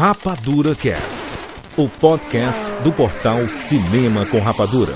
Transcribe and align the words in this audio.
Rapadura 0.00 0.74
Cast, 0.74 1.24
o 1.76 1.86
podcast 1.86 2.72
do 2.82 2.90
portal 2.90 3.46
Cinema 3.50 4.24
com 4.24 4.40
Rapadura. 4.40 4.94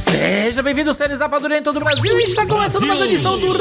Seja 0.00 0.64
bem-vindo 0.64 0.92
séries 0.92 1.20
Rapadura 1.20 1.58
em 1.58 1.62
todo 1.62 1.76
o 1.76 1.78
Brasil 1.78 2.18
e 2.18 2.24
está 2.24 2.44
começando 2.44 2.88
mais 2.88 2.98
uma 2.98 3.06
edição 3.06 3.38
do 3.38 3.52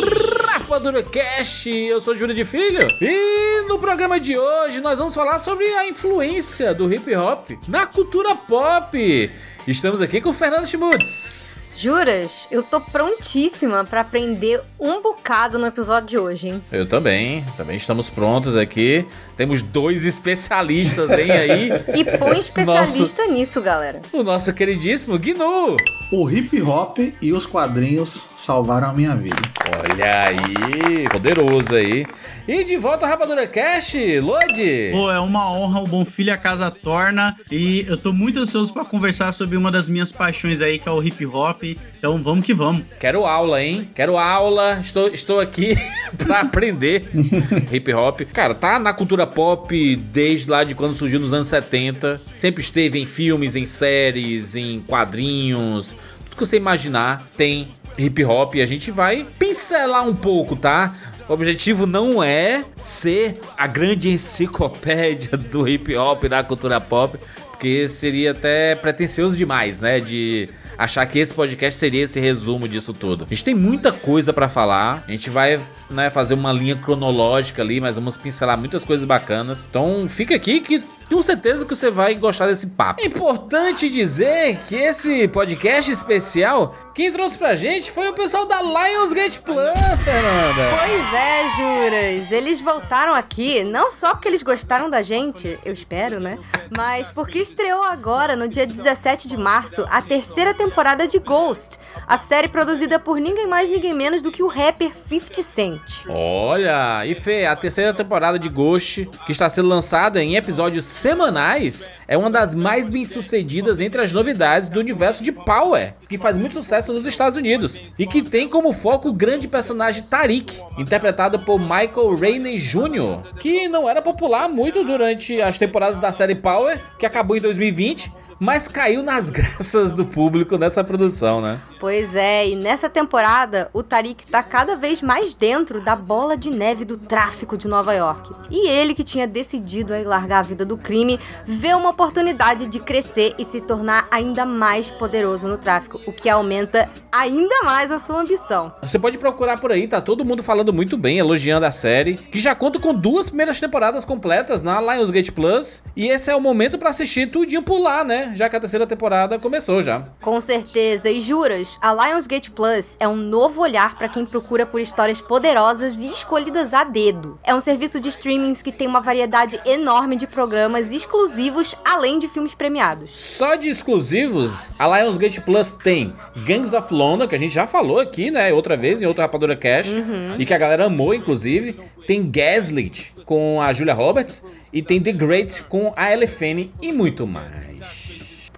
Rapadura 0.44 1.04
Cast. 1.04 1.70
Eu 1.70 2.02
sou 2.02 2.18
Júlio 2.18 2.34
de 2.34 2.44
Filho 2.44 2.88
e 3.00 3.64
no 3.68 3.78
programa 3.78 4.20
de 4.20 4.36
hoje 4.36 4.82
nós 4.82 4.98
vamos 4.98 5.14
falar 5.14 5.38
sobre 5.38 5.68
a 5.68 5.88
influência 5.88 6.74
do 6.74 6.92
hip 6.92 7.16
hop 7.16 7.52
na 7.68 7.86
cultura 7.86 8.34
pop. 8.36 9.32
Estamos 9.68 10.02
aqui 10.02 10.20
com 10.20 10.32
o 10.32 10.34
Fernando 10.34 10.66
Schmutz. 10.66 11.51
Juras? 11.76 12.48
Eu 12.52 12.64
tô 12.64 12.80
prontíssima 12.80 13.84
pra 13.84 14.02
aprender 14.02 14.62
um 14.80 15.02
bocado 15.02 15.58
no 15.58 15.66
episódio 15.66 16.08
de 16.10 16.18
hoje, 16.18 16.48
hein? 16.50 16.62
Eu 16.72 16.86
também, 16.86 17.46
também 17.56 17.78
estamos 17.78 18.10
prontos 18.10 18.56
aqui. 18.56 19.06
Temos 19.38 19.62
dois 19.62 20.06
especialistas, 20.06 21.12
hein, 21.12 21.32
aí. 21.32 21.72
E 21.96 22.06
põe 22.18 22.40
especialista 22.40 23.24
nosso, 23.24 23.34
nisso, 23.34 23.62
galera. 23.62 24.02
O 24.12 24.24
nosso 24.24 24.54
queridíssimo 24.54 25.18
Gnu. 25.18 25.78
O 26.12 26.30
hip 26.30 26.62
hop 26.62 26.98
e 27.22 27.32
os 27.34 27.46
quadrinhos 27.46 28.26
salvaram 28.36 28.90
a 28.90 28.94
minha 28.94 29.16
vida. 29.16 29.42
Olha 29.68 30.28
aí, 30.28 31.08
poderoso 31.10 31.76
aí. 31.76 32.06
E 32.48 32.64
de 32.64 32.76
volta 32.76 33.06
ao 33.06 33.12
Rapadura 33.12 33.48
Cash, 33.48 33.94
Lodi. 34.22 34.90
Pô, 34.92 35.12
é 35.12 35.20
uma 35.20 35.52
honra, 35.52 35.80
o 35.82 35.88
Bom 35.88 36.04
Filho 36.04 36.34
a 36.34 36.38
casa 36.38 36.72
torna. 36.72 37.36
E 37.52 37.86
eu 37.88 37.96
tô 37.96 38.12
muito 38.12 38.40
ansioso 38.40 38.74
para 38.74 38.84
conversar 38.84 39.32
sobre 39.32 39.56
uma 39.56 39.72
das 39.72 39.88
minhas 39.88 40.12
paixões 40.12 40.62
aí, 40.62 40.80
que 40.80 40.90
é 40.90 40.92
o 40.92 41.02
hip 41.02 41.26
hop. 41.26 41.61
Então 41.98 42.22
vamos 42.22 42.46
que 42.46 42.54
vamos. 42.54 42.84
Quero 43.00 43.26
aula, 43.26 43.62
hein? 43.62 43.90
Quero 43.94 44.18
aula. 44.18 44.80
Estou, 44.82 45.08
estou 45.08 45.40
aqui 45.40 45.76
para 46.18 46.42
aprender 46.42 47.10
hip 47.72 47.94
hop. 47.94 48.22
Cara, 48.34 48.54
tá 48.54 48.80
na 48.80 48.94
cultura 48.94 49.28
pop 49.28 49.96
desde 49.96 50.50
lá 50.50 50.64
de 50.64 50.76
quando 50.76 50.94
surgiu 50.94 51.20
nos 51.20 51.34
anos 51.34 51.48
70. 51.48 52.20
Sempre 52.34 52.62
esteve 52.62 53.00
em 53.00 53.06
filmes, 53.06 53.56
em 53.56 53.66
séries, 53.66 54.56
em 54.56 54.82
quadrinhos. 54.82 55.96
Tudo 56.26 56.36
que 56.36 56.46
você 56.46 56.58
imaginar 56.58 57.28
tem 57.38 57.68
hip 57.98 58.24
hop 58.24 58.56
e 58.56 58.62
a 58.62 58.66
gente 58.66 58.92
vai 58.92 59.26
pincelar 59.38 60.08
um 60.08 60.16
pouco, 60.16 60.56
tá? 60.56 60.96
O 61.30 61.34
objetivo 61.34 61.86
não 61.86 62.22
é 62.22 62.66
ser 62.76 63.40
a 63.58 63.68
grande 63.68 64.10
enciclopédia 64.10 65.38
do 65.38 65.68
hip 65.68 65.96
hop 65.96 66.26
da 66.26 66.44
cultura 66.44 66.82
pop, 66.82 67.18
porque 67.50 67.88
seria 67.88 68.32
até 68.32 68.76
pretensioso 68.76 69.38
demais, 69.38 69.80
né? 69.80 70.00
De 70.00 70.50
achar 70.84 71.06
que 71.06 71.20
esse 71.20 71.34
podcast 71.34 71.80
seria 71.80 72.04
esse 72.04 72.20
resumo 72.20 72.68
disso 72.68 72.94
tudo. 72.94 73.26
A 73.26 73.34
gente 73.34 73.44
tem 73.44 73.54
muita 73.54 73.92
coisa 73.92 74.34
para 74.34 74.50
falar. 74.50 75.04
A 75.08 75.12
gente 75.12 75.30
vai 75.30 75.62
né, 75.90 76.10
fazer 76.10 76.34
uma 76.34 76.52
linha 76.52 76.76
cronológica 76.76 77.62
ali, 77.62 77.80
mas 77.80 77.96
vamos 77.96 78.18
pincelar 78.18 78.58
muitas 78.58 78.84
coisas 78.84 79.06
bacanas. 79.06 79.68
Então 79.70 80.08
fica 80.10 80.36
aqui 80.36 80.60
que 80.60 80.84
tenho 81.12 81.22
certeza 81.22 81.66
que 81.66 81.76
você 81.76 81.92
vai 81.92 82.16
gostar 82.16 82.48
desse 82.48 82.68
papo. 82.68 83.02
É 83.02 83.06
importante 83.06 83.90
dizer 83.90 84.58
que 84.70 84.78
esse 84.78 85.28
podcast 85.28 85.92
especial, 85.92 86.74
quem 86.96 87.12
trouxe 87.12 87.38
pra 87.38 87.54
gente 87.54 87.92
foi 87.92 88.08
o 88.08 88.14
pessoal 88.14 88.46
da 88.46 88.62
Lionsgate 88.62 89.42
Plus, 89.42 90.04
Fernanda. 90.06 90.72
Pois 90.72 91.14
é, 91.14 91.50
juras. 91.58 92.32
Eles 92.32 92.62
voltaram 92.62 93.14
aqui 93.14 93.62
não 93.62 93.92
só 93.92 94.14
porque 94.14 94.30
eles 94.30 94.42
gostaram 94.42 94.90
da 94.90 95.02
gente, 95.02 95.60
eu 95.66 95.74
espero, 95.74 96.18
né? 96.22 96.40
Mas 96.78 97.10
porque 97.10 97.40
estreou 97.40 97.84
agora, 97.84 98.34
no 98.38 98.48
dia 98.48 98.66
17 98.66 99.28
de 99.28 99.36
março, 99.36 99.86
a 99.90 100.02
terceira 100.02 100.54
temporada 100.54 101.06
de 101.06 101.20
Ghost, 101.20 101.78
a 102.08 102.16
série 102.16 102.48
produzida 102.48 102.98
por 102.98 103.20
ninguém 103.20 103.48
mais, 103.48 103.70
ninguém 103.70 103.94
menos 103.94 104.24
do 104.24 104.32
que 104.32 104.42
o 104.42 104.48
rapper 104.48 104.94
50 105.10 105.42
Cent. 105.42 106.06
Olha, 106.08 107.06
e 107.06 107.14
Fê, 107.14 107.46
a 107.46 107.56
terceira 107.58 107.94
temporada 107.94 108.40
de 108.40 108.48
Ghost, 108.48 109.10
que 109.26 109.34
está 109.34 109.50
sendo 109.50 109.68
lançada 109.68 110.24
em 110.24 110.38
episódios 110.38 111.01
semanais, 111.02 111.92
é 112.08 112.16
uma 112.16 112.30
das 112.30 112.54
mais 112.54 112.88
bem 112.88 113.04
sucedidas 113.04 113.82
entre 113.82 114.02
as 114.02 114.14
novidades 114.14 114.70
do 114.70 114.80
universo 114.80 115.24
de 115.24 115.32
Power, 115.32 115.96
que 116.08 116.18
faz 116.18 116.38
muito 116.38 116.54
sucesso 116.54 116.94
nos 116.94 117.08
Estados 117.08 117.36
Unidos 117.36 117.82
e 117.98 118.06
que 118.06 118.22
tem 118.22 118.48
como 118.48 118.72
foco 118.72 119.10
o 119.10 119.14
grande 119.14 119.48
personagem 119.48 120.04
Tariq, 120.04 120.62
interpretado 120.78 121.40
por 121.40 121.60
Michael 121.60 122.16
Rainey 122.16 122.58
Jr., 122.58 123.34
que 123.40 123.68
não 123.68 123.90
era 123.90 124.02
popular 124.02 124.48
muito 124.48 124.84
durante 124.84 125.42
as 125.42 125.58
temporadas 125.58 126.00
da 126.00 126.12
série 126.12 126.36
Power, 126.36 126.80
que 127.00 127.06
acabou 127.06 127.36
em 127.36 127.42
2020 127.42 128.22
mas 128.42 128.68
caiu 128.68 129.04
nas 129.04 129.30
graças 129.30 129.94
do 129.94 130.04
público 130.04 130.58
nessa 130.58 130.84
produção, 130.84 131.40
né? 131.40 131.60
Pois 131.80 132.16
é, 132.16 132.50
e 132.50 132.56
nessa 132.56 132.90
temporada 132.90 133.70
o 133.72 133.84
Tariq 133.84 134.26
tá 134.26 134.42
cada 134.42 134.76
vez 134.76 135.00
mais 135.00 135.36
dentro 135.36 135.80
da 135.80 135.96
bola 135.96 136.36
de 136.36 136.50
neve 136.50 136.84
do 136.84 136.98
tráfico 136.98 137.56
de 137.56 137.68
Nova 137.68 137.94
York. 137.94 138.34
E 138.50 138.68
ele, 138.68 138.96
que 138.96 139.04
tinha 139.04 139.28
decidido 139.28 139.94
aí 139.94 140.04
largar 140.04 140.40
a 140.40 140.42
vida 140.42 140.66
do 140.66 140.76
crime, 140.76 141.20
vê 141.46 141.72
uma 141.76 141.92
oportunidade 141.92 142.66
de 142.66 142.80
crescer 142.80 143.36
e 143.38 143.46
se 143.46 143.62
tornar 143.62 144.08
ainda 144.10 144.44
mais 144.44 144.90
poderoso 144.90 145.48
no 145.48 145.60
tráfico, 145.60 146.02
o 146.08 146.12
que 146.12 146.28
aumenta 146.28 146.90
ainda 147.12 147.64
mais 147.64 147.92
a 147.92 148.00
sua 148.00 148.22
ambição. 148.22 148.74
Você 148.82 148.98
pode 148.98 149.20
procurar 149.20 149.58
por 149.58 149.72
aí, 149.72 149.88
tá 149.88 150.02
todo 150.02 150.26
mundo 150.26 150.42
falando 150.42 150.74
muito 150.74 150.98
bem, 150.98 151.20
elogiando 151.20 151.66
a 151.68 151.72
série, 151.72 152.16
que 152.16 152.40
já 152.40 152.56
conta 152.56 152.80
com 152.80 152.94
duas 152.94 153.30
primeiras 153.30 153.60
temporadas 153.60 154.04
completas 154.04 154.64
na 154.64 154.82
Lionsgate 154.82 155.32
Plus, 155.32 155.84
e 155.96 156.08
esse 156.08 156.32
é 156.32 156.36
o 156.36 156.42
momento 156.42 156.80
para 156.80 156.90
assistir 156.90 157.30
tudinho 157.30 157.62
por 157.62 157.80
lá, 157.80 158.04
né? 158.04 158.31
Já 158.34 158.50
que 158.50 158.56
a 158.56 158.60
terceira 158.60 158.88
temporada 158.88 159.40
começou 159.40 159.82
já. 159.84 160.08
Com 160.22 160.40
certeza. 160.40 161.10
E 161.10 161.22
juras, 161.22 161.78
a 161.82 161.94
Lionsgate 161.94 162.52
Plus 162.52 162.98
é 163.00 163.08
um 163.08 163.16
novo 163.16 163.62
olhar 163.62 163.98
para 163.98 164.10
quem 164.10 164.26
procura 164.26 164.66
por 164.66 164.80
histórias 164.80 165.22
poderosas 165.22 165.96
e 165.96 166.08
escolhidas 166.08 166.74
a 166.74 166.84
dedo. 166.84 167.40
É 167.44 167.54
um 167.54 167.62
serviço 167.62 168.00
de 168.00 168.10
streamings 168.10 168.62
que 168.62 168.72
tem 168.72 168.88
uma 168.88 169.02
variedade 169.02 169.60
enorme 169.66 170.16
de 170.16 170.28
programas 170.28 170.92
exclusivos, 170.92 171.76
além 171.84 172.20
de 172.20 172.28
filmes 172.28 172.56
premiados. 172.56 173.18
Só 173.18 173.56
de 173.56 173.70
exclusivos, 173.70 174.70
a 174.80 174.88
Lionsgate 174.88 175.42
Plus 175.42 175.74
tem 175.74 176.14
Gangs 176.46 176.76
of 176.76 176.94
London, 176.94 177.28
que 177.28 177.36
a 177.36 177.40
gente 177.40 177.54
já 177.54 177.68
falou 177.68 178.00
aqui, 178.00 178.32
né, 178.32 178.54
outra 178.54 178.76
vez 178.78 179.02
em 179.02 179.06
outro 179.06 179.22
Rapadura 179.22 179.56
Cash, 179.56 179.90
uhum. 179.90 180.36
e 180.38 180.46
que 180.46 180.54
a 180.54 180.58
galera 180.58 180.86
amou, 180.86 181.14
inclusive. 181.14 181.80
Tem 182.08 182.30
Gaslit 182.30 183.14
com 183.26 183.62
a 183.62 183.72
Julia 183.72 183.94
Roberts 183.94 184.44
e 184.74 184.82
tem 184.82 185.02
The 185.02 185.12
Great 185.12 185.64
com 185.64 185.94
a 185.96 186.12
Elefane 186.12 186.74
e 186.82 186.92
muito 186.92 187.28
mais. 187.28 188.01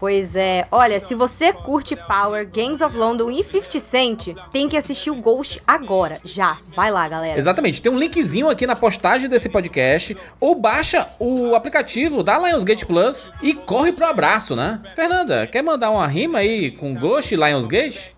Pois 0.04 0.36
é, 0.36 0.68
olha, 0.70 1.00
se 1.00 1.16
você 1.16 1.54
curte 1.54 1.96
Power, 1.96 2.46
Gangs 2.46 2.84
of 2.84 2.94
London 2.94 3.32
e 3.32 3.42
50 3.42 3.80
Cent, 3.80 4.28
tem 4.52 4.68
que 4.68 4.76
assistir 4.76 5.10
o 5.10 5.16
Ghost 5.16 5.62
agora, 5.66 6.20
já. 6.26 6.58
Vai 6.76 6.92
lá, 6.92 7.08
galera. 7.08 7.40
Exatamente, 7.40 7.82
tem 7.82 7.90
um 7.90 7.98
linkzinho 7.98 8.50
aqui 8.50 8.68
na 8.68 8.76
postagem 8.76 9.30
desse 9.30 9.48
podcast, 9.48 10.18
ou 10.42 10.56
baixa 10.56 11.08
o 11.18 11.56
aplicativo 11.56 12.22
da 12.22 12.38
Lionsgate 12.38 12.86
Plus 12.86 13.32
e 13.42 13.54
corre 13.54 13.94
pro 13.94 14.06
abraço, 14.06 14.58
né? 14.58 14.82
Fernanda, 14.94 15.48
quer 15.48 15.64
mandar 15.64 15.90
uma 15.90 16.06
rima 16.06 16.40
aí 16.40 16.72
com 16.72 16.94
Ghost 16.94 17.34
e 17.34 17.38
Lionsgate? 17.38 18.14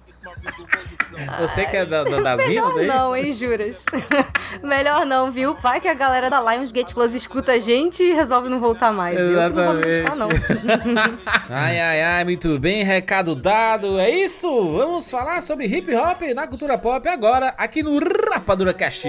Você 1.40 1.66
que 1.66 1.78
é 1.78 1.86
da, 1.86 2.04
da, 2.04 2.22
das 2.22 2.48
Melhor 2.48 2.68
rimas 2.70 2.78
aí? 2.78 2.88
não, 2.88 3.16
hein, 3.16 3.32
juras? 3.32 3.84
Melhor 4.64 5.06
não, 5.06 5.32
viu? 5.32 5.56
Vai 5.56 5.80
que 5.80 5.88
a 5.88 5.94
galera 5.94 6.30
da 6.30 6.42
Lionsgate 6.42 6.94
Plus 6.94 7.14
escuta 7.16 7.54
a 7.54 7.60
gente 7.60 8.04
e 8.04 8.14
resolve 8.14 8.50
não 8.50 8.60
voltar 8.60 8.92
mais. 8.92 9.20
Exatamente. 9.20 9.58
Eu 9.58 9.66
não 9.66 9.66
vou 9.66 9.74
me 9.76 10.00
buscar, 10.00 10.16
não. 10.16 11.20
ai, 11.50 11.80
ai, 11.80 12.02
ai, 12.02 12.24
muito 12.24 12.58
bem, 12.60 12.84
recado 12.84 13.36
dado. 13.36 14.00
É 14.00 14.10
isso, 14.10 14.48
vamos 14.72 15.10
falar 15.10 15.42
sobre 15.42 15.66
hip 15.66 15.94
hop 15.96 16.22
na 16.34 16.48
cultura 16.48 16.78
pop 16.78 17.08
agora, 17.08 17.54
aqui 17.58 17.82
no 17.82 18.00
Rapadura 18.32 18.74
Cash. 18.74 19.06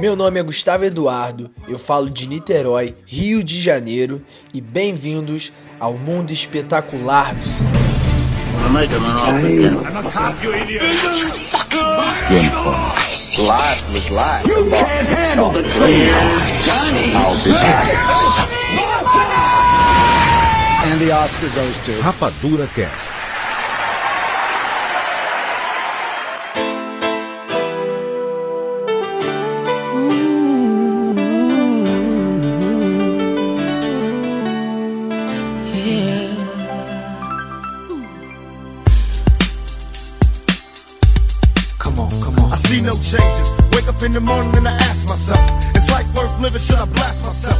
Meu 0.00 0.14
nome 0.16 0.40
é 0.40 0.42
Gustavo 0.42 0.84
Eduardo, 0.84 1.50
eu 1.66 1.78
falo 1.78 2.10
de 2.10 2.28
Niterói, 2.28 2.96
Rio 3.06 3.42
de 3.42 3.60
Janeiro, 3.60 4.24
e 4.52 4.60
bem-vindos 4.60 5.52
ao 5.78 5.94
mundo 5.94 6.32
espetacular 6.32 7.34
do 7.34 7.46
cinema. 7.46 7.97
Make 8.72 8.90
him 8.90 9.04
an 9.04 9.16
offer 9.16 9.46
again. 9.46 9.76
I'm 9.78 9.94
not 9.94 10.12
cop, 10.12 10.42
you 10.42 10.52
idiot. 10.54 10.82
James 12.28 12.56
Bond. 12.56 12.98
Life 13.38 13.92
was 13.92 14.10
life. 14.10 14.46
You 14.46 14.68
can't 14.70 15.08
handle 15.08 15.50
the 15.50 15.62
truth. 15.62 15.74
Johnny. 16.66 17.12
I'll 17.14 17.44
be 17.44 17.50
back. 17.50 18.48
And 20.86 21.00
the 21.00 21.12
Oscar 21.12 21.48
goes 21.54 21.76
to 21.86 21.92
Rapadura 22.02 22.66
Cast. 22.74 23.27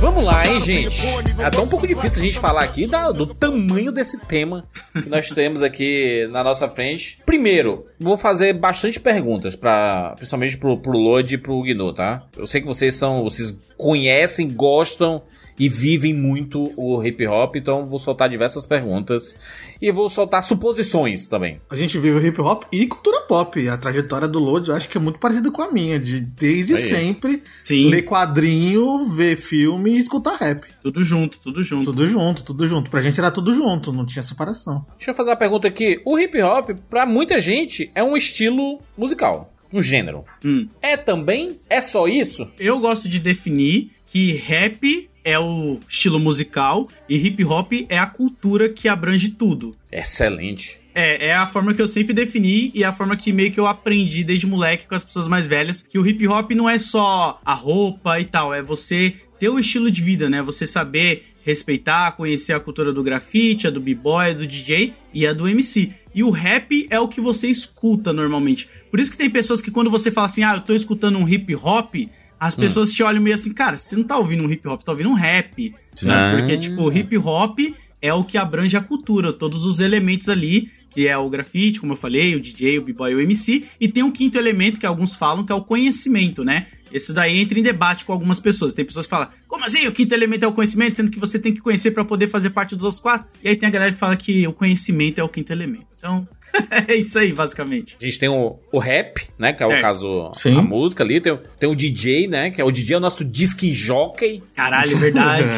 Vamos 0.00 0.24
lá, 0.24 0.46
hein, 0.46 0.60
gente? 0.60 1.00
É 1.38 1.44
até 1.44 1.60
um 1.60 1.68
pouco 1.68 1.86
difícil 1.86 2.22
a 2.22 2.24
gente 2.24 2.38
falar 2.38 2.62
aqui 2.62 2.86
da- 2.86 3.10
do 3.10 3.26
tamanho 3.26 3.92
desse 3.92 4.18
tema 4.18 4.64
que 4.92 5.08
nós 5.08 5.28
temos 5.30 5.62
aqui 5.62 6.26
na 6.30 6.42
nossa 6.42 6.68
frente. 6.68 7.18
Primeiro, 7.26 7.84
vou 8.00 8.16
fazer 8.16 8.52
bastante 8.54 8.98
perguntas, 8.98 9.54
pra, 9.54 10.14
principalmente 10.16 10.56
pro, 10.56 10.78
pro 10.78 10.92
Lodi 10.98 11.34
e 11.34 11.38
pro 11.38 11.62
Gnu, 11.62 11.92
tá? 11.92 12.22
Eu 12.36 12.46
sei 12.46 12.60
que 12.60 12.66
vocês 12.66 12.94
são. 12.94 13.22
Vocês 13.22 13.54
conhecem, 13.76 14.48
gostam 14.50 15.22
e 15.58 15.68
vivem 15.68 16.14
muito 16.14 16.72
o 16.76 17.02
hip 17.04 17.26
hop, 17.26 17.56
então 17.56 17.86
vou 17.86 17.98
soltar 17.98 18.28
diversas 18.28 18.66
perguntas 18.66 19.36
e 19.80 19.90
vou 19.90 20.08
soltar 20.08 20.42
suposições 20.42 21.26
também. 21.26 21.60
A 21.70 21.76
gente 21.76 21.98
vive 21.98 22.18
o 22.18 22.26
hip 22.26 22.40
hop 22.40 22.64
e 22.72 22.86
cultura 22.86 23.20
pop. 23.22 23.68
A 23.68 23.76
trajetória 23.76 24.28
do 24.28 24.38
Load 24.38 24.68
eu 24.68 24.74
acho 24.74 24.88
que 24.88 24.96
é 24.96 25.00
muito 25.00 25.18
parecida 25.18 25.50
com 25.50 25.62
a 25.62 25.70
minha, 25.72 25.98
de 25.98 26.20
desde 26.20 26.74
Aí. 26.74 26.88
sempre 26.88 27.42
Sim, 27.60 27.88
ler 27.88 28.02
quadrinho, 28.02 29.06
ver 29.06 29.36
filme 29.36 29.92
e 29.92 29.98
escutar 29.98 30.36
rap. 30.36 30.66
tudo 30.82 31.02
junto, 31.02 31.40
tudo 31.40 31.62
junto. 31.62 31.84
Tudo 31.84 32.06
junto, 32.06 32.42
tudo 32.42 32.66
junto. 32.66 32.90
Pra 32.90 33.02
gente 33.02 33.18
era 33.18 33.30
tudo 33.30 33.52
junto, 33.52 33.92
não 33.92 34.06
tinha 34.06 34.22
separação. 34.22 34.84
Deixa 34.96 35.10
eu 35.10 35.14
fazer 35.14 35.30
uma 35.30 35.36
pergunta 35.36 35.68
aqui. 35.68 36.00
O 36.04 36.18
hip 36.18 36.40
hop, 36.42 36.70
pra 36.88 37.04
muita 37.04 37.38
gente, 37.40 37.90
é 37.94 38.02
um 38.02 38.16
estilo 38.16 38.80
musical, 38.96 39.52
um 39.72 39.80
gênero. 39.80 40.24
Hum. 40.44 40.66
É 40.80 40.96
também? 40.96 41.58
É 41.68 41.80
só 41.80 42.06
isso? 42.08 42.48
Eu 42.58 42.78
gosto 42.80 43.08
de 43.08 43.18
definir 43.18 43.90
que 44.06 44.32
rap 44.32 45.10
é 45.28 45.38
o 45.38 45.78
estilo 45.86 46.18
musical 46.18 46.88
e 47.06 47.16
hip 47.16 47.44
hop 47.44 47.72
é 47.90 47.98
a 47.98 48.06
cultura 48.06 48.66
que 48.66 48.88
abrange 48.88 49.28
tudo. 49.28 49.76
Excelente. 49.92 50.80
É, 50.94 51.26
é 51.28 51.34
a 51.34 51.46
forma 51.46 51.74
que 51.74 51.82
eu 51.82 51.86
sempre 51.86 52.14
defini 52.14 52.72
e 52.74 52.82
a 52.82 52.92
forma 52.92 53.14
que 53.14 53.30
meio 53.30 53.52
que 53.52 53.60
eu 53.60 53.66
aprendi 53.66 54.24
desde 54.24 54.46
moleque 54.46 54.88
com 54.88 54.94
as 54.94 55.04
pessoas 55.04 55.28
mais 55.28 55.46
velhas, 55.46 55.82
que 55.82 55.98
o 55.98 56.06
hip 56.06 56.26
hop 56.26 56.52
não 56.52 56.68
é 56.68 56.78
só 56.78 57.38
a 57.44 57.52
roupa 57.52 58.18
e 58.18 58.24
tal, 58.24 58.54
é 58.54 58.62
você 58.62 59.14
ter 59.38 59.50
o 59.50 59.58
estilo 59.58 59.90
de 59.90 60.02
vida, 60.02 60.30
né? 60.30 60.40
Você 60.40 60.66
saber 60.66 61.26
respeitar, 61.42 62.12
conhecer 62.12 62.54
a 62.54 62.60
cultura 62.60 62.90
do 62.90 63.02
grafite, 63.02 63.66
a 63.66 63.70
do 63.70 63.80
b-boy, 63.80 64.30
a 64.30 64.34
do 64.34 64.46
DJ 64.46 64.94
e 65.12 65.26
a 65.26 65.34
do 65.34 65.46
MC. 65.46 65.92
E 66.14 66.24
o 66.24 66.30
rap 66.30 66.86
é 66.90 66.98
o 66.98 67.06
que 67.06 67.20
você 67.20 67.48
escuta 67.48 68.12
normalmente. 68.14 68.66
Por 68.90 68.98
isso 68.98 69.10
que 69.10 69.18
tem 69.18 69.30
pessoas 69.30 69.60
que 69.60 69.70
quando 69.70 69.90
você 69.90 70.10
fala 70.10 70.26
assim, 70.26 70.42
ah, 70.42 70.54
eu 70.54 70.60
tô 70.62 70.74
escutando 70.74 71.18
um 71.18 71.28
hip 71.28 71.54
hop, 71.54 71.94
as 72.38 72.54
pessoas 72.54 72.92
te 72.92 73.02
olham 73.02 73.20
meio 73.22 73.34
assim, 73.34 73.52
cara, 73.52 73.76
você 73.76 73.96
não 73.96 74.04
tá 74.04 74.16
ouvindo 74.16 74.42
um 74.42 74.50
hip 74.50 74.66
hop, 74.68 74.80
você 74.80 74.86
tá 74.86 74.92
ouvindo 74.92 75.10
um 75.10 75.14
rap. 75.14 75.74
né? 76.06 76.36
Porque, 76.36 76.56
tipo, 76.56 76.92
hip 76.92 77.16
hop 77.18 77.58
é 78.00 78.12
o 78.12 78.24
que 78.24 78.38
abrange 78.38 78.76
a 78.76 78.80
cultura, 78.80 79.32
todos 79.32 79.64
os 79.64 79.80
elementos 79.80 80.28
ali, 80.28 80.70
que 80.90 81.06
é 81.06 81.16
o 81.18 81.28
grafite, 81.28 81.80
como 81.80 81.92
eu 81.92 81.96
falei, 81.96 82.34
o 82.34 82.40
DJ, 82.40 82.78
o 82.78 82.82
b-boy 82.82 83.12
e 83.12 83.14
o 83.14 83.20
MC, 83.20 83.64
e 83.80 83.88
tem 83.88 84.02
um 84.02 84.10
quinto 84.10 84.38
elemento 84.38 84.80
que 84.80 84.86
alguns 84.86 85.14
falam 85.14 85.44
que 85.44 85.52
é 85.52 85.54
o 85.54 85.62
conhecimento, 85.62 86.44
né? 86.44 86.66
Esse 86.90 87.12
daí 87.12 87.38
entra 87.38 87.58
em 87.58 87.62
debate 87.62 88.04
com 88.04 88.12
algumas 88.12 88.40
pessoas. 88.40 88.72
Tem 88.72 88.84
pessoas 88.84 89.06
que 89.06 89.10
falam, 89.10 89.28
como 89.46 89.64
assim? 89.64 89.86
O 89.86 89.92
quinto 89.92 90.14
elemento 90.14 90.44
é 90.44 90.48
o 90.48 90.52
conhecimento, 90.52 90.96
sendo 90.96 91.10
que 91.10 91.18
você 91.18 91.38
tem 91.38 91.52
que 91.52 91.60
conhecer 91.60 91.90
pra 91.90 92.04
poder 92.04 92.28
fazer 92.28 92.50
parte 92.50 92.74
dos 92.74 92.84
outros 92.84 93.00
quatro. 93.00 93.28
E 93.44 93.48
aí 93.48 93.56
tem 93.56 93.68
a 93.68 93.70
galera 93.70 93.92
que 93.92 93.98
fala 93.98 94.16
que 94.16 94.46
o 94.46 94.52
conhecimento 94.52 95.20
é 95.20 95.22
o 95.24 95.28
quinto 95.28 95.52
elemento. 95.52 95.86
Então, 95.98 96.26
é 96.88 96.94
isso 96.94 97.18
aí, 97.18 97.32
basicamente. 97.32 97.96
A 98.00 98.04
gente 98.04 98.18
tem 98.18 98.28
o, 98.28 98.58
o 98.72 98.78
rap, 98.78 99.20
né? 99.38 99.52
Que 99.52 99.62
é 99.62 99.66
o 99.66 99.70
Certo. 99.70 99.82
caso, 99.82 100.32
Sim. 100.34 100.58
a 100.58 100.62
música 100.62 101.02
ali. 101.04 101.20
Tem, 101.20 101.32
o- 101.32 101.38
tem 101.58 101.68
o 101.68 101.74
DJ, 101.74 102.26
né? 102.28 102.50
Que 102.50 102.60
é 102.60 102.64
o 102.64 102.70
DJ, 102.70 102.94
é 102.94 102.98
o 102.98 103.00
nosso 103.00 103.24
disc 103.24 103.60
jockey. 103.72 104.42
Caralho, 104.56 104.92
é 104.92 104.96
verdade. 105.00 105.54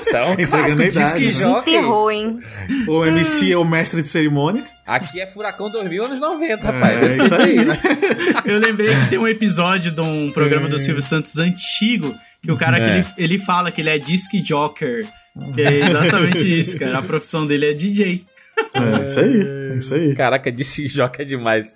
Isso 0.00 0.16
é 0.16 0.24
um 0.28 0.32
Entregando 0.32 0.82
a 0.82 0.86
idade, 0.86 1.18
disc 1.18 1.40
né? 1.40 1.46
jockey. 1.46 1.70
Enterrou, 1.74 2.10
hein? 2.10 2.38
O 2.86 3.04
MC 3.04 3.52
é 3.52 3.56
o 3.56 3.64
mestre 3.64 4.02
de 4.02 4.08
cerimônia. 4.08 4.64
Aqui 4.86 5.20
é 5.20 5.26
Furacão 5.26 5.70
2000, 5.70 6.04
anos 6.04 6.18
90, 6.20 6.64
rapaz. 6.72 6.98
É 7.02 7.16
isso 7.24 7.34
aí, 7.34 7.64
né? 7.64 7.78
Eu 8.46 8.58
lembrei 8.58 8.88
que 8.94 9.10
tem 9.10 9.18
um 9.18 9.28
episódio 9.28 9.90
de 9.92 10.00
um 10.00 10.30
programa 10.32 10.66
do 10.68 10.78
Silvio 10.78 11.02
Santos 11.02 11.36
antigo, 11.36 12.14
que 12.42 12.50
o 12.50 12.56
cara 12.56 12.80
que 12.80 12.88
É. 12.88 12.94
ele, 12.98 13.04
ele 13.18 13.38
fala 13.38 13.70
que 13.70 13.82
ele 13.82 13.90
é 13.90 13.98
disc 13.98 14.32
jocker. 14.42 15.06
Que 15.54 15.60
é 15.62 15.80
exatamente 15.86 16.58
isso, 16.58 16.78
cara. 16.78 16.98
A 16.98 17.02
profissão 17.02 17.46
dele 17.46 17.66
é 17.66 17.74
DJ. 17.74 18.24
É 18.74 19.04
isso 19.04 19.20
aí, 19.20 19.40
é 19.72 19.76
isso 19.76 19.94
aí. 19.94 20.14
Caraca, 20.14 20.52
jockey 20.86 21.22
é 21.22 21.24
demais. 21.24 21.74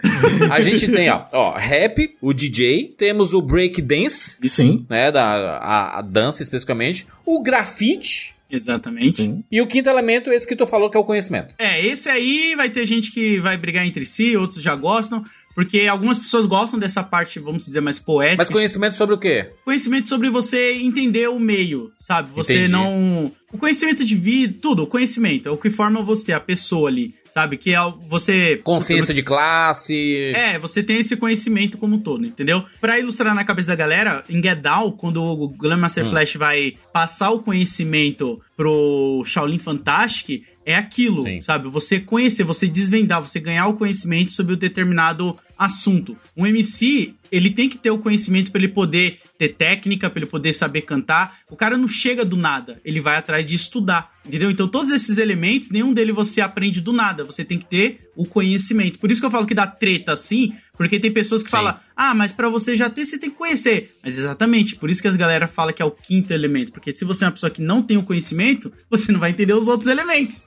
A 0.50 0.60
gente 0.60 0.88
tem, 0.88 1.10
ó, 1.10 1.24
ó, 1.32 1.54
rap, 1.56 2.16
o 2.20 2.32
DJ, 2.32 2.94
temos 2.96 3.32
o 3.34 3.42
break 3.42 3.80
dance, 3.82 4.36
Sim, 4.44 4.86
né? 4.88 5.10
Da, 5.10 5.58
a, 5.58 5.98
a 5.98 6.02
dança 6.02 6.42
especificamente, 6.42 7.06
o 7.24 7.42
grafite. 7.42 8.34
Exatamente. 8.50 9.12
sim. 9.12 9.42
E 9.50 9.62
o 9.62 9.66
quinto 9.66 9.88
elemento, 9.88 10.30
esse 10.30 10.46
que 10.46 10.54
tu 10.54 10.66
falou, 10.66 10.90
que 10.90 10.96
é 10.96 11.00
o 11.00 11.04
conhecimento. 11.04 11.54
É, 11.58 11.84
esse 11.84 12.10
aí 12.10 12.54
vai 12.54 12.68
ter 12.68 12.84
gente 12.84 13.10
que 13.10 13.38
vai 13.38 13.56
brigar 13.56 13.86
entre 13.86 14.04
si, 14.04 14.36
outros 14.36 14.60
já 14.60 14.74
gostam, 14.74 15.24
porque 15.54 15.86
algumas 15.88 16.18
pessoas 16.18 16.44
gostam 16.44 16.78
dessa 16.78 17.02
parte, 17.02 17.38
vamos 17.38 17.64
dizer, 17.64 17.80
mais 17.80 17.98
poética. 17.98 18.42
Mas 18.42 18.50
conhecimento 18.50 18.94
sobre 18.94 19.14
o 19.14 19.18
quê? 19.18 19.50
Conhecimento 19.64 20.06
sobre 20.06 20.28
você 20.28 20.74
entender 20.74 21.28
o 21.28 21.40
meio, 21.40 21.90
sabe? 21.98 22.28
Você 22.34 22.58
Entendi. 22.58 22.72
não. 22.72 23.32
O 23.52 23.58
conhecimento 23.58 24.02
de 24.04 24.16
vida, 24.16 24.56
tudo, 24.60 24.82
o 24.84 24.86
conhecimento, 24.86 25.48
é 25.48 25.52
o 25.52 25.58
que 25.58 25.68
forma 25.68 26.02
você, 26.02 26.32
a 26.32 26.40
pessoa 26.40 26.88
ali, 26.88 27.14
sabe? 27.28 27.58
Que 27.58 27.74
é 27.74 27.80
o- 27.82 27.98
você. 28.08 28.56
Consciência 28.64 29.12
de 29.12 29.22
classe. 29.22 30.32
É, 30.34 30.58
você 30.58 30.82
tem 30.82 30.98
esse 30.98 31.16
conhecimento 31.16 31.76
como 31.76 31.96
um 31.96 31.98
todo, 31.98 32.24
entendeu? 32.24 32.62
Pra 32.80 32.98
ilustrar 32.98 33.34
na 33.34 33.44
cabeça 33.44 33.68
da 33.68 33.74
galera, 33.76 34.24
em 34.28 34.42
Get 34.42 34.58
Down, 34.60 34.92
quando 34.92 35.22
o 35.22 35.48
Glam 35.48 35.76
Master 35.76 36.06
Hum. 36.06 36.10
Flash 36.10 36.34
vai 36.36 36.74
passar 36.94 37.30
o 37.30 37.40
conhecimento 37.40 38.40
pro 38.56 39.22
Shaolin 39.24 39.58
Fantastic, 39.58 40.44
é 40.64 40.74
aquilo, 40.74 41.22
Sim. 41.24 41.40
sabe? 41.40 41.68
Você 41.68 42.00
conhecer, 42.00 42.44
você 42.44 42.66
desvendar, 42.68 43.20
você 43.20 43.38
ganhar 43.40 43.66
o 43.66 43.74
conhecimento 43.74 44.30
sobre 44.30 44.54
um 44.54 44.58
determinado 44.58 45.36
assunto. 45.58 46.16
Um 46.36 46.46
MC, 46.46 47.14
ele 47.30 47.50
tem 47.50 47.68
que 47.68 47.78
ter 47.78 47.90
o 47.90 47.98
conhecimento 47.98 48.50
pra 48.50 48.60
ele 48.60 48.72
poder 48.72 49.18
ter 49.38 49.50
técnica, 49.50 50.10
pra 50.10 50.20
ele 50.20 50.30
poder 50.30 50.52
saber 50.52 50.82
cantar. 50.82 51.38
O 51.50 51.56
cara 51.56 51.76
não 51.76 51.88
chega 51.88 52.24
do 52.24 52.36
nada, 52.36 52.80
ele 52.84 53.00
vai 53.00 53.16
atrás 53.16 53.44
de 53.44 53.54
estudar, 53.54 54.08
entendeu? 54.26 54.50
Então 54.50 54.68
todos 54.68 54.90
esses 54.90 55.18
elementos, 55.18 55.70
nenhum 55.70 55.92
deles 55.92 56.14
você 56.14 56.40
aprende 56.40 56.80
do 56.80 56.92
nada, 56.92 57.24
você 57.24 57.44
tem 57.44 57.58
que 57.58 57.66
ter 57.66 58.10
o 58.14 58.26
conhecimento. 58.26 58.98
Por 58.98 59.10
isso 59.10 59.20
que 59.20 59.26
eu 59.26 59.30
falo 59.30 59.46
que 59.46 59.54
dá 59.54 59.66
treta 59.66 60.12
assim, 60.12 60.52
porque 60.76 61.00
tem 61.00 61.12
pessoas 61.12 61.42
que 61.42 61.48
Sim. 61.48 61.56
falam, 61.56 61.74
ah, 61.96 62.14
mas 62.14 62.32
pra 62.32 62.48
você 62.48 62.76
já 62.76 62.90
ter, 62.90 63.04
você 63.04 63.18
tem 63.18 63.30
que 63.30 63.36
conhecer. 63.36 63.96
Mas 64.02 64.18
exatamente, 64.18 64.76
por 64.76 64.90
isso 64.90 65.00
que 65.00 65.08
as 65.08 65.16
galera 65.16 65.46
fala 65.46 65.72
que 65.72 65.82
é 65.82 65.84
o 65.84 65.90
quinto 65.90 66.32
elemento, 66.32 66.72
porque 66.72 66.92
se 66.92 67.04
você 67.04 67.24
é 67.24 67.28
uma 67.28 67.32
pessoa 67.32 67.50
que 67.50 67.62
não 67.62 67.82
tem 67.82 67.96
o 67.96 68.02
conhecimento, 68.02 68.72
você 68.90 69.10
não 69.10 69.20
vai 69.20 69.30
entender 69.30 69.54
os 69.54 69.68
outros 69.68 69.90
elementos. 69.90 70.44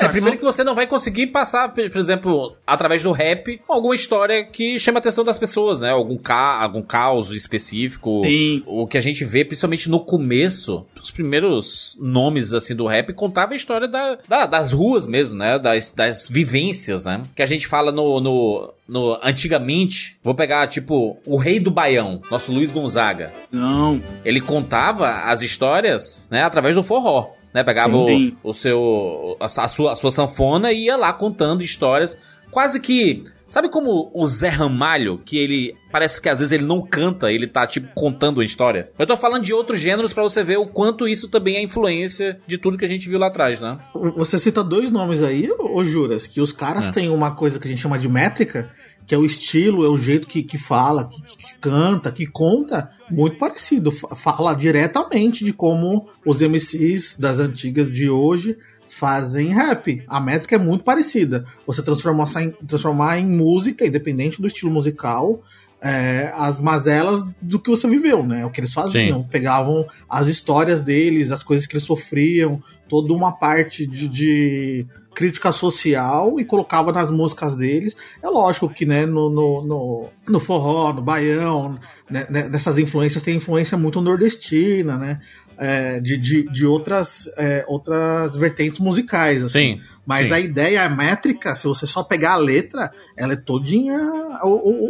É, 0.00 0.08
primeiro 0.08 0.38
que 0.38 0.44
você 0.44 0.64
não 0.64 0.74
vai 0.74 0.86
conseguir 0.86 1.26
passar, 1.28 1.68
por 1.74 1.88
por 1.90 1.98
exemplo, 1.98 2.56
através 2.66 3.02
do 3.02 3.12
rap, 3.12 3.60
alguma 3.68 3.94
história 3.94 4.44
que 4.44 4.78
chama 4.78 4.98
a 4.98 5.00
atenção 5.00 5.22
das 5.24 5.38
pessoas, 5.38 5.80
né? 5.80 5.90
Algum, 5.90 6.16
ca 6.16 6.62
algum 6.62 6.82
caos 6.82 7.30
específico. 7.30 8.22
Sim. 8.24 8.62
O 8.66 8.86
que 8.86 8.96
a 8.96 9.00
gente 9.00 9.24
vê, 9.24 9.44
principalmente 9.44 9.90
no 9.90 10.00
começo, 10.00 10.86
os 11.02 11.10
primeiros 11.10 11.96
nomes, 12.00 12.52
assim, 12.54 12.74
do 12.74 12.86
rap, 12.86 13.12
contava 13.12 13.52
a 13.52 13.56
história 13.56 13.86
da, 13.86 14.18
da- 14.28 14.46
das 14.46 14.72
ruas 14.72 15.06
mesmo, 15.06 15.36
né? 15.36 15.58
Das, 15.58 15.90
das 15.92 16.28
vivências, 16.28 17.04
né? 17.04 17.22
Que 17.36 17.42
a 17.42 17.46
gente 17.46 17.66
fala 17.66 17.92
no, 17.92 18.20
no, 18.20 18.74
no- 18.88 19.18
Antigamente, 19.22 20.16
vou 20.24 20.34
pegar, 20.34 20.66
tipo, 20.68 21.18
o 21.26 21.36
rei 21.36 21.60
do 21.60 21.70
Baião, 21.70 22.22
nosso 22.30 22.50
Luiz 22.52 22.70
Gonzaga. 22.70 23.32
Não, 23.52 24.00
Ele 24.24 24.40
contava 24.40 25.24
as 25.24 25.42
histórias, 25.42 26.24
né, 26.30 26.42
através 26.42 26.74
do 26.74 26.82
forró. 26.82 27.30
Né, 27.54 27.62
pegava 27.62 27.92
Sim. 28.06 28.36
o, 28.42 28.50
o 28.50 28.54
seu 28.54 29.36
a, 29.38 29.44
a 29.44 29.68
sua, 29.68 29.92
a 29.92 29.96
sua 29.96 30.10
sanfona 30.10 30.72
e 30.72 30.84
ia 30.86 30.96
lá 30.96 31.12
contando 31.12 31.62
histórias, 31.62 32.16
quase 32.50 32.80
que 32.80 33.24
sabe 33.46 33.68
como 33.68 34.10
o 34.14 34.24
Zé 34.24 34.48
Ramalho, 34.48 35.18
que 35.18 35.36
ele 35.36 35.74
parece 35.90 36.18
que 36.18 36.30
às 36.30 36.38
vezes 36.38 36.52
ele 36.52 36.64
não 36.64 36.80
canta, 36.80 37.30
ele 37.30 37.46
tá 37.46 37.66
tipo 37.66 37.88
contando 37.94 38.38
uma 38.38 38.44
história. 38.44 38.90
Eu 38.98 39.06
tô 39.06 39.14
falando 39.18 39.42
de 39.44 39.52
outros 39.52 39.78
gêneros 39.78 40.14
pra 40.14 40.22
você 40.22 40.42
ver 40.42 40.56
o 40.56 40.66
quanto 40.66 41.06
isso 41.06 41.28
também 41.28 41.56
é 41.56 41.62
influência 41.62 42.40
de 42.46 42.56
tudo 42.56 42.78
que 42.78 42.84
a 42.86 42.88
gente 42.88 43.06
viu 43.10 43.18
lá 43.18 43.26
atrás, 43.26 43.60
né? 43.60 43.78
Você 44.16 44.38
cita 44.38 44.64
dois 44.64 44.90
nomes 44.90 45.22
aí, 45.22 45.50
ô 45.58 45.84
Juras, 45.84 46.26
que 46.26 46.40
os 46.40 46.50
caras 46.50 46.88
É. 46.88 46.92
têm 46.92 47.10
uma 47.10 47.34
coisa 47.36 47.58
que 47.58 47.68
a 47.68 47.70
gente 47.70 47.82
chama 47.82 47.98
de 47.98 48.08
métrica, 48.08 48.70
que 49.06 49.14
é 49.14 49.18
o 49.18 49.24
estilo, 49.26 49.84
é 49.84 49.88
o 49.88 49.98
jeito 49.98 50.26
que, 50.26 50.42
que 50.42 50.56
fala, 50.58 51.04
que, 51.06 51.20
que 51.22 51.56
canta, 51.60 52.10
que 52.12 52.26
conta, 52.26 52.90
muito 53.10 53.36
parecido. 53.36 53.90
Fa- 53.90 54.14
Fala 54.14 54.54
diretamente 54.54 55.44
de 55.44 55.52
como 55.52 56.08
os 56.24 56.40
MCs 56.40 57.16
das 57.18 57.38
antigas 57.40 57.92
de 57.92 58.08
hoje 58.08 58.56
fazem 58.88 59.48
rap. 59.48 60.04
A 60.06 60.20
métrica 60.20 60.56
é 60.56 60.58
muito 60.58 60.84
parecida. 60.84 61.44
Você 61.66 61.82
transformar 61.82 62.26
em, 62.42 62.50
transformar 62.66 63.18
em 63.18 63.26
música, 63.26 63.86
independente 63.86 64.40
do 64.40 64.46
estilo 64.46 64.70
musical, 64.72 65.42
é, 65.84 66.30
as 66.36 66.60
mazelas 66.60 67.24
do 67.40 67.58
que 67.58 67.68
você 67.70 67.88
viveu, 67.88 68.24
né? 68.24 68.46
O 68.46 68.50
que 68.50 68.60
eles 68.60 68.72
faziam. 68.72 69.22
Pegavam 69.24 69.84
as 70.08 70.28
histórias 70.28 70.80
deles, 70.80 71.32
as 71.32 71.42
coisas 71.42 71.66
que 71.66 71.72
eles 71.74 71.82
sofriam, 71.84 72.62
toda 72.88 73.12
uma 73.12 73.32
parte 73.32 73.84
de, 73.86 74.08
de 74.08 74.86
crítica 75.14 75.52
social 75.52 76.38
e 76.40 76.44
colocava 76.44 76.90
nas 76.92 77.10
músicas 77.10 77.54
deles. 77.56 77.96
É 78.22 78.28
lógico 78.28 78.68
que, 78.68 78.84
né, 78.86 79.04
no, 79.06 79.28
no, 79.30 79.62
no, 79.66 80.08
no 80.28 80.40
forró, 80.40 80.92
no 80.92 81.02
baião, 81.02 81.78
né, 82.10 82.26
né, 82.30 82.48
nessas 82.48 82.78
influências 82.78 83.22
tem 83.22 83.36
influência 83.36 83.76
muito 83.76 84.00
nordestina, 84.00 84.96
né? 84.96 85.20
é, 85.58 86.00
de, 86.00 86.16
de, 86.16 86.42
de 86.50 86.66
outras, 86.66 87.28
é, 87.36 87.64
outras 87.68 88.34
vertentes 88.36 88.78
musicais, 88.80 89.42
assim. 89.44 89.76
Sim. 89.76 89.80
Mas 90.04 90.26
Sim. 90.28 90.32
a 90.32 90.40
ideia 90.40 90.88
métrica, 90.88 91.54
se 91.54 91.68
você 91.68 91.86
só 91.86 92.02
pegar 92.02 92.32
a 92.32 92.36
letra, 92.36 92.90
ela 93.16 93.34
é 93.34 93.36
todinha. 93.36 93.96
O, 94.42 94.48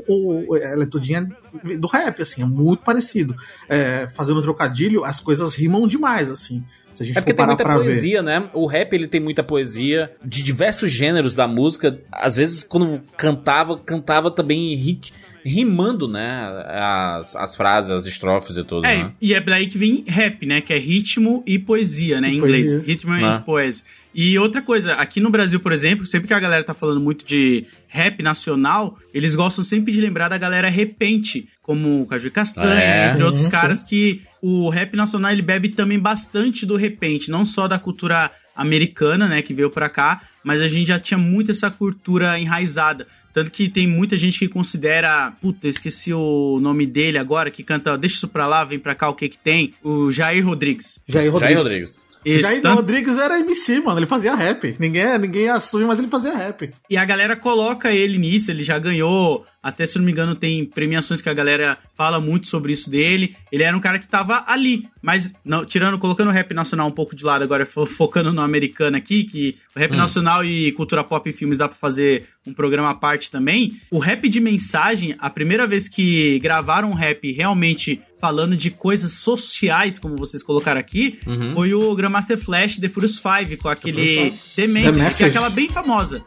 o- 0.09 0.49
o- 0.53 0.57
ela 0.57 0.85
é 0.85 0.87
todinha 0.87 1.29
do 1.79 1.87
rap, 1.87 2.23
assim, 2.23 2.41
é 2.41 2.47
muito 2.47 2.83
parecido. 2.83 3.35
É, 3.69 4.09
fazendo 4.17 4.41
trocadilho, 4.41 5.05
as 5.05 5.21
coisas 5.21 5.55
rimam 5.55 5.87
demais, 5.87 6.31
assim. 6.31 6.65
Se 6.95 7.03
a 7.03 7.07
gente 7.07 7.17
É 7.19 7.21
porque 7.21 7.33
for 7.33 7.37
tem 7.37 7.47
muita 7.47 7.65
pra 7.65 7.79
ver. 7.79 7.85
poesia, 7.85 8.23
né? 8.23 8.51
O 8.53 8.67
rap 8.67 8.93
ele 8.93 9.07
tem 9.09 9.21
muita 9.21 9.43
poesia 9.43 10.11
de 10.25 10.43
diversos 10.43 10.91
gêneros 10.91 11.35
da 11.35 11.47
música. 11.49 11.99
Às 12.11 12.37
vezes, 12.37 12.63
quando 12.63 13.01
cantava, 13.17 13.79
cantava 13.79 14.31
também 14.31 14.75
rit- 14.77 15.13
rimando, 15.45 16.07
né? 16.07 16.49
As, 16.69 17.35
as 17.35 17.57
frases, 17.57 17.91
as 17.91 18.07
estrofes 18.07 18.57
e 18.57 18.63
tudo, 18.65 18.87
É, 18.87 18.97
né? 19.05 19.13
e 19.21 19.35
é 19.35 19.41
daí 19.41 19.67
que 19.67 19.77
vem 19.79 20.05
rap, 20.07 20.47
né? 20.47 20.61
Que 20.61 20.73
é 20.73 20.79
ritmo 20.79 21.43
e 21.47 21.59
poesia, 21.59 22.21
né? 22.21 22.29
Em 22.29 22.35
E 22.35 22.37
inglês. 22.37 22.69
poesia. 22.71 22.87
Ritmo 22.87 23.13
Ah. 23.13 23.33
and 23.37 23.41
poesia. 23.43 23.85
E 24.15 24.39
outra 24.39 24.61
coisa, 24.63 24.93
aqui 24.95 25.19
no 25.21 25.31
Brasil, 25.31 25.59
por 25.59 25.73
exemplo, 25.73 26.05
sempre 26.07 26.29
que 26.29 26.35
a 26.35 26.39
galera 26.39 26.63
tá 26.63 26.75
falando 26.75 27.01
muito 27.01 27.25
de 27.25 27.65
rap 27.89 28.23
nacional, 28.23 28.99
eles 29.13 29.35
gostam 29.35 29.65
sempre 29.65 29.93
de 29.93 30.01
lembrar 30.01 30.29
da 30.29 30.37
galera 30.39 30.69
repente, 30.69 31.49
como 31.63 32.03
o 32.03 32.07
Caju 32.07 32.27
e 32.29 32.31
Castanha, 32.31 32.81
É. 32.81 33.05
entre 33.07 33.17
Sim, 33.17 33.23
outros 33.25 33.45
sim. 33.45 33.51
caras 33.51 33.83
que 33.83 34.21
o 34.43 34.69
rap 34.69 34.97
nacional 34.97 35.31
ele 35.33 35.41
bebe 35.41 35.69
também 35.71 35.99
bastante 35.99 36.67
do 36.67 36.77
repente, 36.77 37.31
não 37.31 37.47
só 37.47 37.69
da 37.69 37.79
cultura 37.79 38.31
americana, 38.55 39.29
né, 39.29 39.41
que 39.41 39.55
veio 39.55 39.71
pra 39.71 39.89
cá, 39.89 40.21
mas 40.45 40.61
a 40.61 40.69
gente 40.69 40.89
já 40.89 40.99
tinha 40.99 41.17
muito 41.17 41.51
essa 41.51 41.71
cultura 41.71 42.39
enraizada. 42.39 43.07
Tanto 43.33 43.51
que 43.51 43.69
tem 43.71 43.87
muita 43.87 44.15
gente 44.15 44.39
que 44.39 44.47
considera. 44.49 45.33
Puta, 45.41 45.67
esqueci 45.67 46.13
o 46.13 46.59
nome 46.61 46.85
dele 46.85 47.17
agora, 47.17 47.51
que 47.51 47.63
canta 47.63 47.97
Deixa 47.97 48.17
isso 48.17 48.29
pra 48.29 48.47
lá, 48.47 48.63
vem 48.63 48.79
pra 48.79 48.95
cá, 48.95 49.09
o 49.09 49.15
que 49.15 49.29
que 49.29 49.39
tem? 49.39 49.73
O 49.83 50.11
Jair 50.13 50.45
Rodrigues. 50.47 51.01
Jair 51.09 51.25
Jair 51.25 51.33
Rodrigues. 51.33 51.57
Rodrigues. 51.63 52.01
Isso, 52.25 52.43
Jair 52.43 52.61
tanto- 52.61 52.77
Rodrigues 52.77 53.17
era 53.19 53.41
MC, 53.41 53.81
mano. 53.81 53.99
Ele 53.99 54.07
fazia 54.07 54.35
rap. 54.35 54.77
Ninguém, 54.79 55.19
ninguém 55.19 55.49
assume, 55.49 55.85
mas 55.87 55.99
ele 55.99 56.09
fazia 56.09 56.37
rap. 56.37 56.71
E 56.91 56.97
a 56.97 57.05
galera 57.05 57.35
coloca 57.35 57.91
ele 57.91 58.19
nisso, 58.19 58.51
ele 58.51 58.63
já 58.63 58.79
ganhou. 58.79 59.45
Até 59.63 59.87
se 59.87 59.97
não 59.99 60.05
me 60.05 60.11
engano, 60.13 60.35
tem 60.35 60.65
premiações 60.65 61.21
que 61.23 61.29
a 61.29 61.35
galera 61.35 61.79
fala 61.95 62.21
muito 62.21 62.49
sobre 62.49 62.73
isso 62.73 62.91
dele. 62.91 63.37
Ele 63.53 63.63
era 63.63 63.77
um 63.77 63.81
cara 63.81 63.99
que 63.99 64.09
tava 64.09 64.43
ali, 64.47 64.89
mas 65.01 65.33
não, 65.45 65.65
tirando, 65.65 65.99
colocando 65.99 66.29
o 66.29 66.33
rap 66.33 66.53
nacional 66.53 66.89
um 66.89 66.93
pouco 66.93 67.15
de 67.15 67.25
lado, 67.25 67.43
agora 67.45 67.65
fo- 67.65 67.87
focando 67.87 68.33
no 68.33 68.41
americano 68.41 68.97
aqui, 68.97 69.25
que 69.25 69.57
o 69.77 69.79
rap 69.79 69.93
Hum. 69.93 69.97
nacional 69.97 70.45
e 70.45 70.73
cultura 70.73 71.05
pop 71.05 71.29
e 71.29 71.33
filmes 71.33 71.57
dá 71.57 71.69
pra 71.69 71.77
fazer 71.77 72.27
um 72.45 72.53
programa 72.53 72.91
à 72.91 72.95
parte 72.95 73.31
também. 73.31 73.75
O 73.91 73.99
rap 73.99 74.29
de 74.29 74.41
mensagem, 74.41 75.15
a 75.19 75.31
primeira 75.31 75.65
vez 75.67 75.89
que 75.89 76.39
gravaram 76.41 76.91
um 76.91 76.95
rap 76.95 77.31
realmente 77.31 78.01
falando 78.21 78.57
de 78.57 78.71
coisas 78.71 79.15
sociais, 79.15 79.99
como 79.99 80.17
vocês 80.17 80.43
colocaram 80.45 80.81
aqui, 80.81 81.19
Uhum. 81.27 81.53
foi 81.55 81.75
o 81.75 81.93
Grandmaster 81.95 82.39
Flash 82.39 82.77
The 82.79 82.89
Furious 82.89 83.17
5, 83.21 83.57
com 83.61 83.69
aquele 83.69 84.33
The 84.55 84.67
Message, 84.69 85.17
que 85.17 85.25
é 85.25 85.27
aquela 85.27 85.51
bem 85.51 85.69
famosa. 85.69 86.23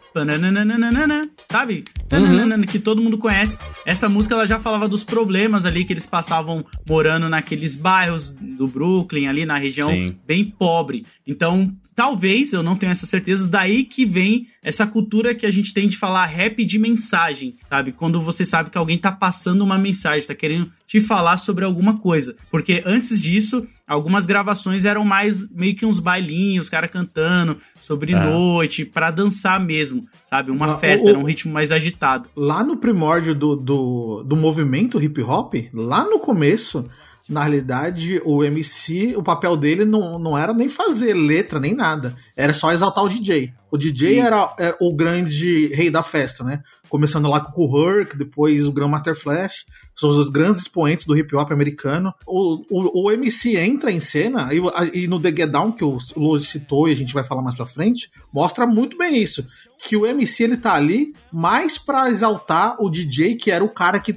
Sabe? 1.51 1.83
Tananana, 2.09 2.65
Que 2.65 2.79
todo 2.79 3.01
mundo 3.01 3.17
conhece. 3.25 3.57
Essa 3.85 4.07
música 4.07 4.35
ela 4.35 4.45
já 4.45 4.59
falava 4.59 4.87
dos 4.87 5.03
problemas 5.03 5.65
ali 5.65 5.83
que 5.83 5.91
eles 5.91 6.05
passavam 6.05 6.63
morando 6.87 7.27
naqueles 7.27 7.75
bairros 7.75 8.31
do 8.31 8.67
Brooklyn, 8.67 9.27
ali 9.27 9.45
na 9.45 9.57
região 9.57 9.89
Sim. 9.89 10.15
bem 10.27 10.45
pobre. 10.45 11.05
Então, 11.25 11.75
talvez, 11.95 12.51
eu 12.53 12.61
não 12.61 12.75
tenho 12.75 12.91
essa 12.91 13.05
certeza, 13.05 13.47
daí 13.47 13.83
que 13.83 14.05
vem 14.05 14.47
essa 14.61 14.85
cultura 14.85 15.33
que 15.33 15.45
a 15.45 15.51
gente 15.51 15.73
tem 15.73 15.87
de 15.87 15.97
falar 15.97 16.25
rap 16.25 16.63
de 16.65 16.77
mensagem, 16.77 17.55
sabe? 17.69 17.91
Quando 17.91 18.19
você 18.19 18.43
sabe 18.43 18.69
que 18.69 18.77
alguém 18.77 18.97
tá 18.97 19.11
passando 19.11 19.63
uma 19.63 19.77
mensagem, 19.77 20.27
tá 20.27 20.35
querendo 20.35 20.69
te 20.85 20.99
falar 20.99 21.37
sobre 21.37 21.63
alguma 21.65 21.97
coisa. 21.99 22.35
Porque 22.51 22.83
antes 22.85 23.19
disso, 23.21 23.65
algumas 23.87 24.25
gravações 24.25 24.85
eram 24.85 25.05
mais 25.05 25.49
meio 25.51 25.75
que 25.75 25.85
uns 25.85 25.99
bailinhos, 25.99 26.65
os 26.65 26.69
caras 26.69 26.91
cantando 26.91 27.57
sobre 27.79 28.13
É. 28.13 28.19
noite, 28.19 28.83
pra 28.85 29.09
dançar 29.11 29.59
mesmo, 29.59 30.05
sabe? 30.21 30.51
Uma 30.51 30.73
Ah, 30.73 30.77
festa, 30.77 31.05
o- 31.07 31.09
era 31.09 31.17
um 31.19 31.23
ritmo 31.23 31.53
mais 31.53 31.71
agitado. 31.71 32.29
Lá 32.35 32.63
no 32.63 32.77
primórdio 32.77 33.33
do, 33.33 33.55
do, 33.55 34.23
do 34.23 34.35
movimento 34.35 35.01
hip 35.01 35.21
hop, 35.21 35.53
lá 35.73 36.03
no 36.03 36.19
começo, 36.19 36.87
na 37.27 37.41
realidade, 37.41 38.21
o 38.23 38.43
MC, 38.43 39.15
o 39.17 39.23
papel 39.23 39.57
dele 39.57 39.83
não, 39.83 40.19
não 40.19 40.37
era 40.37 40.53
nem 40.53 40.67
fazer 40.69 41.13
letra, 41.13 41.59
nem 41.59 41.73
nada. 41.73 42.15
Era 42.37 42.53
só 42.53 42.71
exaltar 42.71 43.03
o 43.03 43.09
DJ. 43.09 43.51
O 43.71 43.77
DJ 43.77 44.19
era, 44.19 44.53
era 44.59 44.77
o 44.79 44.95
grande 44.95 45.67
rei 45.73 45.89
da 45.89 46.03
festa, 46.03 46.43
né? 46.43 46.61
Começando 46.87 47.27
lá 47.27 47.39
com 47.39 47.65
o 47.67 47.89
Herc, 47.89 48.15
depois 48.15 48.65
o 48.65 48.71
Grandmaster 48.71 49.15
Flash, 49.19 49.65
são 49.95 50.09
os 50.09 50.29
grandes 50.29 50.61
expoentes 50.61 51.05
do 51.05 51.17
hip 51.17 51.35
hop 51.35 51.51
americano. 51.51 52.13
O, 52.27 52.61
o, 52.69 53.05
o 53.07 53.11
MC 53.11 53.57
entra 53.57 53.91
em 53.91 53.99
cena, 53.99 54.53
e, 54.53 54.59
a- 54.59 54.85
e 54.93 55.07
no 55.07 55.19
The 55.19 55.29
Get 55.29 55.49
Down, 55.49 55.71
que 55.71 55.83
o 55.83 55.97
Lu 56.15 56.39
citou 56.39 56.87
e 56.87 56.91
a 56.93 56.95
gente 56.95 57.13
vai 57.13 57.23
falar 57.23 57.41
mais 57.41 57.55
pra 57.57 57.65
frente, 57.65 58.09
mostra 58.31 58.67
muito 58.67 58.97
bem 58.97 59.17
isso. 59.21 59.45
Que 59.83 59.97
o 59.97 60.05
MC 60.05 60.43
ele 60.43 60.57
tá 60.57 60.73
ali 60.75 61.13
mais 61.33 61.77
pra 61.77 62.09
exaltar 62.09 62.75
o 62.79 62.89
DJ, 62.89 63.35
que 63.35 63.49
era 63.51 63.63
o 63.63 63.69
cara 63.69 63.99
que 63.99 64.15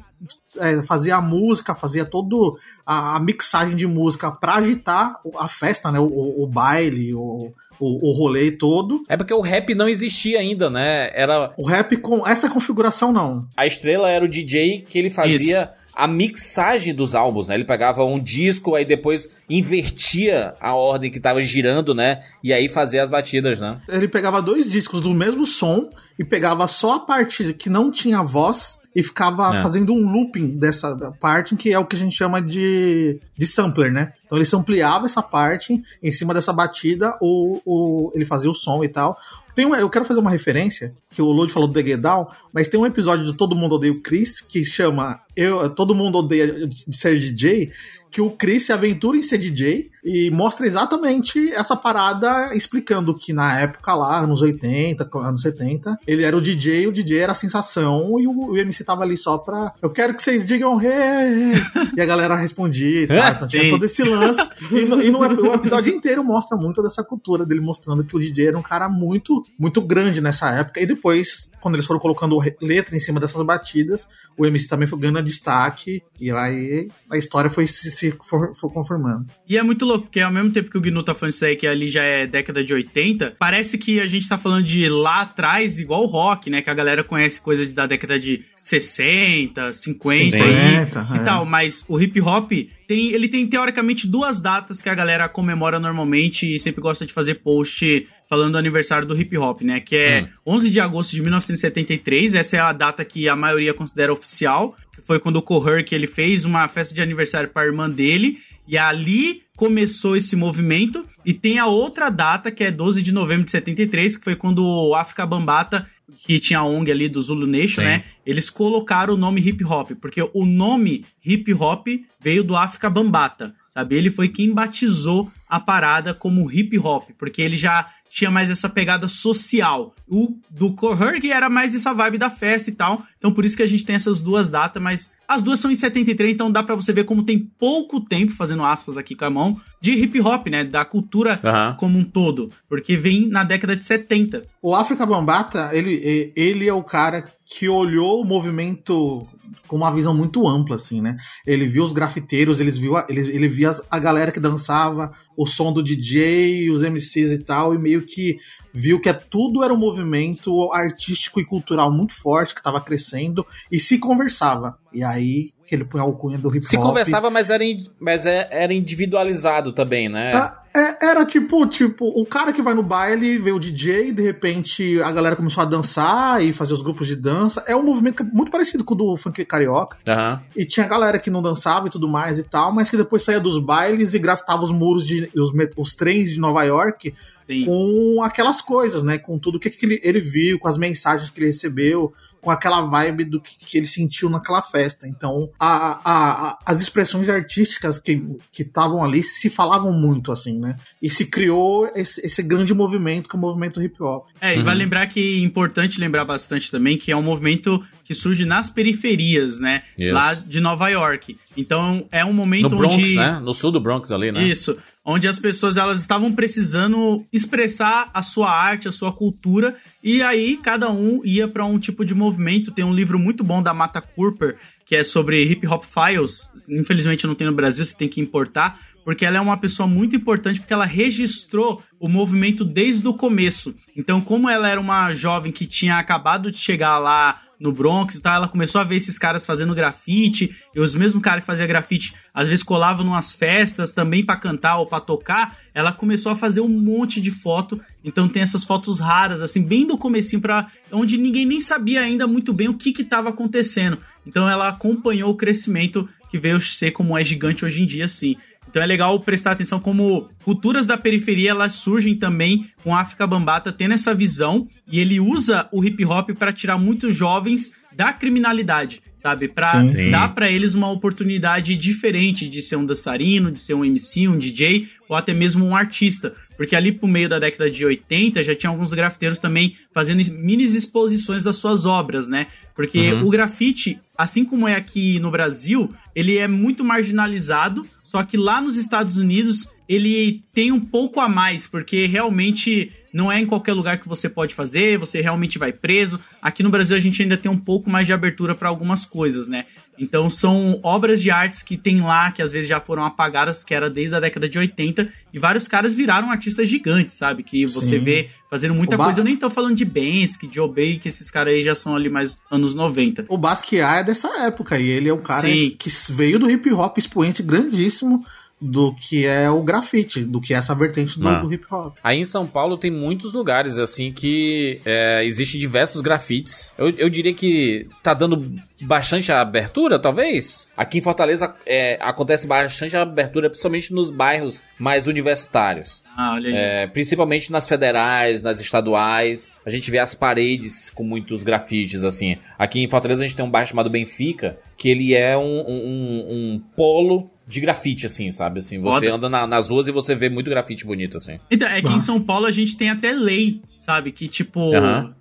é, 0.58 0.82
fazia 0.82 1.16
a 1.16 1.20
música, 1.20 1.74
fazia 1.74 2.04
todo 2.04 2.58
a, 2.86 3.16
a 3.16 3.20
mixagem 3.20 3.76
de 3.76 3.86
música 3.86 4.30
pra 4.30 4.54
agitar 4.56 5.16
a 5.38 5.48
festa, 5.48 5.90
né? 5.92 5.98
O, 6.00 6.06
o- 6.06 6.42
o 6.42 6.46
baile, 6.46 7.14
o, 7.14 7.52
o, 7.80 8.08
o 8.08 8.12
rolê 8.12 8.50
todo. 8.50 9.02
É 9.08 9.16
porque 9.16 9.32
o 9.34 9.40
rap 9.40 9.74
não 9.74 9.88
existia 9.88 10.38
ainda, 10.40 10.68
né? 10.68 11.10
Era 11.14 11.52
O 11.56 11.64
rap 11.66 11.96
com 11.98 12.26
essa 12.26 12.48
configuração 12.50 13.12
não. 13.12 13.46
a 13.56 13.66
estrela 13.66 14.08
era 14.10 14.24
o 14.24 14.28
DJ 14.28 14.82
que 14.88 14.98
ele 14.98 15.10
fazia 15.10 15.70
a 15.94 16.06
mixagem 16.06 16.94
dos 16.94 17.14
álbuns, 17.14 17.48
né? 17.48 17.54
Ele 17.56 17.64
pegava 17.64 18.04
um 18.04 18.20
disco, 18.20 18.74
aí 18.76 18.84
depois 18.84 19.28
invertia 19.48 20.54
a 20.60 20.74
ordem 20.74 21.10
que 21.10 21.20
tava 21.20 21.40
girando, 21.42 21.94
né? 21.94 22.20
E 22.42 22.52
aí 22.52 22.68
fazia 22.68 23.02
as 23.02 23.10
batidas, 23.10 23.60
né? 23.60 23.80
Ele 23.88 24.08
pegava 24.08 24.40
dois 24.42 24.70
discos 24.70 25.00
do 25.00 25.12
mesmo 25.14 25.44
som 25.46 25.88
e 26.18 26.24
pegava 26.24 26.66
só 26.68 26.94
a 26.94 27.00
parte 27.00 27.52
que 27.54 27.68
não 27.68 27.90
tinha 27.90 28.22
voz 28.22 28.78
e 28.98 29.02
ficava 29.02 29.56
É. 29.56 29.62
fazendo 29.62 29.92
um 29.94 30.10
looping 30.10 30.58
dessa 30.58 30.92
parte, 31.20 31.54
que 31.54 31.72
é 31.72 31.78
o 31.78 31.84
que 31.86 31.94
a 31.94 31.98
gente 31.98 32.16
chama 32.16 32.42
de, 32.42 33.20
de 33.38 33.46
sampler, 33.46 33.92
né? 33.92 34.12
Então 34.26 34.36
ele 34.36 34.44
sampleava 34.44 35.06
essa 35.06 35.22
parte, 35.22 35.80
em 36.02 36.10
cima 36.10 36.34
dessa 36.34 36.52
batida, 36.52 37.16
o, 37.20 37.60
o, 37.64 38.10
ele 38.14 38.24
fazia 38.24 38.50
o 38.50 38.54
som 38.54 38.82
e 38.82 38.88
tal. 38.88 39.16
Tem 39.54 39.64
um- 39.66 39.74
eu 39.74 39.88
quero 39.88 40.04
fazer 40.04 40.18
uma 40.20 40.30
referência, 40.30 40.94
que 41.10 41.22
o 41.22 41.26
Lud 41.30 41.52
falou 41.52 41.68
do 41.68 41.74
The 41.74 41.82
Get 41.84 42.00
Down, 42.00 42.26
mas 42.52 42.66
tem 42.66 42.78
um 42.80 42.86
episódio 42.86 43.24
do 43.24 43.32
Todo 43.34 43.54
Mundo 43.54 43.76
Odeia 43.76 43.92
o 43.92 44.00
Chris, 44.00 44.40
que 44.40 44.64
chama 44.64 45.20
eu, 45.36 45.70
Todo 45.70 45.94
Mundo 45.94 46.18
Odeia 46.18 46.66
de 46.66 46.96
ser 46.96 47.16
DJ, 47.18 47.70
que 48.10 48.20
o 48.20 48.30
Chris 48.30 48.66
se 48.66 48.72
aventura 48.72 49.16
em 49.16 49.22
ser 49.22 49.38
DJ 49.38 49.90
e 50.04 50.30
mostra 50.30 50.66
exatamente 50.66 51.52
essa 51.52 51.76
parada 51.76 52.54
explicando 52.54 53.14
que 53.14 53.32
na 53.32 53.60
época 53.60 53.94
lá, 53.94 54.20
anos 54.20 54.42
80, 54.42 55.08
anos 55.14 55.42
70, 55.42 55.98
ele 56.06 56.24
era 56.24 56.36
o 56.36 56.40
DJ, 56.40 56.86
o 56.86 56.92
DJ 56.92 57.18
era 57.18 57.32
a 57.32 57.34
sensação 57.34 58.18
e 58.18 58.26
o, 58.26 58.50
o 58.50 58.56
MC 58.56 58.84
tava 58.84 59.02
ali 59.02 59.16
só 59.16 59.38
pra 59.38 59.72
eu 59.82 59.90
quero 59.90 60.14
que 60.14 60.22
vocês 60.22 60.44
digam 60.44 60.80
hey! 60.80 61.52
e 61.96 62.00
a 62.00 62.06
galera 62.06 62.36
respondia 62.36 63.02
e 63.02 63.06
tal, 63.06 63.32
então 63.32 63.48
tinha 63.48 63.62
Sim. 63.62 63.70
todo 63.70 63.84
esse 63.84 64.02
lance 64.04 64.48
e, 64.72 64.84
no, 64.84 65.02
e 65.02 65.10
no 65.10 65.18
o 65.18 65.54
episódio 65.54 65.94
inteiro 65.94 66.22
mostra 66.24 66.56
muito 66.56 66.82
dessa 66.82 67.02
cultura 67.02 67.44
dele 67.44 67.60
mostrando 67.60 68.04
que 68.04 68.16
o 68.16 68.18
DJ 68.18 68.48
era 68.48 68.58
um 68.58 68.62
cara 68.62 68.88
muito 68.88 69.42
muito 69.58 69.80
grande 69.80 70.20
nessa 70.20 70.50
época 70.50 70.80
e 70.80 70.86
depois 70.86 71.50
quando 71.60 71.74
eles 71.74 71.86
foram 71.86 72.00
colocando 72.00 72.38
letra 72.60 72.96
em 72.96 73.00
cima 73.00 73.20
dessas 73.20 73.42
batidas 73.42 74.08
o 74.36 74.46
MC 74.46 74.68
também 74.68 74.86
foi 74.86 74.98
ganhando 74.98 75.22
destaque 75.22 76.02
e 76.20 76.30
aí 76.30 76.88
a 77.10 77.16
história 77.16 77.50
foi 77.50 77.66
se, 77.66 77.90
se 77.90 78.10
for, 78.22 78.54
for 78.56 78.72
confirmando. 78.72 79.26
E 79.48 79.56
é 79.56 79.62
muito 79.62 79.84
louco, 79.84 79.97
porque 80.00 80.20
ao 80.20 80.32
mesmo 80.32 80.50
tempo 80.50 80.70
que 80.70 80.78
o 80.78 80.80
Gnu 80.80 81.02
tá 81.02 81.14
falando 81.14 81.32
isso 81.32 81.44
aí, 81.44 81.56
que 81.56 81.66
ali 81.66 81.86
já 81.86 82.02
é 82.02 82.26
década 82.26 82.62
de 82.62 82.72
80, 82.72 83.36
parece 83.38 83.78
que 83.78 84.00
a 84.00 84.06
gente 84.06 84.28
tá 84.28 84.38
falando 84.38 84.64
de 84.64 84.88
lá 84.88 85.22
atrás, 85.22 85.78
igual 85.78 86.02
o 86.02 86.06
rock, 86.06 86.50
né? 86.50 86.62
Que 86.62 86.70
a 86.70 86.74
galera 86.74 87.02
conhece 87.04 87.40
coisa 87.40 87.66
de- 87.66 87.74
da 87.74 87.86
década 87.86 88.18
de 88.18 88.42
60, 88.56 89.72
50 89.72 90.36
aí, 90.36 90.42
50, 90.42 91.08
e 91.12 91.16
é. 91.16 91.24
tal. 91.24 91.44
Mas 91.44 91.84
o 91.88 92.00
hip 92.00 92.20
hop 92.20 92.50
tem, 92.86 93.12
ele 93.12 93.28
tem 93.28 93.46
teoricamente 93.46 94.06
duas 94.06 94.40
datas 94.40 94.80
que 94.80 94.88
a 94.88 94.94
galera 94.94 95.28
comemora 95.28 95.78
normalmente 95.78 96.54
e 96.54 96.58
sempre 96.58 96.80
gosta 96.80 97.04
de 97.04 97.12
fazer 97.12 97.36
post 97.36 98.06
falando 98.28 98.52
do 98.52 98.58
aniversário 98.58 99.06
do 99.06 99.18
hip 99.18 99.36
hop, 99.36 99.62
né? 99.62 99.80
Que 99.80 99.96
é 99.96 100.28
11 100.46 100.70
de 100.70 100.80
agosto 100.80 101.14
de 101.14 101.22
1973, 101.22 102.34
essa 102.34 102.56
é 102.56 102.60
a 102.60 102.72
data 102.72 103.04
que 103.04 103.28
a 103.28 103.36
maioria 103.36 103.74
considera 103.74 104.12
oficial, 104.12 104.74
que 104.94 105.02
foi 105.02 105.18
quando 105.18 105.36
o 105.36 105.42
Coherc 105.42 105.94
ele 105.94 106.06
fez 106.06 106.44
uma 106.44 106.66
festa 106.68 106.94
de 106.94 107.00
aniversário 107.00 107.48
para 107.48 107.62
a 107.62 107.66
irmã 107.66 107.88
dele, 107.88 108.38
e 108.68 108.76
ali 108.76 109.42
começou 109.56 110.14
esse 110.14 110.36
movimento, 110.36 111.04
e 111.24 111.32
tem 111.32 111.58
a 111.58 111.66
outra 111.66 112.10
data, 112.10 112.50
que 112.50 112.62
é 112.62 112.70
12 112.70 113.02
de 113.02 113.12
novembro 113.12 113.44
de 113.44 113.50
73, 113.50 114.16
que 114.16 114.22
foi 114.22 114.36
quando 114.36 114.64
o 114.64 114.94
África 114.94 115.26
Bambata, 115.26 115.84
que 116.24 116.38
tinha 116.38 116.60
a 116.60 116.64
ONG 116.64 116.92
ali 116.92 117.08
do 117.08 117.20
Zulu 117.20 117.46
Nation, 117.46 117.80
Sim. 117.80 117.88
né? 117.88 118.04
Eles 118.24 118.48
colocaram 118.48 119.14
o 119.14 119.16
nome 119.16 119.40
hip 119.40 119.64
hop, 119.64 119.92
porque 120.00 120.22
o 120.32 120.46
nome 120.46 121.04
hip 121.24 121.52
hop 121.54 121.88
veio 122.20 122.44
do 122.44 122.54
África 122.54 122.88
Bambata. 122.88 123.54
Sabe? 123.68 123.94
Ele 123.94 124.10
foi 124.10 124.28
quem 124.28 124.52
batizou 124.52 125.30
a 125.48 125.60
parada 125.60 126.12
como 126.12 126.50
hip 126.50 126.78
hop, 126.78 127.10
porque 127.16 127.40
ele 127.40 127.56
já 127.56 127.88
tinha 128.10 128.30
mais 128.30 128.50
essa 128.50 128.68
pegada 128.68 129.06
social. 129.06 129.94
O 130.06 130.36
do 130.50 130.74
Herg 131.00 131.30
era 131.30 131.48
mais 131.48 131.74
essa 131.74 131.92
vibe 131.92 132.18
da 132.18 132.30
festa 132.30 132.70
e 132.70 132.72
tal. 132.74 133.02
Então 133.18 133.32
por 133.32 133.44
isso 133.44 133.56
que 133.56 133.62
a 133.62 133.66
gente 133.66 133.84
tem 133.84 133.96
essas 133.96 134.20
duas 134.20 134.48
datas, 134.48 134.82
mas 134.82 135.12
as 135.26 135.42
duas 135.42 135.60
são 135.60 135.70
em 135.70 135.74
73, 135.74 136.32
então 136.32 136.50
dá 136.50 136.62
para 136.62 136.74
você 136.74 136.92
ver 136.92 137.04
como 137.04 137.22
tem 137.22 137.38
pouco 137.38 138.00
tempo, 138.00 138.32
fazendo 138.32 138.62
aspas 138.62 138.96
aqui 138.96 139.14
com 139.14 139.24
a 139.24 139.30
mão, 139.30 139.60
de 139.80 139.92
hip 139.92 140.20
hop, 140.20 140.48
né? 140.48 140.64
Da 140.64 140.84
cultura 140.84 141.40
como 141.78 141.98
um 141.98 142.04
todo. 142.04 142.50
Porque 142.68 142.96
vem 142.96 143.28
na 143.28 143.44
década 143.44 143.76
de 143.76 143.84
70. 143.84 144.44
O 144.62 144.74
África 144.74 145.04
Bambata, 145.04 145.70
ele, 145.72 146.32
ele 146.34 146.68
é 146.68 146.72
o 146.72 146.82
cara 146.82 147.24
que 147.44 147.68
olhou 147.68 148.22
o 148.22 148.24
movimento 148.24 149.26
com 149.68 149.76
uma 149.76 149.92
visão 149.94 150.12
muito 150.12 150.48
ampla, 150.48 150.74
assim, 150.74 151.00
né? 151.00 151.16
Ele 151.46 151.66
viu 151.66 151.84
os 151.84 151.92
grafiteiros, 151.92 152.58
ele 152.60 152.70
viu 152.72 152.96
a, 152.96 153.06
ele, 153.08 153.20
ele 153.20 153.46
via 153.46 153.74
a 153.90 153.98
galera 153.98 154.32
que 154.32 154.40
dançava, 154.40 155.12
o 155.36 155.46
som 155.46 155.72
do 155.72 155.82
DJ, 155.82 156.70
os 156.70 156.82
MCs 156.82 157.30
e 157.30 157.38
tal, 157.38 157.74
e 157.74 157.78
meio 157.78 158.02
que 158.02 158.38
viu 158.72 159.00
que 159.00 159.08
é, 159.08 159.12
tudo 159.12 159.62
era 159.62 159.72
um 159.72 159.78
movimento 159.78 160.72
artístico 160.72 161.40
e 161.40 161.44
cultural 161.44 161.92
muito 161.92 162.14
forte, 162.14 162.54
que 162.54 162.60
estava 162.60 162.80
crescendo, 162.80 163.46
e 163.70 163.78
se 163.78 163.98
conversava. 163.98 164.78
E 164.92 165.04
aí 165.04 165.52
que 165.68 165.74
ele 165.74 165.84
põe 165.84 166.00
a 166.00 166.04
alcunha 166.04 166.38
do 166.38 166.48
hip 166.48 166.56
hop. 166.58 166.64
Se 166.64 166.78
conversava, 166.78 167.28
mas 167.28 167.50
era, 167.50 167.62
mas 168.00 168.24
é- 168.24 168.48
era 168.50 168.72
individualizado 168.72 169.70
também, 169.70 170.08
né? 170.08 170.32
Ah, 170.34 170.62
é- 170.78 170.98
era 171.02 171.24
tipo, 171.26 171.66
tipo, 171.66 172.06
o 172.06 172.24
cara 172.24 172.52
que 172.52 172.62
vai 172.62 172.74
no 172.74 172.82
baile, 172.82 173.38
vê 173.38 173.52
o 173.52 173.58
DJ, 173.58 174.12
de 174.12 174.22
repente 174.22 175.00
a 175.02 175.10
galera 175.10 175.36
começou 175.36 175.62
a 175.62 175.66
dançar 175.66 176.42
e 176.42 176.52
fazer 176.52 176.74
os 176.74 176.82
grupos 176.82 177.06
de 177.06 177.16
dança. 177.16 177.64
É 177.66 177.74
um 177.74 177.82
movimento 177.82 178.24
muito 178.24 178.50
parecido 178.50 178.84
com 178.84 178.94
o 178.94 178.96
do 178.96 179.16
funk 179.16 179.44
carioca. 179.44 179.98
Aham. 180.06 180.40
E 180.56 180.64
tinha 180.64 180.86
galera 180.86 181.18
que 181.18 181.30
não 181.30 181.42
dançava 181.42 181.86
e 181.86 181.90
tudo 181.90 182.08
mais 182.08 182.38
e 182.38 182.42
tal, 182.42 182.72
mas 182.72 182.88
que 182.88 182.96
depois 182.96 183.22
saía 183.22 183.40
dos 183.40 183.58
bailes 183.58 184.14
e 184.14 184.18
grafitava 184.18 184.62
os 184.64 184.72
muros 184.72 185.06
de 185.06 185.30
os, 185.34 185.52
os 185.76 185.94
trens 185.94 186.30
de 186.30 186.38
Nova 186.38 186.62
York 186.64 187.14
Sim. 187.48 187.64
com 187.64 188.22
aquelas 188.22 188.60
coisas, 188.60 189.02
né? 189.02 189.16
Com 189.16 189.38
tudo 189.38 189.58
que, 189.58 189.70
que 189.70 189.86
ele, 189.86 190.00
ele 190.04 190.20
viu, 190.20 190.58
com 190.58 190.68
as 190.68 190.76
mensagens 190.76 191.30
que 191.30 191.40
ele 191.40 191.46
recebeu, 191.46 192.12
com 192.40 192.50
aquela 192.50 192.80
vibe 192.82 193.24
do 193.24 193.40
que, 193.40 193.56
que 193.58 193.76
ele 193.78 193.86
sentiu 193.86 194.28
naquela 194.30 194.62
festa. 194.62 195.06
Então, 195.06 195.50
a, 195.58 195.66
a- 196.04 196.48
a- 196.50 196.58
as 196.66 196.80
expressões 196.80 197.28
artísticas 197.28 197.98
que 197.98 198.20
estavam 198.58 199.02
ali 199.02 199.22
se 199.22 199.50
falavam 199.50 199.92
muito, 199.92 200.30
assim, 200.32 200.58
né? 200.58 200.76
E 201.02 201.10
se 201.10 201.26
criou 201.26 201.90
esse, 201.94 202.24
esse 202.24 202.42
grande 202.42 202.72
movimento, 202.74 203.28
que 203.28 203.36
é 203.36 203.38
o 203.38 203.40
movimento 203.40 203.82
hip 203.82 204.02
hop. 204.02 204.26
É, 204.40 204.54
e 204.54 204.58
Uhum. 204.58 204.64
vale 204.64 204.78
lembrar 204.78 205.06
que 205.06 205.38
é 205.40 205.44
importante 205.44 206.00
lembrar 206.00 206.24
bastante 206.24 206.70
também 206.70 206.96
que 206.96 207.10
é 207.12 207.16
um 207.16 207.22
movimento 207.22 207.82
que 208.04 208.14
surge 208.14 208.44
nas 208.46 208.70
periferias, 208.70 209.58
né? 209.60 209.82
Isso. 209.98 210.14
Lá 210.14 210.34
de 210.34 210.60
Nova 210.60 210.88
York. 210.88 211.36
Então 211.56 212.06
é 212.10 212.24
um 212.24 212.32
momento 212.32 212.70
No 212.70 212.78
Bronx, 212.78 212.94
onde. 212.94 213.14
né? 213.16 213.38
No 213.42 213.52
sul 213.52 213.70
do 213.70 213.80
Bronx 213.80 214.10
ali, 214.10 214.32
né? 214.32 214.42
Isso. 214.44 214.76
Onde 215.10 215.26
as 215.26 215.38
pessoas 215.38 215.78
elas 215.78 216.00
estavam 216.00 216.30
precisando 216.30 217.24
expressar 217.32 218.10
a 218.12 218.22
sua 218.22 218.50
arte, 218.50 218.88
a 218.88 218.92
sua 218.92 219.10
cultura, 219.10 219.74
e 220.04 220.20
aí 220.22 220.58
cada 220.58 220.92
um 220.92 221.22
ia 221.24 221.48
para 221.48 221.64
um 221.64 221.78
tipo 221.78 222.04
de 222.04 222.14
movimento. 222.14 222.70
Tem 222.70 222.84
um 222.84 222.92
livro 222.92 223.18
muito 223.18 223.42
bom 223.42 223.62
da 223.62 223.72
Mata 223.72 224.02
Cooper, 224.02 224.56
que 224.84 224.94
é 224.94 225.02
sobre 225.02 225.42
Hip 225.42 225.66
Hop 225.66 225.82
Files. 225.82 226.50
Infelizmente 226.68 227.26
não 227.26 227.34
tem 227.34 227.46
no 227.46 227.54
Brasil, 227.54 227.86
você 227.86 227.96
tem 227.96 228.06
que 228.06 228.20
importar, 228.20 228.78
porque 229.08 229.24
ela 229.24 229.38
é 229.38 229.40
uma 229.40 229.56
pessoa 229.56 229.88
muito 229.88 230.14
importante 230.14 230.60
porque 230.60 230.74
ela 230.74 230.84
registrou 230.84 231.82
o 231.98 232.10
movimento 232.10 232.62
desde 232.62 233.08
o 233.08 233.14
começo. 233.14 233.74
Então, 233.96 234.20
como 234.20 234.50
ela 234.50 234.68
era 234.68 234.78
uma 234.78 235.14
jovem 235.14 235.50
que 235.50 235.64
tinha 235.64 235.96
acabado 235.96 236.50
de 236.50 236.58
chegar 236.58 236.98
lá 236.98 237.40
no 237.58 237.72
Bronx 237.72 238.16
e 238.16 238.20
tal, 238.20 238.34
ela 238.34 238.48
começou 238.48 238.78
a 238.78 238.84
ver 238.84 238.96
esses 238.96 239.18
caras 239.18 239.46
fazendo 239.46 239.74
grafite, 239.74 240.54
e 240.76 240.78
os 240.78 240.94
mesmos 240.94 241.22
caras 241.22 241.40
que 241.40 241.46
faziam 241.46 241.66
grafite 241.66 242.12
às 242.34 242.48
vezes 242.48 242.62
colavam 242.62 243.02
numas 243.02 243.32
festas 243.32 243.94
também 243.94 244.22
pra 244.22 244.36
cantar 244.36 244.76
ou 244.76 244.86
pra 244.86 245.00
tocar, 245.00 245.56
ela 245.74 245.90
começou 245.90 246.30
a 246.30 246.36
fazer 246.36 246.60
um 246.60 246.68
monte 246.68 247.18
de 247.18 247.30
foto, 247.30 247.80
então 248.04 248.28
tem 248.28 248.42
essas 248.42 248.62
fotos 248.62 249.00
raras, 249.00 249.40
assim, 249.40 249.62
bem 249.62 249.86
do 249.86 249.96
comecinho 249.96 250.42
para 250.42 250.66
onde 250.92 251.16
ninguém 251.16 251.46
nem 251.46 251.62
sabia 251.62 252.02
ainda 252.02 252.26
muito 252.26 252.52
bem 252.52 252.68
o 252.68 252.74
que 252.74 252.92
que 252.92 253.02
tava 253.02 253.30
acontecendo. 253.30 253.98
Então 254.26 254.46
ela 254.48 254.68
acompanhou 254.68 255.30
o 255.30 255.36
crescimento 255.36 256.06
que 256.28 256.38
veio 256.38 256.60
ser 256.60 256.90
como 256.90 257.16
é 257.16 257.24
gigante 257.24 257.64
hoje 257.64 257.82
em 257.82 257.86
dia, 257.86 258.04
assim. 258.04 258.36
Então 258.78 258.84
é 258.84 258.86
legal 258.86 259.18
prestar 259.18 259.50
atenção 259.50 259.80
como 259.80 260.28
culturas 260.44 260.86
da 260.86 260.96
periferia 260.96 261.50
elas 261.50 261.72
surgem 261.72 262.14
também 262.14 262.70
com 262.84 262.94
a 262.94 263.00
África 263.00 263.26
Bambata 263.26 263.72
tendo 263.72 263.92
essa 263.92 264.14
visão 264.14 264.68
e 264.86 265.00
ele 265.00 265.18
usa 265.18 265.68
o 265.72 265.84
hip 265.84 266.04
hop 266.04 266.30
para 266.38 266.52
tirar 266.52 266.78
muitos 266.78 267.16
jovens 267.16 267.72
da 267.92 268.12
criminalidade, 268.12 269.02
sabe? 269.12 269.48
Para 269.48 269.82
dar 270.12 270.28
para 270.28 270.48
eles 270.48 270.74
uma 270.74 270.88
oportunidade 270.88 271.74
diferente 271.74 272.48
de 272.48 272.62
ser 272.62 272.76
um 272.76 272.86
dançarino, 272.86 273.50
de 273.50 273.58
ser 273.58 273.74
um 273.74 273.84
MC, 273.84 274.28
um 274.28 274.38
DJ 274.38 274.86
ou 275.08 275.16
até 275.16 275.34
mesmo 275.34 275.64
um 275.66 275.74
artista. 275.74 276.32
Porque 276.56 276.76
ali 276.76 276.92
pro 276.92 277.08
meio 277.08 277.28
da 277.28 277.40
década 277.40 277.68
de 277.68 277.84
80 277.84 278.40
já 278.44 278.54
tinha 278.54 278.70
alguns 278.70 278.92
grafiteiros 278.92 279.40
também 279.40 279.74
fazendo 279.92 280.22
mini 280.34 280.62
exposições 280.62 281.42
das 281.42 281.56
suas 281.56 281.86
obras, 281.86 282.28
né? 282.28 282.46
Porque 282.72 283.12
Uhum. 283.12 283.26
o 283.26 283.30
grafite, 283.30 283.98
assim 284.16 284.44
como 284.44 284.68
é 284.68 284.76
aqui 284.76 285.18
no 285.18 285.32
Brasil, 285.32 285.92
ele 286.14 286.36
é 286.38 286.46
muito 286.46 286.84
marginalizado, 286.84 287.84
só 288.08 288.22
que 288.22 288.38
lá 288.38 288.58
nos 288.58 288.78
Estados 288.78 289.18
Unidos 289.18 289.68
ele 289.86 290.42
tem 290.54 290.72
um 290.72 290.80
pouco 290.80 291.20
a 291.20 291.28
mais, 291.28 291.66
porque 291.66 292.06
realmente 292.06 292.90
não 293.12 293.30
é 293.30 293.38
em 293.38 293.44
qualquer 293.44 293.74
lugar 293.74 293.98
que 293.98 294.08
você 294.08 294.30
pode 294.30 294.54
fazer, 294.54 294.96
você 294.96 295.20
realmente 295.20 295.58
vai 295.58 295.74
preso. 295.74 296.18
Aqui 296.40 296.62
no 296.62 296.70
Brasil 296.70 296.96
a 296.96 296.98
gente 296.98 297.20
ainda 297.20 297.36
tem 297.36 297.52
um 297.52 297.58
pouco 297.58 297.90
mais 297.90 298.06
de 298.06 298.14
abertura 298.14 298.54
para 298.54 298.66
algumas 298.70 299.04
coisas, 299.04 299.46
né? 299.46 299.66
Então 299.98 300.30
são 300.30 300.78
obras 300.82 301.20
de 301.20 301.30
artes 301.30 301.62
que 301.62 301.76
tem 301.76 302.00
lá, 302.00 302.30
que 302.30 302.40
às 302.42 302.52
vezes 302.52 302.68
já 302.68 302.80
foram 302.80 303.04
apagadas, 303.04 303.64
que 303.64 303.74
era 303.74 303.88
desde 303.90 304.14
a 304.14 304.20
década 304.20 304.48
de 304.48 304.58
80, 304.58 305.08
e 305.32 305.38
vários 305.38 305.66
caras 305.68 305.94
viraram 305.94 306.30
artistas 306.30 306.68
gigantes, 306.68 307.16
sabe? 307.16 307.42
Que 307.42 307.66
você 307.66 307.98
Sim. 307.98 308.02
vê 308.04 308.28
fazendo 308.48 308.74
muita 308.74 308.96
Ba- 308.96 309.04
coisa. 309.04 309.20
Eu 309.20 309.24
nem 309.24 309.36
tô 309.36 309.50
falando 309.50 309.74
de 309.76 309.84
Bensky, 309.84 310.46
de 310.46 310.60
Obey, 310.60 310.98
que 310.98 311.08
esses 311.08 311.30
caras 311.30 311.54
aí 311.54 311.62
já 311.62 311.74
são 311.74 311.94
ali 311.96 312.08
mais 312.08 312.38
anos 312.50 312.74
90. 312.74 313.26
O 313.28 313.36
Basquiat 313.36 314.00
é 314.00 314.04
dessa 314.04 314.28
época, 314.44 314.78
e 314.78 314.88
ele 314.88 315.08
é 315.08 315.12
o 315.12 315.18
cara 315.18 315.40
Sim. 315.40 315.74
que 315.78 315.90
veio 316.12 316.38
do 316.38 316.50
hip 316.50 316.70
hop 316.72 316.96
expoente 316.98 317.42
grandíssimo 317.42 318.24
do 318.60 318.92
que 318.92 319.24
é 319.24 319.48
o 319.48 319.62
grafite, 319.62 320.24
do 320.24 320.40
que 320.40 320.52
é 320.52 320.56
essa 320.56 320.74
vertente 320.74 321.18
do, 321.18 321.28
Ah. 321.28 321.38
do 321.40 321.52
hip 321.52 321.64
hop. 321.70 321.96
Aí 322.02 322.18
em 322.18 322.24
São 322.24 322.46
Paulo 322.46 322.76
tem 322.76 322.90
muitos 322.90 323.32
lugares 323.32 323.78
assim 323.78 324.12
que 324.12 324.80
é, 324.84 325.22
existe 325.24 325.58
diversos 325.58 326.00
grafites. 326.02 326.74
Eu, 326.76 326.90
eu 326.90 327.08
diria 327.08 327.32
que 327.32 327.86
tá 328.02 328.12
dando 328.14 328.52
bastante 328.80 329.30
abertura, 329.30 329.98
talvez. 329.98 330.72
Aqui 330.76 330.98
em 330.98 331.00
Fortaleza 331.00 331.54
é, 331.64 331.98
acontece 332.00 332.46
bastante 332.48 332.96
abertura, 332.96 333.48
principalmente 333.48 333.92
nos 333.94 334.10
bairros 334.10 334.60
mais 334.78 335.06
universitários. 335.06 336.02
Ah, 336.16 336.34
olha 336.34 336.48
aí. 336.48 336.54
É, 336.56 336.86
principalmente 336.88 337.52
nas 337.52 337.68
federais, 337.68 338.42
nas 338.42 338.60
estaduais. 338.60 339.48
A 339.64 339.70
gente 339.70 339.88
vê 339.90 339.98
as 339.98 340.14
paredes 340.16 340.90
com 340.90 341.04
muitos 341.04 341.44
grafites, 341.44 342.02
assim. 342.02 342.36
Aqui 342.58 342.80
em 342.80 342.88
Fortaleza 342.88 343.22
a 343.22 343.26
gente 343.26 343.36
tem 343.36 343.44
um 343.44 343.50
bairro 343.50 343.68
chamado 343.68 343.88
Benfica, 343.90 344.58
que 344.76 344.88
ele 344.88 345.14
é 345.14 345.36
um, 345.36 345.42
um- 345.60 345.86
um- 345.86 346.26
um 346.54 346.62
polo 346.74 347.30
de 347.48 347.60
grafite, 347.60 348.04
assim, 348.04 348.30
sabe? 348.30 348.60
Assim, 348.60 348.78
você 348.78 349.06
Foda. 349.06 349.14
anda 349.16 349.28
na- 349.30 349.46
nas 349.46 349.70
ruas 349.70 349.88
e 349.88 349.92
você 349.92 350.14
vê 350.14 350.28
muito 350.28 350.50
grafite 350.50 350.84
bonito, 350.84 351.16
assim. 351.16 351.38
Então, 351.50 351.66
é 351.66 351.80
que 351.80 351.92
em. 351.92 351.98
São 351.98 352.20
Paulo 352.20 352.44
a 352.44 352.50
gente 352.50 352.76
tem 352.76 352.90
até 352.90 353.12
lei, 353.12 353.62
sabe? 353.78 354.12
Que 354.12 354.28
tipo, 354.28 354.60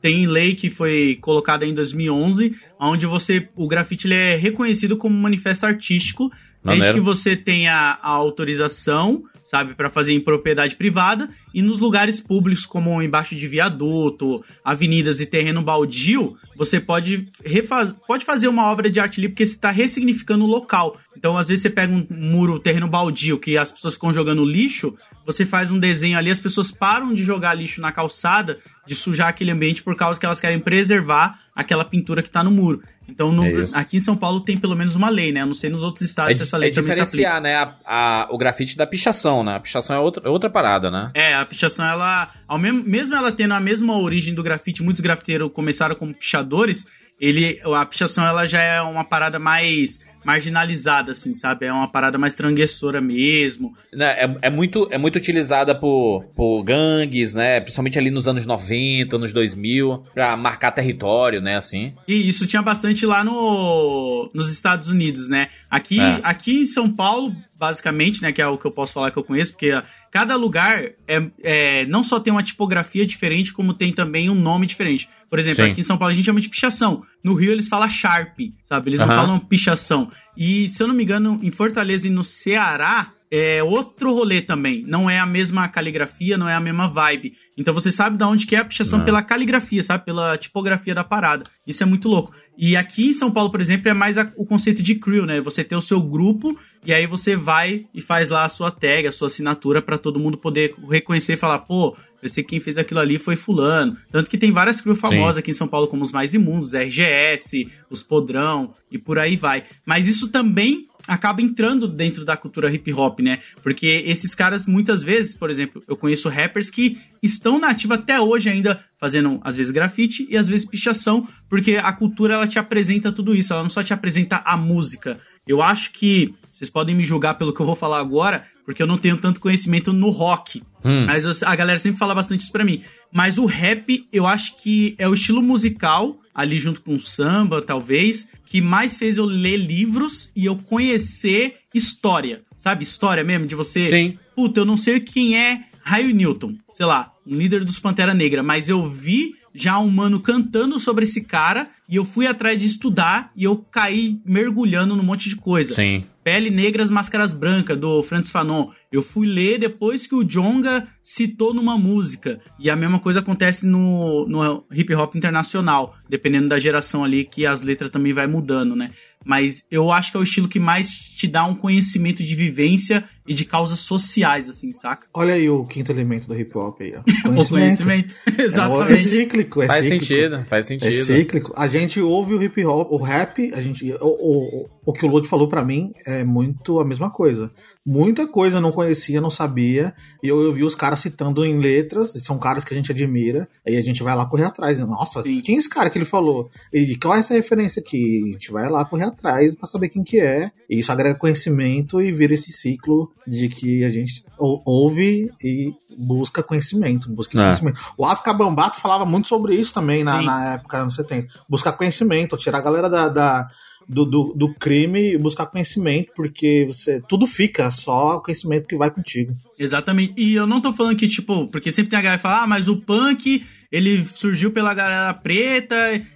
tem 0.02 0.28
lei 0.28 0.54
que 0.54 0.70
foi 0.70 1.18
colocada 1.22 1.66
em 1.66 1.74
2011, 1.74 2.54
onde 2.80 3.06
você, 3.06 3.48
o 3.56 3.66
grafite 3.68 4.08
ele 4.08 4.16
é 4.16 4.36
reconhecido 4.36 4.98
como 4.98 5.16
manifesto 5.16 5.66
artístico, 5.66 6.30
desde 6.64 6.82
Maneiro. 6.82 6.94
que 6.96 7.00
você 7.00 7.36
tenha 7.38 7.98
a 8.02 8.10
autorização, 8.10 9.24
sabe, 9.44 9.74
para 9.76 9.90
fazer 9.90 10.12
em 10.14 10.20
propriedade 10.20 10.76
privada 10.76 11.30
e 11.58 11.62
nos 11.64 11.80
lugares 11.80 12.20
públicos 12.20 12.66
como 12.68 13.02
embaixo 13.02 13.36
de 13.36 13.48
viaduto, 13.48 14.44
avenidas 14.64 15.20
e 15.20 15.26
terreno 15.26 15.62
baldio, 15.62 16.36
você 16.56 16.80
pode 16.80 17.28
refaz... 17.44 17.94
pode 18.08 18.24
fazer 18.26 18.48
uma 18.48 18.66
obra 18.72 18.90
de 18.90 19.00
arte 19.00 19.20
ali 19.20 19.28
porque 19.30 19.46
você 19.46 19.56
está 19.56 19.72
ressignificando 19.72 20.44
o 20.46 20.48
local. 20.48 20.98
Então, 21.18 21.36
às 21.36 21.48
vezes 21.48 21.64
você 21.64 21.70
pega 21.72 21.92
um 21.92 22.06
muro, 22.12 22.60
terreno 22.60 22.88
baldio 22.88 23.40
que 23.40 23.58
as 23.58 23.72
pessoas 23.72 23.96
ficam 23.96 24.14
jogando 24.14 24.46
lixo, 24.46 24.94
você 25.26 25.46
faz 25.46 25.72
um 25.72 25.80
desenho 25.80 26.16
ali, 26.18 26.30
as 26.30 26.40
pessoas 26.40 26.72
param 26.72 27.12
de 27.14 27.24
jogar 27.24 27.56
lixo 27.56 27.82
na 27.82 27.92
calçada, 27.92 28.60
de 28.86 28.94
sujar 28.94 29.30
aquele 29.30 29.50
ambiente 29.52 29.82
por 29.82 29.96
causa 29.96 30.20
que 30.20 30.26
elas 30.28 30.40
querem 30.40 30.60
preservar 30.60 31.40
aquela 31.56 31.84
pintura 31.84 32.22
que 32.22 32.30
tá 32.30 32.44
no 32.44 32.52
muro. 32.52 32.82
Então, 33.10 33.32
no- 33.32 33.46
É 33.46 33.66
aqui 33.74 33.98
em 33.98 34.00
São 34.00 34.16
Paulo 34.16 34.42
tem 34.42 34.58
pelo 34.58 34.76
menos 34.76 34.96
uma 34.96 35.10
lei, 35.10 35.32
né? 35.32 35.42
Eu 35.42 35.48
não 35.48 35.54
sei 35.56 35.70
nos 35.72 35.82
outros 35.82 36.04
É, 36.04 36.06
estados 36.06 36.38
se 36.38 36.44
essa 36.44 36.56
lei 36.58 36.70
é 36.70 36.74
também 36.74 36.92
se 36.92 37.02
aplica. 37.02 37.30
diferenciar, 37.30 37.42
né, 37.42 37.56
a- 37.56 37.76
a- 37.86 38.28
o 38.30 38.38
grafite 38.38 38.78
da 38.78 38.86
pichação, 38.86 39.44
né? 39.44 39.56
A 39.56 39.60
pichação 39.60 39.96
é 39.96 40.00
outra, 40.00 40.22
é 40.26 40.30
outra 40.30 40.50
parada, 40.52 40.92
né? 40.92 41.10
É, 41.16 41.34
a 41.34 41.46
pichação, 41.48 41.86
ela. 41.86 42.32
Ao 42.48 42.58
mesmo, 42.58 42.84
mesmo 42.86 43.16
ela 43.16 43.32
tendo 43.32 43.54
a 43.54 43.60
mesma 43.60 43.98
origem 43.98 44.34
do 44.34 44.44
grafite, 44.44 44.84
muitos 44.84 45.02
grafiteiros 45.02 45.52
começaram 45.52 45.96
como 45.96 46.14
pichadores. 46.14 46.86
Ele, 47.20 47.60
a 47.66 47.86
pichação 47.86 48.28
ela 48.28 48.46
já 48.46 48.62
é 48.62 48.80
uma 48.82 49.04
parada 49.04 49.40
mais 49.40 50.06
marginalizada, 50.28 51.14
assim, 51.14 51.34
sabe? 51.34 51.68
É 51.68 51.72
uma 51.72 51.88
parada 51.90 52.18
mais 52.18 52.34
transgressora 52.34 53.00
mesmo. 53.00 53.74
Né, 53.94 54.08
É, 54.18 54.38
é 54.42 54.50
muito, 54.50 54.86
é 54.92 54.98
muito 54.98 55.16
utilizada 55.16 55.74
por, 55.74 56.26
por 56.36 56.64
gangues, 56.64 57.34
né? 57.34 57.62
Principalmente 57.62 57.98
ali 57.98 58.12
nos 58.12 58.28
anos 58.28 58.46
90, 58.46 59.16
anos 59.16 59.32
2000, 59.32 60.04
pra 60.14 60.36
marcar 60.36 60.72
território, 60.72 61.42
né? 61.42 61.56
Assim. 61.56 61.94
E 62.06 62.28
isso 62.28 62.46
tinha 62.46 62.62
bastante 62.62 63.06
lá 63.06 63.24
no, 63.24 64.30
nos 64.34 64.52
Estados 64.52 64.90
Unidos, 64.90 65.30
né? 65.30 65.48
Aqui, 65.70 66.02
É. 66.02 66.20
aqui 66.24 66.60
em 66.60 66.66
São 66.66 66.92
Paulo, 66.92 67.34
basicamente, 67.56 68.22
né? 68.22 68.34
Que 68.34 68.42
é 68.42 68.48
o 68.48 68.58
que 68.58 68.66
eu 68.66 68.72
posso 68.72 68.92
falar 68.92 69.12
que 69.12 69.18
eu 69.18 69.24
conheço, 69.24 69.54
porque 69.54 69.72
cada 70.12 70.36
lugar 70.36 70.84
é, 71.08 71.24
é 71.42 71.86
não 71.86 72.04
só 72.04 72.20
tem 72.20 72.34
uma 72.34 72.44
tipografia 72.44 73.06
diferente, 73.06 73.54
como 73.54 73.74
tem 73.74 73.94
também 73.94 74.30
um 74.30 74.36
nome 74.36 74.66
diferente. 74.66 75.08
Por 75.30 75.40
exemplo, 75.40 75.64
Sim. 75.64 75.72
aqui 75.72 75.80
em 75.82 75.84
São 75.84 75.98
Paulo 75.98 76.12
a 76.12 76.16
gente 76.16 76.26
chama 76.26 76.42
de 76.42 76.50
pichação. 76.50 77.02
No 77.28 77.34
Rio 77.34 77.52
eles 77.52 77.68
falam 77.68 77.90
Sharp, 77.90 78.40
sabe? 78.64 78.90
Eles 78.90 79.02
não 79.02 79.08
falam 79.08 79.38
pichação. 79.38 80.10
E 80.38 80.70
se 80.70 80.82
eu 80.82 80.88
não 80.88 80.96
me 80.96 81.04
engano, 81.04 81.38
em 81.44 81.52
Fortaleza 81.52 82.08
e 82.08 82.10
no 82.10 82.24
Ceará. 82.24 83.10
É 83.30 83.62
outro 83.62 84.14
rolê 84.14 84.42
também. 84.42 84.84
Não 84.88 85.10
é 85.10 85.20
a 85.20 85.26
mesma 85.26 85.68
caligrafia, 85.68 86.38
não 86.38 86.48
é 86.48 86.54
a 86.56 86.60
mesma 86.62 86.88
vibe. 86.88 87.34
Então 87.58 87.74
você 87.74 87.92
sabe 87.92 88.18
de 88.18 88.24
onde 88.24 88.48
que 88.48 88.56
é 88.56 88.60
a 88.60 88.66
pichação 88.66 89.00
Não. 89.00 89.06
pela 89.06 89.22
caligrafia, 89.22 89.84
sabe? 89.84 90.06
Pela 90.06 90.38
tipografia 90.38 90.96
da 90.96 91.04
parada. 91.04 91.44
Isso 91.66 91.84
é 91.84 91.86
muito 91.86 92.08
louco. 92.08 92.34
E 92.58 92.76
aqui 92.76 93.08
em 93.10 93.14
São 93.14 93.30
Paulo, 93.30 93.52
por 93.52 93.60
exemplo, 93.62 93.90
é 93.90 93.94
mais 93.94 94.18
a- 94.18 94.32
o 94.38 94.46
conceito 94.46 94.82
de 94.82 94.96
crew, 94.96 95.26
né? 95.26 95.42
Você 95.42 95.64
ter 95.64 95.76
o 95.76 95.82
seu 95.82 96.02
grupo 96.02 96.58
e 96.86 96.94
aí 96.94 97.06
você 97.06 97.36
vai 97.36 97.86
e 97.94 98.00
faz 98.02 98.30
lá 98.30 98.46
a 98.46 98.50
sua 98.50 98.72
tag, 98.72 99.06
a 99.08 99.12
sua 99.12 99.28
assinatura 99.28 99.82
pra 99.82 99.98
todo 99.98 100.20
mundo 100.20 100.38
poder 100.38 100.74
reconhecer 100.90 101.34
e 101.34 101.38
falar, 101.38 101.60
pô, 101.60 101.96
eu 102.24 102.30
sei 102.30 102.44
que 102.44 102.50
quem 102.52 102.60
fez 102.60 102.78
aquilo 102.78 103.00
ali 103.00 103.18
foi 103.20 103.36
fulano. 103.36 103.96
Tanto 104.10 104.30
que 104.30 104.38
tem 104.38 104.52
várias 104.52 104.80
crew 104.82 104.96
famosas 104.96 105.38
aqui 105.38 105.52
em 105.52 105.54
São 105.54 105.68
Paulo, 105.68 105.88
como 105.88 106.02
os 106.02 106.12
mais 106.12 106.34
imundos, 106.34 106.74
RGS, 106.74 107.70
os 107.90 108.02
Podrão 108.02 108.74
e 108.92 108.98
por 108.98 109.20
aí 109.20 109.36
vai. 109.36 109.64
Mas 109.86 110.08
isso 110.08 110.30
também 110.30 110.87
acaba 111.08 111.42
entrando 111.42 111.88
dentro 111.88 112.26
da 112.26 112.36
cultura 112.36 112.72
hip 112.72 112.92
hop, 112.94 113.20
né? 113.22 113.40
Porque 113.64 114.04
esses 114.06 114.36
caras, 114.36 114.66
muitas 114.66 115.04
vezes, 115.04 115.36
por 115.36 115.50
exemplo, 115.50 115.82
eu 115.88 115.96
conheço 115.96 116.28
rappers 116.30 116.70
que 116.70 116.98
estão 117.24 117.60
na 117.60 117.70
ativa 117.70 117.96
até 117.96 118.20
hoje 118.20 118.50
ainda, 118.50 118.80
fazendo 119.00 119.40
às 119.44 119.56
vezes 119.56 119.72
grafite 119.72 120.28
e 120.30 120.38
às 120.38 120.48
vezes 120.48 120.66
pichação, 120.68 121.28
porque 121.50 121.76
a 121.78 121.92
cultura 121.94 122.36
ela 122.36 122.48
te 122.48 122.60
apresenta 122.60 123.12
tudo 123.12 123.34
isso, 123.34 123.54
ela 123.54 123.62
não 123.64 123.70
só 123.70 123.82
te 123.82 123.94
apresenta 123.94 124.42
a 124.46 124.58
música. 124.58 125.18
Eu 125.48 125.62
acho 125.62 125.94
que 125.94 126.34
vocês 126.52 126.70
podem 126.70 126.94
me 126.96 127.06
julgar 127.06 127.36
pelo 127.36 127.54
que 127.54 127.60
eu 127.62 127.66
vou 127.66 127.76
falar 127.76 128.00
agora, 128.00 128.44
porque 128.66 128.84
eu 128.84 128.88
não 128.88 128.98
tenho 128.98 129.16
tanto 129.18 129.40
conhecimento 129.40 129.94
no 129.94 130.10
rock. 130.10 130.62
Hum. 130.84 131.06
Mas 131.06 131.24
eu- 131.24 131.32
a 131.48 131.56
galera 131.56 131.80
sempre 131.80 131.98
fala 132.00 132.14
bastante 132.14 132.42
isso 132.42 132.52
pra 132.52 132.66
mim. 132.66 132.82
Mas 133.14 133.38
o 133.38 133.46
rap, 133.46 134.06
eu 134.12 134.28
acho 134.28 134.62
que 134.62 134.94
é 134.98 135.08
o 135.08 135.14
estilo 135.14 135.42
musical, 135.42 136.20
ali 136.38 136.60
junto 136.60 136.82
com 136.82 136.94
o 136.94 137.00
samba, 137.00 137.64
talvez, 137.64 138.30
que 138.46 138.62
mais 138.62 138.96
fez 138.96 139.18
eu 139.18 139.26
ler 139.26 139.58
livros 139.58 140.32
e 140.36 140.46
eu 140.46 140.56
conhecer 140.56 141.56
história. 141.74 142.44
Sabe? 142.56 142.84
História 142.84 143.24
mesmo, 143.24 143.48
de 143.48 143.56
você. 143.56 143.90
Sim. 143.90 144.20
Puta, 144.36 144.60
eu 144.60 144.66
não 144.66 144.78
sei 144.78 145.00
quem 145.00 145.36
é 145.36 145.64
Raio 145.82 146.14
Newton, 146.14 146.56
sei 146.72 146.86
lá, 146.86 147.12
um 147.26 147.34
líder 147.34 147.66
dos 147.66 147.80
Pantera 147.80 148.14
Negra, 148.14 148.44
mas 148.44 148.70
eu 148.70 148.88
vi 148.88 149.34
já 149.58 149.80
um 149.80 149.90
mano 149.90 150.20
cantando 150.20 150.78
sobre 150.80 151.04
esse 151.04 151.24
cara 151.24 151.68
e 151.90 151.96
eu 151.96 152.06
fui 152.06 152.28
atrás 152.28 152.60
de 152.60 152.68
estudar 152.68 153.30
e 153.36 153.44
eu 153.44 153.58
caí 153.58 154.20
mergulhando 154.26 154.96
num 154.96 155.04
monte 155.04 155.30
de 155.30 155.36
coisa. 155.36 155.74
Sim. 155.74 156.04
Pele 156.24 156.50
Negras, 156.50 156.90
Máscaras 156.90 157.34
Brancas, 157.34 157.78
do 157.78 158.04
Francis 158.04 158.32
Fanon. 158.32 158.70
Eu 158.92 159.02
fui 159.02 159.26
ler 159.26 159.58
depois 159.58 160.06
que 160.06 160.14
o 160.14 160.26
Jonga 160.26 160.86
citou 161.02 161.54
numa 161.54 161.78
música. 161.78 162.42
E 162.60 162.70
a 162.70 162.76
mesma 162.76 163.00
coisa 163.00 163.22
acontece 163.22 163.66
no, 163.66 164.28
no 164.28 164.66
hip 164.70 164.94
hop 164.94 165.16
internacional, 165.16 165.96
dependendo 166.10 166.50
da 166.50 166.60
geração 166.60 167.06
ali, 167.06 167.24
que 167.24 167.46
as 167.46 167.62
letras 167.62 167.90
também 167.90 168.12
vai 168.12 168.28
mudando, 168.28 168.76
né? 168.76 168.92
Mas 169.26 169.66
eu 169.72 169.92
acho 169.92 170.12
que 170.12 170.18
é 170.18 170.20
o 170.20 170.24
estilo 170.24 170.50
que 170.50 170.60
mais 170.60 170.90
te 170.90 171.28
dá 171.28 171.46
um 171.46 171.56
conhecimento 171.56 172.22
de 172.22 172.36
vivência 172.36 173.06
e 173.28 173.34
de 173.34 173.46
causas 173.46 173.80
sociais, 173.80 174.50
assim, 174.50 174.72
saca? 174.74 175.08
Olha 175.14 175.34
aí 175.34 175.50
o 175.50 175.66
quinto 175.66 175.92
elemento 175.92 176.28
do 176.28 176.38
hip 176.40 176.58
hop 176.58 176.82
aí, 176.82 176.94
ó. 176.96 177.02
O 177.42 177.48
conhecimento. 177.48 178.16
É, 178.38 178.42
Exatamente. 178.44 179.06
cíclico, 179.08 179.62
é 179.62 179.68
Faz 179.68 179.86
cíclico. 179.86 180.06
sentido, 180.06 180.46
faz 180.48 180.66
É 180.66 180.68
sentido. 180.68 181.04
cíclico. 181.06 181.54
A 181.56 181.68
gente 181.68 182.00
ouve 182.00 182.34
o 182.34 182.42
hip 182.42 182.64
hop, 182.66 182.92
o 182.92 182.98
rap, 182.98 183.52
a 183.54 183.62
gente, 183.62 183.92
o, 183.94 183.98
o, 184.06 184.70
o 184.86 184.94
que 184.94 185.06
o 185.06 185.10
Lodi 185.10 185.28
falou 185.28 185.48
pra 185.48 185.64
mim 185.64 185.92
é 186.06 186.24
muito 186.24 186.80
a 186.80 186.86
mesma 186.86 187.10
coisa. 187.12 187.52
Muita 187.86 188.28
coisa 188.28 188.58
eu 188.58 188.62
não 188.62 188.72
conhecia, 188.72 189.22
não 189.22 189.30
sabia, 189.30 189.94
e 190.24 190.28
eu, 190.28 190.42
eu 190.42 190.54
vi 190.54 190.64
os 190.64 190.76
caras 190.76 191.00
citando 191.00 191.46
em 191.46 191.58
letras, 191.60 192.16
e 192.16 192.22
são 192.22 192.38
caras 192.38 192.64
que 192.64 192.74
a 192.74 192.78
gente 192.78 192.92
admira, 192.92 193.48
aí 193.66 193.76
a 193.78 193.82
gente 193.82 194.04
vai 194.04 194.16
lá 194.16 194.26
correr 194.26 194.46
atrás. 194.46 194.78
Nossa, 194.80 195.22
Sim. 195.24 195.42
quem 195.42 195.56
é 195.56 195.60
esse 195.60 195.70
cara 195.70 195.90
que 195.90 195.98
ele 195.98 196.06
falou? 196.06 196.50
E 196.74 196.96
qual 196.98 197.16
é 197.16 197.20
essa 197.20 197.34
referência 197.34 197.80
aqui? 197.80 198.22
A 198.30 198.32
gente 198.34 198.52
vai 198.52 198.70
lá 198.70 198.84
correr 198.86 199.06
atrás 199.06 199.56
pra 199.56 199.66
saber 199.68 199.90
quem 199.90 200.04
que 200.04 200.20
é, 200.20 200.52
e 200.70 200.80
isso 200.80 200.92
agrega 200.92 201.18
conhecimento 201.18 202.02
e 202.02 202.12
vira 202.12 202.34
esse 202.34 202.52
ciclo 202.52 203.12
de 203.28 203.50
que 203.50 203.84
a 203.84 203.90
gente 203.90 204.24
ou- 204.38 204.62
ouve 204.66 205.30
e 205.44 205.74
busca 205.98 206.42
conhecimento, 206.42 207.10
busca 207.12 207.38
É. 207.38 207.44
conhecimento. 207.44 207.80
O 207.98 208.06
África 208.06 208.34
Bambato 208.34 208.80
falava 208.80 209.06
muito 209.06 209.28
sobre 209.28 209.56
isso 209.56 209.74
também 209.74 210.04
na, 210.04 210.22
na 210.22 210.54
época, 210.54 210.78
anos 210.78 210.96
70. 210.96 211.28
Buscar 211.50 211.74
conhecimento, 211.74 212.38
tirar 212.38 212.60
a 212.60 212.62
galera 212.62 212.90
da, 212.90 213.10
da- 213.10 213.48
do, 213.90 214.06
do, 214.06 214.34
do 214.34 214.54
crime 214.56 215.14
e 215.14 215.18
buscar 215.18 215.46
conhecimento, 215.48 216.12
porque 216.16 216.66
você 216.70 217.02
tudo 217.08 217.26
fica, 217.26 217.72
só 217.72 218.18
o 218.18 218.22
conhecimento 218.22 218.66
que 218.68 218.76
vai 218.76 218.92
contigo. 218.92 219.34
Exatamente. 219.58 220.14
E 220.18 220.36
eu 220.36 220.46
não 220.46 220.62
tô 220.62 220.72
falando 220.72 220.96
que, 220.96 221.08
tipo, 221.08 221.48
porque 221.48 221.72
sempre 221.72 221.90
tem 221.90 222.00
a 222.00 222.02
galera 222.02 222.18
que 222.18 222.24
fala, 222.24 222.44
ah, 222.44 222.48
mas 222.48 222.68
o 222.68 222.78
punk, 222.78 223.44
ele 223.72 224.06
surgiu 224.06 224.52
pela 224.52 224.74
galera 224.74 225.14
preta 225.14 225.76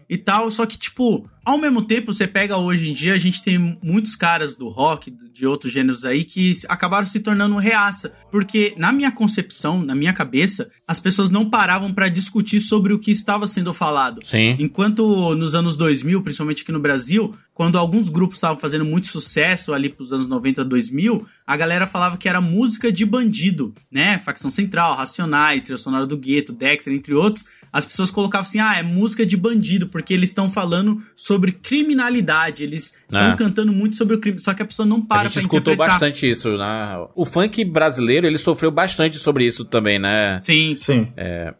e 0.09 0.17
tal. 0.17 0.51
Só 0.51 0.65
que, 0.65 0.77
tipo, 0.77 1.27
ao 1.43 1.57
mesmo 1.57 1.81
tempo, 1.81 2.13
você 2.13 2.27
pega 2.27 2.55
hoje 2.57 2.91
em 2.91 2.93
dia, 2.93 3.13
a 3.13 3.17
gente 3.17 3.41
tem 3.41 3.57
muitos 3.81 4.15
caras 4.15 4.53
do 4.55 4.69
rock, 4.69 5.09
de 5.09 5.47
outros 5.47 5.73
gêneros 5.73 6.05
aí, 6.05 6.23
que 6.23 6.53
acabaram 6.69 7.07
se 7.07 7.19
tornando 7.19 7.55
reaça. 7.55 8.13
Porque, 8.31 8.75
na 8.77 8.91
minha 8.91 9.11
concepção, 9.11 9.81
na 9.83 9.95
minha 9.95 10.13
cabeça, 10.13 10.69
as 10.87 10.99
pessoas 10.99 11.29
não 11.29 11.49
paravam 11.49 11.93
pra 11.93 12.09
discutir 12.09 12.61
sobre 12.61 12.93
o 12.93 12.99
que 12.99 13.09
estava 13.09 13.47
sendo 13.47 13.73
falado. 13.73 14.21
Sim. 14.23 14.55
Enquanto 14.59 15.35
nos 15.35 15.55
anos 15.55 15.75
2000, 15.75 16.21
principalmente 16.21 16.61
aqui 16.61 16.71
no 16.71 16.79
Brasil, 16.79 17.33
quando 17.53 17.77
alguns 17.77 18.07
grupos 18.07 18.37
estavam 18.37 18.57
fazendo 18.57 18.85
muito 18.85 19.07
sucesso 19.07 19.73
ali 19.73 19.89
pros 19.89 20.13
anos 20.13 20.27
90, 20.27 20.63
2000, 20.63 21.25
a 21.45 21.57
galera 21.57 21.87
falava 21.87 22.17
que 22.17 22.29
era 22.29 22.39
música 22.39 22.91
de 22.91 23.05
bandido, 23.05 23.73
né? 23.91 24.17
Facção 24.19 24.51
Central, 24.51 24.95
Racionais, 24.95 25.63
Trilha 25.63 25.77
Sonora 25.77 26.05
do 26.05 26.17
Gueto, 26.17 26.53
Dexter, 26.53 26.93
entre 26.93 27.13
outros. 27.13 27.45
As 27.73 27.85
pessoas 27.85 28.11
colocavam 28.11 28.45
assim, 28.45 28.59
ah, 28.59 28.77
é 28.77 28.83
música 28.83 29.25
de 29.25 29.37
bandido, 29.37 29.87
porque 29.87 30.13
eles 30.13 30.29
estão 30.29 30.49
falando 30.49 30.97
sobre 31.15 31.51
criminalidade, 31.51 32.63
eles 32.63 32.93
estão 33.03 33.31
É. 33.33 33.35
cantando 33.37 33.71
muito 33.71 33.95
sobre 33.95 34.15
o 34.15 34.19
crime, 34.19 34.39
só 34.39 34.53
que 34.53 34.61
a 34.61 34.65
pessoa 34.65 34.85
não 34.85 34.97
A 34.97 35.01
para 35.01 35.23
gente 35.23 35.33
pra 35.33 35.41
escutou 35.41 35.73
interpretar. 35.73 35.87
bastante 35.99 36.29
isso, 36.29 36.57
né? 36.57 37.05
O 37.15 37.25
funk 37.25 37.63
brasileiro, 37.65 38.25
ele 38.27 38.37
sofreu 38.37 38.71
bastante 38.71 39.17
sobre 39.17 39.45
isso 39.45 39.63
também, 39.65 39.99
né? 39.99 40.37
Sim, 40.41 40.75
Sim. 40.77 41.07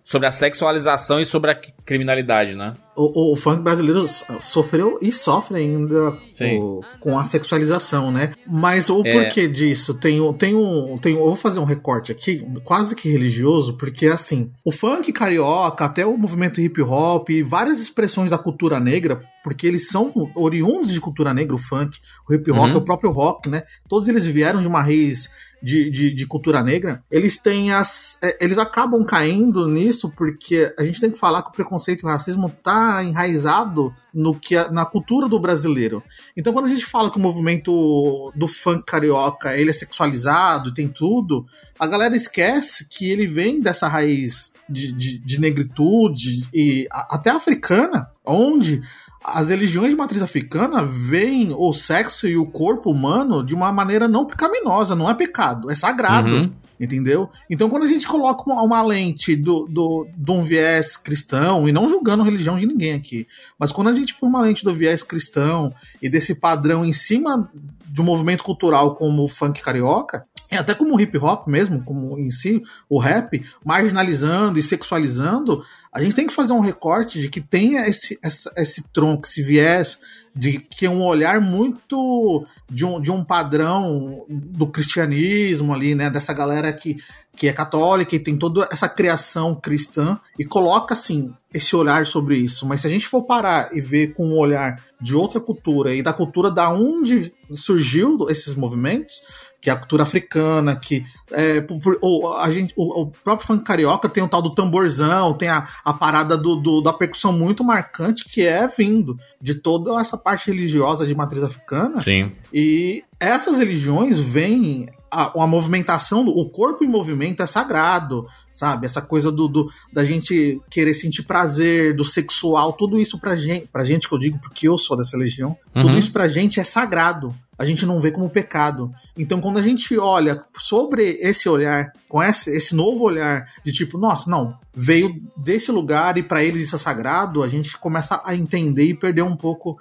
Sobre 0.03 0.27
a 0.27 0.31
sexualização 0.31 1.19
e 1.19 1.25
sobre 1.25 1.51
a 1.51 1.55
criminalidade, 1.85 2.55
né? 2.55 2.73
O, 2.95 3.31
o 3.31 3.35
funk 3.35 3.61
brasileiro 3.61 4.05
so- 4.07 4.25
sofreu 4.41 4.99
e 5.01 5.11
sofre 5.13 5.57
ainda 5.57 6.17
o- 6.59 6.81
com 6.99 7.17
a 7.17 7.23
sexualização, 7.23 8.11
né? 8.11 8.31
Mas 8.45 8.89
o 8.89 9.01
É. 9.05 9.13
porquê 9.13 9.47
disso? 9.47 9.93
Tem, 9.93 10.19
um- 10.19 10.33
tem, 10.33 10.53
um, 10.55 10.97
tem 10.97 11.15
um. 11.15 11.19
Eu 11.19 11.25
vou 11.27 11.35
fazer 11.35 11.59
um 11.59 11.63
recorte 11.63 12.11
aqui, 12.11 12.45
quase 12.63 12.93
que 12.95 13.09
religioso, 13.09 13.77
porque 13.77 14.07
assim, 14.07 14.51
o 14.63 14.71
funk 14.71 15.11
carioca, 15.13 15.85
até 15.85 16.00
o 16.05 16.17
movimento 16.17 16.59
hip 16.61 16.81
hop 16.81 17.29
e 17.29 17.43
várias 17.43 17.79
expressões 17.81 18.29
da 18.29 18.37
cultura 18.37 18.79
negra, 18.79 19.21
porque 19.43 19.65
eles 19.67 19.87
são 19.87 20.11
oriundos 20.35 20.91
de 20.91 20.99
cultura 20.99 21.33
negra, 21.33 21.55
o 21.55 21.59
funk, 21.59 21.99
o 22.29 22.33
hip 22.33 22.51
hop, 22.51 22.69
Uhum. 22.71 22.77
o 22.77 22.81
próprio 22.85 23.11
rock, 23.11 23.49
né? 23.49 23.63
Todos 23.89 24.07
eles 24.07 24.25
vieram 24.25 24.61
de 24.61 24.67
uma 24.67 24.81
raiz 24.81 25.29
de, 25.63 25.91
de, 25.91 26.11
de 26.11 26.25
cultura 26.25 26.63
negra, 26.63 27.03
eles 27.11 27.39
têm 27.39 27.71
as. 27.71 28.17
é, 28.23 28.35
Eles 28.43 28.57
acabam 28.57 29.03
caindo 29.05 29.67
nisso 29.67 30.11
porque 30.17 30.73
a 30.77 30.83
gente 30.83 30.99
tem 30.99 31.11
que 31.11 31.19
falar 31.19 31.43
que 31.43 31.49
o 31.49 31.53
preconceito 31.53 32.01
e 32.01 32.05
o 32.05 32.09
racismo 32.09 32.49
tá 32.63 33.03
enraizado 33.03 33.93
no 34.11 34.33
que 34.33 34.55
na 34.71 34.85
cultura 34.87 35.27
do 35.29 35.39
brasileiro. 35.39 36.01
Então 36.35 36.51
quando 36.51 36.65
a 36.65 36.69
gente 36.69 36.83
fala 36.85 37.11
que 37.11 37.17
o 37.17 37.21
movimento 37.21 38.31
do 38.35 38.47
funk 38.47 38.83
carioca 38.87 39.55
ele 39.55 39.69
é 39.69 39.73
sexualizado, 39.73 40.73
tem 40.73 40.87
tudo, 40.87 41.45
a 41.79 41.85
galera 41.85 42.15
esquece 42.15 42.87
que 42.89 43.09
ele 43.11 43.27
vem 43.27 43.59
dessa 43.59 43.87
raiz 43.87 44.51
de, 44.69 44.91
de, 44.91 45.17
de 45.19 45.39
negritude 45.39 46.43
e 46.53 46.87
a- 46.91 47.15
até 47.15 47.29
africana, 47.29 48.09
onde 48.25 48.81
as 49.23 49.49
religiões 49.49 49.89
de 49.91 49.95
matriz 49.95 50.21
africana 50.21 50.83
veem 50.83 51.53
o 51.55 51.71
sexo 51.73 52.27
e 52.27 52.35
o 52.35 52.45
corpo 52.45 52.89
humano 52.89 53.45
de 53.45 53.53
uma 53.53 53.71
maneira 53.71 54.07
não 54.07 54.25
pecaminosa, 54.25 54.95
não 54.95 55.09
é 55.09 55.13
pecado, 55.13 55.69
é 55.69 55.75
sagrado. 55.75 56.29
Uhum. 56.29 56.51
Entendeu? 56.79 57.29
Então, 57.47 57.69
quando 57.69 57.83
a 57.83 57.87
gente 57.87 58.07
coloca 58.07 58.41
uma, 58.49 58.63
uma 58.63 58.81
lente 58.81 59.35
do, 59.35 59.67
do, 59.67 60.07
de 60.17 60.31
um 60.31 60.41
viés 60.41 60.97
cristão, 60.97 61.69
e 61.69 61.71
não 61.71 61.87
julgando 61.87 62.23
a 62.23 62.25
religião 62.25 62.57
de 62.57 62.65
ninguém 62.65 62.93
aqui, 62.93 63.27
mas 63.59 63.71
quando 63.71 63.89
a 63.89 63.93
gente 63.93 64.15
põe 64.15 64.27
uma 64.27 64.41
lente 64.41 64.63
do 64.63 64.73
viés 64.73 65.03
cristão 65.03 65.71
e 66.01 66.09
desse 66.09 66.33
padrão 66.33 66.83
em 66.83 66.91
cima 66.91 67.47
de 67.87 68.01
um 68.01 68.03
movimento 68.03 68.43
cultural 68.43 68.95
como 68.95 69.21
o 69.21 69.27
funk 69.27 69.61
carioca, 69.61 70.25
até 70.57 70.73
como 70.73 70.95
o 70.95 70.99
hip 70.99 71.17
hop 71.17 71.47
mesmo, 71.47 71.83
como 71.83 72.19
em 72.19 72.29
si, 72.29 72.61
o 72.89 72.99
rap, 72.99 73.43
marginalizando 73.63 74.59
e 74.59 74.63
sexualizando, 74.63 75.63
a 75.93 76.01
gente 76.01 76.15
tem 76.15 76.27
que 76.27 76.33
fazer 76.33 76.53
um 76.53 76.59
recorte 76.59 77.19
de 77.19 77.29
que 77.29 77.41
tenha 77.41 77.85
esse, 77.87 78.19
esse 78.57 78.83
tronco, 78.93 79.27
esse 79.27 79.41
viés, 79.41 79.99
de 80.33 80.59
que 80.59 80.85
é 80.85 80.89
um 80.89 81.03
olhar 81.03 81.41
muito 81.41 82.45
de 82.69 82.85
um, 82.85 83.01
de 83.01 83.11
um 83.11 83.23
padrão 83.23 84.25
do 84.29 84.67
cristianismo 84.67 85.73
ali, 85.73 85.93
né? 85.93 86.09
Dessa 86.09 86.33
galera 86.33 86.71
que, 86.71 86.95
que 87.35 87.49
é 87.49 87.53
católica 87.53 88.15
e 88.15 88.19
tem 88.19 88.37
toda 88.37 88.67
essa 88.71 88.87
criação 88.87 89.53
cristã 89.53 90.17
e 90.39 90.45
coloca, 90.45 90.93
assim, 90.93 91.33
esse 91.53 91.75
olhar 91.75 92.05
sobre 92.05 92.37
isso. 92.37 92.65
Mas 92.65 92.81
se 92.81 92.87
a 92.87 92.89
gente 92.89 93.07
for 93.07 93.23
parar 93.23 93.75
e 93.75 93.81
ver 93.81 94.13
com 94.13 94.25
um 94.25 94.37
olhar 94.37 94.81
de 95.01 95.13
outra 95.13 95.41
cultura 95.41 95.93
e 95.93 96.01
da 96.01 96.13
cultura 96.13 96.49
da 96.49 96.69
onde 96.69 97.33
surgiu 97.53 98.29
esses 98.29 98.53
movimentos, 98.55 99.21
que 99.61 99.69
é 99.69 99.73
a 99.73 99.75
cultura 99.75 100.03
africana, 100.03 100.75
que 100.75 101.05
é, 101.31 101.61
por, 101.61 101.79
por, 101.79 101.99
o, 102.01 102.33
a 102.33 102.49
gente, 102.49 102.73
o, 102.75 103.01
o, 103.01 103.07
próprio 103.07 103.47
funk 103.47 103.63
carioca 103.63 104.09
tem 104.09 104.23
o 104.23 104.27
tal 104.27 104.41
do 104.41 104.49
tamborzão, 104.49 105.33
tem 105.33 105.47
a, 105.47 105.67
a 105.85 105.93
parada 105.93 106.35
do, 106.35 106.55
do, 106.55 106.81
da 106.81 106.91
percussão 106.91 107.31
muito 107.31 107.63
marcante 107.63 108.27
que 108.27 108.41
é 108.41 108.67
vindo 108.67 109.19
de 109.39 109.53
toda 109.53 110.01
essa 110.01 110.17
parte 110.17 110.51
religiosa 110.51 111.05
de 111.05 111.13
matriz 111.13 111.43
africana. 111.43 112.01
Sim. 112.01 112.31
E 112.51 113.03
essas 113.19 113.59
religiões 113.59 114.19
vêm 114.19 114.89
a, 115.11 115.43
a 115.43 115.47
movimentação, 115.47 116.25
o 116.25 116.49
corpo 116.49 116.83
em 116.83 116.87
movimento 116.87 117.43
é 117.43 117.45
sagrado, 117.45 118.25
sabe? 118.51 118.85
Essa 118.85 119.01
coisa 119.01 119.31
do, 119.31 119.47
do, 119.47 119.69
da 119.91 120.05
gente 120.05 120.61
querer 120.69 120.93
sentir 120.93 121.23
prazer, 121.23 121.95
do 121.95 122.05
sexual, 122.05 122.73
tudo 122.73 122.99
isso 122.99 123.19
pra 123.19 123.35
gente, 123.35 123.67
pra 123.67 123.83
gente 123.83 124.07
que 124.07 124.15
eu 124.15 124.19
digo 124.19 124.39
porque 124.39 124.67
eu 124.67 124.77
sou 124.77 124.97
dessa 124.97 125.17
religião, 125.17 125.57
uhum. 125.75 125.81
tudo 125.83 125.99
isso 125.99 126.11
pra 126.11 126.27
gente 126.27 126.59
é 126.59 126.63
sagrado. 126.63 127.35
A 127.59 127.65
gente 127.65 127.85
não 127.85 127.99
vê 127.99 128.09
como 128.09 128.27
pecado. 128.27 128.91
Então, 129.17 129.41
quando 129.41 129.57
a 129.57 129.61
gente 129.61 129.97
olha 129.97 130.43
sobre 130.57 131.17
esse 131.19 131.49
olhar, 131.49 131.91
com 132.07 132.23
esse, 132.23 132.49
esse 132.51 132.73
novo 132.73 133.03
olhar 133.03 133.45
de 133.63 133.71
tipo, 133.71 133.97
nossa, 133.97 134.29
não, 134.29 134.57
veio 134.73 135.21
desse 135.35 135.71
lugar 135.71 136.17
e 136.17 136.23
para 136.23 136.43
eles 136.43 136.63
isso 136.63 136.75
é 136.75 136.79
sagrado, 136.79 137.43
a 137.43 137.47
gente 137.47 137.77
começa 137.77 138.21
a 138.23 138.35
entender 138.35 138.85
e 138.85 138.93
perder 138.93 139.23
um 139.23 139.35
pouco 139.35 139.77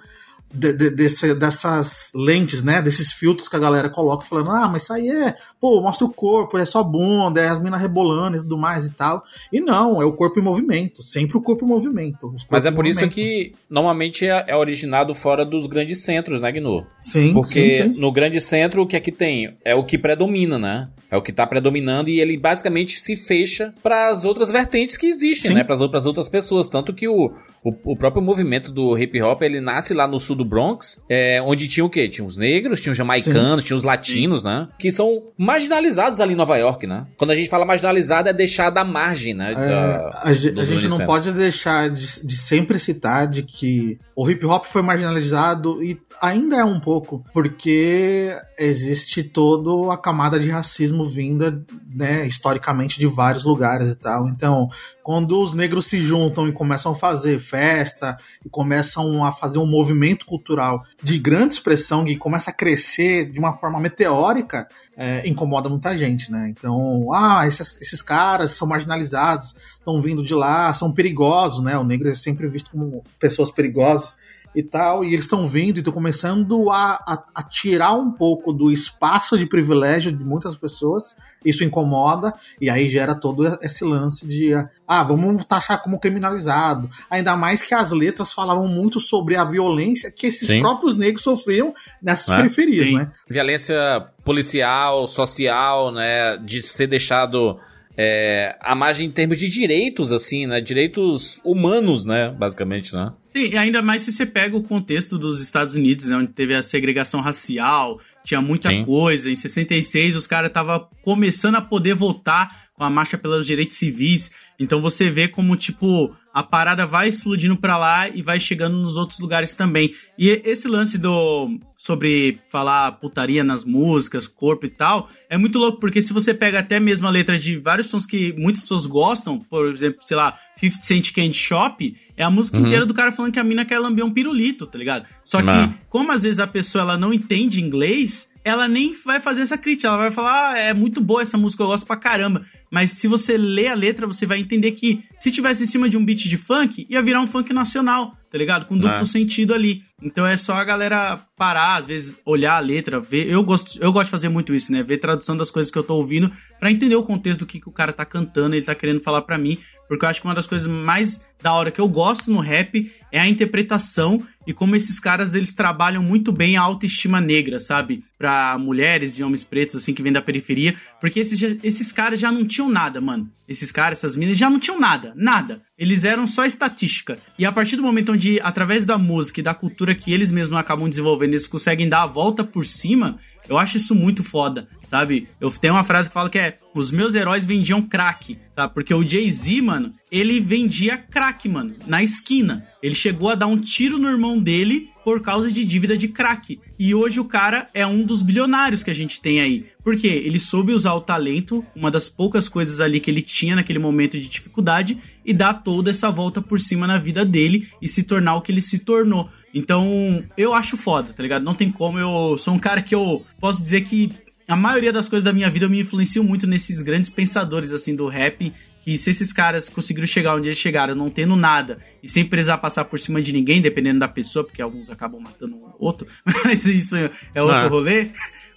de, 0.52 0.72
de, 0.72 0.90
desse, 0.90 1.34
dessas 1.34 2.10
lentes, 2.14 2.62
né? 2.62 2.82
Desses 2.82 3.12
filtros 3.12 3.48
que 3.48 3.56
a 3.56 3.60
galera 3.60 3.88
coloca, 3.88 4.24
falando, 4.24 4.50
ah, 4.50 4.68
mas 4.68 4.82
isso 4.82 4.92
aí 4.92 5.08
é, 5.08 5.34
pô, 5.60 5.80
mostra 5.80 6.04
o 6.04 6.12
corpo, 6.12 6.58
é 6.58 6.64
só 6.64 6.82
bunda, 6.82 7.40
é 7.40 7.48
as 7.48 7.60
minas 7.60 7.80
rebolando 7.80 8.36
e 8.36 8.40
tudo 8.40 8.58
mais 8.58 8.84
e 8.84 8.90
tal. 8.90 9.22
E 9.52 9.60
não, 9.60 10.02
é 10.02 10.04
o 10.04 10.12
corpo 10.12 10.38
em 10.40 10.42
movimento, 10.42 11.02
sempre 11.02 11.36
o 11.36 11.40
corpo 11.40 11.64
em 11.64 11.68
movimento. 11.68 12.34
Mas 12.50 12.66
é 12.66 12.70
por 12.70 12.86
isso 12.86 13.08
que 13.08 13.52
normalmente 13.68 14.26
é, 14.26 14.44
é, 14.48 14.56
originado 14.56 15.14
fora 15.14 15.44
dos 15.44 15.66
grandes 15.66 16.02
centros, 16.02 16.40
né, 16.40 16.50
Gnu? 16.50 16.86
Sim. 16.98 17.32
Porque 17.32 17.74
sim, 17.74 17.82
sim. 17.82 18.00
no 18.00 18.10
grande 18.10 18.40
centro, 18.40 18.82
o 18.82 18.86
que 18.86 18.96
é 18.96 19.00
que 19.00 19.12
tem? 19.12 19.56
É 19.64 19.74
o 19.74 19.84
que 19.84 19.96
predomina, 19.96 20.58
né? 20.58 20.88
É 21.10 21.16
o 21.16 21.22
que 21.22 21.32
tá 21.32 21.46
predominando 21.46 22.08
e 22.08 22.20
ele 22.20 22.36
basicamente 22.36 23.00
se 23.00 23.16
fecha 23.16 23.74
para 23.82 24.10
as 24.10 24.24
outras 24.24 24.50
vertentes 24.50 24.96
que 24.96 25.06
existem, 25.06 25.50
sim. 25.50 25.54
né? 25.54 25.64
Para 25.64 25.74
as 25.74 26.06
outras 26.06 26.28
pessoas. 26.28 26.68
Tanto 26.68 26.94
que 26.94 27.08
o, 27.08 27.32
o, 27.64 27.92
o, 27.92 27.96
próprio 27.96 28.22
movimento 28.22 28.70
do 28.70 28.96
hip 28.96 29.20
hop, 29.20 29.42
ele 29.42 29.60
nasce 29.60 29.92
lá 29.92 30.06
no 30.06 30.18
sul 30.18 30.36
do 30.36 30.44
Bronx, 30.44 31.02
é, 31.08 31.42
onde 31.42 31.68
tinha 31.68 31.84
o 31.84 31.90
quê? 31.90 32.08
Tinha 32.08 32.24
os 32.24 32.36
negros, 32.36 32.80
tinha 32.80 32.92
os 32.92 32.96
jamaicanos, 32.96 33.62
Sim. 33.62 33.66
tinha 33.66 33.76
os 33.76 33.82
latinos, 33.82 34.42
Sim. 34.42 34.46
né? 34.46 34.68
Que 34.78 34.92
são 34.92 35.24
marginalizados 35.36 36.20
ali 36.20 36.32
em 36.32 36.36
Nova 36.36 36.56
York, 36.56 36.86
né? 36.86 37.06
Quando 37.16 37.32
a 37.32 37.34
gente 37.34 37.50
fala 37.50 37.66
marginalizado, 37.66 38.28
é 38.28 38.32
deixar 38.32 38.70
da 38.70 38.84
margem, 38.84 39.34
né? 39.34 39.52
É, 39.52 39.54
da, 39.54 40.10
a, 40.14 40.28
a 40.28 40.32
gente 40.32 40.88
não 40.88 40.98
pode 41.06 41.32
deixar 41.32 41.90
de, 41.90 42.24
de 42.24 42.36
sempre 42.36 42.78
citar 42.78 43.26
de 43.26 43.42
que 43.42 43.98
o 44.14 44.30
hip 44.30 44.44
hop 44.46 44.64
foi 44.64 44.82
marginalizado 44.82 45.82
e 45.82 45.98
ainda 46.20 46.56
é 46.56 46.64
um 46.64 46.78
pouco, 46.78 47.24
porque 47.32 48.34
existe 48.58 49.22
toda 49.22 49.92
a 49.92 49.96
camada 49.96 50.38
de 50.38 50.48
racismo 50.48 50.99
vinda, 51.04 51.64
né, 51.92 52.26
historicamente 52.26 52.98
de 52.98 53.06
vários 53.06 53.44
lugares 53.44 53.88
e 53.88 53.94
tal. 53.94 54.28
Então, 54.28 54.68
quando 55.02 55.42
os 55.42 55.54
negros 55.54 55.86
se 55.86 56.00
juntam 56.00 56.48
e 56.48 56.52
começam 56.52 56.92
a 56.92 56.94
fazer 56.94 57.38
festa 57.38 58.16
e 58.44 58.48
começam 58.48 59.24
a 59.24 59.32
fazer 59.32 59.58
um 59.58 59.66
movimento 59.66 60.26
cultural 60.26 60.84
de 61.02 61.18
grande 61.18 61.54
expressão 61.54 62.06
e 62.06 62.16
começa 62.16 62.50
a 62.50 62.54
crescer 62.54 63.30
de 63.30 63.38
uma 63.38 63.56
forma 63.56 63.80
meteórica, 63.80 64.68
é, 64.96 65.26
incomoda 65.26 65.68
muita 65.68 65.96
gente, 65.96 66.30
né? 66.30 66.48
Então, 66.50 67.12
ah, 67.12 67.46
esses, 67.46 67.80
esses 67.80 68.02
caras 68.02 68.52
são 68.52 68.68
marginalizados, 68.68 69.54
estão 69.78 70.00
vindo 70.02 70.22
de 70.22 70.34
lá, 70.34 70.72
são 70.74 70.92
perigosos, 70.92 71.62
né? 71.62 71.78
O 71.78 71.84
negro 71.84 72.08
é 72.08 72.14
sempre 72.14 72.48
visto 72.48 72.70
como 72.70 73.02
pessoas 73.18 73.50
perigosas 73.50 74.12
e 74.54 74.62
tal, 74.62 75.04
e 75.04 75.12
eles 75.12 75.24
estão 75.24 75.46
vindo 75.46 75.76
e 75.76 75.80
estão 75.80 75.92
começando 75.92 76.70
a, 76.70 76.94
a, 77.06 77.24
a, 77.36 77.42
tirar 77.42 77.94
um 77.94 78.10
pouco 78.10 78.52
do 78.52 78.70
espaço 78.70 79.38
de 79.38 79.46
privilégio 79.46 80.10
de 80.10 80.24
muitas 80.24 80.56
pessoas, 80.56 81.16
isso 81.44 81.62
incomoda, 81.62 82.34
e 82.60 82.68
aí 82.68 82.90
gera 82.90 83.14
todo 83.14 83.46
esse 83.62 83.84
lance 83.84 84.26
de, 84.26 84.52
ah, 84.86 85.02
vamos 85.04 85.44
taxar 85.44 85.80
como 85.82 86.00
criminalizado. 86.00 86.90
Ainda 87.08 87.36
mais 87.36 87.62
que 87.62 87.74
as 87.74 87.92
letras 87.92 88.32
falavam 88.32 88.66
muito 88.66 88.98
sobre 88.98 89.36
a 89.36 89.44
violência 89.44 90.10
que 90.10 90.26
esses 90.26 90.48
Sim. 90.48 90.60
próprios 90.60 90.96
negros 90.96 91.22
sofriam 91.22 91.72
nessas 92.02 92.30
é? 92.30 92.36
periferias, 92.36 92.88
Sim. 92.88 92.96
né? 92.96 93.12
Violência 93.28 93.76
policial, 94.24 95.06
social, 95.06 95.92
né, 95.92 96.36
de 96.38 96.66
ser 96.66 96.88
deixado 96.88 97.58
é, 98.02 98.56
a 98.62 98.74
margem 98.74 99.06
em 99.06 99.10
termos 99.10 99.36
de 99.36 99.46
direitos, 99.46 100.10
assim, 100.10 100.46
né? 100.46 100.58
Direitos 100.58 101.38
humanos, 101.44 102.06
né? 102.06 102.30
Basicamente, 102.30 102.94
né? 102.94 103.12
Sim, 103.26 103.54
ainda 103.58 103.82
mais 103.82 104.00
se 104.00 104.10
você 104.10 104.24
pega 104.24 104.56
o 104.56 104.62
contexto 104.62 105.18
dos 105.18 105.42
Estados 105.42 105.74
Unidos, 105.74 106.06
né? 106.06 106.16
Onde 106.16 106.32
teve 106.32 106.54
a 106.54 106.62
segregação 106.62 107.20
racial, 107.20 108.00
tinha 108.24 108.40
muita 108.40 108.70
Sim. 108.70 108.86
coisa. 108.86 109.30
Em 109.30 109.34
66, 109.34 110.16
os 110.16 110.26
caras 110.26 110.48
estavam 110.48 110.88
começando 111.02 111.56
a 111.56 111.60
poder 111.60 111.94
votar 111.94 112.48
com 112.72 112.84
a 112.84 112.88
marcha 112.88 113.18
pelos 113.18 113.46
direitos 113.46 113.76
civis. 113.76 114.30
Então 114.58 114.80
você 114.80 115.10
vê 115.10 115.28
como, 115.28 115.54
tipo, 115.54 116.10
a 116.32 116.42
parada 116.42 116.86
vai 116.86 117.08
explodindo 117.08 117.56
para 117.56 117.76
lá 117.76 118.08
e 118.08 118.22
vai 118.22 118.38
chegando 118.38 118.76
nos 118.76 118.96
outros 118.96 119.18
lugares 119.18 119.56
também. 119.56 119.92
E 120.18 120.28
esse 120.44 120.68
lance 120.68 120.96
do 120.96 121.58
sobre 121.76 122.38
falar 122.50 122.92
putaria 122.92 123.42
nas 123.42 123.64
músicas, 123.64 124.28
corpo 124.28 124.66
e 124.66 124.70
tal, 124.70 125.08
é 125.30 125.38
muito 125.38 125.58
louco, 125.58 125.80
porque 125.80 126.02
se 126.02 126.12
você 126.12 126.34
pega 126.34 126.58
até 126.58 126.78
mesmo 126.78 127.06
a 127.06 127.10
letra 127.10 127.38
de 127.38 127.58
vários 127.58 127.88
sons 127.88 128.04
que 128.04 128.34
muitas 128.34 128.62
pessoas 128.62 128.84
gostam, 128.84 129.38
por 129.38 129.72
exemplo, 129.72 130.02
sei 130.02 130.16
lá, 130.16 130.36
50 130.56 130.82
Cent 130.82 131.12
Candy 131.12 131.36
Shop, 131.36 131.96
é 132.16 132.22
a 132.22 132.30
música 132.30 132.58
uhum. 132.58 132.66
inteira 132.66 132.84
do 132.84 132.92
cara 132.92 133.10
falando 133.10 133.32
que 133.32 133.38
a 133.38 133.44
mina 133.44 133.64
quer 133.64 133.78
lamber 133.78 134.04
um 134.04 134.12
pirulito, 134.12 134.66
tá 134.66 134.76
ligado? 134.76 135.06
Só 135.24 135.38
que, 135.38 135.46
não. 135.46 135.74
como 135.88 136.12
às 136.12 136.22
vezes 136.22 136.38
a 136.38 136.46
pessoa 136.46 136.82
ela 136.82 136.98
não 136.98 137.14
entende 137.14 137.62
inglês, 137.62 138.29
ela 138.50 138.68
nem 138.68 138.94
vai 139.04 139.20
fazer 139.20 139.42
essa 139.42 139.56
crítica, 139.56 139.88
ela 139.88 139.96
vai 139.96 140.10
falar, 140.10 140.52
ah, 140.52 140.58
é 140.58 140.74
muito 140.74 141.00
boa 141.00 141.22
essa 141.22 141.38
música, 141.38 141.62
eu 141.62 141.68
gosto 141.68 141.86
pra 141.86 141.96
caramba. 141.96 142.42
Mas 142.70 142.92
se 142.92 143.08
você 143.08 143.36
ler 143.36 143.68
a 143.68 143.74
letra, 143.74 144.06
você 144.06 144.26
vai 144.26 144.38
entender 144.38 144.72
que 144.72 145.02
se 145.16 145.30
tivesse 145.30 145.64
em 145.64 145.66
cima 145.66 145.88
de 145.88 145.96
um 145.96 146.04
beat 146.04 146.28
de 146.28 146.36
funk, 146.36 146.86
ia 146.88 147.02
virar 147.02 147.20
um 147.20 147.26
funk 147.26 147.52
nacional, 147.52 148.14
tá 148.30 148.38
ligado? 148.38 148.66
Com 148.66 148.76
duplo 148.76 149.00
é. 149.00 149.04
sentido 149.04 149.54
ali. 149.54 149.82
Então 150.02 150.26
é 150.26 150.36
só 150.36 150.54
a 150.54 150.64
galera 150.64 151.24
parar, 151.36 151.76
às 151.76 151.86
vezes 151.86 152.18
olhar 152.24 152.56
a 152.56 152.60
letra, 152.60 153.00
ver. 153.00 153.28
Eu 153.28 153.42
gosto, 153.42 153.78
eu 153.82 153.92
gosto 153.92 154.06
de 154.06 154.10
fazer 154.10 154.28
muito 154.28 154.54
isso, 154.54 154.70
né? 154.72 154.82
Ver 154.82 154.98
tradução 154.98 155.36
das 155.36 155.50
coisas 155.50 155.70
que 155.70 155.78
eu 155.78 155.82
tô 155.82 155.94
ouvindo 155.94 156.30
para 156.58 156.70
entender 156.70 156.96
o 156.96 157.02
contexto 157.02 157.40
do 157.40 157.46
que, 157.46 157.60
que 157.60 157.68
o 157.68 157.72
cara 157.72 157.92
tá 157.92 158.04
cantando, 158.04 158.54
ele 158.54 158.64
tá 158.64 158.74
querendo 158.74 159.00
falar 159.00 159.22
para 159.22 159.38
mim. 159.38 159.58
Porque 159.90 160.04
eu 160.04 160.08
acho 160.08 160.20
que 160.20 160.28
uma 160.28 160.36
das 160.36 160.46
coisas 160.46 160.68
mais 160.68 161.20
da 161.42 161.52
hora 161.52 161.72
que 161.72 161.80
eu 161.80 161.88
gosto 161.88 162.30
no 162.30 162.38
rap 162.38 162.92
é 163.10 163.18
a 163.18 163.26
interpretação 163.26 164.24
e 164.46 164.52
como 164.52 164.76
esses 164.76 165.00
caras 165.00 165.34
eles 165.34 165.52
trabalham 165.52 166.00
muito 166.00 166.30
bem 166.30 166.56
a 166.56 166.60
autoestima 166.60 167.20
negra, 167.20 167.58
sabe? 167.58 168.04
Para 168.16 168.56
mulheres 168.56 169.18
e 169.18 169.24
homens 169.24 169.42
pretos 169.42 169.74
assim 169.74 169.92
que 169.92 170.00
vêm 170.00 170.12
da 170.12 170.22
periferia, 170.22 170.76
porque 171.00 171.18
esses, 171.18 171.42
esses 171.64 171.90
caras 171.90 172.20
já 172.20 172.30
não 172.30 172.46
tinham 172.46 172.68
nada, 172.68 173.00
mano. 173.00 173.28
Esses 173.48 173.72
caras, 173.72 173.98
essas 173.98 174.14
minas 174.14 174.38
já 174.38 174.48
não 174.48 174.60
tinham 174.60 174.78
nada, 174.78 175.12
nada. 175.16 175.60
Eles 175.76 176.04
eram 176.04 176.24
só 176.24 176.44
estatística. 176.44 177.18
E 177.36 177.44
a 177.44 177.50
partir 177.50 177.74
do 177.74 177.82
momento 177.82 178.12
onde 178.12 178.38
através 178.42 178.84
da 178.84 178.96
música 178.96 179.40
e 179.40 179.42
da 179.42 179.54
cultura 179.54 179.92
que 179.92 180.12
eles 180.12 180.30
mesmos 180.30 180.56
acabam 180.56 180.88
desenvolvendo, 180.88 181.34
eles 181.34 181.48
conseguem 181.48 181.88
dar 181.88 182.04
a 182.04 182.06
volta 182.06 182.44
por 182.44 182.64
cima, 182.64 183.18
eu 183.48 183.58
acho 183.58 183.76
isso 183.76 183.94
muito 183.94 184.22
foda, 184.22 184.68
sabe? 184.82 185.28
Eu 185.40 185.50
tenho 185.50 185.74
uma 185.74 185.84
frase 185.84 186.08
que 186.08 186.14
fala 186.14 186.30
que 186.30 186.38
é: 186.38 186.58
os 186.74 186.92
meus 186.92 187.14
heróis 187.14 187.44
vendiam 187.44 187.82
crack, 187.82 188.38
sabe? 188.54 188.72
Porque 188.74 188.94
o 188.94 189.06
Jay-Z, 189.06 189.60
mano, 189.60 189.92
ele 190.10 190.40
vendia 190.40 190.96
crack, 190.96 191.48
mano, 191.48 191.74
na 191.86 192.02
esquina. 192.02 192.66
Ele 192.82 192.94
chegou 192.94 193.28
a 193.28 193.34
dar 193.34 193.46
um 193.46 193.58
tiro 193.58 193.98
no 193.98 194.08
irmão 194.08 194.38
dele 194.38 194.88
por 195.04 195.20
causa 195.20 195.50
de 195.50 195.64
dívida 195.64 195.96
de 195.96 196.08
crack. 196.08 196.60
E 196.78 196.94
hoje 196.94 197.20
o 197.20 197.24
cara 197.24 197.66
é 197.74 197.86
um 197.86 198.04
dos 198.04 198.22
bilionários 198.22 198.82
que 198.82 198.90
a 198.90 198.94
gente 198.94 199.20
tem 199.20 199.40
aí. 199.40 199.66
Porque 199.82 200.06
ele 200.06 200.38
soube 200.38 200.72
usar 200.72 200.94
o 200.94 201.00
talento, 201.00 201.64
uma 201.74 201.90
das 201.90 202.08
poucas 202.08 202.48
coisas 202.48 202.80
ali 202.80 203.00
que 203.00 203.10
ele 203.10 203.22
tinha 203.22 203.56
naquele 203.56 203.78
momento 203.78 204.18
de 204.18 204.28
dificuldade, 204.28 204.98
e 205.24 205.32
dar 205.32 205.54
toda 205.54 205.90
essa 205.90 206.10
volta 206.10 206.40
por 206.40 206.60
cima 206.60 206.86
na 206.86 206.98
vida 206.98 207.24
dele 207.24 207.68
e 207.80 207.88
se 207.88 208.02
tornar 208.02 208.36
o 208.36 208.42
que 208.42 208.52
ele 208.52 208.62
se 208.62 208.78
tornou. 208.78 209.28
Então, 209.54 210.24
eu 210.36 210.54
acho 210.54 210.76
foda, 210.76 211.12
tá 211.12 211.22
ligado? 211.22 211.42
Não 211.42 211.54
tem 211.54 211.70
como. 211.70 211.98
Eu 211.98 212.38
sou 212.38 212.54
um 212.54 212.58
cara 212.58 212.82
que 212.82 212.94
eu 212.94 213.24
posso 213.38 213.62
dizer 213.62 213.82
que 213.82 214.12
a 214.46 214.56
maioria 214.56 214.92
das 214.92 215.08
coisas 215.08 215.24
da 215.24 215.32
minha 215.32 215.50
vida 215.50 215.68
me 215.68 215.80
influenciam 215.80 216.24
muito 216.24 216.46
nesses 216.46 216.82
grandes 216.82 217.10
pensadores, 217.10 217.70
assim, 217.70 217.94
do 217.94 218.06
rap. 218.06 218.52
Que 218.80 218.96
se 218.96 219.10
esses 219.10 219.30
caras 219.30 219.68
conseguiram 219.68 220.06
chegar 220.06 220.34
onde 220.34 220.48
eles 220.48 220.58
chegaram, 220.58 220.94
não 220.94 221.10
tendo 221.10 221.36
nada 221.36 221.78
e 222.02 222.08
sem 222.08 222.24
precisar 222.24 222.56
passar 222.56 222.86
por 222.86 222.98
cima 222.98 223.20
de 223.20 223.30
ninguém, 223.30 223.60
dependendo 223.60 224.00
da 224.00 224.08
pessoa, 224.08 224.42
porque 224.42 224.62
alguns 224.62 224.88
acabam 224.88 225.20
matando 225.20 225.54
o 225.54 225.74
outro, 225.78 226.08
mas 226.24 226.64
isso 226.64 226.96
é 226.96 227.42
outro 227.42 227.56
ah. 227.56 227.68
rolê. 227.68 228.08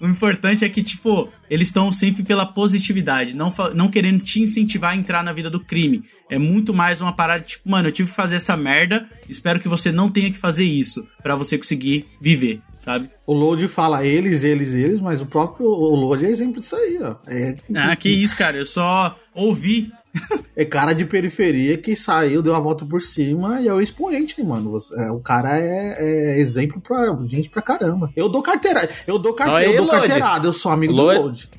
O 0.04 0.06
importante 0.06 0.66
é 0.66 0.70
que, 0.70 0.84
tipo, 0.84 1.30
eles 1.50 1.70
estão 1.70 1.90
sempre 1.90 2.24
pela 2.24 2.46
positividade, 2.46 3.34
não, 3.34 3.50
não 3.74 3.88
querendo 3.88 4.20
te 4.20 4.42
incentivar 4.42 4.92
a 4.92 4.96
entrar 4.98 5.24
na 5.24 5.32
vida 5.32 5.50
do 5.50 5.62
crime. 5.62 6.04
É 6.30 6.38
muito 6.38 6.74
mais 6.74 7.00
uma 7.00 7.16
parada, 7.16 7.42
tipo, 7.42 7.70
mano, 7.70 7.88
eu 7.88 7.92
tive 7.94 8.10
que 8.10 8.16
fazer 8.16 8.36
essa 8.36 8.58
merda, 8.58 9.08
espero 9.30 9.62
que 9.62 9.68
você 9.70 9.94
não 9.94 10.12
tenha 10.12 10.30
que 10.30 10.38
fazer 10.38 10.66
isso 10.66 11.08
para 11.22 11.38
você 11.38 11.58
conseguir 11.58 12.06
viver, 12.20 12.62
sabe? 12.76 13.10
O 13.26 13.32
Load 13.32 13.66
fala 13.70 14.06
eles, 14.06 14.44
eles, 14.44 14.74
eles, 14.74 15.00
mas 15.00 15.22
o 15.22 15.26
próprio 15.26 15.68
o 15.68 15.96
Load 15.96 16.26
é 16.26 16.30
exemplo 16.30 16.60
disso 16.60 16.76
aí, 16.76 17.00
ó. 17.02 17.16
É... 17.26 17.56
Ah, 17.74 17.96
que 17.96 18.10
isso, 18.10 18.38
cara, 18.38 18.58
eu 18.58 18.66
só 18.66 19.18
ouvi 19.34 19.90
É 20.56 20.64
cara 20.64 20.94
de 20.94 21.04
periferia 21.04 21.76
que 21.80 21.96
saiu, 21.96 22.40
deu 22.44 22.54
a 22.54 22.60
volta 22.60 22.86
por 22.86 23.02
cima 23.02 23.60
e 23.60 23.68
é 23.68 23.74
o 23.74 23.82
expoente, 23.82 24.42
mano. 24.44 24.70
Você- 24.70 24.94
é, 25.02 25.10
o 25.10 25.20
cara 25.20 25.58
é, 25.60 25.96
é 25.98 26.40
exemplo 26.40 26.80
pra 26.80 27.18
gente 27.26 27.50
pra 27.50 27.60
caramba. 27.60 28.12
Eu 28.16 28.30
dou 28.30 28.44
carteira, 28.44 28.88
eu 29.08 29.18
dou 29.18 29.34
carteira, 29.34 29.62
Aí, 29.72 29.76
eu 29.76 29.82
dou 29.82 29.88
carteirada, 29.90 30.48
eu 30.48 30.54
sou 30.54 30.72
amigo 30.72 30.94
do 30.94 31.02
Load. 31.24 31.50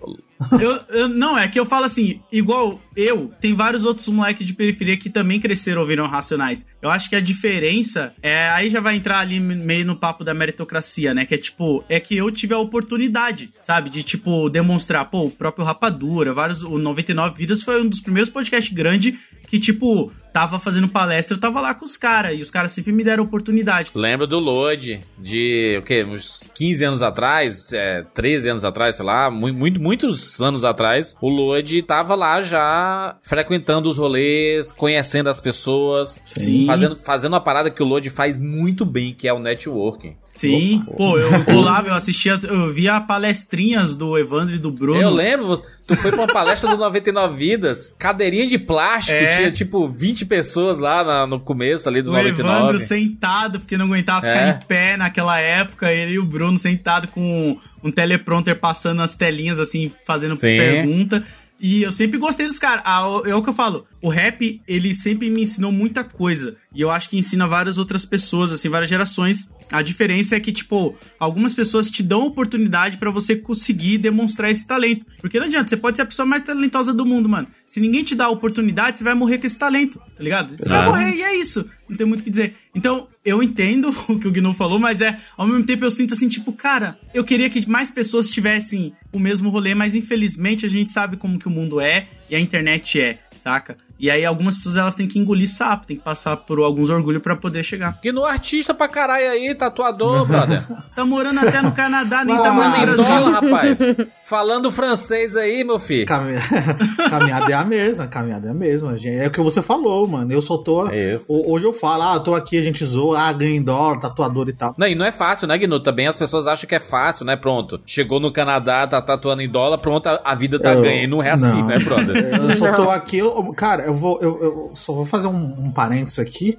Eu, 0.61 0.81
eu- 0.89 1.09
não, 1.09 1.37
é 1.39 1.47
que 1.49 1.59
eu 1.59 1.67
falo 1.67 1.85
assim, 1.85 2.21
igual 2.33 2.81
eu, 2.97 3.33
tem 3.41 3.55
vários 3.55 3.85
outros 3.85 4.09
moleques 4.09 4.47
de 4.47 4.55
periferia 4.55 4.97
que 4.97 5.11
também 5.11 5.41
cresceram 5.41 5.81
ouvindo 5.81 6.05
Racionais. 6.07 6.67
Eu 6.81 6.91
acho 6.91 7.09
que 7.09 7.17
a 7.17 7.21
diferença 7.21 8.13
é. 8.23 8.49
Aí 8.51 8.69
já 8.71 8.81
vai 8.81 8.97
entrar 8.97 9.19
ali 9.21 9.39
meio 9.41 9.85
no 9.85 9.97
papo 9.97 10.23
da 10.25 10.35
meritocracia, 10.35 11.13
né? 11.15 11.25
Que 11.27 11.35
é 11.35 11.39
tipo, 11.39 11.85
é 11.89 11.99
que 12.01 12.17
eu 12.17 12.31
tive 12.31 12.55
a 12.55 12.59
oportunidade, 12.59 13.53
sabe? 13.61 13.91
De, 13.91 14.03
tipo, 14.03 14.49
demonstrar, 14.51 15.05
pô, 15.07 15.25
o 15.27 15.31
próprio 15.31 15.65
Rapadura, 15.65 16.33
vários. 16.33 16.63
O 16.63 16.79
99 16.79 17.37
Vidas 17.37 17.63
foi 17.63 17.83
um 17.83 17.89
dos 17.89 18.01
primeiros 18.01 18.31
podcasts 18.31 18.73
grandes 18.73 19.15
que, 19.47 19.59
tipo, 19.59 20.13
tava 20.35 20.59
fazendo 20.59 20.89
palestra, 20.89 21.37
eu 21.37 21.41
tava 21.41 21.61
lá 21.61 21.73
com 21.73 21.85
os 21.85 21.97
caras, 21.97 22.37
e 22.37 22.43
os 22.43 22.51
caras 22.51 22.73
sempre 22.73 22.91
me 22.93 23.05
deram 23.05 23.23
oportunidade. 23.23 23.93
Lembro 23.95 24.27
do 24.27 24.39
Lodi, 24.41 25.01
de 25.17 25.77
o 25.79 25.83
quê? 25.83 26.05
Uns 26.05 26.51
15 26.55 26.85
anos 26.85 27.03
atrás, 27.03 27.73
é, 27.73 28.03
13 28.13 28.49
anos 28.51 28.65
atrás, 28.65 28.97
sei 28.97 29.05
lá, 29.07 29.31
mu- 29.31 29.55
muito, 29.55 29.81
muitos 29.81 30.43
anos 30.43 30.65
atrás, 30.65 31.15
o 31.21 31.29
Lodi 31.29 31.81
tava 31.83 32.17
lá 32.17 32.43
já 32.43 33.17
frequentando 33.23 33.89
os 33.89 33.97
rolês, 33.97 34.73
conhecendo 34.73 35.29
as 35.31 35.41
pessoas, 35.41 36.21
Sim. 36.27 36.67
fazendo, 36.67 36.97
fazendo 36.97 37.33
uma 37.35 37.41
parada 37.41 37.71
que 37.71 37.83
o 37.83 37.87
Lodi 37.87 38.11
faz 38.11 38.37
muito 38.37 38.85
bem, 38.85 39.15
que 39.15 39.29
é 39.29 39.33
o 39.33 39.39
networking. 39.39 40.17
Sim, 40.37 40.85
pô, 40.97 41.17
eu 41.19 41.45
colava, 41.45 41.89
eu 41.89 41.95
assistia, 41.95 42.39
eu 42.43 42.73
via 42.73 43.01
palestrinhas 43.01 43.95
do 43.95 44.19
Evandro 44.19 44.55
e 44.55 44.59
do 44.59 44.71
Bruno. 44.71 45.01
Eu 45.01 45.11
lembro, 45.11 45.63
tu 45.87 45.97
foi 45.97 46.11
pra 46.11 46.23
uma 46.23 46.33
palestra 46.33 46.71
do 46.71 46.77
99 46.77 47.37
Vidas, 47.37 47.95
cadeirinha 47.99 48.47
de 48.47 48.59
plástico, 48.59 49.17
É. 49.17 49.37
tinha 49.37 49.51
tipo 49.53 49.89
20 49.89 50.25
pessoas 50.27 50.79
lá 50.79 51.05
na- 51.05 51.27
no 51.27 51.39
começo 51.39 51.89
ali 51.89 52.03
do 52.03 52.11
O 52.11 52.13
99. 52.15 52.59
Evandro 52.59 52.79
sentado, 52.79 53.61
porque 53.61 53.77
não 53.79 53.87
aguentava 53.87 54.21
ficar 54.23 54.49
É. 54.49 54.51
em 54.51 54.67
pé 54.67 54.97
naquela 54.97 55.39
época. 55.41 55.93
Ele 55.93 56.13
e 56.15 56.19
o 56.19 56.25
Bruno 56.27 56.59
sentado 56.59 57.09
com 57.09 57.57
um 57.83 57.91
teleprompter 57.91 58.59
passando 58.59 59.03
as 59.03 59.15
telinhas, 59.15 59.59
assim, 59.59 59.93
fazendo 60.07 60.35
Sim. 60.37 60.57
pergunta. 60.57 61.23
E 61.61 61.83
eu 61.83 61.93
sempre 61.93 62.19
gostei 62.19 62.47
dos 62.47 62.59
caras. 62.59 62.83
Ah, 62.85 63.09
o- 63.09 63.27
é 63.27 63.35
o 63.35 63.41
que 63.41 63.49
eu 63.49 63.55
falo. 63.55 63.87
O 64.03 64.09
rap, 64.09 64.61
ele 64.69 64.93
sempre 64.93 65.31
me 65.31 65.43
ensinou 65.43 65.71
muita 65.73 66.03
coisa. 66.05 66.57
E 66.75 66.81
eu 66.81 66.91
acho 66.91 67.09
que 67.09 67.17
ensina 67.17 67.47
várias 67.47 67.79
outras 67.79 68.05
pessoas, 68.05 68.51
assim, 68.51 68.69
várias 68.69 68.91
gerações. 68.91 69.49
A 69.73 69.81
diferença 69.81 70.35
é 70.35 70.41
que, 70.41 70.51
tipo, 70.53 70.97
algumas 71.21 71.55
pessoas 71.55 71.89
te 71.89 72.03
dão 72.03 72.27
oportunidade 72.27 72.99
pra 72.99 73.11
você 73.11 73.37
conseguir 73.37 73.99
demonstrar 73.99 74.51
esse 74.51 74.67
talento. 74.67 75.07
Porque 75.21 75.39
não 75.39 75.47
adianta, 75.47 75.69
você 75.69 75.77
pode 75.77 75.97
ser 75.97 76.03
a 76.03 76.07
pessoa 76.07 76.27
mais 76.27 76.43
talentosa 76.43 76.93
do 76.93 77.07
mundo, 77.07 77.29
mano. 77.29 77.47
Se 77.67 77.81
ninguém 77.81 78.03
te 78.03 78.15
dá 78.15 78.25
a 78.27 78.31
oportunidade, 78.31 78.99
você 78.99 79.05
vai 79.05 79.15
morrer 79.15 79.39
com 79.39 79.47
esse 79.47 79.59
talento, 79.59 79.99
tá 80.17 80.23
ligado? 80.23 80.57
Você 80.57 80.69
vai 80.69 80.83
É. 80.83 80.87
morrer 80.87 81.15
e 81.17 81.23
é 81.23 81.37
isso. 81.37 81.65
Não 81.89 81.97
tem 81.97 82.07
muito 82.07 82.21
o 82.23 82.25
que 82.25 82.31
dizer. 82.31 82.55
Então, 82.75 83.09
eu 83.25 83.43
entendo 83.43 83.89
o 84.09 84.19
que 84.19 84.27
o 84.27 84.33
Gnu 84.33 84.53
falou, 84.55 84.79
mas 84.79 85.01
é, 85.01 85.17
ao 85.37 85.47
mesmo 85.47 85.65
tempo 85.65 85.85
eu 85.85 85.91
sinto 85.91 86.15
assim, 86.15 86.27
tipo, 86.29 86.53
cara, 86.53 86.99
eu 87.15 87.23
queria 87.23 87.49
que 87.49 87.69
mais 87.69 87.91
pessoas 87.91 88.29
tivessem 88.31 88.93
o 89.13 89.19
mesmo 89.19 89.49
rolê, 89.49 89.75
mas 89.75 89.95
infelizmente 89.95 90.67
a 90.67 90.69
gente 90.69 90.91
sabe 90.91 91.17
como 91.17 91.39
que 91.39 91.47
o 91.47 91.51
mundo 91.51 91.81
é 91.81 92.09
e 92.29 92.35
a 92.35 92.41
internet 92.41 92.99
é, 93.01 93.19
saca? 93.45 93.77
E 94.01 94.11
aí 94.11 94.25
algumas 94.25 94.57
pessoas 94.57 94.77
elas 94.77 94.95
têm 94.97 95.07
que 95.07 95.19
engolir 95.19 95.49
sapo, 95.49 95.87
tem 95.87 95.97
que 95.97 96.03
passar 96.03 96.37
por 96.39 96.59
alguns 96.59 96.91
orgulhos 96.91 97.23
pra 97.23 97.37
poder 97.37 97.63
chegar. 97.63 97.99
E 98.03 98.11
no 98.11 98.25
artista 98.25 98.75
pra 98.75 98.89
caralho 98.89 99.31
aí, 99.31 99.55
tatuador, 99.55 100.25
brother. 100.27 100.65
Tá 100.97 101.05
morando 101.05 101.39
até 101.41 101.61
no 101.63 101.71
Canadá, 101.73 102.25
nem 102.25 102.35
Ah, 102.35 102.41
tá 102.43 102.53
morando 102.53 102.77
em 102.77 102.81
Brasil. 102.81 103.05
dólar, 103.05 103.31
rapaz. 103.43 103.79
Falando 104.25 104.73
francês 104.73 105.37
aí, 105.37 105.63
meu 105.63 105.79
filho. 105.79 106.07
Cami- 106.07 106.33
caminhada 107.11 107.51
é 107.53 107.55
a 107.55 107.65
mesma, 107.65 108.07
caminhada 108.07 108.49
é 108.49 108.51
a 108.51 108.55
mesma. 108.55 108.97
gente. 108.97 109.17
É 109.19 109.27
o 109.27 109.31
que 109.31 109.41
você 109.41 109.61
falou, 109.63 110.07
mano. 110.09 110.33
Eu 110.33 110.41
só 110.43 110.57
tô. 110.57 110.89
É 110.89 111.17
Hoje 111.29 111.65
eu 111.67 111.73
falo, 111.73 112.03
ah, 112.03 112.19
tô 112.19 112.35
aqui, 112.35 112.59
a 112.59 112.63
gente 112.63 112.85
zoa, 112.85 113.21
ah, 113.21 113.33
ganha 113.33 113.57
em 113.57 113.63
dólar, 113.63 113.99
tatuador 114.01 114.49
e 114.49 114.53
tal. 114.53 114.75
Não, 114.79 114.87
e 114.87 114.95
não 114.95 115.05
é 115.05 115.13
fácil, 115.13 115.47
né, 115.47 115.57
Gnu? 115.59 115.79
Também 115.81 116.07
as 116.07 116.19
pessoas 116.19 116.47
acham 116.47 116.67
que 116.69 116.75
é 116.75 116.81
fácil, 116.81 117.25
né? 117.27 117.37
Pronto. 117.37 117.81
Chegou 117.87 118.19
no 118.19 118.33
Canadá, 118.33 118.87
tá 118.87 119.01
tatuando 119.03 119.43
em 119.43 119.49
dólar, 119.49 119.79
pronto, 119.79 120.09
a, 120.25 120.35
vida 120.35 120.59
tá 120.59 120.73
Eu- 120.73 120.83
ganha. 120.83 121.05
E 121.05 121.07
não 121.07 121.23
é 121.23 121.31
assim, 121.31 121.61
não. 121.61 121.67
né, 121.67 121.79
brother? 121.79 122.17
Eu 122.35 122.57
só 122.57 122.69
Não. 122.69 122.75
tô 122.75 122.91
aqui, 122.91 123.19
eu- 123.19 123.34
cara, 123.55 123.85
eu 123.85 123.95
vou. 123.95 124.19
Eu, 124.21 124.43
eu 124.43 124.71
só 124.75 124.93
vou 124.93 125.05
fazer 125.05 125.27
um, 125.27 125.67
um 125.67 125.71
parênteses 125.71 126.19
aqui. 126.19 126.59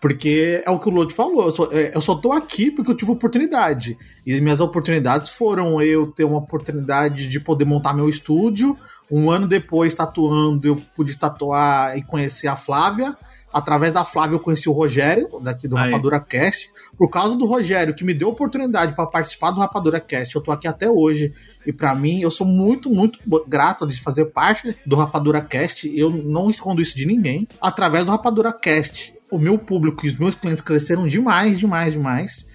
Porque 0.00 0.60
é 0.66 0.68
o 0.68 0.80
que 0.80 0.88
o 0.88 0.92
Lodi 0.92 1.14
falou, 1.14 1.46
eu 1.46 1.54
só, 1.54 1.68
é, 1.70 1.92
eu 1.94 2.00
só 2.00 2.16
tô 2.16 2.32
aqui 2.32 2.72
porque 2.72 2.90
eu 2.90 2.96
tive 2.96 3.12
oportunidade. 3.12 3.96
E 4.26 4.40
minhas 4.40 4.58
oportunidades 4.58 5.28
foram 5.28 5.80
eu 5.80 6.08
ter 6.08 6.24
uma 6.24 6.38
oportunidade 6.38 7.28
de 7.28 7.38
poder 7.38 7.64
montar 7.66 7.94
meu 7.94 8.08
estúdio. 8.08 8.76
Um 9.08 9.30
ano 9.30 9.46
depois, 9.46 9.94
tatuando, 9.94 10.66
eu 10.66 10.74
pude 10.96 11.16
tatuar 11.16 11.96
e 11.96 12.02
conhecer 12.02 12.48
a 12.48 12.56
Flávia. 12.56 13.16
Através 13.52 13.92
da 13.92 14.04
Flávia, 14.04 14.36
eu 14.36 14.40
conheci 14.40 14.68
o 14.68 14.72
Rogério, 14.72 15.28
daqui 15.40 15.68
do 15.68 15.76
Aí. 15.76 15.90
Rapadura 15.90 16.18
Cast. 16.20 16.70
Por 16.96 17.08
causa 17.08 17.36
do 17.36 17.44
Rogério, 17.44 17.94
que 17.94 18.04
me 18.04 18.14
deu 18.14 18.28
oportunidade 18.28 18.94
para 18.94 19.06
participar 19.06 19.50
do 19.50 19.60
Rapadura 19.60 20.00
Cast, 20.00 20.34
eu 20.34 20.40
tô 20.40 20.50
aqui 20.50 20.66
até 20.66 20.88
hoje. 20.88 21.32
E 21.66 21.72
pra 21.72 21.94
mim, 21.94 22.20
eu 22.20 22.30
sou 22.30 22.46
muito, 22.46 22.88
muito 22.88 23.18
grato 23.46 23.86
de 23.86 24.00
fazer 24.00 24.26
parte 24.26 24.76
do 24.86 24.96
Rapadura 24.96 25.40
Cast. 25.40 25.90
Eu 25.96 26.10
não 26.10 26.48
escondo 26.50 26.80
isso 26.80 26.96
de 26.96 27.06
ninguém. 27.06 27.46
Através 27.60 28.04
do 28.04 28.10
Rapadura 28.10 28.52
Cast, 28.52 29.12
o 29.30 29.38
meu 29.38 29.58
público 29.58 30.06
e 30.06 30.08
os 30.08 30.16
meus 30.16 30.34
clientes 30.34 30.62
cresceram 30.62 31.06
demais, 31.06 31.58
demais, 31.58 31.92
demais. 31.92 32.46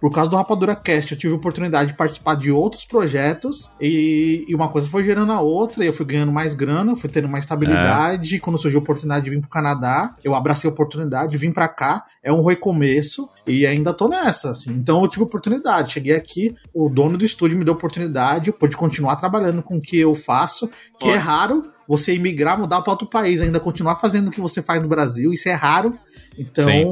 Por 0.00 0.12
causa 0.12 0.30
do 0.30 0.36
Rapadura 0.36 0.76
Cast, 0.76 1.12
eu 1.12 1.18
tive 1.18 1.32
a 1.32 1.36
oportunidade 1.36 1.90
de 1.90 1.96
participar 1.96 2.34
de 2.34 2.50
outros 2.50 2.84
projetos 2.84 3.70
e, 3.80 4.44
e 4.46 4.54
uma 4.54 4.68
coisa 4.68 4.88
foi 4.88 5.04
gerando 5.04 5.32
a 5.32 5.40
outra, 5.40 5.84
e 5.84 5.86
eu 5.86 5.92
fui 5.92 6.04
ganhando 6.04 6.32
mais 6.32 6.54
grana, 6.54 6.96
fui 6.96 7.08
tendo 7.08 7.28
mais 7.28 7.44
estabilidade. 7.44 8.38
Quando 8.40 8.58
surgiu 8.58 8.80
a 8.80 8.82
oportunidade 8.82 9.24
de 9.24 9.30
vir 9.30 9.40
pro 9.40 9.48
Canadá, 9.48 10.14
eu 10.22 10.34
abracei 10.34 10.68
a 10.68 10.72
oportunidade, 10.72 11.36
vim 11.36 11.52
pra 11.52 11.68
cá, 11.68 12.04
é 12.22 12.32
um 12.32 12.44
recomeço 12.44 13.28
e 13.46 13.66
ainda 13.66 13.92
tô 13.92 14.08
nessa, 14.08 14.50
assim. 14.50 14.70
Então 14.70 15.02
eu 15.02 15.08
tive 15.08 15.24
oportunidade, 15.24 15.92
cheguei 15.92 16.14
aqui, 16.14 16.54
o 16.74 16.88
dono 16.88 17.16
do 17.16 17.24
estúdio 17.24 17.58
me 17.58 17.64
deu 17.64 17.74
oportunidade, 17.74 18.48
eu 18.48 18.54
pude 18.54 18.76
continuar 18.76 19.16
trabalhando 19.16 19.62
com 19.62 19.78
o 19.78 19.80
que 19.80 19.98
eu 19.98 20.14
faço, 20.14 20.68
que 20.98 21.08
é 21.08 21.16
raro 21.16 21.62
você 21.88 22.14
imigrar, 22.14 22.58
mudar 22.58 22.82
para 22.82 22.92
outro 22.92 23.06
país, 23.06 23.40
ainda 23.40 23.60
continuar 23.60 23.96
fazendo 23.96 24.28
o 24.28 24.30
que 24.30 24.40
você 24.40 24.60
faz 24.60 24.82
no 24.82 24.88
Brasil, 24.88 25.32
isso 25.32 25.48
é 25.48 25.52
raro. 25.52 25.96
Então, 26.38 26.64
Sim. 26.66 26.84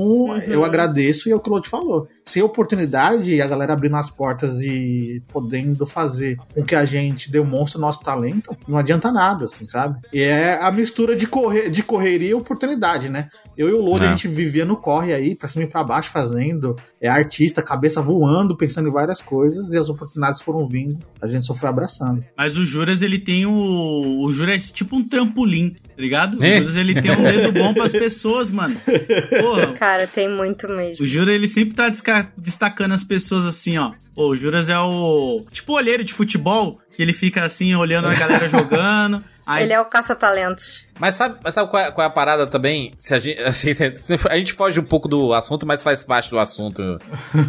eu 0.46 0.64
agradeço 0.64 1.28
e 1.28 1.32
é 1.32 1.34
o 1.36 1.38
que 1.40 1.48
o 1.48 1.50
Claude 1.50 1.68
falou. 1.68 2.08
Sem 2.24 2.42
oportunidade 2.42 3.34
e 3.34 3.42
a 3.42 3.46
galera 3.46 3.72
abrindo 3.72 3.96
as 3.96 4.08
portas 4.08 4.60
e 4.62 5.22
podendo 5.28 5.84
fazer 5.84 6.36
com 6.54 6.62
que 6.64 6.74
a 6.74 6.84
gente 6.84 7.30
demonstre 7.30 7.78
o 7.78 7.80
nosso 7.80 8.00
talento, 8.00 8.56
não 8.66 8.78
adianta 8.78 9.12
nada, 9.12 9.44
assim, 9.44 9.66
sabe? 9.66 9.98
E 10.12 10.22
é 10.22 10.58
a 10.62 10.70
mistura 10.72 11.14
de, 11.14 11.26
correr, 11.26 11.68
de 11.70 11.82
correria 11.82 12.30
e 12.30 12.34
oportunidade, 12.34 13.08
né? 13.08 13.28
Eu 13.56 13.68
e 13.68 13.72
o 13.72 13.80
Lodi, 13.80 14.04
É. 14.04 14.08
a 14.08 14.10
gente 14.10 14.26
vivia 14.28 14.64
no 14.64 14.76
corre 14.76 15.12
aí, 15.12 15.34
pra 15.34 15.48
cima 15.48 15.64
e 15.64 15.68
pra 15.68 15.84
baixo, 15.84 16.10
fazendo. 16.10 16.74
É 17.04 17.08
artista, 17.10 17.62
cabeça 17.62 18.00
voando, 18.00 18.56
pensando 18.56 18.88
em 18.88 18.90
várias 18.90 19.20
coisas, 19.20 19.74
e 19.74 19.76
as 19.76 19.90
oportunidades 19.90 20.40
foram 20.40 20.64
vindo, 20.66 20.98
a 21.20 21.28
gente 21.28 21.44
só 21.44 21.52
foi 21.52 21.68
abraçando. 21.68 22.24
Mas 22.34 22.56
o 22.56 22.64
Juras, 22.64 23.02
ele 23.02 23.18
tem 23.18 23.44
o. 23.44 24.22
O 24.22 24.32
Juras 24.32 24.70
é 24.70 24.72
tipo 24.72 24.96
um 24.96 25.06
trampolim, 25.06 25.74
tá 25.74 26.00
ligado? 26.02 26.40
O 26.40 26.42
É. 26.42 26.60
Juras, 26.60 26.76
ele 26.76 26.98
tem 26.98 27.10
um 27.10 27.22
dedo 27.22 27.52
bom 27.52 27.74
pras 27.74 27.92
pessoas, 27.92 28.50
mano. 28.50 28.74
Porra, 29.38 29.72
Cara, 29.74 30.06
tem 30.06 30.34
muito 30.34 30.66
mesmo. 30.66 31.04
O 31.04 31.06
Juras, 31.06 31.34
ele 31.34 31.46
sempre 31.46 31.74
tá 31.74 31.92
destacando 32.38 32.92
as 32.92 33.04
pessoas 33.04 33.44
assim, 33.44 33.76
ó. 33.76 33.92
Pô, 34.14 34.28
o 34.30 34.36
Juras 34.36 34.70
é 34.70 34.78
o. 34.78 35.44
Tipo 35.50 35.72
o 35.72 35.76
olheiro 35.76 36.02
de 36.02 36.14
futebol, 36.14 36.80
que 36.96 37.02
ele 37.02 37.12
fica 37.12 37.44
assim, 37.44 37.74
olhando 37.74 38.08
a 38.08 38.14
galera 38.14 38.48
jogando. 38.48 39.22
Aí, 39.46 39.64
Ele 39.64 39.72
é 39.72 39.80
o 39.80 39.84
caça-talentos. 39.84 40.84
Mas 40.98 41.16
sabe, 41.16 41.38
mas 41.42 41.52
sabe 41.54 41.68
qual, 41.70 41.82
é, 41.82 41.90
qual 41.90 42.04
é 42.04 42.06
a 42.06 42.10
parada 42.10 42.46
também? 42.46 42.92
Se 42.98 43.12
a, 43.14 43.18
gente, 43.18 43.42
a, 43.42 43.50
gente, 43.52 43.82
a 44.30 44.36
gente 44.36 44.52
foge 44.52 44.78
um 44.78 44.84
pouco 44.84 45.08
do 45.08 45.34
assunto, 45.34 45.66
mas 45.66 45.82
faz 45.82 46.04
parte 46.04 46.30
do 46.30 46.38
assunto 46.38 46.98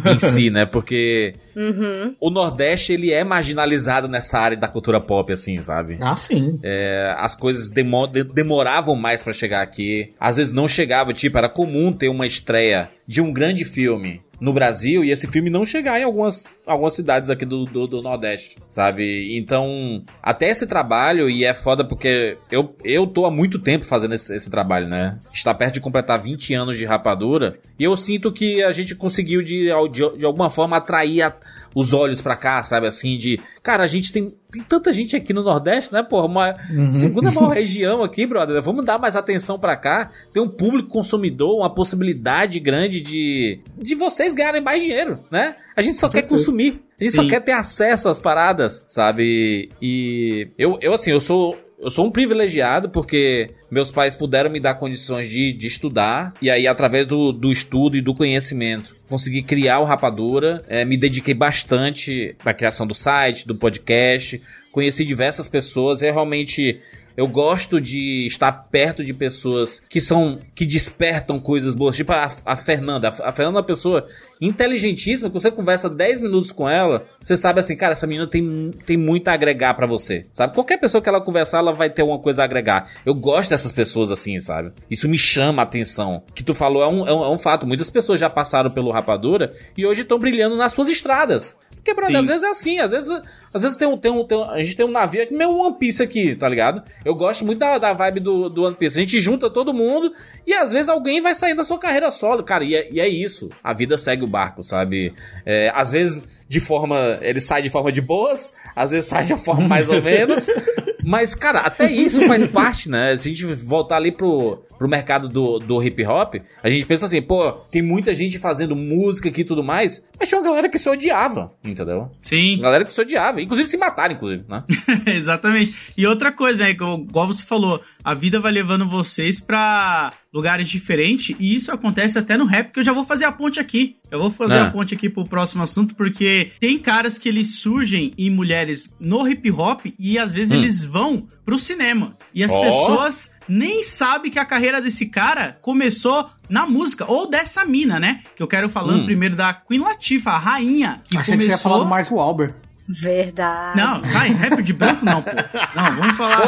em 0.04 0.18
si, 0.18 0.50
né? 0.50 0.66
Porque 0.66 1.34
Uhum. 1.54 2.14
o 2.20 2.28
Nordeste, 2.28 2.92
ele 2.92 3.12
é 3.12 3.22
marginalizado 3.24 4.08
nessa 4.08 4.38
área 4.38 4.56
da 4.56 4.68
cultura 4.68 5.00
pop, 5.00 5.32
assim, 5.32 5.60
sabe? 5.60 5.96
Ah, 6.00 6.16
sim. 6.16 6.58
É, 6.62 7.14
as 7.18 7.34
coisas 7.36 7.68
demo- 7.68 8.06
de- 8.08 8.24
demoravam 8.24 8.96
mais 8.96 9.22
pra 9.22 9.32
chegar 9.32 9.62
aqui. 9.62 10.08
Às 10.18 10.36
vezes 10.36 10.52
não 10.52 10.66
chegava, 10.68 11.12
tipo, 11.14 11.38
era 11.38 11.48
comum 11.48 11.92
ter 11.92 12.08
uma 12.08 12.26
estreia 12.26 12.90
de 13.06 13.22
um 13.22 13.32
grande 13.32 13.64
filme 13.64 14.20
no 14.40 14.52
Brasil 14.52 15.02
e 15.04 15.10
esse 15.10 15.26
filme 15.26 15.48
não 15.50 15.64
chegar 15.64 15.98
em 16.00 16.04
algumas, 16.04 16.50
algumas 16.66 16.94
cidades 16.94 17.30
aqui 17.30 17.44
do, 17.44 17.64
do, 17.64 17.86
do 17.86 18.02
Nordeste, 18.02 18.56
sabe? 18.68 19.36
Então, 19.36 20.02
até 20.22 20.50
esse 20.50 20.66
trabalho, 20.66 21.28
e 21.30 21.44
é 21.44 21.54
foda 21.54 21.84
porque 21.84 22.36
eu, 22.50 22.74
eu 22.84 23.06
tô 23.06 23.24
há 23.26 23.30
muito 23.30 23.58
tempo 23.58 23.84
fazendo 23.84 24.14
esse, 24.14 24.34
esse 24.34 24.50
trabalho, 24.50 24.86
né? 24.88 25.18
Está 25.32 25.54
perto 25.54 25.74
de 25.74 25.80
completar 25.80 26.20
20 26.20 26.54
anos 26.54 26.76
de 26.76 26.84
rapadura 26.84 27.58
e 27.78 27.84
eu 27.84 27.96
sinto 27.96 28.30
que 28.32 28.62
a 28.62 28.72
gente 28.72 28.94
conseguiu 28.94 29.42
de, 29.42 29.70
de, 29.90 30.18
de 30.18 30.24
alguma 30.26 30.50
forma 30.50 30.76
atrair 30.76 31.22
a- 31.22 31.36
os 31.76 31.92
olhos 31.92 32.22
pra 32.22 32.34
cá, 32.34 32.62
sabe? 32.62 32.86
Assim, 32.86 33.18
de. 33.18 33.38
Cara, 33.62 33.84
a 33.84 33.86
gente 33.86 34.10
tem, 34.10 34.34
tem 34.50 34.62
tanta 34.62 34.90
gente 34.94 35.14
aqui 35.14 35.34
no 35.34 35.42
Nordeste, 35.42 35.92
né? 35.92 36.02
Porra, 36.02 36.24
uma 36.24 36.56
segunda 36.90 37.30
maior 37.30 37.52
região 37.52 38.02
aqui, 38.02 38.24
brother. 38.24 38.62
Vamos 38.62 38.82
dar 38.82 38.98
mais 38.98 39.14
atenção 39.14 39.58
pra 39.58 39.76
cá. 39.76 40.08
Tem 40.32 40.42
um 40.42 40.48
público 40.48 40.88
consumidor, 40.88 41.58
uma 41.58 41.68
possibilidade 41.68 42.58
grande 42.60 43.02
de. 43.02 43.60
de 43.76 43.94
vocês 43.94 44.32
ganharem 44.32 44.62
mais 44.62 44.80
dinheiro, 44.80 45.18
né? 45.30 45.56
A 45.76 45.82
gente 45.82 45.98
só 45.98 46.08
quer 46.08 46.22
consumir. 46.22 46.82
A 46.98 47.04
gente 47.04 47.14
só 47.14 47.20
Sim. 47.20 47.28
quer 47.28 47.40
ter 47.40 47.52
acesso 47.52 48.08
às 48.08 48.18
paradas, 48.18 48.82
sabe? 48.88 49.68
E 49.80 50.48
eu, 50.56 50.78
eu 50.80 50.94
assim, 50.94 51.10
eu 51.10 51.20
sou 51.20 51.58
eu 51.78 51.90
sou 51.90 52.06
um 52.06 52.10
privilegiado 52.10 52.88
porque 52.88 53.50
meus 53.70 53.90
pais 53.90 54.14
puderam 54.14 54.50
me 54.50 54.58
dar 54.58 54.74
condições 54.74 55.28
de, 55.28 55.52
de 55.52 55.66
estudar. 55.66 56.32
E 56.40 56.50
aí, 56.50 56.66
através 56.66 57.06
do, 57.06 57.32
do 57.32 57.52
estudo 57.52 57.96
e 57.96 58.00
do 58.00 58.14
conhecimento, 58.14 58.96
consegui 59.08 59.42
criar 59.42 59.80
o 59.80 59.84
Rapadura. 59.84 60.64
É, 60.68 60.84
me 60.84 60.96
dediquei 60.96 61.34
bastante 61.34 62.34
à 62.44 62.54
criação 62.54 62.86
do 62.86 62.94
site, 62.94 63.46
do 63.46 63.54
podcast. 63.54 64.40
Conheci 64.72 65.04
diversas 65.04 65.48
pessoas. 65.48 66.02
É 66.02 66.10
realmente 66.10 66.80
eu 67.16 67.26
gosto 67.26 67.80
de 67.80 68.26
estar 68.26 68.52
perto 68.52 69.04
de 69.04 69.14
pessoas 69.14 69.82
que 69.88 70.00
são 70.00 70.38
que 70.54 70.66
despertam 70.66 71.40
coisas 71.40 71.74
boas, 71.74 71.96
tipo 71.96 72.12
a, 72.12 72.30
a 72.44 72.56
Fernanda. 72.56 73.08
A, 73.08 73.32
Fernanda 73.32 73.58
é 73.58 73.60
uma 73.60 73.62
pessoa 73.62 74.06
inteligentíssima, 74.40 75.30
que 75.30 75.34
você 75.34 75.50
conversa 75.50 75.88
10 75.88 76.20
minutos 76.20 76.52
com 76.52 76.68
ela, 76.68 77.06
você 77.22 77.36
sabe 77.36 77.60
assim, 77.60 77.74
cara, 77.74 77.92
essa 77.92 78.06
menina 78.06 78.26
tem, 78.26 78.70
tem 78.84 78.96
muito 78.96 79.28
a 79.28 79.32
agregar 79.32 79.74
para 79.74 79.86
você, 79.86 80.26
sabe? 80.32 80.54
Qualquer 80.54 80.78
pessoa 80.78 81.00
que 81.00 81.08
ela 81.08 81.20
conversar, 81.20 81.58
ela 81.58 81.72
vai 81.72 81.88
ter 81.88 82.02
uma 82.02 82.18
coisa 82.18 82.42
a 82.42 82.44
agregar. 82.44 82.90
Eu 83.04 83.14
gosto 83.14 83.50
dessas 83.50 83.72
pessoas 83.72 84.10
assim, 84.10 84.38
sabe? 84.38 84.72
Isso 84.90 85.08
me 85.08 85.16
chama 85.16 85.62
a 85.62 85.64
atenção. 85.64 86.22
Que 86.34 86.44
tu 86.44 86.54
falou 86.54 86.82
é 86.82 86.86
um, 86.86 87.06
é 87.06 87.14
um, 87.14 87.24
é 87.24 87.30
um 87.30 87.38
fato. 87.38 87.66
Muitas 87.66 87.90
pessoas 87.90 88.20
já 88.20 88.28
passaram 88.28 88.70
pelo 88.70 88.90
Rapadura 88.90 89.54
e 89.76 89.86
hoje 89.86 90.02
estão 90.02 90.18
brilhando 90.18 90.56
nas 90.56 90.72
suas 90.72 90.88
estradas. 90.88 91.56
Porque, 91.86 91.94
brother, 91.94 92.16
Sim. 92.16 92.20
às 92.22 92.26
vezes 92.26 92.42
é 92.42 92.48
assim, 92.48 92.78
às 92.80 92.90
vezes, 92.90 93.08
às 93.54 93.62
vezes 93.62 93.76
tem 93.76 93.86
um, 93.86 93.96
tem 93.96 94.10
um, 94.10 94.24
tem 94.24 94.36
um- 94.36 94.50
a 94.50 94.60
gente 94.60 94.76
tem 94.76 94.84
um 94.84 94.90
navio 94.90 95.22
aqui, 95.22 95.32
meio 95.32 95.50
One 95.56 95.76
Piece 95.78 96.02
aqui, 96.02 96.34
tá 96.34 96.48
ligado? 96.48 96.82
Eu 97.04 97.14
gosto 97.14 97.44
muito 97.44 97.60
da, 97.60 97.78
da 97.78 97.92
vibe 97.92 98.18
do, 98.18 98.48
do 98.48 98.64
One 98.64 98.74
Piece. 98.74 98.98
A 98.98 99.00
gente 99.02 99.20
junta 99.20 99.48
todo 99.48 99.72
mundo 99.72 100.12
e 100.44 100.52
às 100.52 100.72
vezes 100.72 100.88
alguém 100.88 101.20
vai 101.20 101.32
sair 101.32 101.54
da 101.54 101.62
sua 101.62 101.78
carreira 101.78 102.10
solo, 102.10 102.42
cara, 102.42 102.64
e 102.64 102.74
é, 102.74 102.88
e 102.90 102.98
é 103.00 103.08
isso. 103.08 103.48
A 103.62 103.72
vida 103.72 103.96
segue 103.96 104.24
o 104.24 104.26
barco, 104.26 104.64
sabe? 104.64 105.14
É, 105.44 105.70
às 105.76 105.92
vezes 105.92 106.20
de 106.48 106.58
forma. 106.58 107.18
Ele 107.22 107.40
sai 107.40 107.62
de 107.62 107.68
forma 107.70 107.92
de 107.92 108.00
boas, 108.00 108.52
às 108.74 108.90
vezes 108.90 109.08
sai 109.08 109.24
de 109.24 109.32
uma 109.32 109.38
forma 109.38 109.68
mais 109.68 109.88
ou 109.88 110.02
menos. 110.02 110.48
Mas, 111.06 111.34
cara, 111.36 111.60
até 111.60 111.90
isso 111.90 112.20
faz 112.26 112.44
parte, 112.50 112.88
né? 112.88 113.16
Se 113.16 113.28
a 113.28 113.32
gente 113.32 113.44
voltar 113.46 113.96
ali 113.96 114.10
pro, 114.10 114.64
pro 114.76 114.88
mercado 114.88 115.28
do, 115.28 115.58
do 115.60 115.82
hip 115.82 116.04
hop, 116.04 116.34
a 116.62 116.68
gente 116.68 116.84
pensa 116.84 117.06
assim, 117.06 117.22
pô, 117.22 117.52
tem 117.52 117.80
muita 117.80 118.12
gente 118.12 118.38
fazendo 118.38 118.74
música 118.74 119.28
aqui 119.28 119.42
e 119.42 119.44
tudo 119.44 119.62
mais, 119.62 120.04
mas 120.18 120.28
tinha 120.28 120.40
uma 120.40 120.44
galera 120.48 120.68
que 120.68 120.78
se 120.78 120.88
odiava, 120.88 121.52
entendeu? 121.64 122.10
Sim. 122.20 122.58
Galera 122.60 122.84
que 122.84 122.92
se 122.92 123.00
odiava, 123.00 123.40
inclusive 123.40 123.68
se 123.68 123.76
mataram, 123.76 124.14
inclusive, 124.14 124.44
né? 124.48 124.64
Exatamente. 125.06 125.92
E 125.96 126.06
outra 126.06 126.32
coisa, 126.32 126.58
né, 126.64 126.74
que 126.74 126.82
eu- 126.82 127.06
igual 127.08 127.26
você 127.26 127.44
falou, 127.44 127.80
a 128.06 128.14
vida 128.14 128.38
vai 128.38 128.52
levando 128.52 128.88
vocês 128.88 129.40
pra 129.40 130.12
lugares 130.32 130.68
diferentes 130.68 131.34
e 131.40 131.54
isso 131.56 131.72
acontece 131.72 132.16
até 132.18 132.36
no 132.36 132.44
rap, 132.44 132.70
que 132.72 132.78
eu 132.78 132.84
já 132.84 132.92
vou 132.92 133.04
fazer 133.04 133.24
a 133.24 133.32
ponte 133.32 133.58
aqui. 133.58 133.96
Eu 134.10 134.20
vou 134.20 134.30
fazer 134.30 134.54
Ah. 134.58 134.66
a 134.66 134.70
ponte 134.70 134.94
aqui 134.94 135.08
pro 135.10 135.24
próximo 135.24 135.64
assunto, 135.64 135.96
porque 135.96 136.52
tem 136.60 136.78
caras 136.78 137.18
que 137.18 137.28
eles 137.28 137.56
surgem 137.56 138.12
em 138.16 138.30
mulheres 138.30 138.94
no 139.00 139.26
hip 139.26 139.50
hop 139.50 139.80
e 139.98 140.18
às 140.20 140.32
vezes 140.32 140.52
Hum. 140.52 140.56
eles 140.60 140.84
vão 140.84 141.26
pro 141.44 141.58
cinema. 141.58 142.14
E 142.32 142.44
as 142.44 142.52
Ó. 142.52 142.60
pessoas 142.60 143.30
nem 143.48 143.82
sabem 143.82 144.30
que 144.30 144.38
a 144.38 144.44
carreira 144.44 144.80
desse 144.80 145.06
cara 145.06 145.58
começou 145.60 146.28
na 146.48 146.64
música, 146.64 147.04
ou 147.10 147.28
dessa 147.28 147.64
mina, 147.64 147.98
né? 147.98 148.20
Que 148.36 148.42
eu 148.42 148.46
quero 148.46 148.68
falando 148.68 149.02
Hum. 149.02 149.06
primeiro 149.06 149.34
da 149.34 149.52
Queen 149.52 149.80
Latifah, 149.80 150.32
a 150.34 150.38
rainha, 150.38 151.00
que 151.04 151.16
Achei 151.16 151.34
começou... 151.34 151.38
que 151.38 151.44
você 151.44 151.50
ia 151.50 151.58
falar 151.58 151.78
do 151.82 151.86
Mark 151.86 152.08
Wahlberg. 152.12 152.54
Verdade. 152.88 153.76
Não, 153.80 154.04
sai, 154.04 154.30
rapper 154.32 154.62
de 154.62 154.72
branco 154.72 155.04
não, 155.04 155.22
pô. 155.22 155.30
Não, 155.74 155.96
vamos 155.96 156.16
falar. 156.16 156.40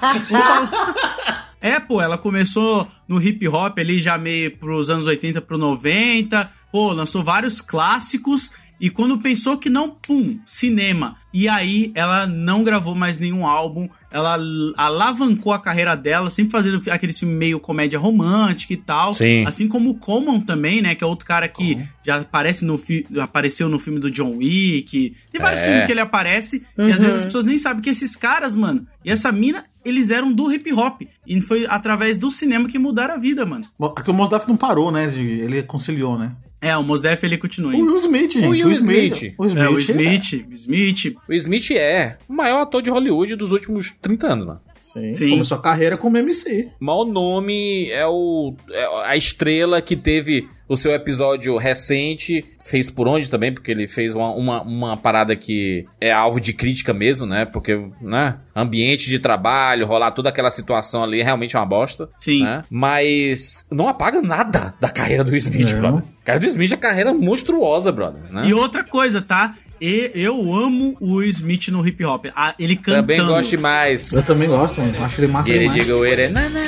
Vamos 0.00 0.28
falar- 0.28 1.44
É, 1.60 1.80
pô, 1.80 2.00
ela 2.02 2.18
começou 2.18 2.86
no 3.08 3.20
hip 3.22 3.48
hop 3.48 3.78
ali 3.78 3.98
já 3.98 4.18
meio 4.18 4.54
pros 4.58 4.90
anos 4.90 5.06
80 5.06 5.40
pro 5.40 5.56
90. 5.56 6.48
Pô, 6.70 6.92
lançou 6.92 7.24
vários 7.24 7.60
clássicos. 7.62 8.52
E 8.80 8.90
quando 8.90 9.18
pensou 9.18 9.56
que 9.56 9.70
não, 9.70 9.90
pum, 9.90 10.38
cinema. 10.44 11.16
E 11.32 11.48
aí 11.48 11.90
ela 11.94 12.26
não 12.26 12.62
gravou 12.62 12.94
mais 12.94 13.18
nenhum 13.18 13.46
álbum. 13.46 13.88
Ela 14.10 14.36
alavancou 14.76 15.52
a 15.52 15.58
carreira 15.58 15.96
dela, 15.96 16.28
sempre 16.30 16.52
fazendo 16.52 16.82
aquele 16.90 17.12
filme 17.12 17.34
meio 17.34 17.58
comédia 17.60 17.98
romântica 17.98 18.72
e 18.72 18.76
tal. 18.76 19.14
Sim. 19.14 19.44
Assim 19.46 19.66
como 19.68 19.90
o 19.90 19.94
Common 19.98 20.40
também, 20.40 20.82
né? 20.82 20.94
Que 20.94 21.02
é 21.02 21.06
outro 21.06 21.26
cara 21.26 21.48
que 21.48 21.78
já 22.04 22.16
aparece 22.16 22.64
no 22.64 22.76
fi- 22.76 23.06
apareceu 23.20 23.68
no 23.68 23.78
filme 23.78 23.98
do 23.98 24.10
John 24.10 24.36
Wick. 24.36 25.14
Tem 25.30 25.40
vários 25.40 25.60
É. 25.62 25.64
filmes 25.64 25.84
que 25.84 25.92
ele 25.92 26.00
aparece. 26.00 26.62
E 26.78 26.82
às 26.92 27.00
vezes 27.00 27.16
as 27.16 27.24
pessoas 27.24 27.46
nem 27.46 27.58
sabem 27.58 27.82
que 27.82 27.90
esses 27.90 28.14
caras, 28.16 28.54
mano, 28.54 28.86
e 29.04 29.10
essa 29.10 29.32
mina, 29.32 29.64
eles 29.84 30.10
eram 30.10 30.32
do 30.32 30.52
hip 30.52 30.72
hop. 30.72 31.02
E 31.26 31.40
foi 31.40 31.66
através 31.68 32.18
do 32.18 32.30
cinema 32.30 32.68
que 32.68 32.78
mudaram 32.78 33.14
a 33.14 33.18
vida, 33.18 33.44
mano. 33.46 33.64
Bom, 33.78 33.92
Aqui 33.96 34.10
o 34.10 34.14
Mos 34.14 34.28
Def 34.28 34.46
não 34.46 34.56
parou, 34.56 34.90
né? 34.92 35.08
de- 35.08 35.40
ele 35.40 35.62
conciliou, 35.62 36.18
né? 36.18 36.32
É, 36.64 36.76
o 36.76 36.82
Mos 36.82 37.00
Def 37.00 37.22
ele 37.24 37.36
continua 37.36 37.72
O. 37.72 37.76
Will 37.76 37.96
Smith, 37.98 38.32
gente. 38.32 38.46
O 38.46 38.50
Will 38.50 38.70
Smith. 38.70 39.34
O 39.36 39.46
Smith. 39.46 39.64
É, 39.64 39.68
o 39.68 39.78
Smith, 39.78 40.46
o 40.50 40.54
Smith. 40.54 41.16
O 41.28 41.32
Smith 41.34 41.70
é 41.72 42.16
o 42.28 42.32
maior 42.32 42.62
ator 42.62 42.80
de 42.80 42.90
Hollywood 42.90 43.36
dos 43.36 43.52
últimos 43.52 43.94
30 44.00 44.26
anos, 44.26 44.46
mano. 44.46 44.60
Sim. 44.80 45.12
Sim. 45.12 45.30
Começou 45.30 45.58
a 45.58 45.60
carreira 45.60 45.96
como 45.96 46.16
MC. 46.16 46.68
O 46.80 46.84
maior 46.84 47.04
nome 47.04 47.90
é, 47.90 48.06
o, 48.06 48.54
é 48.70 49.08
a 49.10 49.16
estrela 49.16 49.82
que 49.82 49.96
teve 49.96 50.48
o 50.68 50.76
seu 50.76 50.92
episódio 50.92 51.56
recente. 51.56 52.44
Fez 52.64 52.88
por 52.88 53.06
onde 53.06 53.28
também, 53.28 53.52
porque 53.52 53.70
ele 53.70 53.86
fez 53.86 54.14
uma, 54.14 54.30
uma, 54.30 54.62
uma 54.62 54.96
parada 54.96 55.36
que 55.36 55.84
é 56.00 56.10
alvo 56.10 56.40
de 56.40 56.52
crítica 56.54 56.94
mesmo, 56.94 57.26
né? 57.26 57.44
Porque, 57.44 57.78
né? 58.00 58.36
Ambiente 58.56 59.10
de 59.10 59.18
trabalho, 59.18 59.86
rolar 59.86 60.12
toda 60.12 60.30
aquela 60.30 60.50
situação 60.50 61.04
ali, 61.04 61.22
realmente 61.22 61.56
é 61.56 61.58
uma 61.58 61.66
bosta. 61.66 62.08
Sim. 62.16 62.42
Né? 62.42 62.64
Mas 62.70 63.66
não 63.70 63.86
apaga 63.88 64.22
nada 64.22 64.72
da 64.80 64.88
carreira 64.88 65.22
do 65.22 65.36
Smith, 65.36 65.72
Não. 65.72 65.80
brother. 65.80 66.02
A 66.22 66.24
carreira 66.24 66.46
do 66.46 66.50
Smith 66.50 66.72
é 66.72 66.74
uma 66.74 66.80
carreira 66.80 67.12
monstruosa, 67.12 67.92
brother. 67.92 68.22
Né? 68.32 68.42
E 68.46 68.54
outra 68.54 68.82
coisa, 68.82 69.20
tá? 69.20 69.54
E 69.80 70.10
eu 70.14 70.34
amo 70.54 70.96
o 71.00 71.16
Will 71.16 71.28
Smith 71.28 71.68
no 71.68 71.86
hip 71.86 72.02
hop. 72.04 72.26
Ah, 72.34 72.54
ele 72.58 72.76
cantando. 72.76 73.02
Também 73.02 73.26
gosto 73.26 73.50
demais. 73.50 74.10
Eu 74.12 74.22
também 74.22 74.48
gosto, 74.48 74.80
mano. 74.80 75.04
Acho 75.04 75.20
ele 75.20 75.30
massa 75.30 75.50
E 75.50 75.52
ele 75.52 75.60
demais. 75.64 75.82
diga 75.82 75.96
o 75.96 76.06
ele. 76.06 76.28
na, 76.28 76.48
na. 76.48 76.60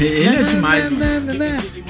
Ele 0.00 0.36
é 0.36 0.42
demais, 0.44 0.90
mano. 0.90 1.32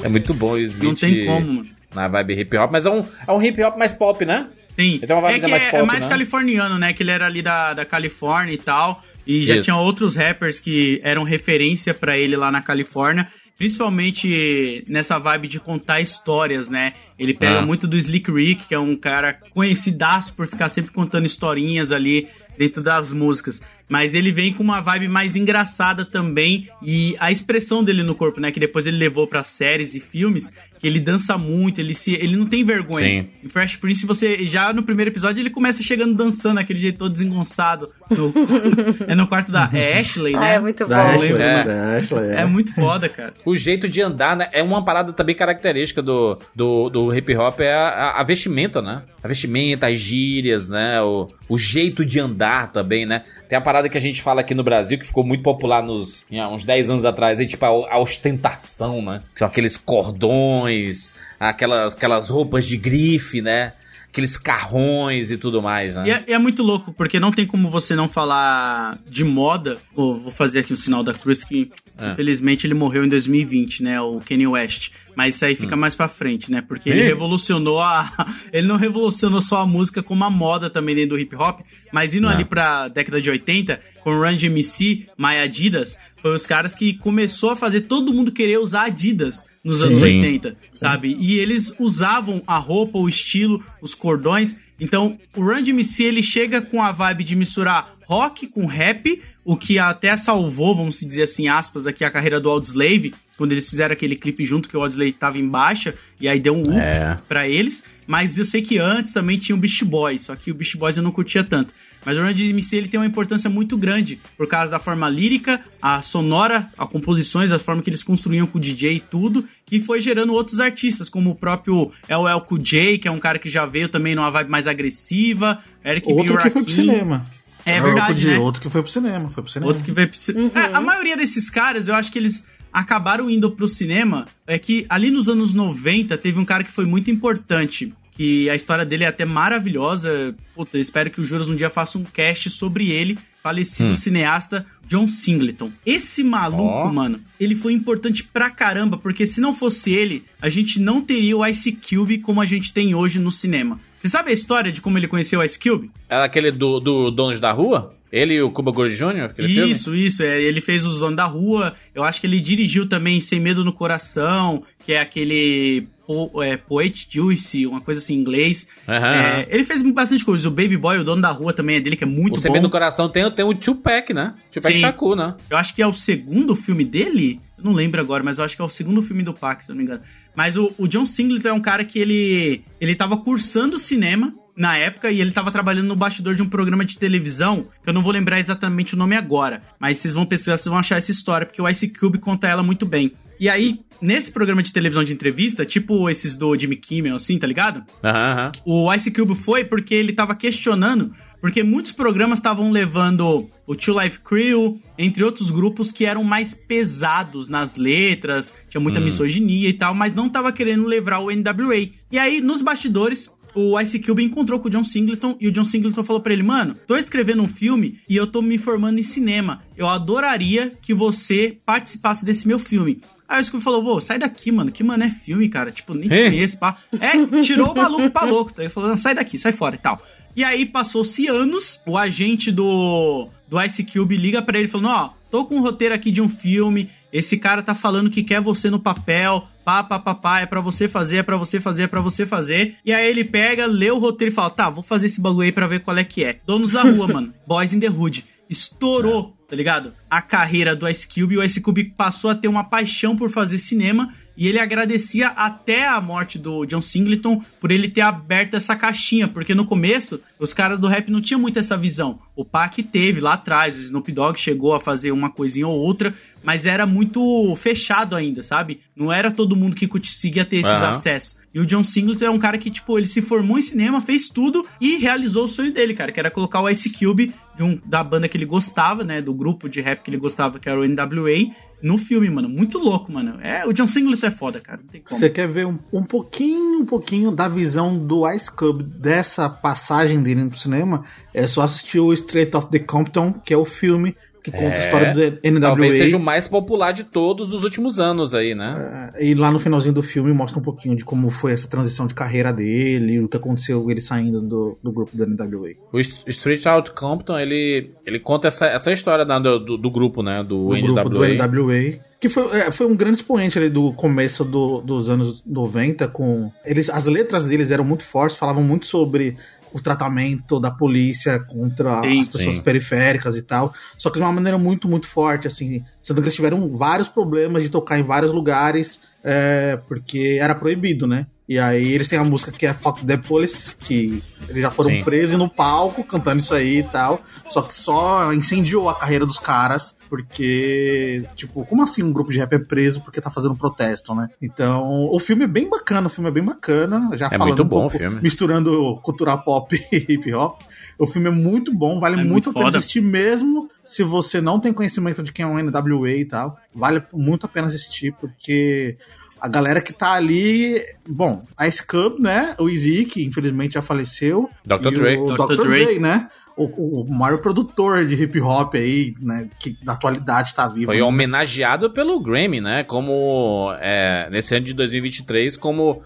É 0.03 0.07
muito 0.07 0.33
bom 0.33 0.51
o 0.51 0.57
Smith. 0.59 0.83
Não 0.83 0.95
tem 0.95 1.25
como, 1.25 1.53
mano. 1.53 1.69
Na 1.93 2.07
vibe 2.07 2.39
hip 2.39 2.55
hop, 2.57 2.71
mas 2.71 2.85
é 2.85 2.89
um, 2.91 3.03
é 3.27 3.31
um 3.31 3.41
hip 3.41 3.61
hop 3.63 3.75
mais 3.77 3.91
pop, 3.93 4.23
né? 4.25 4.47
Sim. 4.69 5.01
Uma 5.09 5.31
é 5.31 5.39
que 5.39 5.47
mais 5.47 5.63
é, 5.63 5.71
pop, 5.71 5.83
é 5.83 5.85
mais 5.85 6.03
né? 6.03 6.09
californiano, 6.09 6.77
né? 6.77 6.93
Que 6.93 7.03
ele 7.03 7.11
era 7.11 7.25
ali 7.25 7.41
da, 7.41 7.73
da 7.73 7.83
Califórnia 7.83 8.53
e 8.53 8.57
tal. 8.57 9.03
E 9.25 9.43
já 9.43 9.55
Isso. 9.55 9.63
tinha 9.63 9.75
outros 9.75 10.15
rappers 10.15 10.59
que 10.59 11.01
eram 11.03 11.23
referência 11.23 11.93
pra 11.93 12.17
ele 12.17 12.35
lá 12.37 12.51
na 12.51 12.61
Califórnia. 12.61 13.27
Principalmente 13.57 14.85
nessa 14.87 15.17
vibe 15.17 15.47
de 15.47 15.59
contar 15.59 15.99
histórias, 15.99 16.69
né? 16.69 16.93
Ele 17.17 17.33
pega 17.33 17.59
Ah. 17.59 17.65
muito 17.65 17.87
do 17.87 17.97
Slick 17.97 18.31
Rick, 18.31 18.67
que 18.67 18.75
é 18.75 18.79
um 18.79 18.95
cara 18.95 19.33
conhecidaço 19.33 20.33
por 20.33 20.47
ficar 20.47 20.69
sempre 20.69 20.91
contando 20.91 21.25
historinhas 21.25 21.91
ali 21.91 22.27
dentro 22.57 22.81
das 22.81 23.11
músicas. 23.11 23.61
Mas 23.89 24.13
ele 24.13 24.31
vem 24.31 24.53
com 24.53 24.61
uma 24.63 24.79
vibe 24.79 25.07
mais 25.07 25.35
engraçada 25.35 26.05
também 26.05 26.69
e 26.81 27.15
a 27.19 27.31
expressão 27.31 27.83
dele 27.83 28.03
no 28.03 28.13
corpo, 28.13 28.39
né? 28.39 28.51
Que 28.51 28.59
depois 28.59 28.85
ele 28.85 28.97
levou 28.97 29.25
pra 29.25 29.43
séries 29.43 29.95
e 29.95 29.99
filmes, 29.99 30.51
que 30.79 30.85
ele 30.87 30.99
dança 30.99 31.37
muito, 31.39 31.81
ele 31.81 31.93
se, 31.95 32.13
ele 32.13 32.37
não 32.37 32.45
tem 32.45 32.63
vergonha. 32.63 33.23
Sim. 33.23 33.27
Em 33.43 33.49
Fresh 33.49 33.77
Prince, 33.77 34.05
você 34.05 34.45
já 34.45 34.71
no 34.71 34.83
primeiro 34.83 35.09
episódio 35.11 35.41
ele 35.41 35.49
começa 35.49 35.81
chegando 35.81 36.13
dançando, 36.15 36.59
aquele 36.59 36.77
jeito 36.79 36.99
todo 36.99 37.11
desengonçado. 37.11 37.89
No, 38.11 38.31
é 39.07 39.15
no 39.15 39.27
quarto 39.27 39.51
da 39.51 39.69
é 39.73 39.99
Ashley, 39.99 40.35
Ah, 40.35 40.39
né? 40.39 40.55
é 40.55 40.59
muito 40.59 40.83
bom. 40.83 40.89
Da 40.89 41.09
Ashley, 41.09 41.31
É. 41.33 41.63
Da 41.63 41.97
Ashley, 41.97 42.29
é. 42.29 42.35
É 42.41 42.45
muito 42.45 42.73
foda, 42.75 43.09
cara. 43.09 43.33
O 43.43 43.55
jeito 43.55 43.87
de 43.89 44.01
andar, 44.01 44.35
né? 44.37 44.49
É 44.51 44.61
uma 44.61 44.83
parada 44.85 45.11
também 45.13 45.33
característica 45.35 46.01
do, 46.01 46.37
do, 46.55 46.89
do 46.89 47.13
hip 47.15 47.35
hop, 47.35 47.59
é 47.61 47.73
a, 47.73 47.87
a- 47.89 48.21
a 48.21 48.23
vestimenta, 48.23 48.81
né? 48.81 49.01
A 49.23 49.27
vestimenta, 49.27 49.87
as 49.87 49.99
gírias, 49.99 50.69
né? 50.69 51.01
O, 51.01 51.29
o 51.47 51.57
jeito 51.57 52.05
de 52.05 52.19
andar 52.19 52.71
também, 52.71 53.05
né? 53.05 53.23
Tem 53.47 53.57
a 53.57 53.61
parada 53.61 53.78
que 53.87 53.97
a 53.97 54.01
gente 54.01 54.21
fala 54.21 54.41
aqui 54.41 54.55
no 54.55 54.63
Brasil, 54.63 54.97
que 54.97 55.05
ficou 55.05 55.23
muito 55.23 55.43
popular 55.43 55.83
nos, 55.83 56.25
uns 56.29 56.65
10 56.65 56.89
anos 56.89 57.05
atrás, 57.05 57.39
tipo 57.47 57.63
a, 57.63 57.69
a 57.69 57.99
ostentação, 57.99 59.01
né? 59.01 59.21
Que 59.33 59.39
são 59.39 59.47
aqueles 59.47 59.77
cordões, 59.77 61.11
aquelas, 61.39 61.93
aquelas 61.93 62.29
roupas 62.29 62.65
de 62.65 62.75
grife, 62.75 63.41
né? 63.41 63.73
Aqueles 64.11 64.37
carrões 64.37 65.29
e 65.29 65.37
tudo 65.37 65.61
mais, 65.61 65.93
né? 65.95 66.03
E 66.07 66.11
é, 66.11 66.23
é 66.33 66.39
muito 66.39 66.63
louco, 66.63 66.91
porque 66.91 67.19
não 67.19 67.31
tem 67.31 67.45
como 67.45 67.69
você 67.69 67.95
não 67.95 68.07
falar 68.07 68.99
de 69.07 69.23
moda. 69.23 69.77
Vou 69.95 70.31
fazer 70.31 70.59
aqui 70.59 70.73
o 70.73 70.77
sinal 70.77 71.03
da 71.03 71.13
cruz, 71.13 71.43
que 71.43 71.71
É. 71.97 72.07
infelizmente 72.07 72.65
ele 72.65 72.73
morreu 72.73 73.05
em 73.05 73.07
2020, 73.07 73.83
né? 73.83 74.01
O 74.01 74.19
Kanye 74.19 74.47
West. 74.47 74.89
Mas 75.15 75.35
isso 75.35 75.45
aí 75.45 75.53
fica 75.53 75.75
mais 75.75 75.95
pra 75.95 76.07
frente, 76.07 76.49
né? 76.49 76.61
Porque 76.61 76.89
ele 76.89 77.03
revolucionou 77.03 77.79
a. 77.81 78.09
Ele 78.53 78.65
não 78.67 78.77
revolucionou 78.77 79.41
só 79.41 79.57
a 79.61 79.67
música, 79.67 80.01
como 80.01 80.23
a 80.23 80.29
moda 80.29 80.69
também 80.69 80.95
dentro 80.95 81.11
do 81.11 81.19
hip 81.19 81.35
hop. 81.35 81.59
Mas 81.91 82.15
indo 82.15 82.23
Não. 82.23 82.29
ali 82.29 82.45
pra 82.45 82.87
década 82.87 83.21
de 83.21 83.29
80, 83.29 83.79
com 84.01 84.11
Run 84.17 84.35
DMC, 84.35 85.07
My 85.17 85.35
Adidas, 85.43 85.97
foi 86.17 86.33
os 86.33 86.47
caras 86.47 86.73
que 86.73 86.93
começou 86.93 87.49
a 87.51 87.55
fazer 87.55 87.81
todo 87.81 88.13
mundo 88.13 88.31
querer 88.31 88.57
usar 88.59 88.85
Adidas 88.85 89.45
nos 89.69 89.81
anos 89.83 89.99
Sim. 89.99 90.05
80, 90.05 90.57
sabe? 90.73 91.15
E 91.19 91.37
eles 91.37 91.73
usavam 91.79 92.41
a 92.47 92.57
roupa, 92.57 92.97
o 92.97 93.07
estilo, 93.07 93.63
os 93.81 93.93
cordões 93.93 94.55
Então, 94.79 95.17
o 95.35 95.41
Run 95.43 95.61
DMC 95.61 96.03
ele 96.03 96.23
chega 96.23 96.61
com 96.61 96.81
a 96.81 96.91
vibe 96.91 97.23
de 97.23 97.35
misturar 97.35 97.95
rock 98.05 98.47
com 98.47 98.65
rap, 98.65 99.21
o 99.45 99.55
que 99.57 99.77
até 99.77 100.15
salvou, 100.17 100.73
vamos 100.75 100.99
dizer 101.01 101.23
assim, 101.23 101.47
aspas, 101.47 101.85
aqui 101.85 102.03
a 102.03 102.09
carreira 102.09 102.39
do 102.39 102.49
Audioslave, 102.49 103.13
quando 103.37 103.51
eles 103.51 103.69
fizeram 103.69 103.93
aquele 103.93 104.15
clipe 104.15 104.43
junto 104.45 104.67
que 104.69 104.75
o 104.77 104.81
Audioslave 104.81 105.11
tava 105.13 105.37
em 105.37 105.47
baixa, 105.47 105.93
e 106.19 106.27
aí 106.27 106.39
deu 106.39 106.55
um 106.55 106.61
up 106.61 106.71
É. 106.79 107.17
pra 107.27 107.47
eles. 107.47 107.83
Mas 108.07 108.37
eu 108.37 108.45
sei 108.45 108.61
que 108.61 108.77
antes 108.79 109.13
também 109.13 109.37
tinha 109.37 109.55
o 109.55 109.59
Beast 109.59 109.83
Boys, 109.83 110.23
só 110.23 110.35
que 110.35 110.49
o 110.49 110.55
Beast 110.55 110.75
Boys 110.77 110.97
eu 110.97 111.03
não 111.03 111.11
curtia 111.11 111.43
tanto. 111.43 111.73
Mas 112.05 112.17
o 112.17 112.21
Run 112.21 112.33
DMC 112.33 112.75
ele 112.77 112.87
tem 112.87 112.99
uma 112.99 113.05
importância 113.05 113.49
muito 113.49 113.77
grande 113.77 114.19
por 114.37 114.47
causa 114.47 114.71
da 114.71 114.79
forma 114.79 115.09
lírica, 115.09 115.59
a 115.81 116.01
sonora, 116.01 116.69
a 116.77 116.87
composições, 116.87 117.51
a 117.51 117.59
forma 117.59 117.81
que 117.81 117.89
eles 117.89 118.03
construíam 118.03 118.47
com 118.47 118.57
o 118.57 118.61
DJ 118.61 118.93
e 118.95 118.99
tudo, 118.99 119.43
que 119.65 119.79
foi 119.79 119.99
gerando 119.99 120.31
outros 120.33 120.59
artistas, 120.59 121.09
como 121.09 121.31
o 121.31 121.35
próprio 121.35 121.91
LL 122.07 122.41
Cool 122.47 122.59
J, 122.59 122.97
que 122.99 123.07
é 123.07 123.11
um 123.11 123.19
cara 123.19 123.37
que 123.37 123.49
já 123.49 123.65
veio 123.65 123.89
também 123.89 124.15
numa 124.15 124.29
vibe 124.31 124.49
mais 124.49 124.65
agressiva, 124.67 125.59
Eric 125.83 126.07
B. 126.07 126.13
Outro 126.13 126.37
que 126.37 126.49
foi 126.49 126.63
pro 126.63 126.71
cinema. 126.71 127.25
É 127.65 127.79
verdade, 127.81 128.25
né? 128.27 128.39
Outro 128.39 128.61
que 128.61 128.69
foi 128.69 128.81
pro 128.81 128.91
cinema, 128.91 129.29
foi 129.29 129.43
pro 129.43 129.51
cinema. 129.51 129.69
Outro 129.71 129.83
que 129.85 129.91
veio 129.91 130.07
pro 130.07 130.17
ci- 130.17 130.33
É, 130.55 130.75
a 130.75 130.81
maioria 130.81 131.15
desses 131.17 131.49
caras, 131.49 131.87
eu 131.87 131.93
acho 131.95 132.11
que 132.11 132.17
eles 132.17 132.43
acabaram 132.71 133.29
indo 133.29 133.51
pro 133.51 133.67
cinema. 133.67 134.25
É 134.47 134.57
que 134.57 134.85
ali 134.89 135.11
nos 135.11 135.27
anos 135.27 135.53
90 135.53 136.17
teve 136.17 136.39
um 136.39 136.45
cara 136.45 136.63
que 136.63 136.71
foi 136.71 136.85
muito 136.85 137.11
importante. 137.11 137.93
Que 138.19 138.49
a 138.49 138.55
história 138.55 138.83
dele 138.83 139.05
é 139.05 139.07
até 139.07 139.23
maravilhosa. 139.23 140.35
Puta, 140.53 140.75
eu 140.75 140.81
espero 140.81 141.09
que 141.09 141.21
o 141.21 141.23
Juras 141.23 141.47
um 141.47 141.55
dia 141.55 141.69
faça 141.69 141.97
um 141.97 142.03
cast 142.03 142.49
sobre 142.49 142.91
ele. 142.91 143.17
Falecido 143.41 143.93
cineasta 143.93 144.65
John 144.85 145.07
Singleton. 145.07 145.71
Esse 145.85 146.21
maluco, 146.21 146.69
Ó. 146.69 146.91
mano, 146.91 147.21
ele 147.39 147.55
foi 147.55 147.71
importante 147.71 148.25
pra 148.25 148.49
caramba, 148.49 148.97
porque 148.97 149.25
se 149.25 149.39
não 149.39 149.55
fosse 149.55 149.93
ele, 149.93 150.25
a 150.41 150.49
gente 150.49 150.81
não 150.81 150.99
teria 150.99 151.37
o 151.37 151.47
Ice 151.47 151.71
Cube 151.71 152.17
como 152.17 152.41
a 152.41 152.45
gente 152.45 152.73
tem 152.73 152.93
hoje 152.93 153.19
no 153.19 153.31
cinema. 153.31 153.79
Você 153.95 154.09
sabe 154.09 154.31
a 154.31 154.33
história 154.33 154.69
de 154.69 154.81
como 154.81 154.97
ele 154.97 155.07
conheceu 155.07 155.39
o 155.39 155.43
Ice 155.45 155.57
Cube? 155.57 155.89
Era 156.09 156.25
aquele 156.25 156.51
do, 156.51 156.81
do 156.81 157.11
Donos 157.11 157.39
da 157.39 157.53
Rua? 157.53 157.95
Ele 158.11 158.33
e 158.33 158.41
o 158.41 158.51
Cuba 158.51 158.71
Gold 158.71 158.93
Jr., 158.93 159.29
aquele 159.29 159.47
filme? 159.47 159.71
Isso, 159.71 159.95
isso. 159.95 160.23
É, 160.23 160.41
ele 160.41 160.59
fez 160.59 160.83
Os 160.85 160.99
Donos 160.99 161.15
da 161.15 161.25
Rua. 161.25 161.73
Eu 161.95 162.03
acho 162.03 162.19
que 162.19 162.27
ele 162.27 162.41
dirigiu 162.41 162.85
também 162.85 163.21
Sem 163.21 163.39
Medo 163.39 163.63
no 163.63 163.71
Coração, 163.71 164.61
que 164.83 164.91
é 164.91 164.99
aquele 164.99 165.87
po, 166.09 166.41
é, 166.41 166.57
Poet 166.57 167.07
Juice, 167.07 167.67
uma 167.67 167.79
coisa 167.79 167.99
assim 167.99 168.15
em 168.15 168.17
inglês. 168.17 168.67
Aham, 168.87 169.13
É, 169.13 169.47
ele 169.51 169.63
fez 169.63 169.83
bastante 169.83 170.25
coisa. 170.25 170.47
O 170.47 170.51
Baby 170.51 170.75
Boy, 170.75 170.97
o 170.97 171.03
Dono 171.03 171.21
da 171.21 171.29
Rua 171.29 171.53
também 171.53 171.75
é 171.75 171.79
dele, 171.79 171.95
que 171.95 172.03
é 172.03 172.07
muito 172.07 172.39
O 172.39 172.41
bom. 172.51 172.59
do 172.61 172.69
Coração 172.69 173.07
tem, 173.07 173.29
tem 173.31 173.45
o 173.45 173.53
Tupac, 173.53 174.11
né? 174.11 174.33
Tupac 174.51 174.73
Sim. 174.73 174.79
Shakur, 174.81 175.15
né? 175.15 175.35
Eu 175.47 175.55
acho 175.57 175.75
que 175.75 175.83
é 175.83 175.85
o 175.87 175.93
segundo 175.93 176.55
filme 176.55 176.83
dele. 176.83 177.39
Eu 177.55 177.63
não 177.63 177.73
lembro 177.73 178.01
agora, 178.01 178.23
mas 178.23 178.39
eu 178.39 178.43
acho 178.43 178.55
que 178.55 178.61
é 178.61 178.65
o 178.65 178.69
segundo 178.69 179.03
filme 179.03 179.21
do 179.21 179.33
Pac, 179.33 179.63
se 179.63 179.69
eu 179.69 179.75
não 179.75 179.77
me 179.77 179.83
engano. 179.83 180.01
Mas 180.35 180.57
o, 180.57 180.73
o 180.79 180.87
John 180.87 181.05
Singleton 181.05 181.49
é 181.49 181.53
um 181.53 181.61
cara 181.61 181.83
que 181.85 181.99
ele, 181.99 182.63
ele 182.81 182.95
tava 182.95 183.15
cursando 183.17 183.77
cinema 183.77 184.33
na 184.57 184.77
época 184.77 185.11
e 185.11 185.21
ele 185.21 185.31
tava 185.31 185.51
trabalhando 185.51 185.87
no 185.87 185.95
bastidor 185.95 186.33
de 186.35 186.41
um 186.41 186.49
programa 186.49 186.83
de 186.83 186.97
televisão, 186.97 187.67
que 187.83 187.89
eu 187.89 187.93
não 187.93 188.01
vou 188.01 188.11
lembrar 188.11 188.39
exatamente 188.39 188.95
o 188.95 188.97
nome 188.97 189.15
agora, 189.15 189.61
mas 189.79 189.97
vocês 189.99 190.13
vão 190.13 190.25
pesquisar, 190.25 190.57
vocês 190.57 190.65
vão 190.65 190.77
achar 190.79 190.97
essa 190.97 191.11
história, 191.11 191.45
porque 191.45 191.61
o 191.61 191.69
Ice 191.69 191.87
Cube 191.87 192.17
conta 192.17 192.47
ela 192.47 192.63
muito 192.63 192.85
bem. 192.85 193.13
E 193.39 193.47
aí, 193.47 193.81
nesse 194.01 194.31
programa 194.31 194.61
de 194.61 194.71
televisão 194.71 195.03
de 195.03 195.13
entrevista, 195.13 195.65
tipo 195.65 196.09
esses 196.09 196.35
do 196.35 196.57
Jimmy 196.57 196.75
Kimmel, 196.75 197.15
assim, 197.15 197.37
tá 197.37 197.47
ligado? 197.47 197.83
Aham. 198.03 198.51
O 198.65 198.93
Ice 198.93 199.11
Cube 199.11 199.35
foi 199.35 199.63
porque 199.63 199.93
ele 199.93 200.13
tava 200.13 200.35
questionando, 200.35 201.11
porque 201.41 201.63
muitos 201.63 201.91
programas 201.91 202.39
estavam 202.39 202.71
levando 202.71 203.47
o 203.65 203.75
Two 203.75 204.01
Life 204.01 204.19
Crew, 204.21 204.79
entre 204.97 205.23
outros 205.23 205.51
grupos 205.51 205.91
que 205.91 206.05
eram 206.05 206.23
mais 206.23 206.53
pesados 206.53 207.47
nas 207.47 207.75
letras, 207.75 208.55
tinha 208.69 208.81
muita 208.81 208.99
misoginia 208.99 209.69
e 209.69 209.73
tal, 209.73 209.93
mas 209.93 210.13
não 210.13 210.29
tava 210.29 210.51
querendo 210.51 210.85
levar 210.85 211.19
o 211.19 211.29
NWA. 211.29 211.89
E 212.11 212.17
aí, 212.17 212.41
nos 212.41 212.61
bastidores, 212.61 213.29
o 213.55 213.79
Ice 213.79 213.99
Cube 213.99 214.23
encontrou 214.23 214.59
com 214.59 214.67
o 214.67 214.71
John 214.71 214.83
Singleton 214.83 215.35
e 215.39 215.47
o 215.47 215.51
John 215.51 215.63
Singleton 215.63 216.03
falou 216.03 216.21
pra 216.21 216.33
ele: 216.33 216.43
Mano, 216.43 216.75
tô 216.87 216.95
escrevendo 216.95 217.41
um 217.41 217.47
filme 217.47 217.99
e 218.07 218.15
eu 218.15 218.27
tô 218.27 218.41
me 218.41 218.57
formando 218.57 218.99
em 218.99 219.03
cinema. 219.03 219.63
Eu 219.75 219.87
adoraria 219.87 220.73
que 220.81 220.93
você 220.93 221.57
participasse 221.65 222.25
desse 222.25 222.47
meu 222.47 222.59
filme. 222.59 223.01
Aí 223.29 223.39
o 223.39 223.43
Scooby 223.43 223.63
falou, 223.63 223.83
pô, 223.83 224.01
sai 224.01 224.17
daqui, 224.17 224.51
mano. 224.51 224.71
Que, 224.71 224.83
mano, 224.83 225.03
é 225.03 225.09
filme, 225.11 225.47
cara. 225.47 225.69
Tipo, 225.69 225.93
nem 225.93 226.09
te 226.09 226.29
conheço, 226.29 226.57
pá. 226.57 226.77
É, 226.99 227.41
tirou 227.43 227.71
o 227.71 227.77
maluco 227.77 228.09
pra 228.09 228.23
louco. 228.23 228.51
Tá? 228.51 228.63
Ele 228.63 228.69
falou, 228.69 228.89
não, 228.89 228.97
sai 228.97 229.13
daqui, 229.13 229.37
sai 229.37 229.51
fora 229.51 229.75
e 229.75 229.77
tal. 229.77 230.01
E 230.35 230.43
aí, 230.43 230.65
passou-se 230.65 231.27
anos, 231.27 231.79
o 231.85 231.95
agente 231.95 232.51
do, 232.51 233.29
do 233.47 233.61
Ice 233.61 233.83
Cube 233.83 234.17
liga 234.17 234.41
pra 234.41 234.57
ele 234.57 234.67
falando, 234.67 234.89
ó, 234.89 235.09
tô 235.29 235.45
com 235.45 235.57
um 235.57 235.61
roteiro 235.61 235.93
aqui 235.93 236.09
de 236.09 236.21
um 236.21 236.29
filme, 236.29 236.89
esse 237.11 237.37
cara 237.37 237.61
tá 237.61 237.75
falando 237.75 238.09
que 238.09 238.23
quer 238.23 238.41
você 238.41 238.69
no 238.69 238.79
papel, 238.79 239.47
pá, 239.65 239.83
pá, 239.83 239.99
pá, 239.99 240.15
pá, 240.15 240.39
é 240.41 240.45
pra 240.45 240.61
você 240.61 240.87
fazer, 240.87 241.17
é 241.17 241.23
pra 241.23 241.37
você 241.37 241.59
fazer, 241.59 241.83
é 241.83 241.87
pra 241.87 242.01
você 242.01 242.25
fazer. 242.25 242.75
E 242.85 242.93
aí 242.93 243.07
ele 243.07 243.23
pega, 243.23 243.65
lê 243.65 243.91
o 243.91 243.97
roteiro 243.97 244.31
e 244.31 244.35
fala, 244.35 244.49
tá, 244.49 244.69
vou 244.69 244.83
fazer 244.83 245.07
esse 245.07 245.19
bagulho 245.21 245.45
aí 245.45 245.51
pra 245.51 245.67
ver 245.67 245.81
qual 245.81 245.97
é 245.97 246.03
que 246.03 246.23
é. 246.23 246.39
Donos 246.45 246.71
da 246.71 246.83
rua, 246.83 247.07
mano. 247.13 247.33
Boys 247.45 247.73
in 247.73 247.79
the 247.79 247.89
Hood. 247.89 248.25
Estourou, 248.49 249.35
tá 249.49 249.55
ligado? 249.55 249.93
A 250.07 250.21
carreira 250.21 250.75
do 250.75 250.87
Ice 250.87 251.07
Cube. 251.07 251.37
O 251.37 251.43
Ice 251.43 251.59
Cube 251.59 251.85
passou 251.85 252.29
a 252.29 252.35
ter 252.35 252.47
uma 252.47 252.63
paixão 252.63 253.15
por 253.15 253.31
fazer 253.31 253.57
cinema. 253.57 254.13
E 254.39 254.47
ele 254.47 254.57
agradecia 254.57 255.27
até 255.27 255.85
a 255.85 255.99
morte 255.99 256.39
do 256.39 256.65
John 256.65 256.79
Singleton 256.81 257.43
por 257.59 257.71
ele 257.71 257.89
ter 257.89 257.99
aberto 257.99 258.53
essa 258.55 258.73
caixinha. 258.73 259.27
Porque 259.27 259.53
no 259.53 259.65
começo, 259.65 260.21
os 260.39 260.53
caras 260.53 260.79
do 260.79 260.87
rap 260.87 261.11
não 261.11 261.19
tinham 261.19 261.41
muito 261.41 261.59
essa 261.59 261.75
visão. 261.77 262.19
O 262.37 262.45
Pac 262.45 262.81
teve 262.83 263.19
lá 263.19 263.33
atrás, 263.33 263.75
o 263.75 263.81
Snoop 263.81 264.09
Dogg 264.13 264.39
chegou 264.39 264.73
a 264.73 264.79
fazer 264.79 265.11
uma 265.11 265.29
coisinha 265.29 265.67
ou 265.67 265.77
outra, 265.77 266.13
mas 266.41 266.65
era 266.65 266.87
muito 266.87 267.53
fechado 267.57 268.15
ainda, 268.15 268.41
sabe? 268.41 268.79
Não 268.95 269.11
era 269.11 269.29
todo 269.29 269.57
mundo 269.57 269.75
que 269.75 269.85
conseguia 269.87 270.45
ter 270.45 270.57
esses 270.59 270.71
Aham. 270.81 270.89
acessos. 270.91 271.37
E 271.53 271.59
o 271.59 271.65
John 271.65 271.83
Singleton 271.83 272.25
é 272.25 272.29
um 272.29 272.39
cara 272.39 272.57
que, 272.57 272.69
tipo, 272.69 272.97
ele 272.97 273.07
se 273.07 273.21
formou 273.21 273.57
em 273.57 273.61
cinema, 273.61 273.99
fez 273.99 274.29
tudo 274.29 274.65
e 274.79 274.95
realizou 274.97 275.43
o 275.43 275.47
sonho 275.49 275.73
dele, 275.73 275.93
cara, 275.93 276.13
que 276.13 276.19
era 276.19 276.31
colocar 276.31 276.61
o 276.61 276.69
Ice 276.69 276.89
Cube 276.91 277.33
de 277.57 277.63
um- 277.63 277.77
da 277.85 278.01
banda 278.03 278.29
que 278.29 278.37
ele 278.37 278.45
gostava, 278.45 279.03
né? 279.03 279.21
Do 279.21 279.33
grupo 279.33 279.67
de 279.67 279.81
rap 279.81 280.01
que 280.01 280.09
ele 280.09 280.17
gostava, 280.17 280.59
que 280.59 280.69
era 280.69 280.79
o 280.79 280.85
NWA, 280.85 281.51
no 281.81 281.97
filme, 281.97 282.29
mano. 282.29 282.49
Muito 282.49 282.77
louco, 282.77 283.11
mano. 283.11 283.39
É, 283.41 283.65
o 283.65 283.73
John 283.73 283.87
Singleton 283.87 284.27
é 284.27 284.31
foda, 284.31 284.59
cara. 284.59 284.79
Não 284.81 284.89
tem 284.89 285.01
como. 285.01 285.19
Você 285.19 285.29
quer 285.29 285.47
ver 285.47 285.65
um, 285.65 285.79
um 285.91 286.03
pouquinho, 286.03 286.79
um 286.79 286.85
pouquinho 286.85 287.31
da 287.31 287.47
visão 287.47 287.97
do 287.97 288.29
Ice 288.31 288.51
Cube 288.51 288.83
dessa 288.83 289.49
passagem 289.49 290.21
dele 290.21 290.45
pro 290.49 290.59
cinema? 290.59 291.03
É 291.33 291.47
só 291.47 291.61
assistir 291.61 291.99
o 291.99 292.13
Straight 292.13 292.55
of 292.55 292.67
the 292.67 292.79
Compton, 292.79 293.33
que 293.33 293.53
é 293.53 293.57
o 293.57 293.65
filme 293.65 294.15
que 294.51 294.57
conta 294.57 294.75
a 294.75 294.77
É. 294.77 294.79
história 294.79 295.13
do 295.13 295.21
NWA. 295.49 295.61
Talvez 295.61 295.95
seja 295.95 296.17
o 296.17 296.19
mais 296.19 296.47
popular 296.47 296.91
de 296.91 297.03
todos 297.03 297.47
dos 297.47 297.63
últimos 297.63 297.99
anos 297.99 298.33
aí, 298.33 298.53
né? 298.55 299.11
E 299.19 299.33
lá 299.35 299.51
no 299.51 299.59
finalzinho 299.59 299.93
do 299.93 300.01
filme 300.03 300.31
mostra 300.33 300.59
um 300.59 300.63
pouquinho 300.63 300.95
de 300.95 301.03
como 301.05 301.29
foi 301.29 301.53
essa 301.53 301.67
transição 301.67 302.05
de 302.07 302.13
carreira 302.13 302.51
dele, 302.53 303.19
o 303.19 303.27
que 303.27 303.37
aconteceu 303.37 303.89
ele 303.89 304.01
saindo 304.01 304.41
do, 304.41 304.77
do 304.83 304.91
grupo 304.91 305.15
do 305.15 305.25
NWA. 305.25 305.69
O 305.91 305.99
St- 306.03 306.23
Street 306.29 306.65
Out 306.65 306.91
Compton, 306.91 307.37
ele, 307.37 307.91
ele 308.05 308.19
conta 308.19 308.47
essa, 308.47 308.65
essa 308.67 308.91
história 308.91 309.25
do, 309.25 309.59
do, 309.59 309.77
do 309.77 309.91
grupo, 309.91 310.21
né? 310.23 310.43
Do, 310.43 310.65
do 310.67 310.73
NWA. 310.75 310.81
grupo 311.03 311.09
do 311.09 311.25
NWA. 311.25 311.99
Que 312.21 312.27
foi, 312.27 312.43
é, 312.57 312.69
foi 312.69 312.85
um 312.85 312.97
grande 312.97 313.15
expoente 313.15 313.57
ali 313.57 313.69
do 313.69 313.93
começo 313.93 314.43
do- 314.43 314.81
dos 314.81 315.09
anos 315.09 315.41
90. 315.47 316.05
Com, 316.09 316.51
eles, 316.65 316.89
as 316.89 317.05
letras 317.05 317.45
deles 317.45 317.71
eram 317.71 317.85
muito 317.85 318.03
fortes, 318.03 318.35
falavam 318.37 318.61
muito 318.61 318.85
sobre 318.87 319.37
o 319.71 319.81
tratamento 319.81 320.59
da 320.59 320.71
polícia 320.71 321.39
contra 321.39 322.01
Sim, 322.01 322.21
as 322.21 322.27
pessoas 322.27 322.55
sim. 322.55 322.61
periféricas 322.61 323.35
e 323.35 323.41
tal. 323.41 323.73
Só 323.97 324.09
que 324.09 324.17
de 324.17 324.23
uma 324.23 324.31
maneira 324.31 324.57
muito, 324.57 324.87
muito 324.87 325.07
forte, 325.07 325.47
assim. 325.47 325.83
Sendo 326.01 326.17
que 326.21 326.25
eles 326.25 326.35
tiveram 326.35 326.71
vários 326.73 327.07
problemas 327.09 327.63
de 327.63 327.69
tocar 327.69 327.99
em 327.99 328.03
vários 328.03 328.31
lugares, 328.31 328.99
é, 329.23 329.79
porque 329.87 330.37
era 330.41 330.55
proibido, 330.55 331.05
né? 331.07 331.27
E 331.49 331.57
aí 331.57 331.93
eles 331.93 332.07
têm 332.07 332.19
a 332.19 332.23
música 332.23 332.51
que 332.51 332.63
é 332.67 332.73
Fuck 332.75 333.03
the 333.03 333.17
Police, 333.17 333.75
que 333.75 334.21
eles 334.47 334.61
já 334.61 334.69
foram 334.69 334.91
Sim. 334.91 335.03
presos 335.03 335.35
no 335.35 335.49
palco 335.49 336.03
cantando 336.03 336.37
isso 336.39 336.53
aí 336.53 336.77
e 336.77 336.83
tal. 336.83 337.23
Só 337.49 337.63
que 337.63 337.73
só 337.73 338.31
incendiou 338.31 338.87
a 338.87 338.93
carreira 338.93 339.25
dos 339.25 339.39
caras, 339.39 339.95
porque, 340.07 341.25
tipo, 341.35 341.65
como 341.65 341.81
assim 341.81 342.03
um 342.03 342.13
grupo 342.13 342.31
de 342.31 342.37
rap 342.37 342.53
é 342.53 342.59
preso 342.59 343.01
porque 343.01 343.19
tá 343.19 343.31
fazendo 343.31 343.55
protesto, 343.55 344.13
né? 344.13 344.29
Então, 344.39 345.09
o 345.11 345.19
filme 345.19 345.45
é 345.45 345.47
bem 345.47 345.67
bacana, 345.67 346.05
o 346.05 346.09
filme 346.09 346.29
é 346.29 346.33
bem 346.33 346.43
bacana. 346.43 347.09
Já 347.17 347.25
É 347.25 347.29
falando 347.31 347.47
muito 347.47 347.63
um 347.63 347.67
bom 347.67 347.79
pouco, 347.81 347.95
o 347.95 347.99
filme. 347.99 348.19
misturando 348.21 348.99
cultura 349.01 349.35
pop 349.35 349.75
e 349.91 349.95
hip 350.07 350.31
hop. 350.31 350.61
O 350.99 351.07
filme 351.07 351.29
é 351.29 351.31
muito 351.31 351.73
bom, 351.73 351.99
vale 351.99 352.13
É 352.13 352.17
muito, 352.17 352.31
muito 352.31 352.49
a 352.51 352.53
pena 352.53 352.77
assistir 352.77 353.01
mesmo 353.01 353.69
se 353.83 354.03
você 354.03 354.39
não 354.39 354.59
tem 354.59 354.71
conhecimento 354.71 355.23
de 355.23 355.31
quem 355.31 355.43
é 355.43 355.47
o 355.47 355.57
NWA 355.57 356.11
e 356.11 356.25
tal. 356.25 356.59
Vale 356.75 357.01
muito 357.11 357.47
a 357.47 357.49
pena 357.49 357.65
assistir, 357.67 358.13
porque 358.21 358.95
a 359.39 359.47
galera 359.47 359.81
que 359.81 359.93
tá 359.93 360.13
ali. 360.13 360.81
Bom, 361.07 361.43
a 361.57 361.67
Ice 361.67 361.85
Cube, 361.85 362.21
né? 362.21 362.55
O 362.59 362.69
Easy, 362.69 363.05
que 363.05 363.23
infelizmente 363.23 363.73
já 363.73 363.81
faleceu. 363.81 364.49
Dr. 364.65 364.91
Dre. 364.91 365.17
O 365.17 365.25
Dr. 365.25 365.35
Dr. 365.35 365.55
Dre. 365.63 365.85
Dre, 365.85 365.99
né? 365.99 366.27
O, 366.57 367.03
o 367.03 367.09
maior 367.09 367.37
produtor 367.37 368.05
de 368.05 368.21
hip 368.21 368.39
hop 368.41 368.75
aí, 368.75 369.13
né? 369.21 369.49
Que 369.59 369.77
da 369.81 369.93
atualidade 369.93 370.53
tá 370.53 370.67
vivo. 370.67 370.87
Foi 370.87 371.01
homenageado 371.01 371.89
pelo 371.91 372.19
Grammy, 372.19 372.59
né? 372.59 372.83
Como 372.83 373.73
é, 373.79 374.29
nesse 374.29 374.55
ano 374.55 374.65
de 374.65 374.73
2023, 374.73 375.55
como 375.55 376.01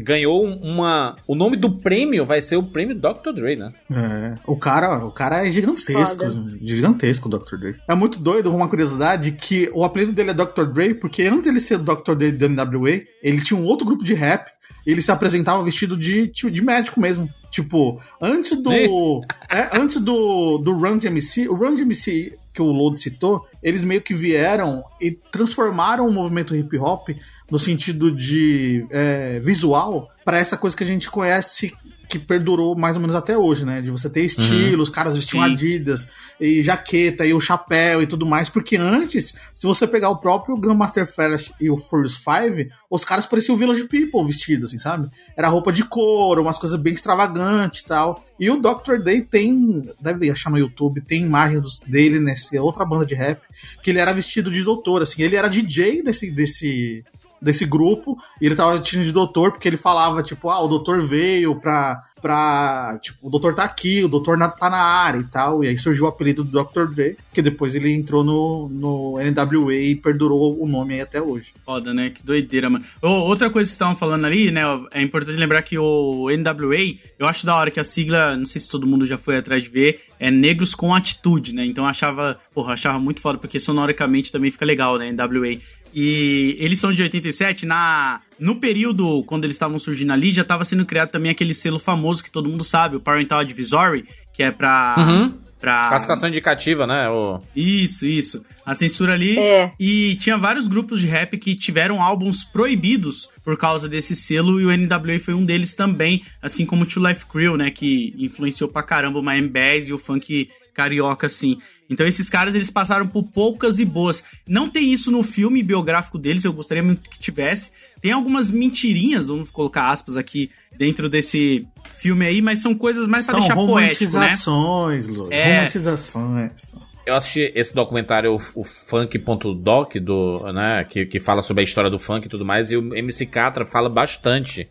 ganhou 0.00 0.46
um- 0.46 0.56
uma. 0.60 1.16
O 1.26 1.34
nome 1.34 1.56
do 1.56 1.78
prêmio 1.78 2.24
vai 2.24 2.40
ser 2.40 2.56
o 2.56 2.62
prêmio 2.62 2.94
Dr. 2.94 3.32
Dre, 3.34 3.56
né? 3.56 3.72
É, 3.90 4.34
o 4.46 4.56
cara, 4.56 5.04
o 5.04 5.10
cara 5.10 5.46
é 5.46 5.50
gigantesco, 5.50 5.92
Foda. 6.24 6.58
gigantesco, 6.62 7.28
o 7.28 7.30
Dr. 7.38 7.56
Dre. 7.56 7.76
É 7.88 7.94
muito 7.94 8.18
doido, 8.18 8.54
uma 8.54 8.68
curiosidade, 8.68 9.32
que 9.32 9.70
o 9.74 9.84
apelido 9.84 10.12
dele 10.12 10.30
é 10.30 10.34
Dr. 10.34 10.64
Dre, 10.72 10.94
porque 10.94 11.24
antes 11.24 11.42
dele 11.42 11.60
ser 11.60 11.78
Dr. 11.78 12.14
Dre 12.16 12.32
do 12.32 12.48
NWA, 12.48 13.02
ele 13.22 13.40
tinha 13.40 13.58
um 13.58 13.64
outro 13.64 13.86
grupo 13.86 14.04
de 14.04 14.14
rap, 14.14 14.48
e 14.86 14.92
ele 14.92 15.02
se 15.02 15.10
apresentava 15.10 15.62
vestido 15.62 15.96
de, 15.96 16.28
de, 16.28 16.50
de 16.50 16.62
médico 16.62 17.00
mesmo. 17.00 17.28
Tipo, 17.50 18.00
antes 18.20 18.56
do. 18.62 18.70
é, 19.50 19.76
antes 19.76 20.00
do, 20.00 20.58
do 20.58 20.72
Run 20.78 20.98
DMC, 20.98 21.48
o 21.48 21.54
Run 21.54 21.74
DMC 21.74 22.36
que 22.52 22.62
o 22.62 22.72
Load 22.72 23.00
citou, 23.00 23.46
eles 23.62 23.84
meio 23.84 24.00
que 24.02 24.12
vieram 24.12 24.82
e 25.00 25.12
transformaram 25.12 26.08
o 26.08 26.12
movimento 26.12 26.56
hip 26.56 26.76
hop 26.76 27.10
no 27.50 27.58
sentido 27.58 28.10
de 28.10 28.86
é, 28.90 29.40
visual 29.40 30.10
para 30.24 30.38
essa 30.38 30.56
coisa 30.56 30.76
que 30.76 30.84
a 30.84 30.86
gente 30.86 31.10
conhece 31.10 31.74
que 32.08 32.18
perdurou 32.18 32.74
mais 32.74 32.96
ou 32.96 33.02
menos 33.02 33.14
até 33.14 33.36
hoje, 33.36 33.66
né? 33.66 33.82
De 33.82 33.90
você 33.90 34.08
ter 34.08 34.22
estilo, 34.22 34.82
os 34.82 34.88
caras 34.88 35.14
vestiam 35.14 35.44
Sim. 35.44 35.52
Adidas 35.52 36.08
e 36.40 36.62
jaqueta 36.62 37.26
e 37.26 37.34
o 37.34 37.40
chapéu 37.40 38.00
e 38.02 38.06
tudo 38.06 38.24
mais, 38.24 38.48
porque 38.48 38.78
antes, 38.78 39.34
se 39.54 39.66
você 39.66 39.86
pegar 39.86 40.08
o 40.08 40.16
próprio 40.16 40.56
Grandmaster 40.56 41.06
Flash 41.06 41.52
e 41.60 41.68
o 41.68 41.76
Furious 41.76 42.16
Five, 42.16 42.70
os 42.88 43.04
caras 43.04 43.26
pareciam 43.26 43.58
Village 43.58 43.84
People 43.84 44.24
vestidos, 44.24 44.70
assim, 44.70 44.78
sabe? 44.78 45.06
Era 45.36 45.48
roupa 45.48 45.70
de 45.70 45.84
couro, 45.84 46.40
umas 46.40 46.56
coisas 46.58 46.80
bem 46.80 46.94
extravagantes 46.94 47.82
e 47.82 47.84
tal. 47.84 48.24
E 48.40 48.48
o 48.48 48.56
Dr. 48.58 49.02
Day 49.04 49.20
tem, 49.20 49.90
deve 50.00 50.30
achar 50.30 50.48
no 50.48 50.56
YouTube, 50.58 51.02
tem 51.02 51.24
imagem 51.24 51.60
dos- 51.60 51.80
dele 51.80 52.18
nessa 52.20 52.58
outra 52.62 52.86
banda 52.86 53.04
de 53.04 53.14
rap, 53.14 53.42
que 53.82 53.90
ele 53.90 53.98
era 53.98 54.14
vestido 54.14 54.50
de 54.50 54.62
doutor, 54.64 55.02
assim, 55.02 55.22
ele 55.22 55.36
era 55.36 55.46
DJ 55.48 56.02
desse, 56.02 56.30
desse, 56.30 57.04
desse 57.40 57.64
grupo, 57.64 58.16
e 58.40 58.46
ele 58.46 58.54
tava 58.54 58.78
vestido 58.78 59.04
de 59.04 59.12
doutor, 59.12 59.52
porque 59.52 59.68
ele 59.68 59.76
falava, 59.76 60.22
tipo, 60.22 60.48
ah, 60.50 60.60
o 60.60 60.68
doutor 60.68 61.00
veio 61.02 61.54
pra, 61.56 62.02
pra 62.20 62.98
tipo, 63.02 63.26
o 63.26 63.30
doutor 63.30 63.54
tá 63.54 63.62
aqui, 63.64 64.02
o 64.04 64.08
doutor 64.08 64.36
na- 64.36 64.48
tá 64.48 64.68
na 64.68 64.78
área 64.78 65.18
e 65.20 65.24
tal, 65.24 65.62
e 65.64 65.68
aí 65.68 65.78
surgiu 65.78 66.04
o 66.04 66.08
apelido 66.08 66.42
do 66.44 66.62
Dr. 66.64 66.86
Dre, 66.92 67.16
que 67.32 67.40
depois 67.42 67.74
ele 67.74 67.92
entrou 67.92 68.22
no, 68.24 68.68
no 68.68 69.14
NWA 69.18 69.74
e 69.74 69.94
perdurou 69.94 70.60
o 70.62 70.66
nome 70.66 70.94
aí 70.94 71.00
até 71.00 71.20
hoje. 71.22 71.52
Foda, 71.64 71.94
né? 71.94 72.10
Que 72.10 72.24
doideira, 72.24 72.68
mano. 72.68 72.84
Outra 73.02 73.48
coisa 73.50 73.64
que 73.64 73.68
vocês 73.68 73.72
estavam 73.74 73.94
falando 73.96 74.24
ali, 74.24 74.50
né? 74.50 74.62
É 74.92 75.00
importante 75.02 75.36
lembrar 75.38 75.62
que 75.62 75.78
o 75.78 76.28
NWA, 76.30 76.96
eu 77.18 77.26
acho 77.26 77.46
da 77.46 77.54
hora 77.56 77.70
que 77.70 77.80
a 77.80 77.84
sigla, 77.84 78.36
não 78.36 78.46
sei 78.46 78.60
se 78.60 78.68
todo 78.70 78.86
mundo 78.86 79.06
já 79.06 79.16
foi 79.18 79.36
atrás 79.36 79.62
de 79.62 79.68
ver, 79.68 80.00
é 80.18 80.30
Negros 80.30 80.74
com 80.74 80.94
Atitude, 80.94 81.54
né? 81.54 81.64
Então 81.64 81.84
eu 81.84 81.90
achava, 81.90 82.38
porra, 82.52 82.72
achava 82.72 82.98
muito 82.98 83.20
foda, 83.20 83.38
porque 83.38 83.60
sonoricamente 83.60 84.32
também 84.32 84.50
fica 84.50 84.64
legal, 84.64 84.98
né? 84.98 85.12
NWA. 85.12 85.58
E 85.94 86.56
eles 86.58 86.78
são 86.78 86.92
de 86.92 87.02
87, 87.02 87.66
na 87.66 88.20
no 88.38 88.56
período 88.56 89.22
quando 89.24 89.44
eles 89.44 89.54
estavam 89.54 89.78
surgindo 89.78 90.12
ali, 90.12 90.30
já 90.30 90.42
estava 90.42 90.64
sendo 90.64 90.86
criado 90.86 91.10
também 91.10 91.30
aquele 91.30 91.54
selo 91.54 91.78
famoso 91.78 92.22
que 92.22 92.30
todo 92.30 92.48
mundo 92.48 92.64
sabe, 92.64 92.96
o 92.96 93.00
Parental 93.00 93.40
Advisory, 93.40 94.06
que 94.32 94.42
é 94.42 94.50
pra. 94.50 94.94
Uhum. 94.98 95.34
pra 95.60 95.88
Classificação 95.88 96.28
indicativa, 96.28 96.86
né? 96.86 97.08
O... 97.08 97.40
isso, 97.56 98.06
isso. 98.06 98.44
A 98.64 98.74
censura 98.74 99.14
ali. 99.14 99.38
É. 99.38 99.72
E 99.78 100.14
tinha 100.16 100.38
vários 100.38 100.68
grupos 100.68 101.00
de 101.00 101.06
rap 101.06 101.36
que 101.36 101.54
tiveram 101.54 102.00
álbuns 102.00 102.44
proibidos 102.44 103.28
por 103.44 103.56
causa 103.56 103.88
desse 103.88 104.14
selo, 104.14 104.60
e 104.60 104.66
o 104.66 104.76
NWA 104.76 105.18
foi 105.18 105.34
um 105.34 105.44
deles 105.44 105.74
também, 105.74 106.22
assim 106.40 106.64
como 106.64 106.84
o 106.84 106.86
Two 106.86 107.06
Life 107.06 107.26
Crew, 107.26 107.56
né? 107.56 107.70
Que 107.70 108.14
influenciou 108.18 108.70
pra 108.70 108.82
caramba 108.82 109.18
o 109.18 109.22
Miami 109.22 109.48
Bass 109.48 109.88
e 109.88 109.92
o 109.92 109.98
funk 109.98 110.48
carioca, 110.72 111.26
assim. 111.26 111.58
Então 111.88 112.06
esses 112.06 112.28
caras, 112.28 112.54
eles 112.54 112.70
passaram 112.70 113.06
por 113.06 113.22
poucas 113.24 113.78
e 113.78 113.84
boas. 113.84 114.22
Não 114.46 114.68
tem 114.68 114.92
isso 114.92 115.10
no 115.10 115.22
filme 115.22 115.62
biográfico 115.62 116.18
deles, 116.18 116.44
eu 116.44 116.52
gostaria 116.52 116.82
muito 116.82 117.08
que 117.08 117.18
tivesse. 117.18 117.70
Tem 118.00 118.12
algumas 118.12 118.50
mentirinhas, 118.50 119.28
vamos 119.28 119.50
colocar 119.50 119.90
aspas 119.90 120.16
aqui, 120.16 120.50
dentro 120.76 121.08
desse 121.08 121.66
filme 121.96 122.26
aí, 122.26 122.40
mas 122.40 122.60
são 122.60 122.74
coisas 122.74 123.06
mais 123.06 123.24
pra 123.24 123.34
São 123.34 123.40
deixar 123.40 123.54
poético, 123.56 124.04
né? 124.04 124.10
romantizações, 124.12 125.08
Lu. 125.08 125.28
É. 125.30 125.56
Romantizações. 125.56 126.74
Eu 127.04 127.14
assisti 127.14 127.50
esse 127.54 127.74
documentário, 127.74 128.34
o, 128.34 128.60
o 128.60 128.64
Funk.doc, 128.64 129.94
do, 129.96 130.52
né, 130.52 130.84
que, 130.84 131.06
que 131.06 131.18
fala 131.18 131.40
sobre 131.40 131.62
a 131.62 131.64
história 131.64 131.88
do 131.88 131.98
funk 131.98 132.26
e 132.26 132.28
tudo 132.28 132.44
mais, 132.44 132.70
e 132.70 132.76
o 132.76 132.94
MC 132.94 133.24
Catra 133.24 133.64
fala 133.64 133.88
bastante 133.88 134.68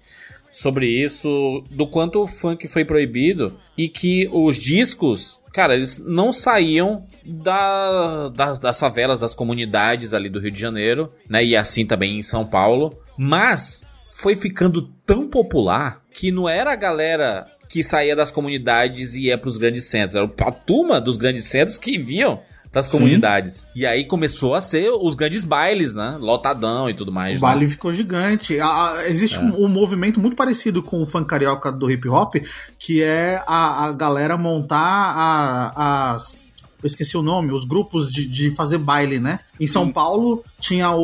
sobre 0.51 0.87
isso, 0.87 1.63
do 1.71 1.87
quanto 1.87 2.21
o 2.21 2.27
funk 2.27 2.67
foi 2.67 2.85
proibido 2.85 3.59
e 3.77 3.89
que 3.89 4.29
os 4.31 4.55
discos, 4.55 5.37
cara, 5.57 5.73
eles 5.73 5.97
não 5.97 6.31
saíam 6.31 7.03
da, 7.25 8.29
das, 8.29 8.59
das 8.59 8.79
favelas, 8.79 9.17
das 9.17 9.33
comunidades 9.33 10.13
ali 10.13 10.29
do 10.29 10.39
Rio 10.39 10.51
de 10.51 10.59
Janeiro, 10.59 11.11
né, 11.27 11.43
e 11.43 11.55
assim 11.55 11.83
também 11.83 12.19
em 12.19 12.21
São 12.21 12.45
Paulo, 12.45 12.95
mas 13.17 13.83
foi 14.13 14.35
ficando 14.35 14.83
tão 15.03 15.27
popular 15.27 16.03
que 16.11 16.31
não 16.31 16.47
era 16.47 16.71
a 16.71 16.75
galera 16.75 17.47
que 17.67 17.83
saía 17.83 18.15
das 18.15 18.29
comunidades 18.29 19.15
e 19.15 19.23
ia 19.23 19.37
pros 19.37 19.57
grandes 19.57 19.85
centros, 19.85 20.13
era 20.13 20.31
a 20.47 20.51
turma 20.51 21.01
dos 21.01 21.17
grandes 21.17 21.45
centros 21.45 21.79
que 21.79 21.97
viam 21.97 22.39
pras 22.77 22.87
comunidades. 22.87 23.65
E 23.73 23.87
aí 23.87 24.05
começou 24.05 24.53
a 24.53 24.61
ser 24.61 24.91
os 24.91 25.15
grandes 25.15 25.43
bailes, 25.43 25.95
né? 25.95 26.15
Lotadão 26.19 26.87
e 26.87 26.93
tudo 26.93 27.11
mais. 27.11 27.31
O 27.31 27.33
né? 27.35 27.39
baile 27.41 27.67
ficou 27.67 27.91
gigante. 27.91 28.59
Ah, 28.59 28.67
ah, 28.93 29.07
existe 29.07 29.39
um, 29.39 29.65
um 29.65 29.67
movimento 29.67 30.19
muito 30.19 30.35
parecido 30.35 30.83
com 30.83 31.01
o 31.01 31.05
funk 31.07 31.27
carioca 31.27 31.71
do 31.71 31.89
hip 31.89 32.07
hop, 32.07 32.35
que 32.77 33.01
é 33.01 33.41
a, 33.47 33.85
a 33.85 33.91
galera 33.91 34.37
montar 34.37 34.77
a- 34.77 36.13
as. 36.13 36.45
Eu 36.83 36.85
esqueci 36.85 37.17
o 37.17 37.23
nome, 37.23 37.51
os 37.51 37.65
grupos 37.65 38.11
de, 38.13 38.27
de 38.27 38.51
fazer 38.51 38.77
baile, 38.77 39.19
né? 39.19 39.39
Em 39.59 39.65
São 39.65 39.91
Paulo 39.91 40.43
tinha 40.59 40.91
o, 40.91 41.01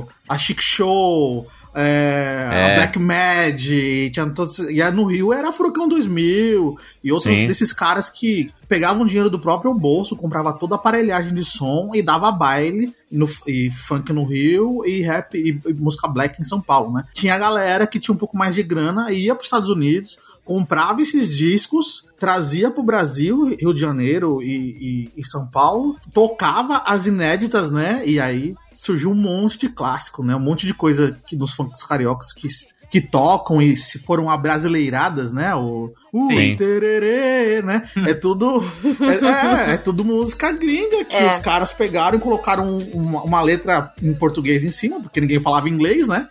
o- 0.00 0.08
a 0.28 0.36
Chic 0.36 0.60
Show, 0.60 1.46
é, 1.74 2.48
a 2.50 2.54
É. 2.54 2.74
Black 2.76 2.98
Mad, 2.98 3.60
tinha 4.12 4.26
todos, 4.34 4.58
e 4.58 4.90
no 4.90 5.04
Rio 5.04 5.32
era 5.32 5.52
Furacão 5.52 5.88
2000 5.88 6.76
e 7.02 7.12
outros 7.12 7.36
Sim. 7.36 7.46
desses 7.46 7.72
caras 7.72 8.10
que 8.10 8.50
pegavam 8.66 9.06
dinheiro 9.06 9.30
do 9.30 9.38
próprio 9.38 9.72
bolso, 9.74 10.16
comprava 10.16 10.52
toda 10.52 10.74
a 10.74 10.76
aparelhagem 10.76 11.32
de 11.32 11.44
som 11.44 11.90
e 11.94 12.02
dava 12.02 12.30
baile 12.32 12.92
no, 13.10 13.28
e 13.46 13.70
funk 13.70 14.12
no 14.12 14.24
Rio 14.24 14.84
e 14.84 15.00
rap 15.00 15.34
e, 15.36 15.60
e 15.66 15.74
música 15.74 16.06
black 16.08 16.40
em 16.40 16.44
São 16.44 16.60
Paulo, 16.60 16.92
né? 16.92 17.04
Tinha 17.14 17.34
a 17.34 17.38
galera 17.38 17.86
que 17.86 17.98
tinha 17.98 18.14
um 18.14 18.18
pouco 18.18 18.36
mais 18.36 18.54
de 18.54 18.62
grana 18.62 19.10
e 19.12 19.24
ia 19.26 19.34
para 19.34 19.42
os 19.42 19.46
Estados 19.46 19.70
Unidos, 19.70 20.18
comprava 20.44 21.00
esses 21.02 21.28
discos, 21.36 22.06
trazia 22.18 22.70
pro 22.70 22.82
Brasil, 22.82 23.54
Rio 23.60 23.72
de 23.74 23.80
Janeiro 23.80 24.42
e, 24.42 24.48
e- 25.14 25.20
e 25.20 25.24
São 25.26 25.46
Paulo, 25.46 25.96
tocava 26.12 26.82
as 26.86 27.06
inéditas, 27.06 27.70
né? 27.70 28.02
E 28.06 28.18
aí 28.18 28.54
surgiu 28.80 29.10
um 29.10 29.14
monte 29.14 29.58
de 29.58 29.68
clássico, 29.68 30.22
né? 30.22 30.34
Um 30.36 30.40
monte 30.40 30.66
de 30.66 30.72
coisa 30.74 31.18
que 31.26 31.34
nos 31.36 31.52
funks 31.52 31.82
cariocas 31.82 32.32
que, 32.32 32.46
que 32.90 33.00
tocam 33.00 33.60
e 33.60 33.76
se 33.76 33.98
foram 33.98 34.30
abrasileiradas, 34.30 35.32
né? 35.32 35.54
O, 35.54 35.92
o 36.12 36.32
Sim. 36.32 36.54
tererê, 36.56 37.60
né? 37.62 37.90
É 38.06 38.14
tudo 38.14 38.62
é, 39.00 39.70
é- 39.70 39.74
é 39.74 39.76
tudo 39.76 40.04
música 40.04 40.52
gringa 40.52 41.04
que 41.04 41.16
É. 41.16 41.32
os 41.32 41.38
caras 41.40 41.72
pegaram 41.72 42.16
e 42.18 42.20
colocaram 42.20 42.66
um- 42.78 42.90
uma, 42.94 43.22
uma 43.22 43.42
letra 43.42 43.92
em 44.02 44.14
português 44.14 44.62
em 44.62 44.70
cima, 44.70 45.00
porque 45.00 45.20
ninguém 45.20 45.40
falava 45.40 45.68
inglês, 45.68 46.06
né? 46.06 46.28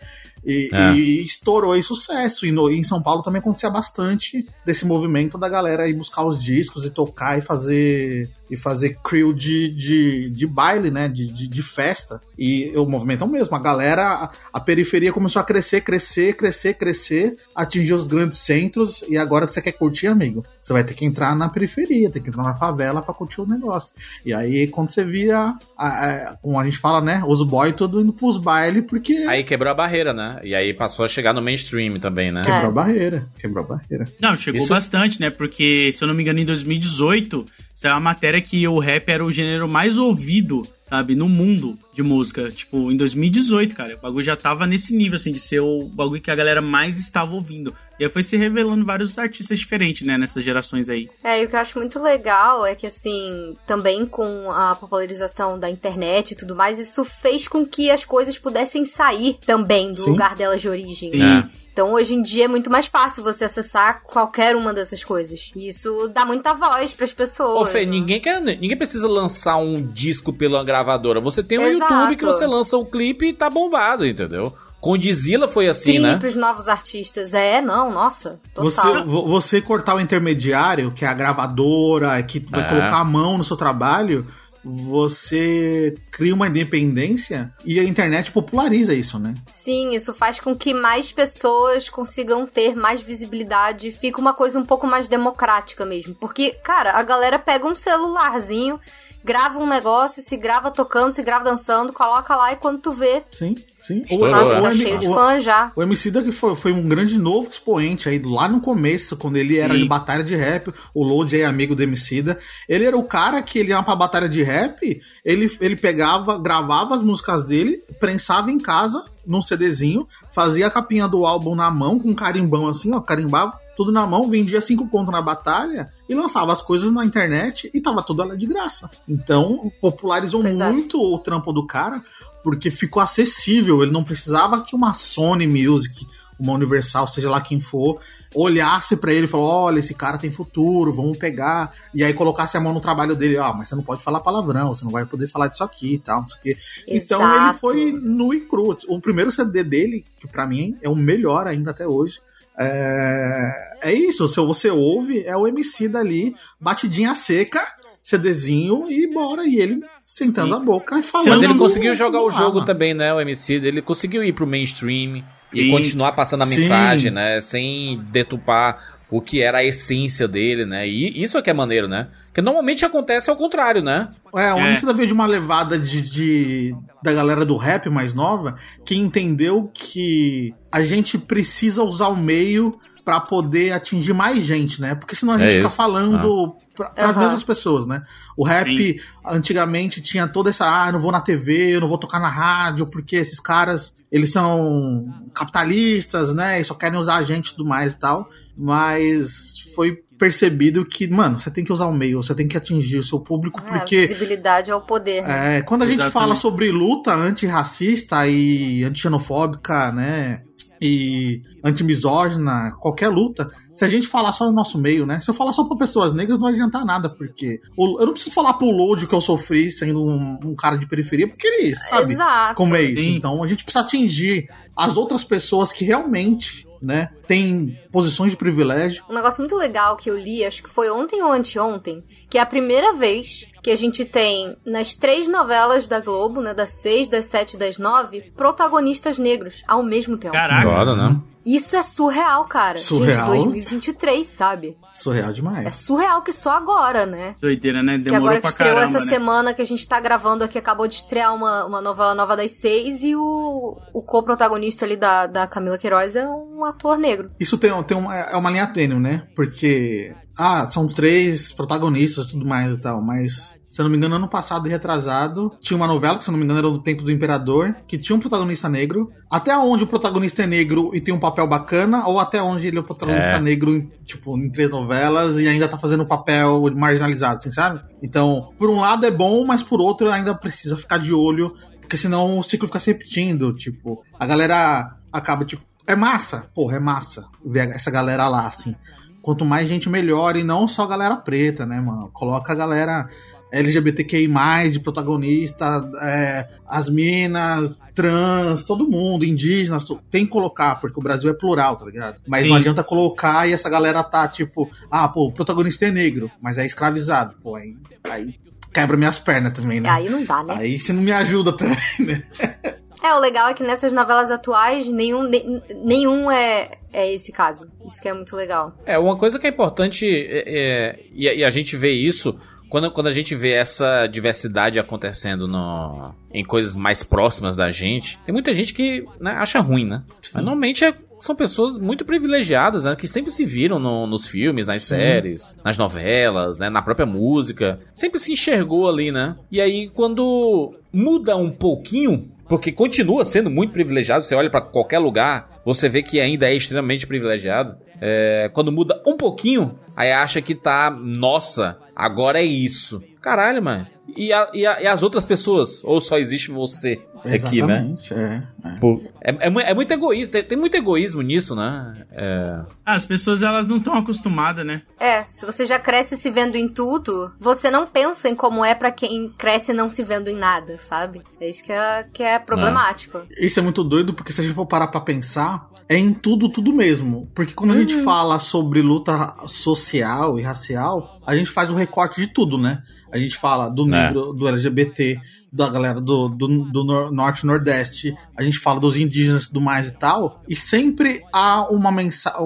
E, 0.48 0.70
É. 0.74 0.94
e 0.94 1.22
estourou 1.24 1.76
em 1.76 1.82
sucesso. 1.82 2.46
E 2.46 2.52
no- 2.54 2.72
em 2.72 2.84
São 2.84 3.02
Paulo 3.04 3.22
também 3.22 3.40
acontecia 3.40 3.70
bastante 3.70 4.46
desse 4.66 4.86
movimento 4.86 5.38
da 5.38 5.50
galera 5.50 5.88
ir 5.90 5.94
buscar 5.94 6.24
os 6.26 6.42
discos 6.42 6.86
e 6.86 6.90
tocar 6.90 7.38
e 7.38 7.42
fazer 7.42 8.30
e 8.50 8.56
fazer 8.56 8.98
crew 9.04 9.34
de, 9.34 9.70
de, 9.72 10.30
de 10.30 10.48
baile, 10.48 10.90
né? 10.90 11.10
De, 11.10 11.28
de, 11.34 11.50
de 11.50 11.62
festa. 11.62 12.22
E 12.40 12.72
o 12.78 12.86
movimento 12.86 13.26
é 13.26 13.28
o 13.28 13.30
mesmo. 13.30 13.54
A 13.54 13.60
galera, 13.60 14.08
a, 14.08 14.32
a 14.54 14.60
periferia 14.62 15.12
começou 15.12 15.42
a 15.42 15.44
crescer, 15.44 15.82
crescer, 15.82 16.34
crescer, 16.34 16.76
crescer, 16.76 17.36
atingiu 17.54 17.98
os 17.98 18.08
grandes 18.08 18.40
centros. 18.40 19.04
E 19.10 19.18
agora 19.18 19.46
que 19.46 19.52
você 19.52 19.62
quer 19.62 19.74
curtir, 19.74 20.08
amigo, 20.08 20.46
você 20.62 20.72
vai 20.72 20.82
ter 20.86 20.94
que 20.94 21.04
entrar 21.04 21.36
na 21.36 21.50
periferia, 21.50 22.10
tem 22.10 22.22
que 22.24 22.30
entrar 22.30 22.44
na 22.44 22.56
favela 22.56 23.02
pra 23.02 23.14
curtir 23.14 23.42
o 23.42 23.46
negócio. 23.46 23.92
E 24.26 24.34
aí, 24.34 24.66
quando 24.68 24.92
você 24.92 25.04
via, 25.04 25.54
a- 25.78 26.06
a- 26.32 26.38
como 26.42 26.58
a 26.58 26.64
gente 26.64 26.78
fala, 26.78 27.02
né? 27.02 27.22
Os 27.28 27.46
boys 27.46 27.76
tudo 27.76 28.00
indo 28.00 28.14
pros 28.14 28.38
bailes, 28.38 28.86
porque 28.88 29.14
Aí 29.28 29.44
quebrou 29.44 29.72
a 29.72 29.76
barreira, 29.76 30.14
né? 30.14 30.37
E 30.44 30.54
aí 30.56 30.74
passou 30.74 31.04
a 31.06 31.08
chegar 31.08 31.34
no 31.34 31.42
mainstream 31.42 31.96
também, 31.96 32.32
né? 32.32 32.42
quebrou 32.42 32.62
É. 32.62 32.66
a 32.66 32.72
barreira. 32.72 33.28
Quebrou 33.40 33.64
a 33.64 33.68
barreira. 33.68 34.06
Não, 34.20 34.36
chegou 34.36 34.60
Isso- 34.60 34.70
bastante, 34.70 35.20
né? 35.20 35.30
Porque, 35.30 35.92
se 35.94 36.04
eu 36.04 36.08
não 36.08 36.16
me 36.16 36.22
engano, 36.24 36.40
em 36.40 36.46
2018, 36.46 37.46
saiu 37.76 37.94
uma 37.94 38.00
matéria 38.00 38.42
que 38.42 38.68
o 38.68 38.80
rap 38.80 39.08
era 39.10 39.24
o 39.26 39.32
gênero 39.32 39.68
mais 39.68 39.98
ouvido, 39.98 40.66
sabe, 40.88 41.16
no 41.16 41.28
mundo 41.28 41.78
de 41.94 42.02
música. 42.02 42.50
Tipo, 42.50 42.92
em 42.92 42.96
2018, 42.96 43.76
cara. 43.76 43.96
O 43.96 44.00
bagulho 44.00 44.24
já 44.24 44.36
tava 44.36 44.66
nesse 44.66 44.96
nível, 44.96 45.18
assim, 45.18 45.32
de 45.32 45.40
ser 45.40 45.60
o 45.60 45.84
bagulho 45.86 46.22
que 46.22 46.32
a 46.32 46.36
galera 46.36 46.62
mais 46.62 47.00
estava 47.00 47.34
ouvindo. 47.34 47.74
E 48.00 48.06
aí 48.06 48.10
foi 48.10 48.24
se 48.24 48.38
revelando 48.38 48.86
vários 48.86 49.18
artistas 49.20 49.60
diferentes, 49.60 50.08
né, 50.08 50.18
nessas 50.18 50.44
gerações 50.44 50.88
aí. 50.88 51.10
É, 51.24 51.42
e 51.42 51.46
o 51.46 51.50
que 51.50 51.56
eu 51.56 51.60
acho 51.60 51.78
muito 51.78 52.02
legal 52.02 52.66
é 52.66 52.74
que, 52.74 52.88
assim, 52.88 53.54
também 53.66 54.06
com 54.06 54.50
a 54.52 54.76
popularização 54.76 55.60
da 55.60 55.70
internet 55.70 56.32
e 56.32 56.36
tudo 56.36 56.56
mais, 56.56 56.80
isso 56.80 57.04
fez 57.04 57.48
com 57.48 57.66
que 57.66 57.92
as 57.92 58.06
coisas 58.06 58.40
pudessem 58.40 58.86
sair 58.86 59.38
também 59.46 59.92
do 59.92 60.04
Sim. 60.04 60.12
lugar 60.12 60.36
delas 60.36 60.62
de 60.62 60.70
origem. 60.70 61.12
Sim. 61.12 61.22
É. 61.22 61.67
Então, 61.80 61.94
hoje 61.94 62.16
em 62.16 62.24
dia 62.24 62.46
é 62.46 62.48
muito 62.48 62.72
mais 62.72 62.88
fácil 62.88 63.22
você 63.24 63.46
acessar 63.46 64.02
qualquer 64.04 64.56
uma 64.56 64.74
dessas 64.74 65.04
coisas. 65.04 65.52
E 65.56 65.68
isso 65.68 66.08
dá 66.12 66.26
muita 66.26 66.52
voz 66.52 66.92
pras 66.92 67.14
pessoas. 67.14 67.62
Ô, 67.62 67.66
Fê, 67.72 67.86
né? 67.86 67.92
ninguém, 67.92 68.20
quer, 68.20 68.42
ninguém 68.42 68.76
precisa 68.76 69.08
lançar 69.08 69.58
um 69.58 69.80
disco 69.84 70.34
pela 70.34 70.64
gravadora. 70.64 71.22
Você 71.22 71.44
tem 71.44 71.60
o 71.60 71.62
Exato. 71.62 71.94
YouTube 71.94 72.16
que 72.16 72.26
você 72.26 72.48
lança 72.48 72.76
o 72.78 72.84
clipe 72.84 73.28
e 73.28 73.34
tá 73.34 73.48
bombado, 73.48 74.08
entendeu? 74.08 74.52
Condizila 74.82 75.48
foi 75.48 75.68
assim, 75.68 75.92
Trine 75.92 76.08
né? 76.08 76.18
pros 76.18 76.36
novos 76.36 76.68
artistas. 76.68 77.36
É, 77.36 77.62
não, 77.62 77.92
nossa, 77.92 78.40
Você, 78.56 78.82
total. 78.82 79.06
vo- 79.06 79.28
você 79.28 79.62
cortar 79.62 79.96
o 79.96 80.00
intermediário, 80.00 80.90
que 80.92 81.06
é 81.06 81.08
a 81.08 81.14
gravadora, 81.14 82.22
que 82.24 82.40
vai 82.40 82.62
É. 82.62 82.70
colocar 82.70 82.98
a 83.02 83.04
mão 83.04 83.38
no 83.38 83.44
seu 83.44 83.56
trabalho, 83.56 84.26
você 84.68 85.96
cria 86.12 86.34
uma 86.34 86.48
independência 86.48 87.54
e 87.64 87.80
a 87.80 87.84
internet 87.84 88.32
populariza 88.32 88.94
isso, 88.94 89.18
né? 89.18 89.34
Sim, 89.52 89.96
isso 89.96 90.14
faz 90.14 90.40
com 90.40 90.56
que 90.56 90.74
mais 90.74 91.12
pessoas 91.12 91.90
consigam 91.90 92.46
ter 92.46 92.76
mais 92.76 93.02
visibilidade. 93.02 93.92
Fica 93.92 94.20
uma 94.20 94.34
coisa 94.34 94.60
um 94.60 94.66
pouco 94.66 94.86
mais 94.86 95.08
democrática 95.08 95.86
mesmo. 95.86 96.14
Porque, 96.16 96.52
cara, 96.52 96.92
a 96.92 97.04
galera 97.04 97.40
pega 97.40 97.66
um 97.66 97.76
celularzinho, 97.76 98.80
grava 99.24 99.60
um 99.60 99.68
negócio, 99.68 100.22
se 100.22 100.38
grava 100.38 100.72
tocando, 100.72 101.12
se 101.12 101.22
grava 101.22 101.44
dançando, 101.44 101.92
coloca 101.92 102.36
lá 102.36 102.54
e 102.54 102.56
quando 102.56 102.80
tu 102.80 102.92
vê, 102.92 103.24
Sim, 103.32 103.56
sim. 103.84 104.02
Estourou, 104.02 104.54
né? 104.54 104.62
tá 104.62 104.70
o, 104.70 104.74
cheio 104.74 104.98
de 104.98 105.08
o, 105.08 105.14
fã 105.14 105.40
já. 105.40 105.72
o 105.76 105.84
MC 105.84 106.12
da 106.12 106.24
que 106.24 106.32
foi, 106.32 106.56
foi 106.56 106.72
um 106.72 106.88
grande 106.88 107.18
novo 107.18 107.50
expoente 107.50 108.08
aí 108.08 108.22
lá 108.24 108.48
no 108.48 108.62
começo, 108.62 109.18
quando 109.18 109.38
ele 109.38 109.58
era 109.58 109.74
Sim. 109.74 109.82
de 109.82 109.88
batalha 109.88 110.24
de 110.24 110.36
rap, 110.36 110.74
o 110.94 111.04
Load 111.04 111.40
é 111.40 111.46
amigo 111.46 111.76
do 111.76 111.84
Emicida. 111.84 112.40
Ele 112.68 112.86
era 112.86 112.98
o 112.98 113.04
cara 113.04 113.42
que 113.42 113.60
ele 113.60 113.70
ia 113.70 113.84
pra 113.84 113.96
batalha 113.96 114.30
de 114.30 114.44
rap, 114.44 115.02
ele, 115.24 115.52
ele 115.60 115.76
pegava, 115.76 116.38
gravava 116.38 116.96
as 116.96 117.04
músicas 117.04 117.44
dele, 117.44 117.84
prensava 118.00 118.52
em 118.52 118.60
casa, 118.60 119.04
num 119.26 119.42
CDzinho, 119.42 120.08
fazia 120.32 120.68
a 120.68 120.72
capinha 120.72 121.08
do 121.08 121.26
álbum 121.26 121.54
na 121.54 121.70
mão, 121.70 122.00
com 122.00 122.10
um 122.10 122.16
carimbão 122.16 122.68
assim, 122.68 122.94
ó, 122.94 123.02
carimbava 123.02 123.60
tudo 123.78 123.92
na 123.92 124.08
mão, 124.08 124.28
vendia 124.28 124.60
cinco 124.60 124.90
contos 124.90 125.14
na 125.14 125.22
batalha 125.22 125.94
e 126.10 126.16
lançava 126.16 126.52
as 126.52 126.64
coisas 126.64 126.92
na 126.92 127.06
internet 127.06 127.70
e 127.72 127.80
tava 127.80 128.02
tudo 128.02 128.36
de 128.36 128.48
graça. 128.48 128.90
Então, 129.08 129.72
popularizou 129.80 130.42
Pois 130.42 130.60
é. 130.60 130.72
muito 130.72 131.00
o 131.00 131.20
trampo 131.20 131.54
do 131.54 131.66
cara, 131.66 132.04
porque 132.44 132.72
ficou 132.72 133.04
acessível, 133.04 133.84
ele 133.84 133.92
não 133.92 134.04
precisava 134.04 134.62
que 134.62 134.76
uma 134.76 134.96
Sony 134.96 135.46
Music, 135.46 136.08
uma 136.40 136.54
Universal, 136.54 137.08
seja 137.08 137.30
lá 137.30 137.40
quem 137.40 137.60
for, 137.60 138.00
olhasse 138.34 138.96
pra 138.96 139.14
ele 139.14 139.26
e 139.26 139.30
falou: 139.30 139.48
"Olha, 139.48 139.80
esse 139.80 139.94
cara 139.94 140.18
tem 140.18 140.32
futuro, 140.32 140.92
vamos 140.92 141.18
pegar". 141.18 141.74
E 141.94 142.04
aí 142.04 142.14
colocasse 142.14 142.58
a 142.58 142.60
mão 142.60 142.74
no 142.74 142.80
trabalho 142.80 143.16
dele, 143.16 143.38
ó, 143.38 143.54
mas 143.54 143.70
você 143.70 143.76
não 143.76 143.84
pode 143.84 144.02
falar 144.02 144.22
palavrão, 144.22 144.74
você 144.74 144.84
não 144.84 144.92
vai 144.92 145.06
poder 145.06 145.28
falar 145.28 145.48
disso 145.48 145.64
aqui 145.64 145.96
e 145.96 146.00
tal, 146.00 146.22
não 146.22 146.30
sei 146.30 146.38
o 146.38 146.42
quê. 146.42 146.58
Então 146.88 147.22
ele 147.22 147.54
foi 147.54 147.92
nu 147.92 148.34
e 148.34 148.42
cru. 148.42 148.76
O 148.88 149.00
primeiro 149.00 149.32
CD 149.32 149.64
dele, 149.64 150.04
que 150.20 150.28
pra 150.28 150.48
mim 150.48 150.76
é 150.82 150.90
o 150.90 150.96
melhor 150.96 151.48
ainda 151.48 151.72
até 151.72 151.88
hoje, 151.88 152.22
é, 152.60 153.70
é 153.84 153.94
isso, 153.94 154.28
se 154.28 154.36
você 154.40 154.70
ouve, 154.70 155.24
é 155.26 155.36
o 155.38 155.48
MC 155.48 155.88
dali, 155.88 156.36
batidinha 156.60 157.14
seca, 157.16 157.66
CDzinho 158.02 158.90
e 158.90 159.14
bora. 159.14 159.46
E 159.46 159.58
ele 159.58 159.82
sentando 160.04 160.56
a 160.56 160.60
boca 160.60 160.98
e 161.00 161.04
falando. 161.04 161.28
Mas 161.30 161.44
ele 161.44 161.56
conseguiu 161.56 161.94
jogar 161.94 162.22
o 162.22 162.28
Ah, 162.30 162.32
jogo 162.32 162.56
mano. 162.56 162.66
também, 162.66 162.94
né? 162.94 163.14
O 163.14 163.20
MC 163.20 163.56
Ele 163.56 163.82
conseguiu 163.82 164.24
ir 164.24 164.34
pro 164.34 164.48
mainstream 164.48 165.24
e 165.54 165.62
Sim. 165.64 165.72
continuar 165.72 166.14
passando 166.14 166.44
a 166.44 166.46
Sim. 166.48 166.56
mensagem, 166.56 167.12
né? 167.12 167.40
Sem 167.42 168.02
detupar 168.12 168.97
o 169.10 169.22
que 169.22 169.42
era 169.42 169.60
a 169.60 169.64
essência 169.64 170.28
dele, 170.28 170.66
né? 170.66 170.88
E 170.88 171.22
isso 171.24 171.38
é 171.38 171.42
que 171.42 171.50
é 171.50 171.54
maneiro, 171.54 171.88
né? 171.88 172.10
Porque 172.26 172.42
normalmente 172.42 172.84
acontece 172.86 173.30
ao 173.30 173.36
contrário, 173.38 173.82
né? 173.82 174.10
É, 174.36 174.54
o 174.54 174.58
É. 174.58 174.70
MC 174.72 174.86
da 174.86 174.92
veio 174.94 175.08
de 175.08 175.14
uma 175.14 175.26
levada 175.26 175.80
de, 175.80 176.02
de- 176.02 176.76
da 177.02 177.14
galera 177.14 177.46
do 177.46 177.56
rap 177.56 177.90
mais 177.90 178.14
nova 178.14 178.58
que 178.86 178.96
entendeu 178.98 179.72
que 179.74 180.54
a 180.72 180.84
gente 180.84 181.18
precisa 181.18 181.84
usar 181.84 182.10
o 182.10 182.18
meio 182.18 182.78
pra 183.06 183.22
poder 183.22 183.72
atingir 183.72 184.12
mais 184.14 184.44
gente, 184.44 184.82
né? 184.82 184.94
Porque 184.94 185.16
senão 185.16 185.36
a 185.36 185.38
gente 185.38 185.52
É 185.52 185.56
fica 185.56 185.68
isso. 185.68 185.78
falando 185.78 186.56
para 186.76 186.92
as 186.98 187.16
Aham. 187.16 187.20
mesmas 187.22 187.44
pessoas, 187.44 187.88
né? 187.88 188.04
O 188.36 188.44
rap 188.44 189.00
antigamente 189.26 190.02
tinha 190.02 190.28
toda 190.28 190.50
essa, 190.50 190.66
ah, 190.84 190.88
eu 190.90 190.94
não 190.94 191.00
vou 191.00 191.12
na 191.14 191.22
TV, 191.22 191.76
eu 191.76 191.80
não 191.82 191.88
vou 191.88 191.98
tocar 191.98 192.20
na 192.20 192.28
rádio, 192.28 192.86
porque 192.92 193.16
esses 193.16 193.40
caras, 193.40 193.96
eles 194.12 194.32
são 194.34 195.06
capitalistas, 195.34 196.34
né? 196.34 196.60
E 196.60 196.64
só 196.66 196.74
querem 196.74 197.00
usar 197.00 197.16
a 197.16 197.24
gente 197.24 197.48
e 197.48 197.56
tudo 197.56 197.68
mais 197.68 197.94
e 197.94 197.98
tal. 197.98 198.30
Mas 198.58 199.60
foi 199.76 200.00
percebido 200.18 200.84
que, 200.84 201.08
mano, 201.08 201.38
você 201.38 201.52
tem 201.52 201.64
que 201.64 201.72
usar 201.72 201.86
o 201.86 201.94
meio, 201.94 202.24
você 202.24 202.34
tem 202.34 202.48
que 202.48 202.58
atingir 202.58 202.98
o 202.98 203.04
seu 203.04 203.20
público, 203.20 203.62
É, 203.64 203.70
a 203.70 203.80
porque 203.80 204.02
visibilidade 204.08 204.72
é 204.72 204.76
o 204.76 204.82
poder. 204.82 205.22
né? 205.22 205.58
é, 205.58 205.62
quando 205.62 205.84
a 205.84 205.86
gente 205.86 205.96
Exatamente. 206.02 206.14
fala 206.14 206.36
sobre 206.36 206.72
luta 206.72 207.14
antirracista 207.14 208.28
e 208.28 208.84
anti-xenofóbica, 208.84 209.92
né? 209.92 210.42
E 210.80 211.42
antimisógina, 211.64 212.72
qualquer 212.80 213.08
luta, 213.10 213.50
se 213.74 213.84
a 213.84 213.90
gente 213.90 214.08
falar 214.08 214.32
só 214.32 214.46
no 214.46 214.52
nosso 214.52 214.78
meio, 214.78 215.06
né? 215.08 215.20
Se 215.22 215.30
eu 215.30 215.34
falar 215.34 215.52
só 215.54 215.64
pra 215.64 215.76
pessoas 215.78 216.14
negras, 216.14 216.38
não 216.38 216.46
vai 216.46 216.54
adiantar 216.54 216.86
nada, 216.86 217.10
porque 217.10 217.60
eu 217.78 218.06
não 218.06 218.14
preciso 218.14 218.34
falar 218.34 218.54
pro 218.54 218.70
Load 218.70 219.08
que 219.08 219.14
eu 219.16 219.22
sofri 219.22 219.72
sendo 219.72 220.04
um, 220.04 220.38
um 220.44 220.56
cara 220.56 220.78
de 220.78 220.88
periferia, 220.88 221.28
porque 221.28 221.48
ele 221.48 221.76
sabe 221.76 222.14
Exato. 222.14 222.56
como 222.56 222.76
é 222.76 222.84
isso. 222.84 223.04
Sim. 223.04 223.16
Então 223.16 223.42
a 223.44 223.48
gente 223.48 223.64
precisa 223.64 223.84
atingir 223.84 224.48
as 224.76 224.96
outras 224.98 225.24
pessoas 225.24 225.74
que 225.74 225.84
realmente, 225.84 226.68
né, 226.82 227.10
têm 227.28 227.78
posições 227.92 228.32
de 228.32 228.38
privilégio. 228.38 229.04
Um 229.10 229.14
negócio 229.14 229.42
muito 229.42 229.56
legal 229.56 229.98
que 229.98 230.10
eu 230.10 230.18
li, 230.18 230.46
acho 230.46 230.64
que 230.64 230.70
foi 230.70 230.90
ontem 230.90 231.22
ou 231.22 231.32
anteontem, 231.32 232.04
que 232.30 232.38
é 232.38 232.42
a 232.42 232.46
primeira 232.46 232.94
vez 232.94 233.46
que 233.62 233.72
a 233.72 233.76
gente 233.76 234.06
tem 234.06 234.56
nas 234.66 234.96
três 234.96 235.28
novelas 235.28 235.88
da 235.88 236.00
Globo, 236.00 236.42
né, 236.42 236.54
das 236.54 236.82
seis, 236.82 237.10
das 237.10 237.26
sete 237.26 237.56
e 237.56 237.60
das 237.60 237.78
nove, 237.78 238.32
protagonistas 238.36 239.20
negros 239.20 239.62
ao 239.68 239.84
mesmo 239.84 240.18
tempo. 240.18 240.34
Caraca. 240.34 240.96
né? 240.96 241.22
Isso 241.48 241.78
é 241.78 241.82
surreal, 241.84 242.44
cara. 242.44 242.78
Surreal? 242.78 243.32
Gente, 243.32 243.44
2023, 243.46 244.28
sabe? 244.28 244.78
Surreal 244.92 245.30
É 245.30 245.32
demais. 245.32 245.76
surreal 245.78 246.22
que 246.22 246.34
só 246.34 246.50
agora, 246.52 247.06
né? 247.06 247.36
Doideira, 247.40 247.82
né? 247.82 247.94
Que 247.94 248.00
Demorou 248.00 248.26
agora 248.28 248.36
que 248.36 248.42
pra 248.42 248.50
estreou 248.50 248.76
caramba, 248.76 248.98
essa 248.98 249.06
né? 249.06 249.12
semana 249.14 249.54
que 249.54 249.62
a 249.62 249.66
gente 249.66 249.88
tá 249.88 249.98
gravando 250.02 250.44
aqui, 250.44 250.58
acabou 250.58 250.90
de 250.90 250.96
estrear 250.96 251.34
uma, 251.34 251.66
uma 251.66 251.82
novela 251.82 252.14
nova 252.14 252.36
das 252.36 252.52
seis 252.52 253.02
e 253.02 253.16
o, 253.16 253.78
o 253.94 254.02
co-protagonista 254.02 254.84
ali 254.84 254.98
da, 254.98 255.26
da 255.26 255.48
Camila 255.48 255.78
Queiroz 255.78 256.18
é 256.18 256.28
um 256.28 256.66
ator 256.66 256.98
negro. 256.98 257.17
Isso 257.40 257.58
tem, 257.58 257.72
tem 257.84 257.98
uma, 257.98 258.16
é 258.16 258.36
uma 258.36 258.50
linha 258.50 258.68
tênue, 258.68 259.00
né? 259.00 259.24
Porque, 259.36 260.14
ah, 260.38 260.68
são 260.68 260.88
três 260.88 261.52
protagonistas 261.52 262.28
e 262.28 262.32
tudo 262.32 262.46
mais 262.46 262.72
e 262.74 262.78
tal, 262.78 263.02
mas. 263.02 263.56
Se 263.70 263.82
eu 263.82 263.84
não 263.84 263.92
me 263.92 263.98
engano, 263.98 264.16
ano 264.16 264.28
passado 264.28 264.66
e 264.66 264.72
retrasado, 264.72 265.52
tinha 265.62 265.78
uma 265.78 265.86
novela, 265.86 266.18
que 266.18 266.24
se 266.24 266.30
eu 266.30 266.32
não 266.32 266.40
me 266.40 266.46
engano 266.46 266.58
era 266.58 266.70
do 266.70 266.82
Tempo 266.82 267.04
do 267.04 267.12
Imperador, 267.12 267.76
que 267.88 267.96
tinha 267.96 268.16
um 268.16 268.20
protagonista 268.20 268.68
negro. 268.68 269.12
Até 269.30 269.56
onde 269.56 269.84
o 269.84 269.88
protagonista 269.88 270.42
é 270.42 270.48
negro 270.48 270.90
e 270.96 271.02
tem 271.02 271.14
um 271.14 271.20
papel 271.20 271.46
bacana, 271.46 272.08
ou 272.08 272.18
até 272.20 272.42
onde 272.42 272.66
ele 272.66 272.78
é 272.78 272.80
o 272.80 272.84
protagonista 272.84 273.34
É. 273.34 273.40
negro, 273.40 273.76
em, 273.76 273.88
tipo, 274.04 274.36
em 274.36 274.50
três 274.50 274.72
novelas 274.72 275.38
e 275.38 275.48
ainda 275.48 275.68
tá 275.68 275.78
fazendo 275.78 276.02
um 276.02 276.08
papel 276.08 276.64
marginalizado, 276.76 277.38
assim, 277.38 277.52
sabe? 277.52 277.80
Então, 278.02 278.50
por 278.58 278.68
um 278.68 278.80
lado 278.80 279.06
é 279.06 279.12
bom, 279.12 279.46
mas 279.46 279.62
por 279.62 279.80
outro 279.80 280.10
ainda 280.10 280.34
precisa 280.34 280.76
ficar 280.76 280.98
de 280.98 281.14
olho, 281.14 281.54
porque 281.80 281.98
senão 281.98 282.40
o 282.40 282.44
ciclo 282.44 282.68
fica 282.68 282.80
se 282.80 282.92
repetindo. 282.92 283.54
Tipo, 283.54 284.02
a 284.20 284.26
galera 284.26 284.96
acaba, 285.14 285.46
tipo, 285.46 285.62
é 285.88 285.96
massa, 285.96 286.48
porra, 286.54 286.76
é 286.76 286.80
massa 286.80 287.28
ver 287.44 287.70
essa 287.70 287.90
galera 287.90 288.28
lá, 288.28 288.48
assim. 288.48 288.76
Quanto 289.22 289.46
mais 289.46 289.68
gente, 289.68 289.90
melhor, 289.90 290.36
e 290.36 290.44
não 290.44 290.68
só 290.68 290.84
a 290.84 290.88
galera 290.88 291.16
preta, 291.16 291.66
né, 291.66 291.80
mano? 291.80 292.10
Coloca 292.14 292.52
a 292.52 292.56
galera 292.56 293.10
LGBTQI, 293.52 294.28
de 294.72 294.80
protagonista, 294.80 295.90
é, 296.02 296.48
as 296.68 296.90
minas, 296.90 297.82
trans, 297.96 298.64
todo 298.64 298.88
mundo, 298.88 299.26
indígenas, 299.26 299.86
tem 300.12 300.26
que 300.26 300.32
colocar, 300.32 300.76
porque 300.76 301.00
o 301.00 301.04
Brasil 301.04 301.30
é 301.30 301.34
plural, 301.34 301.78
tá 301.78 301.86
ligado? 301.86 302.22
Mas 302.28 302.44
Sim. 302.44 302.50
não 302.50 302.58
adianta 302.58 302.84
colocar 302.84 303.48
e 303.48 303.54
essa 303.54 303.70
galera 303.70 304.04
tá 304.04 304.28
tipo, 304.28 304.70
ah, 304.92 305.08
pô, 305.08 305.28
o 305.28 305.32
protagonista 305.32 305.86
é 305.86 305.92
negro, 305.92 306.30
mas 306.42 306.58
é 306.58 306.66
escravizado. 306.66 307.36
Pô, 307.42 307.56
aí, 307.56 307.78
aí 308.04 308.36
quebra 308.74 308.98
minhas 308.98 309.18
pernas 309.18 309.54
também, 309.54 309.80
né? 309.80 309.90
Aí 309.90 310.10
não 310.10 310.24
dá, 310.26 310.44
né? 310.44 310.54
Aí 310.58 310.78
você 310.78 310.92
não 310.92 311.02
me 311.02 311.12
ajuda 311.12 311.54
também, 311.54 311.78
né? 312.00 312.24
É, 313.04 313.14
o 313.14 313.20
legal 313.20 313.48
é 313.50 313.54
que 313.54 313.64
nessas 313.64 313.94
novelas 313.94 314.32
atuais, 314.32 314.88
nenhum, 314.92 315.24
ne- 315.24 315.62
nenhum 315.84 316.32
é, 316.32 316.72
é 316.92 317.14
esse 317.14 317.32
caso. 317.32 317.68
Isso 317.86 318.02
que 318.02 318.08
é 318.10 318.14
muito 318.14 318.36
legal. 318.36 318.74
É, 318.86 318.98
uma 318.98 319.16
coisa 319.16 319.38
que 319.38 319.46
é 319.46 319.50
importante, 319.50 320.06
é, 320.08 320.44
é, 320.48 321.00
e, 321.14 321.30
a- 321.30 321.34
e 321.36 321.44
a 321.44 321.50
gente 321.50 321.78
vê 321.78 321.92
isso, 321.92 322.36
quando, 322.70 322.90
quando 322.92 323.08
a 323.08 323.12
gente 323.12 323.34
vê 323.36 323.52
essa 323.54 324.08
diversidade 324.08 324.80
acontecendo 324.80 325.48
no, 325.48 326.14
em 326.34 326.44
coisas 326.44 326.76
mais 326.76 327.04
próximas 327.04 327.56
da 327.56 327.70
gente, 327.70 328.18
tem 328.26 328.34
muita 328.34 328.54
gente 328.54 328.74
que 328.74 329.06
né, 329.22 329.32
acha 329.32 329.60
ruim, 329.60 329.86
né? 329.86 330.04
Mas 330.34 330.44
normalmente 330.44 330.84
é- 330.84 330.94
são 331.20 331.36
pessoas 331.36 331.80
muito 331.80 332.04
privilegiadas, 332.04 332.84
né? 332.84 332.96
Que 332.96 333.08
sempre 333.08 333.32
se 333.32 333.46
viram 333.46 333.80
no- 333.80 334.06
nos 334.06 334.28
filmes, 334.28 334.66
nas 334.68 334.84
séries, 334.84 335.56
nas 335.64 335.78
novelas, 335.78 336.58
né? 336.58 336.70
Na 336.70 336.82
própria 336.82 337.06
música. 337.06 337.80
Sempre 337.94 338.20
se 338.20 338.32
enxergou 338.34 338.90
ali, 338.90 339.12
né? 339.12 339.36
E 339.52 339.62
aí, 339.62 339.90
quando 339.90 340.76
muda 340.92 341.36
um 341.38 341.50
pouquinho, 341.52 342.30
porque 342.48 342.72
continua 342.72 343.26
sendo 343.26 343.50
muito 343.50 343.74
privilegiado, 343.74 344.24
você 344.24 344.36
olha 344.36 344.50
pra 344.50 344.62
qualquer 344.62 345.00
lugar, 345.00 345.60
você 345.66 345.88
vê 345.90 346.02
que 346.02 346.20
ainda 346.20 346.48
é 346.50 346.54
extremamente 346.56 347.06
privilegiado. 347.08 347.76
É, 348.02 348.50
quando 348.54 348.72
muda 348.72 349.02
um 349.06 349.18
pouquinho, 349.18 349.76
aí 349.96 350.12
acha 350.12 350.42
que 350.42 350.54
tá, 350.56 350.90
nossa, 350.92 351.78
agora 351.96 352.40
é 352.40 352.46
isso. 352.46 353.02
Caralho, 353.22 353.62
mano. 353.62 353.88
E, 354.16 354.32
a- 354.32 354.50
e 354.54 354.66
a- 354.66 354.82
e 354.82 354.88
as 354.88 355.04
outras 355.04 355.26
pessoas? 355.26 355.84
Ou 355.84 356.00
só 356.00 356.18
existe 356.18 356.50
você? 356.50 357.00
Aqui, 357.36 357.62
né? 357.62 357.94
É, 358.12 358.42
é. 358.68 358.80
Pô, 358.80 359.02
É, 359.22 359.32
é, 359.32 359.72
é 359.72 359.74
muito 359.74 359.92
egoísmo, 359.92 360.32
tem, 360.32 360.44
tem 360.44 360.58
muito 360.58 360.76
egoísmo 360.76 361.22
nisso, 361.22 361.56
né? 361.56 362.06
É, 362.12 362.60
Ah, 362.86 362.94
as 362.96 363.06
pessoas 363.06 363.42
elas 363.44 363.68
não 363.68 363.78
estão 363.78 363.94
acostumadas, 363.96 364.66
né? 364.66 364.82
É, 365.00 365.24
se 365.26 365.46
você 365.46 365.66
já 365.66 365.80
cresce 365.80 366.16
se 366.16 366.30
vendo 366.32 366.56
em 366.56 366.68
tudo, 366.68 367.32
você 367.40 367.70
não 367.72 367.86
pensa 367.88 368.30
em 368.30 368.36
como 368.36 368.64
é 368.64 368.74
pra 368.76 368.92
quem 368.92 369.30
cresce 369.38 369.74
não 369.74 369.90
se 369.90 370.04
vendo 370.04 370.30
em 370.30 370.36
nada, 370.36 370.78
sabe? 370.78 371.22
É 371.40 371.50
isso 371.50 371.64
que 371.64 371.72
é, 371.72 372.06
que 372.14 372.24
é 372.24 372.40
problemático. 372.40 373.22
Isso 373.38 373.60
é 373.60 373.64
muito 373.64 373.84
doido, 373.84 374.14
porque 374.14 374.32
se 374.32 374.42
a 374.42 374.44
gente 374.44 374.54
for 374.56 374.66
parar 374.66 374.88
pra 374.88 375.02
pensar, 375.02 375.70
é 375.90 375.98
em 375.98 376.14
tudo, 376.14 376.50
tudo 376.50 376.74
mesmo. 376.74 377.30
Porque 377.36 377.54
quando 377.54 377.72
a 377.74 377.78
gente 377.78 378.02
fala 378.04 378.40
sobre 378.40 378.82
luta 378.82 379.36
social 379.48 380.40
e 380.40 380.42
racial, 380.44 381.20
a 381.26 381.36
gente 381.36 381.50
faz 381.50 381.72
um 381.72 381.76
recorte 381.76 382.22
de 382.22 382.28
tudo, 382.28 382.58
né? 382.58 382.82
A 383.12 383.18
gente 383.18 383.38
fala 383.38 383.70
do 383.70 383.84
É. 383.86 383.90
negro, 383.90 384.34
do 384.34 384.48
LGBT, 384.48 385.20
da 385.58 385.70
galera 385.70 386.00
do, 386.00 386.30
do, 386.30 386.48
do 386.72 386.84
nor- 386.84 387.12
norte 387.12 387.42
e 387.42 387.46
nordeste, 387.46 388.16
a 388.38 388.44
gente 388.44 388.60
fala 388.60 388.80
dos 388.80 388.96
indígenas 388.96 389.44
e 389.44 389.48
tudo 389.48 389.60
mais 389.62 389.88
e 389.88 389.92
tal, 389.92 390.42
e 390.48 390.56
sempre 390.56 391.22
há 391.34 391.68
uma 391.70 391.92
mensagem, 391.92 392.40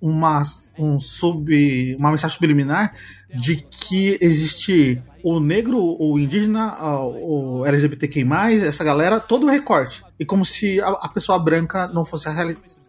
uma, 0.00 0.42
um 0.78 0.98
sub, 1.00 1.96
uma 1.98 2.10
mensagem 2.10 2.34
subliminar 2.34 2.94
de 3.34 3.56
que 3.56 4.18
existe 4.20 5.02
o 5.22 5.38
negro, 5.40 5.78
o 6.00 6.18
indígena, 6.18 6.76
o 7.04 7.64
LGBTQI+, 7.66 8.24
essa 8.66 8.82
galera, 8.84 9.20
todo 9.20 9.46
o 9.46 9.50
recorte. 9.50 10.02
E 10.18 10.24
como 10.24 10.44
se 10.44 10.80
a, 10.80 10.88
a 10.88 11.08
pessoa 11.08 11.38
branca 11.38 11.86
não 11.88 12.04
fosse 12.04 12.26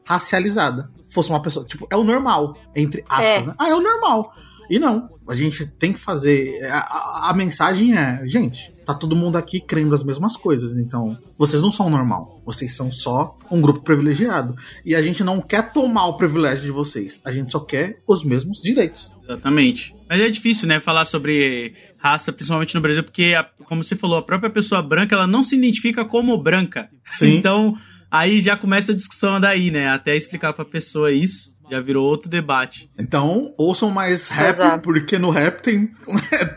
racializada. 0.05 0.89
Fosse 1.09 1.29
uma 1.29 1.41
pessoa, 1.41 1.65
tipo, 1.65 1.87
é 1.91 1.95
o 1.97 2.03
normal, 2.03 2.55
entre 2.75 3.03
aspas, 3.09 3.25
É. 3.25 3.41
né? 3.47 3.53
Ah, 3.57 3.69
é 3.69 3.73
o 3.75 3.81
normal. 3.81 4.31
E 4.69 4.77
não, 4.77 5.09
a 5.27 5.33
gente 5.35 5.65
tem 5.65 5.91
que 5.91 5.99
fazer. 5.99 6.63
A, 6.71 6.77
a- 6.77 7.29
a 7.31 7.33
mensagem 7.33 7.97
é, 7.97 8.21
gente, 8.27 8.71
tá 8.93 8.95
todo 8.99 9.15
mundo 9.15 9.37
aqui 9.37 9.59
crendo 9.61 9.93
as 9.93 10.03
mesmas 10.03 10.35
coisas, 10.35 10.77
então 10.77 11.17
vocês 11.37 11.61
não 11.61 11.71
são 11.71 11.89
normal, 11.89 12.41
vocês 12.45 12.75
são 12.75 12.91
só 12.91 13.37
um 13.51 13.61
grupo 13.61 13.81
privilegiado. 13.81 14.55
E 14.83 14.95
a 14.95 15.01
gente 15.01 15.23
não 15.23 15.39
quer 15.39 15.71
tomar 15.71 16.07
o 16.07 16.17
privilégio 16.17 16.63
de 16.63 16.71
vocês, 16.71 17.21
a 17.23 17.31
gente 17.31 17.51
só 17.51 17.59
quer 17.59 18.01
os 18.07 18.23
mesmos 18.23 18.61
direitos. 18.63 19.13
Exatamente. 19.23 19.95
Mas 20.09 20.19
é 20.21 20.29
difícil, 20.29 20.67
né, 20.67 20.79
falar 20.79 21.05
sobre 21.05 21.75
raça, 21.99 22.33
principalmente 22.33 22.73
no 22.73 22.81
Brasil, 22.81 23.03
porque, 23.03 23.35
a- 23.37 23.47
como 23.65 23.83
você 23.83 23.95
falou, 23.95 24.17
a 24.17 24.23
própria 24.23 24.49
pessoa 24.49 24.81
branca, 24.81 25.13
ela 25.15 25.27
não 25.27 25.43
se 25.43 25.55
identifica 25.55 26.03
como 26.03 26.35
branca. 26.41 26.89
Sim. 27.13 27.35
Então, 27.35 27.75
aí 28.09 28.41
já 28.41 28.57
começa 28.57 28.91
a 28.91 28.95
discussão 28.95 29.39
daí, 29.39 29.69
né? 29.69 29.87
Até 29.89 30.15
explicar 30.15 30.51
pra 30.53 30.65
pessoa 30.65 31.11
isso, 31.11 31.53
já 31.69 31.79
virou 31.79 32.05
outro 32.05 32.29
debate. 32.29 32.89
Então, 32.97 33.53
ouçam 33.57 33.89
mais 33.89 34.27
rap, 34.27 34.49
Exato. 34.49 34.83
porque 34.83 35.17
no 35.17 35.29
rap 35.29 35.61
tem 35.61 35.91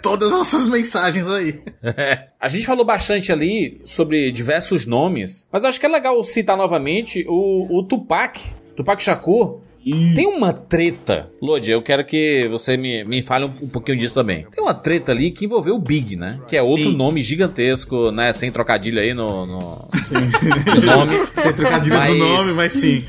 todas 0.03 0.33
essas 0.33 0.67
mensagens 0.69 1.29
aí. 1.29 1.63
A 2.41 2.49
gente 2.49 2.67
falou 2.67 2.85
bastante 2.85 3.31
ali 3.33 3.81
sobre 3.85 4.31
diversos 4.33 4.87
nomes, 4.87 5.49
mas 5.53 5.65
acho 5.65 5.79
que 5.79 5.87
é 5.87 5.89
legal 5.89 6.23
citar 6.25 6.57
novamente 6.57 7.25
o, 7.29 7.79
o 7.79 7.83
Tupac, 7.85 8.41
Tupac 8.77 9.03
Shakur. 9.03 9.61
Tem 10.15 10.27
uma 10.27 10.53
treta, 10.53 11.31
Lodi, 11.41 11.71
eu 11.71 11.83
quero 11.83 12.05
que 12.05 12.47
você 12.49 12.77
me, 12.77 13.03
me 13.05 13.21
fale 13.23 13.45
um, 13.47 13.53
um 13.63 13.69
pouquinho 13.69 13.99
disso 13.99 14.15
também. 14.15 14.47
Tem 14.51 14.63
uma 14.63 14.75
treta 14.75 15.11
ali 15.13 15.31
que 15.31 15.45
envolveu 15.45 15.75
o 15.75 15.79
Big, 15.79 16.17
né? 16.17 16.39
Que 16.49 16.57
é 16.57 16.63
outro 16.63 16.91
Sim. 16.91 16.97
nome 16.97 17.21
gigantesco, 17.23 18.11
né? 18.13 18.33
Sem 18.33 18.51
trocadilho 18.53 19.01
aí 19.01 19.13
no, 19.15 19.47
no, 19.47 19.89
no 20.75 20.87
nome. 20.87 21.17
Sem 21.41 21.53
trocadilhos 21.53 21.99
Mas- 21.99 22.11
o 22.11 22.15
nome, 22.17 22.53
mas 22.53 22.73
sim. 22.73 23.03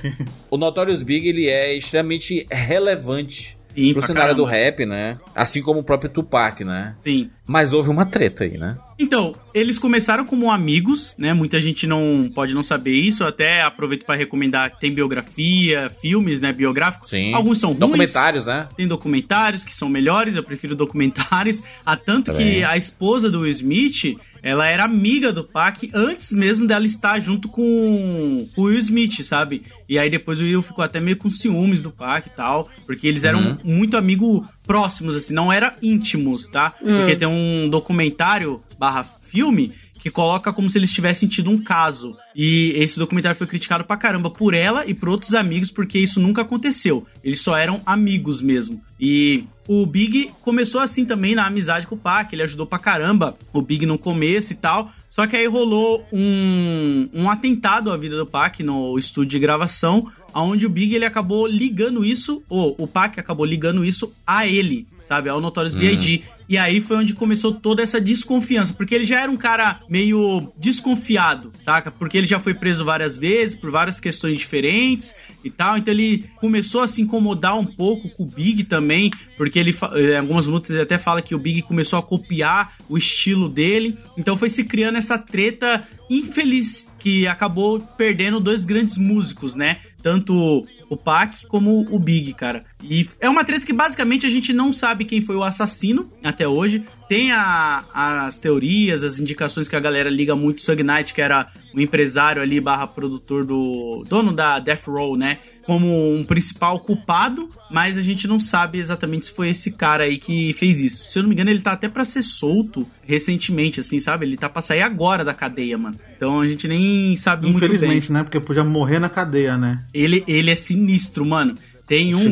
O 0.50 0.58
Notorious 0.58 1.02
Big, 1.02 1.28
ele 1.28 1.48
é 1.48 1.76
extremamente 1.76 2.46
relevante 2.52 3.58
Sim, 3.74 3.94
pro 3.94 4.02
cenário 4.02 4.36
do 4.36 4.44
rap, 4.44 4.86
né? 4.86 5.18
Assim 5.36 5.62
como 5.62 5.80
o 5.80 5.84
próprio 5.84 6.10
Tupac, 6.10 6.64
né? 6.64 6.94
Sim. 6.98 7.30
Mas 7.46 7.74
houve 7.74 7.90
uma 7.90 8.06
treta 8.06 8.44
aí, 8.44 8.58
né? 8.58 8.78
Então, 8.98 9.36
eles 9.54 9.78
começaram 9.78 10.26
como 10.26 10.50
amigos, 10.50 11.14
né? 11.18 11.34
Muita 11.34 11.60
gente 11.60 11.86
não 11.86 12.32
pode 12.34 12.54
não 12.54 12.64
saber 12.64 12.96
isso. 12.96 13.24
Eu 13.24 13.28
até 13.28 13.62
aproveito 13.62 14.06
pra 14.06 14.16
recomendar 14.16 14.72
que 14.72 14.80
tem 14.80 14.94
biografia, 14.94 15.90
filmes, 15.90 16.40
né, 16.40 16.54
biográficos. 16.54 17.10
Sim. 17.10 17.34
Alguns 17.34 17.60
são 17.60 17.72
ruins. 17.72 17.80
Documentários, 17.80 18.46
né? 18.46 18.68
Tem 18.78 18.88
documentários 18.88 19.66
que 19.66 19.74
são 19.74 19.90
melhores, 19.90 20.36
eu 20.36 20.44
prefiro 20.44 20.76
documentários. 20.76 21.62
Há 21.86 21.98
tanto 21.98 22.32
Tá 22.32 22.38
que 22.38 22.64
a 22.64 22.78
esposa 22.78 23.30
do 23.30 23.42
Will 23.42 23.52
Smith, 23.52 24.18
ela 24.44 24.68
era 24.68 24.84
amiga 24.84 25.32
do 25.32 25.44
Pac 25.44 25.90
antes 25.94 26.34
mesmo 26.34 26.68
dela 26.68 26.86
estar 26.86 27.20
junto 27.20 27.48
com 27.48 28.46
o 28.58 28.62
Will 28.64 28.78
Smith, 28.80 29.24
sabe? 29.24 29.64
E 29.88 29.98
aí 29.98 30.10
depois 30.10 30.40
o 30.40 30.44
Will 30.44 30.62
ficou 30.62 30.84
até 30.84 31.00
meio 31.00 31.16
com 31.18 31.30
ciúmes 31.30 31.82
do 31.82 31.90
Pac 31.92 32.28
e 32.28 32.32
tal, 32.32 32.70
porque 32.86 33.08
eles 33.08 33.24
eram 33.24 33.40
Uhum. 33.40 33.58
muito 33.64 33.96
amigos 33.98 34.46
próximos, 34.68 35.16
assim, 35.16 35.34
não 35.34 35.52
era 35.52 35.76
íntimos, 35.82 36.48
tá? 36.50 36.74
Porque 36.80 37.16
tem 37.16 37.28
um 37.28 37.70
documentário 37.70 38.62
barra 38.78 39.04
filme 39.04 39.72
que 40.04 40.12
coloca 40.12 40.52
como 40.52 40.70
se 40.70 40.78
eles 40.78 40.92
tivessem 40.92 41.30
tido 41.30 41.50
um 41.50 41.58
caso. 41.58 42.14
E 42.36 42.74
esse 42.76 43.00
documentário 43.00 43.38
foi 43.38 43.48
criticado 43.48 43.86
pra 43.86 43.96
caramba 43.96 44.30
por 44.30 44.54
ela 44.54 44.86
e 44.86 44.94
por 44.94 45.08
outros 45.08 45.34
amigos, 45.34 45.72
porque 45.72 45.98
isso 45.98 46.20
nunca 46.20 46.42
aconteceu. 46.42 47.08
Eles 47.24 47.40
só 47.40 47.56
eram 47.56 47.82
amigos 47.86 48.42
mesmo. 48.42 48.82
E 49.00 49.46
o 49.66 49.86
Big 49.86 50.30
começou 50.42 50.82
assim 50.82 51.06
também 51.06 51.36
na 51.36 51.46
amizade 51.46 51.88
com 51.88 51.96
o 51.96 51.98
Pac, 51.98 52.34
ele 52.34 52.44
ajudou 52.44 52.68
pra 52.68 52.80
caramba 52.80 53.38
o 53.54 53.62
Big 53.62 53.86
no 53.86 53.98
começo 53.98 54.52
e 54.52 54.58
tal. 54.58 54.92
Só 55.10 55.26
que 55.26 55.38
aí 55.38 55.48
rolou 55.48 56.06
um, 56.12 57.08
um 57.14 57.30
atentado 57.30 57.90
à 57.90 57.96
vida 57.96 58.18
do 58.18 58.26
Pac 58.26 58.62
no 58.62 59.00
estúdio 59.00 59.30
de 59.30 59.40
gravação, 59.40 60.06
onde 60.42 60.66
o 60.66 60.70
Big 60.70 60.94
ele 60.96 61.06
acabou 61.06 61.46
ligando 61.46 62.04
isso, 62.06 62.42
ou 62.50 62.76
o 62.78 62.88
Pac 62.88 63.20
acabou 63.20 63.46
ligando 63.46 63.84
isso 63.86 64.12
a 64.26 64.48
ele, 64.48 64.88
sabe? 65.02 65.30
Ao 65.30 65.40
Notorious 65.42 65.76
B.I.G. 65.76 66.24
E 66.50 66.58
aí 66.58 66.82
foi 66.82 66.98
onde 66.98 67.14
começou 67.16 67.54
toda 67.54 67.82
essa 67.82 68.02
desconfiança, 68.02 68.74
porque 68.74 68.94
ele 68.94 69.06
já 69.06 69.22
era 69.22 69.32
um 69.32 69.38
cara 69.38 69.80
meio 69.90 70.52
desconfiado, 70.60 71.52
saca? 71.60 71.90
Porque 71.90 72.18
ele 72.18 72.28
já 72.28 72.40
foi 72.40 72.54
preso 72.54 72.84
várias 72.84 73.16
vezes 73.16 73.56
por 73.56 73.72
várias 73.72 74.00
questões 74.00 74.38
diferentes 74.38 75.16
e 75.44 75.50
tal, 75.50 75.78
então 75.78 75.94
ele 75.94 76.26
começou 76.42 76.82
a 76.82 76.88
se 76.88 77.02
incomodar 77.02 77.58
um 77.58 77.66
pouco 77.66 78.10
com 78.10 78.24
o 78.24 78.26
Big 78.26 78.66
também, 78.66 79.10
porque 79.38 79.58
ele 79.58 79.72
fa- 79.72 79.94
em 80.00 80.18
algumas 80.18 80.46
lutas 80.46 80.72
ele 80.72 80.82
até 80.82 80.98
fala 80.98 81.22
que 81.22 81.34
o 81.34 81.40
Big 81.40 81.62
começou 81.62 81.98
a 81.98 82.04
copiar 82.04 82.74
o 82.90 82.98
estilo 82.98 83.48
dele, 83.48 83.98
então 84.18 84.36
foi 84.36 84.50
se 84.50 84.66
criando 84.66 84.98
essa 84.98 85.18
treta 85.18 85.82
infeliz 86.10 86.92
que 87.00 87.26
acabou 87.26 87.80
perdendo 87.98 88.40
dois 88.40 88.66
grandes 88.66 88.98
músicos, 88.98 89.56
né? 89.56 89.78
Tanto 90.04 90.68
o 90.90 90.98
Pac 90.98 91.48
como 91.48 91.88
o 91.90 91.98
Big, 91.98 92.34
cara. 92.34 92.66
E 92.84 93.08
é 93.20 93.30
uma 93.30 93.44
treta 93.44 93.66
que 93.66 93.74
basicamente 93.74 94.26
a 94.26 94.30
gente 94.30 94.52
não 94.54 94.74
sabe 94.74 95.06
quem 95.06 95.22
foi 95.22 95.36
o 95.36 95.44
assassino 95.44 96.12
até 96.24 96.48
hoje. 96.48 96.84
Tem 97.08 97.32
a- 97.32 97.84
as 97.94 98.40
teorias, 98.40 99.04
as 99.04 99.20
indicações 99.20 99.68
que 99.68 99.76
a 99.76 99.80
galera 99.80 100.10
liga 100.10 100.36
muito. 100.36 100.62
Sug 100.62 100.82
Knight, 100.84 101.14
que 101.14 101.22
era 101.22 101.48
o 101.74 101.80
empresário 101.80 102.42
ali, 102.42 102.60
barra 102.60 102.88
produtor 102.88 103.46
do. 103.46 104.04
dono 104.08 104.32
da 104.34 104.60
Death 104.60 104.86
Row, 104.88 105.16
né? 105.16 105.38
Como 105.66 105.88
um 106.14 106.24
principal 106.26 106.80
culpado, 106.80 107.50
mas 107.72 107.98
a 107.98 108.02
gente 108.02 108.28
não 108.28 108.38
sabe 108.40 108.80
exatamente 108.80 109.26
se 109.28 109.34
foi 109.34 109.50
esse 109.50 109.72
cara 109.72 110.04
aí 110.04 110.18
que 110.18 110.52
fez 110.54 110.82
isso. 110.82 111.06
Se 111.06 111.18
eu 111.20 111.24
não 111.24 111.30
me 111.30 111.36
engano, 111.36 111.50
ele 111.52 111.62
tá 111.62 111.72
até 111.72 111.88
pra 111.88 112.04
ser 112.04 112.22
solto 112.24 112.86
recentemente, 113.04 113.80
assim, 113.80 114.00
sabe? 114.00 114.26
Ele 114.26 114.36
tá 114.36 114.50
pra 114.50 114.62
sair 114.62 114.82
agora 114.82 115.24
da 115.24 115.34
cadeia, 115.34 115.78
mano. 115.78 115.96
Então 116.18 116.42
a 116.42 116.48
gente 116.48 116.68
nem 116.68 117.16
sabe 117.16 117.44
muito 117.48 117.60
bem. 117.60 117.68
Infelizmente, 117.76 118.12
né? 118.12 118.24
Porque 118.24 118.40
podia 118.40 118.64
morrer 118.64 119.00
na 119.00 119.08
cadeia, 119.10 119.56
né? 119.56 119.84
Ele, 119.94 120.24
ele 120.28 120.50
é 120.52 120.56
sinistro, 120.56 121.26
mano. 121.26 121.56
Tem 121.86 122.16
um. 122.16 122.24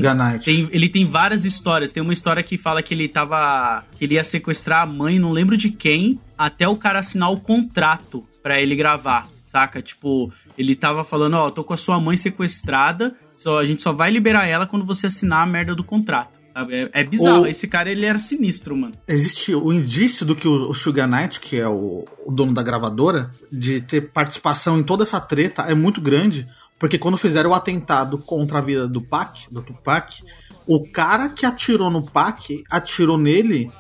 Tem, 0.45 0.67
ele 0.71 0.87
tem 0.89 1.05
várias 1.05 1.43
histórias. 1.45 1.91
Tem 1.91 2.01
uma 2.01 2.13
história 2.13 2.41
que 2.41 2.57
fala 2.57 2.81
que 2.81 2.93
ele 2.93 3.07
tava. 3.07 3.83
que 3.97 4.05
ele 4.05 4.15
ia 4.15 4.23
sequestrar 4.23 4.83
a 4.83 4.85
mãe, 4.85 5.19
não 5.19 5.31
lembro 5.31 5.57
de 5.57 5.69
quem, 5.69 6.19
até 6.37 6.67
o 6.67 6.75
cara 6.77 6.99
assinar 6.99 7.31
o 7.31 7.39
contrato 7.39 8.25
pra 8.41 8.61
ele 8.61 8.75
gravar. 8.75 9.27
Saca? 9.45 9.81
Tipo, 9.81 10.31
ele 10.57 10.75
tava 10.77 11.03
falando, 11.03 11.33
ó, 11.33 11.51
tô 11.51 11.61
com 11.61 11.73
a 11.73 11.77
sua 11.77 11.99
mãe 11.99 12.15
sequestrada, 12.15 13.13
só, 13.33 13.59
a 13.59 13.65
gente 13.65 13.81
só 13.81 13.91
vai 13.91 14.09
liberar 14.09 14.47
ela 14.47 14.65
quando 14.65 14.85
você 14.85 15.07
assinar 15.07 15.43
a 15.43 15.45
merda 15.45 15.75
do 15.75 15.83
contrato. 15.83 16.39
É, 16.69 17.01
é 17.01 17.03
bizarro. 17.03 17.43
O- 17.43 17.47
Esse 17.47 17.67
cara, 17.67 17.89
ele 17.91 18.05
era 18.05 18.17
sinistro, 18.19 18.75
mano. 18.75 18.93
Existe 19.07 19.53
o 19.53 19.71
indício 19.73 20.25
do 20.25 20.35
que 20.35 20.47
o, 20.47 20.69
o 20.69 20.73
Sugar 20.73 21.07
Knight, 21.07 21.39
que 21.41 21.57
é 21.57 21.67
o, 21.67 22.05
o 22.25 22.31
dono 22.31 22.53
da 22.53 22.61
gravadora, 22.63 23.31
de 23.51 23.81
ter 23.81 24.01
participação 24.11 24.79
em 24.79 24.83
toda 24.83 25.03
essa 25.03 25.19
treta 25.19 25.63
é 25.63 25.73
muito 25.73 25.99
grande, 26.01 26.47
porque 26.81 26.97
quando 26.97 27.15
fizeram 27.15 27.51
o 27.51 27.53
atentado 27.53 28.17
contra 28.17 28.57
a 28.57 28.61
vida 28.61 28.87
do 28.87 29.03
Pac, 29.03 29.45
do 29.51 29.61
Tupac, 29.61 30.23
o 30.65 30.91
cara 30.91 31.29
que 31.29 31.45
atirou 31.45 31.91
no 31.91 32.01
Pac 32.01 32.63
atirou 32.71 33.19
nele 33.19 33.71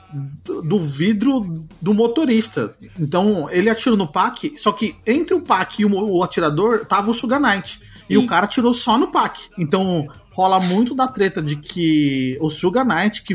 do, 0.45 0.61
do 0.61 0.79
vidro 0.79 1.65
do 1.81 1.95
motorista. 1.95 2.75
Então 2.99 3.49
ele 3.49 3.71
atirou 3.71 3.97
no 3.97 4.07
Pac, 4.07 4.55
só 4.55 4.71
que 4.71 4.95
entre 5.03 5.33
o 5.33 5.41
Pac 5.41 5.81
e 5.81 5.85
o, 5.85 5.91
o 5.91 6.21
atirador 6.21 6.85
tava 6.85 7.09
o 7.09 7.13
Sugar 7.15 7.41
Knight. 7.41 7.81
E 8.07 8.13
Sim. 8.13 8.17
o 8.17 8.27
cara 8.27 8.45
atirou 8.45 8.71
só 8.71 8.99
no 8.99 9.07
Pac. 9.07 9.49
Então 9.57 10.07
rola 10.31 10.59
muito 10.59 10.93
da 10.93 11.07
treta 11.07 11.41
de 11.41 11.55
que 11.55 12.37
o 12.39 12.51
Sugar 12.51 12.85
Knight 12.85 13.23
que 13.23 13.33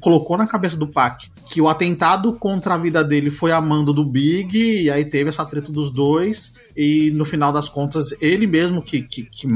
colocou 0.00 0.36
na 0.36 0.46
cabeça 0.46 0.76
do 0.76 0.86
Pac 0.86 1.30
que 1.46 1.60
o 1.60 1.68
atentado 1.68 2.32
contra 2.34 2.74
a 2.74 2.78
vida 2.78 3.04
dele 3.04 3.30
foi 3.30 3.52
a 3.52 3.60
mando 3.60 3.92
do 3.92 4.04
Big, 4.04 4.56
e 4.56 4.90
aí 4.90 5.04
teve 5.04 5.28
essa 5.28 5.44
treta 5.44 5.70
dos 5.70 5.90
dois, 5.90 6.52
e 6.76 7.10
no 7.12 7.24
final 7.24 7.52
das 7.52 7.68
contas, 7.68 8.14
ele 8.20 8.46
mesmo 8.46 8.80
que, 8.80 9.02
que, 9.02 9.24
que 9.24 9.46